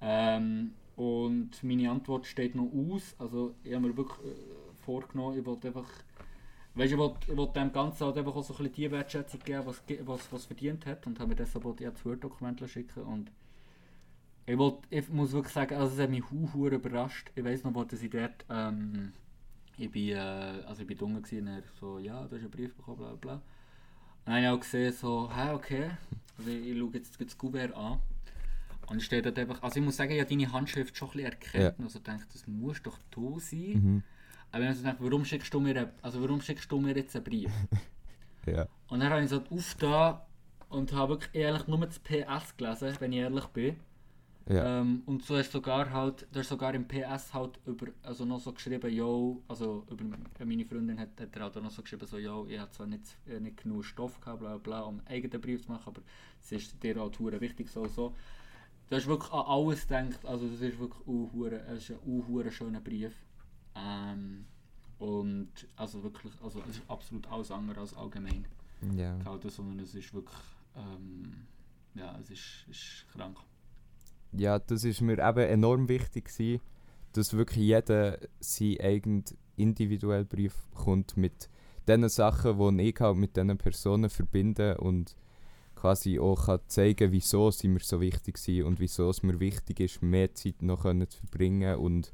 Ähm, 0.01 0.71
und 0.95 1.63
meine 1.63 1.89
Antwort 1.89 2.25
steht 2.27 2.55
noch 2.55 2.71
aus, 2.71 3.15
also 3.17 3.55
ich 3.63 3.73
habe 3.73 3.87
mir 3.87 3.97
wirklich 3.97 4.17
äh, 4.19 4.83
vorgenommen, 4.85 5.37
ich 5.39 5.45
wollte 5.45 5.69
einfach, 5.69 5.89
weißt, 6.75 6.91
ich 6.91 6.97
wollte, 6.97 7.31
ich 7.31 7.37
wollte 7.37 7.59
dem 7.59 7.71
Ganzen 7.71 8.05
halt 8.05 8.17
einfach 8.17 8.35
auch 8.35 8.43
so 8.43 8.53
ein 8.53 8.57
bisschen 8.57 8.73
die 8.73 8.91
Wertschätzung 8.91 9.39
geben, 9.45 9.65
was 9.65 9.81
was 10.05 10.31
was 10.31 10.45
verdient 10.45 10.85
hat 10.85 11.05
und 11.07 11.19
habe 11.19 11.29
mir 11.29 11.35
deshalb 11.35 11.65
auch 11.65 11.75
das 11.75 12.05
Word-Dokument 12.05 12.61
schicken 12.69 13.03
und 13.03 13.31
ich, 14.45 14.57
wollte, 14.57 14.79
ich 14.89 15.09
muss 15.09 15.31
wirklich 15.31 15.53
sagen, 15.53 15.75
also 15.75 15.93
es 15.93 15.99
hat 16.01 16.09
mich 16.09 16.23
hu 16.29 16.67
überrascht. 16.67 17.31
Ich 17.35 17.43
weiß 17.43 17.63
noch, 17.63 17.73
wo 17.73 17.83
dass 17.83 18.01
ich 18.01 18.09
dort, 18.09 18.45
ähm, 18.49 19.13
ich 19.77 19.89
bin, 19.89 20.09
äh, 20.09 20.17
also 20.17 20.81
ich 20.81 20.87
bin 20.87 20.97
dumm 20.97 21.21
gewesen, 21.21 21.47
und 21.47 21.53
er 21.53 21.63
so, 21.79 21.99
ja, 21.99 22.25
du 22.25 22.35
hast 22.35 22.41
einen 22.41 22.51
Brief 22.51 22.75
bekommen, 22.75 22.97
bla 22.97 23.15
bla. 23.15 23.33
Und 23.35 23.41
dann 24.25 24.35
habe 24.35 24.43
ich 24.43 24.49
auch 24.49 24.59
gesehen, 24.59 24.93
so, 24.93 25.29
hä, 25.33 25.51
okay, 25.53 25.91
also 26.37 26.49
ich, 26.49 26.67
ich 26.67 26.77
schaue 26.77 26.91
jetzt 26.93 27.21
das 27.21 27.37
Kuvert 27.37 27.73
an. 27.73 27.99
Und 28.87 28.97
ich 28.97 29.05
stehe 29.05 29.21
dort 29.21 29.39
einfach, 29.39 29.63
also 29.63 29.79
ich 29.79 29.85
muss 29.85 29.95
sagen, 29.95 30.11
ich 30.11 30.19
habe 30.19 30.29
deine 30.29 30.51
Handschrift 30.51 30.97
schon 30.97 31.09
ein 31.09 31.11
bisschen 31.13 31.31
erkannt. 31.31 31.79
Also 31.81 31.99
ich 31.99 32.03
denke, 32.03 32.25
das 32.31 32.47
muss 32.47 32.81
doch 32.81 32.99
du 33.11 33.39
sein. 33.39 33.59
Mhm. 33.59 34.03
Aber 34.53 34.71
so 34.71 34.83
denke, 34.83 35.03
warum 35.03 35.25
schickst 35.25 35.51
du 35.53 35.59
mir, 35.59 35.91
also 36.03 36.21
warum 36.21 36.39
schickst 36.39 36.71
du 36.71 36.79
mir 36.79 36.95
jetzt 36.95 37.15
einen 37.15 37.25
Brief? 37.25 37.51
Ja. 38.45 38.67
Und 38.89 38.99
dann 38.99 39.09
habe 39.09 39.23
ich 39.23 39.29
so 39.29 39.41
aufgetan 39.49 40.19
und 40.67 40.91
habe 40.91 41.13
wirklich 41.13 41.33
ehrlich 41.33 41.65
nur 41.65 41.79
das 41.79 41.97
PS 41.97 42.57
gelesen, 42.57 42.93
wenn 42.99 43.13
ich 43.13 43.19
ehrlich 43.19 43.47
bin. 43.47 43.77
Ja. 44.49 44.81
Ähm, 44.81 45.01
und 45.05 45.23
so 45.23 45.37
hast 45.37 45.53
sogar 45.53 45.89
halt, 45.91 46.27
du 46.29 46.39
hast 46.39 46.49
sogar 46.49 46.75
im 46.75 46.85
PS 46.85 47.33
halt 47.33 47.57
über, 47.65 47.87
also 48.01 48.25
noch 48.25 48.41
so 48.41 48.51
geschrieben, 48.51 48.91
yo, 48.91 49.41
also 49.47 49.85
über 49.89 50.03
meine 50.43 50.65
Freundin 50.65 50.99
hat, 50.99 51.11
hat 51.21 51.33
er 51.33 51.43
halt 51.43 51.55
auch 51.55 51.61
noch 51.61 51.71
so 51.71 51.81
geschrieben, 51.81 52.05
so, 52.05 52.17
yo, 52.17 52.45
ich 52.49 52.59
habe 52.59 52.69
zwar 52.71 52.87
nicht, 52.87 53.17
äh, 53.27 53.39
nicht 53.39 53.63
genug 53.63 53.85
Stoff 53.85 54.19
gehabt, 54.19 54.41
bla 54.41 54.57
bla, 54.57 54.81
um 54.81 54.99
einen 54.99 55.07
eigenen 55.07 55.39
Brief 55.39 55.63
zu 55.65 55.71
machen, 55.71 55.87
aber 55.87 56.01
es 56.41 56.51
ist 56.51 56.83
dir 56.83 56.99
halt 56.99 57.17
hure 57.17 57.39
wichtig, 57.39 57.69
so 57.69 57.87
so. 57.87 58.13
Du 58.89 58.97
hast 58.97 59.07
wirklich 59.07 59.31
an 59.31 59.45
alles 59.47 59.87
gedacht, 59.87 60.25
also 60.25 60.49
das 60.49 60.59
ist 60.59 60.77
wirklich 60.77 61.07
uh, 61.07 61.31
hure, 61.31 61.61
es 61.69 61.89
ist 61.89 61.91
ein 61.91 62.27
hure 62.27 62.51
schöner 62.51 62.81
Brief. 62.81 63.13
Ähm, 63.75 64.45
und 64.99 65.51
also 65.75 66.03
wirklich, 66.03 66.33
also 66.41 66.61
es 66.69 66.77
ist 66.77 66.89
absolut 66.89 67.29
alles 67.29 67.51
andere 67.51 67.81
als 67.81 67.93
allgemein 67.93 68.45
ja. 68.95 69.17
gehalten, 69.17 69.49
sondern 69.49 69.79
es 69.79 69.95
ist 69.95 70.13
wirklich, 70.13 70.39
ähm, 70.75 71.45
ja, 71.95 72.17
es 72.19 72.29
ist, 72.29 72.65
ist 72.69 73.05
krank. 73.11 73.37
ja, 74.31 74.59
das 74.59 74.83
ist 74.83 75.01
mir 75.01 75.19
eben 75.19 75.49
enorm 75.49 75.89
wichtig 75.89 76.25
gewesen, 76.25 76.61
dass 77.13 77.33
wirklich 77.33 77.65
jeder 77.65 78.17
seinen 78.39 78.79
eigenen 78.81 79.23
individuellen 79.55 80.27
Brief 80.27 80.55
bekommt 80.73 81.17
mit 81.17 81.49
den 81.87 82.07
Sachen, 82.09 82.77
die 82.77 82.89
ich 82.89 82.99
halt 82.99 83.17
mit 83.17 83.35
diesen 83.35 83.57
Personen 83.57 84.09
verbinde 84.09 84.77
und 84.77 85.15
quasi 85.75 86.17
auch 86.17 86.45
kann 86.45 86.61
zeigen, 86.67 87.11
wieso 87.11 87.51
sie 87.51 87.67
mir 87.67 87.81
so 87.81 87.99
wichtig 87.99 88.37
sind 88.37 88.63
und 88.63 88.79
wieso 88.79 89.09
es 89.09 89.21
mir 89.21 89.39
wichtig 89.39 89.81
ist, 89.81 90.01
mehr 90.01 90.33
Zeit 90.33 90.61
noch 90.61 90.83
zu 90.83 91.17
verbringen 91.17 91.75
und 91.75 92.11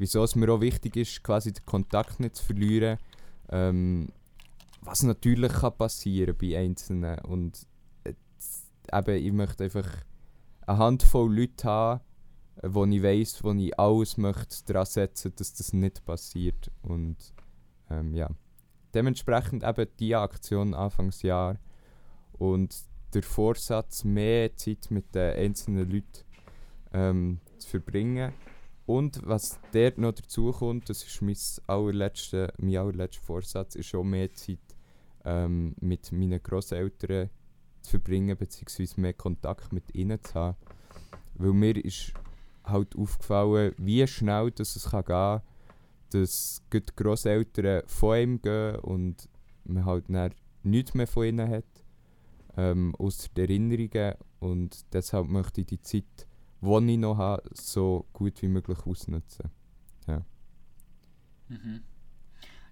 wieso 0.00 0.24
es 0.24 0.34
mir 0.34 0.50
auch 0.50 0.62
wichtig 0.62 0.96
ist, 0.96 1.22
quasi 1.22 1.52
den 1.52 1.66
Kontakt 1.66 2.20
nicht 2.20 2.36
zu 2.36 2.44
verlieren. 2.44 2.98
Ähm, 3.50 4.08
was 4.80 5.02
natürlich 5.02 5.52
kann 5.52 5.76
passieren 5.76 6.34
bei 6.40 6.56
Einzelnen 6.56 7.18
und 7.20 7.66
äh, 8.04 8.14
eben, 8.92 9.26
ich 9.26 9.32
möchte 9.32 9.64
einfach 9.64 9.86
eine 10.66 10.78
Handvoll 10.78 11.36
Leute 11.36 11.68
haben, 11.68 12.00
wo 12.62 12.86
ich 12.86 13.02
weiss, 13.02 13.44
wo 13.44 13.52
ich 13.52 13.78
alles 13.78 14.16
möchte 14.16 14.64
daran 14.64 14.86
setzen, 14.86 15.34
dass 15.36 15.52
das 15.52 15.74
nicht 15.74 16.02
passiert. 16.06 16.70
Und 16.80 17.16
ähm, 17.90 18.14
ja, 18.14 18.30
dementsprechend 18.94 19.64
eben 19.64 19.86
die 19.98 20.14
Aktion 20.14 20.72
Anfangsjahr 20.72 21.58
und 22.32 22.74
der 23.12 23.22
Vorsatz, 23.22 24.04
mehr 24.04 24.56
Zeit 24.56 24.90
mit 24.90 25.14
den 25.14 25.36
einzelnen 25.36 25.90
Leuten 25.90 26.24
ähm, 26.92 27.40
zu 27.58 27.68
verbringen. 27.68 28.32
Und 28.90 29.20
was 29.24 29.60
dort 29.70 29.98
noch 29.98 30.14
dazu 30.14 30.50
kommt, 30.50 30.88
das 30.88 31.04
ist 31.04 31.22
mein 31.22 31.36
allerletzter, 31.68 32.52
mein 32.58 32.76
allerletzter 32.76 33.22
Vorsatz, 33.22 33.76
ist 33.76 33.94
auch 33.94 34.02
mehr 34.02 34.34
Zeit 34.34 34.58
ähm, 35.24 35.76
mit 35.80 36.10
meinen 36.10 36.42
Großeltern 36.42 37.30
zu 37.82 37.90
verbringen, 37.90 38.36
beziehungsweise 38.36 39.00
mehr 39.00 39.12
Kontakt 39.12 39.72
mit 39.72 39.94
ihnen 39.94 40.20
zu 40.20 40.34
haben. 40.34 40.56
Weil 41.34 41.52
mir 41.52 41.84
ist 41.84 42.14
halt 42.64 42.96
aufgefallen, 42.96 43.76
wie 43.78 44.04
schnell 44.08 44.50
das 44.50 44.74
es 44.74 44.90
kann 44.90 45.04
gehen 45.04 45.14
kann, 45.14 45.42
dass 46.10 46.60
die 46.72 46.82
Grosseltern 46.96 47.82
von 47.86 48.18
ihm 48.18 48.42
gehen 48.42 48.74
und 48.80 49.28
man 49.62 49.84
halt 49.84 50.10
nichts 50.64 50.94
mehr 50.94 51.06
von 51.06 51.26
ihnen 51.26 51.48
hat, 51.48 51.84
ähm, 52.56 52.96
außer 52.96 53.28
die 53.36 53.42
Erinnerungen. 53.42 54.14
Und 54.40 54.84
deshalb 54.92 55.28
möchte 55.28 55.60
ich 55.60 55.68
die 55.68 55.80
Zeit, 55.80 56.26
die 56.60 56.92
ich 56.92 56.98
noch 56.98 57.16
habe, 57.16 57.42
so 57.54 58.06
gut 58.12 58.40
wie 58.42 58.48
möglich 58.48 58.78
ausnutzen. 58.86 59.50
Mhm. 61.50 61.82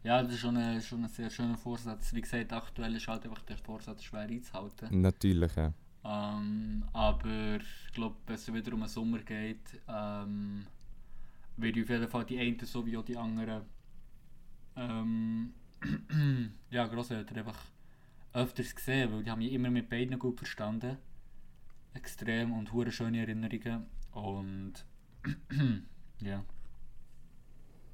Ja, 0.04 0.22
das 0.22 0.34
ist 0.34 0.40
schon 0.40 0.56
ein, 0.56 0.80
schon 0.80 1.02
ein 1.02 1.08
sehr 1.08 1.28
schöner 1.28 1.58
Vorsatz. 1.58 2.14
Wie 2.14 2.20
gesagt, 2.20 2.52
aktuell 2.52 2.94
ist 2.94 3.08
halt 3.08 3.24
einfach 3.24 3.42
der 3.42 3.58
Vorsatz 3.58 4.04
schwer 4.04 4.20
einzuhalten. 4.20 5.00
Natürlich, 5.00 5.54
ja. 5.56 5.72
Ähm, 6.04 6.84
aber 6.92 7.56
ich 7.56 7.92
glaube, 7.92 8.16
wenn 8.26 8.36
es 8.36 8.52
wieder 8.52 8.72
um 8.72 8.80
den 8.80 8.88
Sommer 8.88 9.18
geht, 9.18 9.80
ähm, 9.88 10.66
werde 11.56 11.80
ich 11.80 11.84
auf 11.84 11.90
jeden 11.90 12.08
Fall 12.08 12.24
die 12.24 12.38
einen 12.38 12.64
sowie 12.64 12.96
auch 12.96 13.04
die 13.04 13.16
anderen 13.16 13.62
ähm, 14.76 15.52
ja, 16.70 16.86
Grosseltern 16.86 17.38
einfach 17.38 17.60
öfters 18.32 18.74
gesehen, 18.74 19.12
weil 19.12 19.24
die 19.24 19.30
haben 19.30 19.40
mich 19.40 19.52
immer 19.52 19.70
mit 19.70 19.88
beiden 19.90 20.18
gut 20.18 20.38
verstanden. 20.38 20.96
Extrem 21.94 22.52
und 22.52 22.72
hure 22.72 22.92
schöne 22.92 23.20
Erinnerungen. 23.20 23.86
Und 24.12 24.74
ja, 26.20 26.44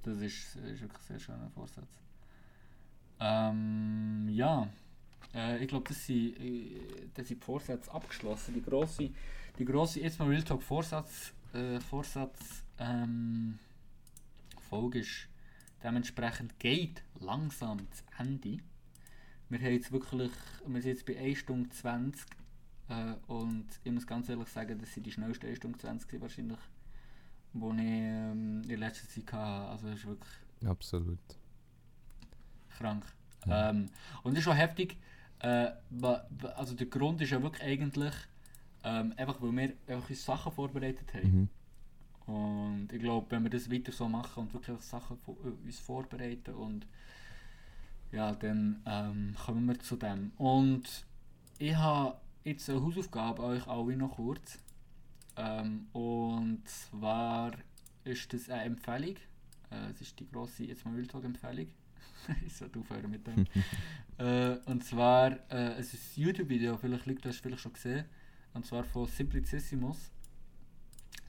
das 0.02 0.18
ist, 0.18 0.56
ist 0.56 0.80
wirklich 0.82 1.00
ein 1.00 1.06
sehr 1.06 1.18
schöner 1.18 1.50
Vorsatz. 1.50 2.00
Ähm, 3.20 4.28
ja, 4.28 4.68
äh, 5.34 5.62
ich 5.62 5.68
glaube, 5.68 5.88
das 5.88 6.06
sind, 6.06 6.38
äh, 6.38 7.08
das 7.14 7.28
sind 7.28 7.40
die 7.40 7.44
Vorsätze 7.44 7.92
abgeschlossen. 7.92 8.54
Die 8.54 8.62
grosse, 8.62 9.10
die 9.58 9.64
grosse 9.64 10.00
jetzt 10.00 10.18
mal 10.18 10.28
Real 10.28 10.42
Talk 10.42 10.62
Vorsatz, 10.62 11.32
äh, 11.52 11.80
Vorsatz 11.80 12.64
ähm, 12.78 13.58
Folge 14.68 15.00
ist 15.00 15.28
dementsprechend 15.82 16.58
geht 16.58 17.02
langsam 17.20 17.78
zu 17.92 18.02
Ende. 18.18 18.58
Wir 19.50 19.58
haben 19.58 19.72
jetzt 19.72 19.92
wirklich, 19.92 20.32
wir 20.66 20.82
sind 20.82 20.92
jetzt 20.92 21.06
bei 21.06 21.18
1 21.18 21.38
Stunde 21.38 21.68
20 21.68 22.26
äh, 22.88 23.14
und 23.26 23.66
ich 23.82 23.92
muss 23.92 24.06
ganz 24.06 24.28
ehrlich 24.28 24.48
sagen, 24.48 24.78
das 24.78 24.92
sind 24.92 25.06
die 25.06 25.12
schnellsten 25.12 25.46
1 25.46 25.56
Stunde 25.56 25.78
20 25.78 26.08
gewesen 26.08 26.22
wahrscheinlich, 26.22 26.58
die 27.52 27.58
ich 27.58 27.80
ähm, 27.80 28.62
in 28.68 28.78
letzter 28.80 29.08
Zeit 29.08 29.32
hatte. 29.32 29.68
Also 29.70 29.88
das 29.88 29.98
ist 29.98 30.06
wirklich 30.06 30.30
Absolut. 30.66 31.18
krank. 32.78 33.04
Ja. 33.46 33.70
Ähm, 33.70 33.90
und 34.22 34.32
es 34.32 34.38
ist 34.38 34.44
schon 34.44 34.56
heftig. 34.56 34.96
Äh, 35.40 35.72
also 36.56 36.74
der 36.74 36.86
Grund 36.86 37.20
ist 37.20 37.30
ja 37.30 37.42
wirklich 37.42 37.62
eigentlich, 37.62 38.14
ähm, 38.82 39.12
einfach 39.16 39.40
weil 39.40 39.52
wir 39.52 39.62
einfach 39.86 40.08
unsere 40.08 40.14
Sachen 40.14 40.52
vorbereitet 40.52 41.12
haben. 41.14 41.48
Mhm. 42.26 42.32
Und 42.32 42.92
ich 42.92 43.00
glaube, 43.00 43.30
wenn 43.30 43.42
wir 43.42 43.50
das 43.50 43.70
weiter 43.70 43.92
so 43.92 44.08
machen 44.08 44.44
und 44.44 44.54
wirklich 44.54 44.80
Sachen 44.80 45.18
vo- 45.18 45.36
äh, 45.44 45.66
uns 45.66 45.78
vorbereiten 45.78 46.54
und 46.54 46.86
ja, 48.12 48.32
dann 48.32 48.80
ähm, 48.86 49.34
kommen 49.44 49.66
wir 49.66 49.78
zu 49.80 49.96
dem. 49.96 50.32
Und 50.38 51.04
ich 51.58 51.74
habe 51.76 52.16
jetzt 52.44 52.68
eine 52.70 52.82
Hausaufgabe 52.82 53.42
an 53.42 53.50
euch 53.50 53.66
alle 53.66 53.96
noch 53.96 54.16
kurz. 54.16 54.58
Ähm, 55.36 55.86
und 55.92 56.62
zwar 56.68 57.52
ist 58.04 58.32
das 58.32 58.48
eine 58.50 58.64
Empfehlung. 58.64 59.16
Äh, 59.70 59.90
es 59.90 60.00
ist 60.00 60.20
die 60.20 60.28
grosse 60.28 60.64
jetzt 60.64 60.84
mal 60.84 60.96
Wildtag-Empfehlung. 60.96 61.68
ich 62.46 62.54
sollte 62.54 62.78
aufhören 62.78 63.10
mit 63.10 63.26
dem. 63.26 63.46
äh, 64.18 64.56
und 64.70 64.84
zwar, 64.84 65.32
äh, 65.50 65.74
es 65.78 65.94
ist 65.94 66.16
ein 66.16 66.22
YouTube-Video, 66.22 66.76
vielleicht 66.76 67.06
liegt 67.06 67.24
das 67.24 67.38
vielleicht 67.38 67.62
schon 67.62 67.72
gesehen. 67.72 68.04
Und 68.52 68.64
zwar 68.64 68.84
von 68.84 69.06
Simplicissimus. 69.06 70.10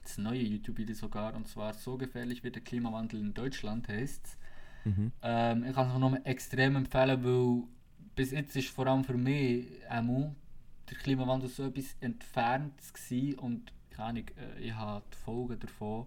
Das 0.02 0.18
neue 0.18 0.42
YouTube-Video 0.42 0.94
sogar. 0.94 1.34
Und 1.34 1.48
zwar 1.48 1.74
so 1.74 1.96
gefährlich 1.96 2.44
wird 2.44 2.54
der 2.54 2.62
Klimawandel 2.62 3.20
in 3.20 3.34
Deutschland 3.34 3.88
heißt 3.88 4.38
Mhm. 4.86 5.10
ähm, 5.20 5.64
Ich 5.64 5.74
kann 5.74 5.90
es 5.90 5.98
nur 5.98 6.24
extrem 6.24 6.76
empfehlen, 6.76 7.24
weil 7.24 7.64
bis 8.14 8.30
jetzt 8.30 8.54
ist 8.54 8.68
vor 8.68 8.86
allem 8.86 9.02
für 9.02 9.16
mich 9.16 9.66
einmal 9.88 10.34
der 10.90 10.96
Klimawandel 10.98 11.48
so 11.48 11.64
etwas 11.64 11.96
entfernt 12.00 12.74
gewesen 12.94 13.38
und 13.38 13.72
keine 13.90 14.08
Ahnung, 14.08 14.24
äh, 14.36 14.60
ich 14.60 14.74
habe 14.74 15.04
die 15.12 15.16
Folgen 15.16 15.58
davon 15.58 16.06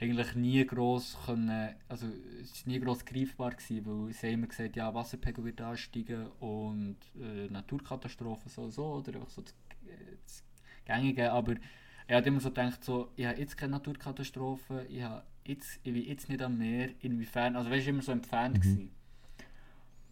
eigentlich 0.00 0.34
nie 0.34 0.64
gross 0.66 1.16
können, 1.26 1.74
also 1.88 2.06
es 2.40 2.50
ist 2.50 2.66
nie 2.66 2.80
gross 2.80 3.04
greifbar 3.04 3.52
gewesen, 3.52 3.86
weil 3.86 4.12
sie 4.12 4.32
immer 4.32 4.48
gesagt, 4.48 4.74
ja 4.76 4.92
Wasserpegel 4.92 5.44
wird 5.44 5.60
ansteigen 5.60 6.26
und 6.40 6.96
äh, 7.20 7.46
Naturkatastrophen 7.48 8.50
so 8.50 8.68
so 8.70 8.84
oder 8.94 9.14
einfach 9.14 9.30
so 9.30 9.42
das, 9.42 9.52
äh, 9.86 10.16
das 10.24 10.42
Gängige, 10.84 11.30
aber 11.30 11.54
ich 12.08 12.14
habe 12.14 12.26
immer 12.26 12.40
so 12.40 12.48
gedacht, 12.48 12.82
so, 12.82 13.12
ich 13.14 13.24
habe 13.24 13.38
jetzt 13.38 13.56
keine 13.56 13.72
Naturkatastrophen, 13.72 14.80
ich, 14.90 15.02
habe 15.02 15.22
jetzt, 15.44 15.78
ich 15.84 15.92
bin 15.92 16.02
jetzt 16.04 16.28
nicht 16.28 16.42
am 16.42 16.58
Meer, 16.58 16.90
inwiefern, 17.00 17.54
also 17.54 17.70
weißt 17.70 17.86
du, 17.86 17.90
immer 17.90 18.02
so 18.02 18.12
entfernt 18.12 18.56
Mhm. 18.56 18.60
gewesen. 18.60 18.90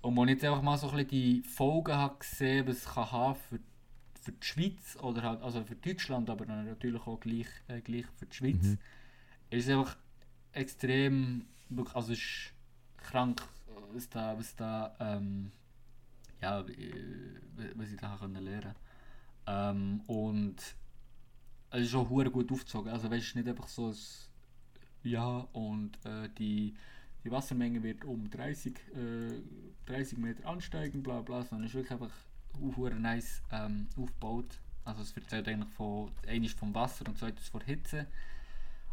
Und 0.02 0.18
als 0.18 0.28
ich 0.28 0.34
jetzt 0.34 0.44
einfach 0.44 0.62
mal 0.62 0.78
so 0.78 0.88
ein 0.88 0.92
bisschen 0.96 1.08
die 1.08 1.42
Folgen 1.42 1.92
habe 1.92 2.16
gesehen, 2.18 2.66
was 2.66 2.76
es 2.76 2.86
kann 2.86 3.10
haben 3.10 3.34
für, 3.34 3.58
für 4.20 4.32
die 4.32 4.46
Schweiz 4.46 4.96
oder 5.00 5.22
halt, 5.22 5.42
also 5.42 5.64
für 5.64 5.76
Deutschland, 5.76 6.30
aber 6.30 6.46
natürlich 6.46 7.06
auch 7.06 7.18
gleich, 7.20 7.48
äh, 7.68 7.80
gleich 7.80 8.06
für 8.18 8.26
die 8.26 8.36
Schweiz, 8.36 8.62
Mhm. 8.62 8.78
ist 9.50 9.66
es 9.66 9.70
einfach 9.70 9.96
extrem, 10.52 11.46
also 11.94 12.12
ist 12.12 12.52
krank, 12.98 13.42
was 13.92 14.08
da, 14.08 14.38
was 14.38 14.54
da, 14.56 14.94
ähm, 15.00 15.52
ja, 16.40 16.64
was 17.74 17.90
ich 17.92 17.98
da 18.00 18.16
können 18.16 18.42
lernen 18.44 18.74
ähm, 19.46 20.00
und 20.06 20.56
es 21.70 21.82
ist 21.82 21.94
auch 21.94 22.08
hure 22.10 22.30
gut 22.30 22.50
aufgezogen, 22.52 22.90
also 22.92 23.10
weißt 23.10 23.34
du, 23.34 23.38
nicht 23.38 23.48
einfach 23.48 23.68
so 23.68 23.88
ein 23.88 23.96
ja 25.02 25.46
und 25.52 25.92
äh, 26.04 26.28
die, 26.38 26.74
die 27.24 27.30
Wassermenge 27.30 27.82
wird 27.82 28.04
um 28.04 28.30
30, 28.30 28.74
äh, 28.94 29.42
30 29.86 30.18
Meter 30.18 30.46
ansteigen, 30.46 31.02
bla 31.02 31.22
bla, 31.22 31.42
sondern 31.42 31.64
es 31.66 31.70
ist 31.70 31.74
wirklich 31.76 31.92
einfach 31.92 32.12
hure 32.58 32.94
nice 32.94 33.42
ähm, 33.52 33.88
aufgebaut 33.96 34.58
Also 34.84 35.02
es 35.02 35.12
erzählt 35.12 35.48
eigentlich 35.48 35.72
von, 35.74 36.10
eines 36.26 36.52
vom 36.52 36.74
Wasser 36.74 37.06
und 37.08 37.18
zweites 37.18 37.48
von 37.48 37.60
Hitze. 37.60 38.06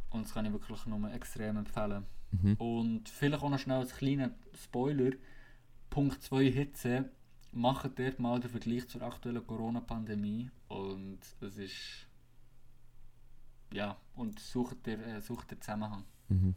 Und 0.10 0.26
das 0.26 0.34
kann 0.34 0.46
ich 0.46 0.52
wirklich 0.52 0.86
nur 0.86 1.14
extrem 1.14 1.58
empfehlen. 1.58 2.06
Mhm. 2.32 2.54
Und 2.56 3.10
vielleicht 3.10 3.44
auch 3.44 3.50
noch 3.50 3.60
schnell 3.60 3.80
als 3.80 3.96
kleiner 3.96 4.32
Spoiler. 4.54 5.12
Punkt 5.90 6.22
2 6.22 6.52
Hitze. 6.52 7.10
Macht 7.52 7.98
dort 7.98 8.20
mal 8.20 8.40
den 8.40 8.50
Vergleich 8.50 8.88
zur 8.88 9.02
aktuellen 9.02 9.46
Corona-Pandemie. 9.46 10.50
Und 10.68 11.20
es 11.42 11.58
ist... 11.58 12.08
Ja, 13.74 13.98
und 14.16 14.40
sucht 14.40 14.86
der, 14.86 15.06
äh, 15.06 15.22
sucht 15.22 15.54
Zusammenhang. 15.60 16.04
Mhm. 16.30 16.56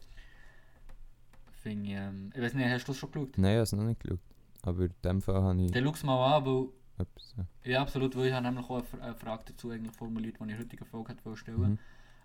Finde 1.63 1.91
ich, 1.91 1.97
ähm, 1.97 2.31
ich 2.35 2.41
weiß 2.41 2.55
nicht, 2.55 2.69
hast 2.69 2.87
du 2.87 2.93
das 2.93 2.99
schon 2.99 3.11
geschaut? 3.11 3.37
Nein, 3.37 3.51
ich 3.51 3.55
habe 3.55 3.63
es 3.63 3.73
noch 3.73 3.85
nicht 3.85 4.01
geschaut. 4.01 4.21
Aber 4.63 4.85
in 4.85 4.95
dem 5.05 5.23
Fall 5.23 5.43
habe 5.43 5.63
ich 5.63 5.71
Dann 5.73 5.85
schau 5.85 5.91
es 5.91 6.03
mal 6.05 6.37
an, 6.37 6.47
weil... 6.47 6.69
etwas. 7.01 7.35
Ja. 7.65 7.81
Absolut, 7.83 8.17
weil 8.17 8.27
ich 8.27 8.33
habe 8.33 8.45
nämlich 8.47 8.65
auch 8.65 8.71
eine, 8.77 8.85
Fra- 8.85 8.99
eine 9.01 9.15
Frage 9.15 9.45
dazu 9.49 9.71
eigentlich 9.71 9.95
formuliert, 9.97 10.37
die 10.41 10.53
ich 10.53 10.59
heutigen 10.59 10.85
Folge 10.87 11.13
hätte 11.13 11.37
stellen 11.37 11.61
Mhm. 11.61 11.79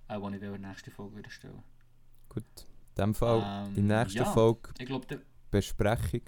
äh, 0.07 0.19
die 0.21 0.35
ich 0.37 0.43
in 0.43 0.61
der 0.61 0.69
nächsten 0.69 0.91
Folge 0.91 1.17
wieder 1.17 1.29
stellen 1.29 1.63
Gut. 2.29 2.43
In 2.97 3.03
dem 3.03 3.13
Fall 3.15 3.41
Ähm, 3.67 3.73
die 3.75 3.81
nächste 3.81 4.19
ja. 4.19 4.25
Folge 4.25 4.69
Ich 4.77 4.85
glaube, 4.85 5.05
der... 5.07 5.19
Besprechung 5.51 6.21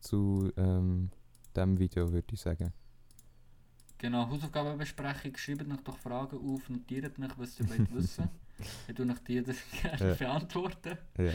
zu 0.00 0.52
ähm, 0.56 1.10
dem 1.56 1.78
Video, 1.78 2.10
würde 2.12 2.32
ich 2.34 2.40
sagen. 2.40 2.72
Genau, 3.98 4.28
Hausaufgabenbesprechung, 4.28 5.36
schreibt 5.36 5.72
euch 5.72 5.80
doch 5.82 5.98
Fragen 5.98 6.38
auf, 6.38 6.68
notiert 6.68 7.18
euch, 7.18 7.36
was 7.36 7.58
ihr 7.58 7.68
wollt 7.68 7.92
wissen. 7.94 8.28
Ich 8.88 8.94
tue 8.96 9.08
euch 9.08 9.18
die 9.20 9.34
gerne 9.82 10.08
Ja. 10.10 10.14
beantworten. 10.16 10.98
Ja. 11.16 11.32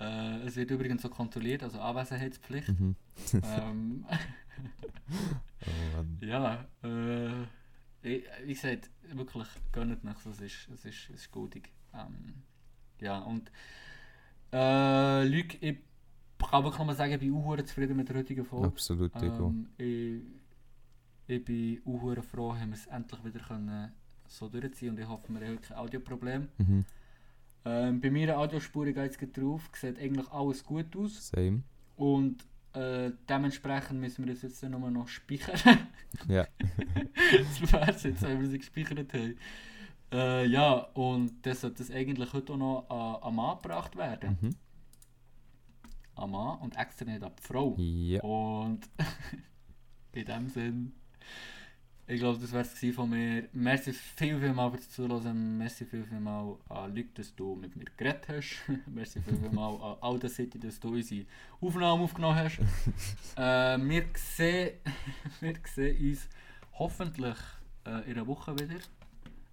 Äh, 0.00 0.42
es 0.46 0.56
wird 0.56 0.68
übrigens 0.72 1.02
so 1.02 1.08
kontrolliert, 1.08 1.62
also 1.62 1.80
Anwesenheitspflicht. 1.80 2.68
Mhm. 2.68 2.96
ähm, 3.42 4.04
Oh 5.66 5.96
Mann. 5.96 6.18
ja, 6.20 6.66
äh, 6.82 7.46
wie 8.02 8.52
gesagt, 8.52 8.90
wirklich, 9.12 9.48
gönnt 9.72 10.04
euch, 10.04 10.26
es 10.26 10.40
ist, 10.40 10.68
es 10.72 10.84
ist, 10.84 11.10
es 11.10 11.10
ist 11.10 11.32
guldig. 11.32 11.72
Ähm, 11.92 12.34
ja, 13.00 13.18
und 13.18 13.50
äh, 14.52 15.26
Leute, 15.26 15.56
ich 15.60 15.78
kann 16.38 16.62
wirklich 16.62 16.84
nur 16.84 16.94
sagen, 16.94 17.12
ich 17.12 17.18
bin 17.18 17.34
auch 17.34 17.56
zufrieden 17.62 17.96
mit 17.96 18.08
der 18.08 18.16
heutigen 18.16 18.44
Folge. 18.44 18.68
Absolut. 18.68 19.12
Ähm, 19.16 19.68
ich, 19.76 20.22
ich 21.26 21.44
bin 21.44 21.82
auch 21.84 22.22
froh, 22.22 22.54
haben 22.54 22.70
wir 22.70 22.76
es 22.76 22.86
endlich 22.86 23.24
wieder 23.24 23.40
können 23.40 23.92
so 24.28 24.48
durchziehen 24.48 24.90
und 24.90 24.98
ich 24.98 25.08
hoffe, 25.08 25.32
wir 25.32 25.46
haben 25.46 25.60
kein 25.60 25.76
Audioproblem. 25.76 26.48
Mhm. 26.58 26.84
Ähm, 27.64 28.00
bei 28.00 28.10
meiner 28.10 28.38
Audiospur 28.38 28.86
geht 28.86 29.20
es 29.20 29.32
drauf, 29.32 29.68
sieht 29.74 29.98
eigentlich 29.98 30.28
alles 30.30 30.64
gut 30.64 30.96
aus 30.96 31.28
Same. 31.28 31.62
und 31.96 32.44
äh, 32.76 33.12
dementsprechend 33.28 34.00
müssen 34.00 34.26
wir 34.26 34.34
das 34.34 34.42
jetzt 34.42 34.62
dann 34.62 34.72
nur 34.72 34.90
noch 34.90 35.08
speichern. 35.08 35.88
Ja. 36.28 36.46
das 37.32 37.72
wäre 37.72 37.90
es 37.90 38.02
jetzt, 38.04 38.22
wenn 38.22 38.40
wir 38.40 38.48
sie 38.48 38.58
gespeichert 38.58 39.12
haben. 39.12 39.36
Äh, 40.12 40.46
ja, 40.46 40.72
und 40.94 41.44
das 41.44 41.60
sollte 41.60 41.78
das 41.78 41.90
eigentlich 41.90 42.32
heute 42.32 42.54
auch 42.54 42.56
noch 42.56 42.90
an, 42.90 43.22
an 43.22 43.34
Mann 43.34 43.56
gebracht 43.58 43.96
werden. 43.96 44.38
Mhm. 44.40 44.54
An 46.14 46.30
Mann 46.30 46.58
und 46.60 46.76
extra 46.76 47.04
nicht 47.04 47.22
an 47.22 47.32
die 47.38 47.42
Frau. 47.42 47.74
Ja. 47.78 48.22
Und 48.22 48.88
in 50.12 50.24
dem 50.24 50.48
Sinn, 50.48 50.92
ich 52.08 52.20
glaube, 52.20 52.38
das 52.38 52.52
wäre 52.52 52.62
es 52.62 52.94
von 52.94 53.10
mir. 53.10 53.48
Merci 53.52 53.92
viel, 53.92 54.38
viel 54.38 54.52
mal 54.52 54.70
fürs 54.70 54.88
Zuhören. 54.90 55.58
Merci 55.58 55.84
viel, 55.84 56.04
viel 56.04 56.20
mal 56.20 56.56
an 56.68 56.94
Leute, 56.94 57.08
dass 57.14 57.34
du 57.34 57.56
mit 57.56 57.74
mir 57.74 57.86
geredet 57.96 58.28
hast. 58.28 58.62
Merci 58.86 59.20
viel, 59.20 59.36
viel 59.36 59.50
mal 59.50 59.74
an 59.74 59.96
Alda 60.00 60.28
City, 60.28 60.58
dass 60.58 60.78
du 60.78 60.90
unsere 60.90 61.26
Aufnahme 61.60 62.04
aufgenommen 62.04 62.36
hast. 62.36 62.58
äh, 63.36 63.78
wir, 63.88 64.04
sehen, 64.14 64.74
wir 65.40 65.54
sehen 65.64 66.10
uns 66.10 66.28
hoffentlich 66.74 67.38
äh, 67.84 68.08
in 68.08 68.12
einer 68.12 68.26
Woche 68.28 68.54
wieder. 68.54 68.76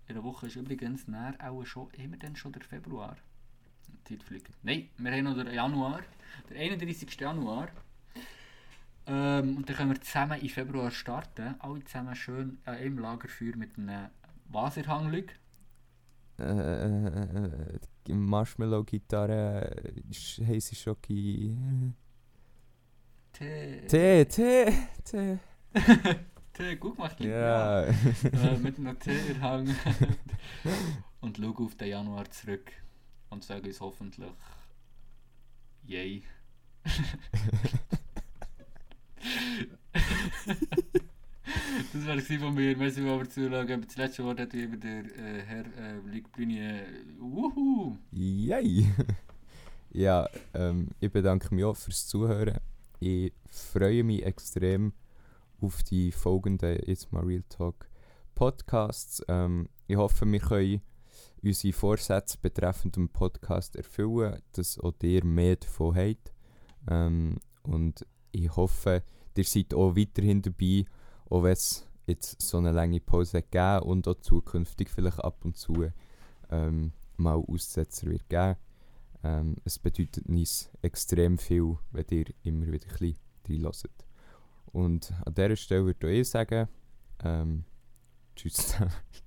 In 0.08 0.16
einer 0.16 0.24
Woche 0.24 0.46
ist 0.46 0.56
übrigens 0.56 1.08
näher 1.08 1.36
auch 1.40 1.66
schon, 1.66 1.88
wir 1.98 2.20
denn 2.20 2.36
schon 2.36 2.52
der 2.52 2.62
Februar? 2.62 3.18
Die 3.88 4.16
Zeit 4.16 4.24
fliegt. 4.24 4.52
Nein, 4.62 4.90
wir 4.98 5.12
haben 5.12 5.24
noch 5.24 5.36
den 5.36 5.52
Januar. 5.52 6.02
Der 6.52 6.60
31. 6.60 7.20
Januar. 7.20 7.70
Ähm, 9.06 9.58
und 9.58 9.68
dann 9.70 9.76
können 9.76 9.92
wir 9.92 10.02
zusammen 10.02 10.40
im 10.40 10.50
Februar 10.50 10.90
starten. 10.92 11.56
Alle 11.60 11.84
zusammen 11.84 12.16
schön 12.16 12.58
an 12.66 12.76
einem 12.76 12.98
Lagerfeuer 13.00 13.56
mit 13.56 13.78
einem 13.78 14.10
Waserhanglück. 14.50 15.34
Äh, 16.40 16.44
äh, 16.44 17.46
äh, 18.08 18.14
Marshmallow-Gitarre, 18.14 19.94
sch- 20.12 20.46
heisse 20.48 20.76
Schoki. 20.76 21.56
Tee. 23.34 23.82
Tee, 23.88 24.26
Tee, 24.26 24.74
Tee. 25.04 25.40
Tee, 26.54 26.76
gut 26.78 26.96
gemacht. 26.96 27.20
Lieb, 27.20 27.32
Ja. 27.32 27.82
Äh, 28.24 28.58
mit 28.62 28.78
einem 28.78 28.98
Teerhang. 29.00 29.68
und 31.22 31.38
schau 31.38 31.64
auf 31.66 31.76
den 31.76 31.90
Januar 31.90 32.30
zurück. 32.32 32.72
Und 33.30 33.44
sage 33.44 33.68
uns 33.68 33.82
hoffentlich 33.82 34.30
Yay. 35.86 36.24
das 41.94 42.08
war 42.08 42.18
es 42.18 42.28
von 42.28 42.54
mir. 42.54 42.78
Merci 42.78 43.02
mal 43.02 43.18
fürs 43.20 43.34
Zuschauen. 43.34 43.82
Das 43.82 43.98
letzte 43.98 44.24
Wort 44.24 44.40
hat 44.40 44.54
wie 44.54 44.64
immer 44.64 44.78
der 44.78 45.00
äh, 45.00 45.41
Herr 45.45 45.66
äh, 45.66 46.00
Luc 46.14 46.32
Brunier. 46.32 46.84
Wuhu! 47.20 47.98
Yay! 48.12 48.88
ja, 49.91 50.28
ähm, 50.54 50.90
ich 51.00 51.12
bedanke 51.12 51.54
mich 51.54 51.64
auch 51.64 51.78
fürs 51.78 52.08
Zuhören. 52.08 52.60
Ich 53.00 53.34
freue 53.50 54.04
mich 54.04 54.26
extrem 54.26 54.94
auf 55.62 55.84
die 55.84 56.12
folgenden 56.12 56.78
It's 56.88 57.12
My 57.12 57.20
Real 57.20 57.44
Talk 57.50 57.88
Podcasts. 58.36 59.24
Ähm, 59.28 59.70
ich 59.88 59.98
hoffe, 59.98 60.26
wir 60.26 60.40
können 60.40 60.82
unsere 61.44 61.74
Vorsätze 61.74 62.38
betreffend 62.41 62.95
dem 62.95 63.10
Podcast 63.10 63.76
erfüllen, 63.76 64.41
dass 64.54 64.80
auch 64.80 64.94
ihr 65.02 65.24
mehr 65.24 65.58
davon 65.58 65.95
habt. 65.95 66.34
Ähm, 66.90 67.38
und 67.64 68.06
ich 68.32 68.56
hoffe, 68.56 69.04
ihr 69.38 69.44
seid 69.44 69.74
auch 69.74 69.96
weiterhin 69.96 70.42
dabei, 70.42 70.86
auch 71.30 71.44
wenn 71.44 71.54
es 71.54 71.88
jetzt 72.06 72.42
so 72.42 72.58
eine 72.58 72.72
lange 72.72 73.00
Pause 73.00 73.42
gegeben 73.42 73.84
und 73.84 74.08
auch 74.08 74.20
zukünftig 74.20 74.90
vielleicht 74.90 75.20
ab 75.20 75.44
und 75.46 75.58
zu 75.58 75.90
ähm, 76.50 76.92
mal 77.18 77.36
Aussetzer 77.36 78.08
wird 78.08 78.30
geben. 78.30 78.56
Ähm, 79.24 79.56
es 79.64 79.80
bedeutet 79.80 80.28
uns 80.28 80.70
extrem 80.82 81.38
viel, 81.38 81.78
wenn 81.92 82.06
ihr 82.10 82.26
immer 82.44 82.68
wieder 82.68 82.88
ein 82.88 82.98
bisschen 82.98 83.66
reinhört. 83.66 84.06
Und 84.74 85.14
an 85.26 85.34
dieser 85.34 85.56
Stelle 85.56 85.86
würde 85.86 86.12
ich 86.12 86.30
sagen, 86.30 86.68
ähm, 87.24 87.64
tschüss 88.36 88.54
zusammen. 88.54 88.92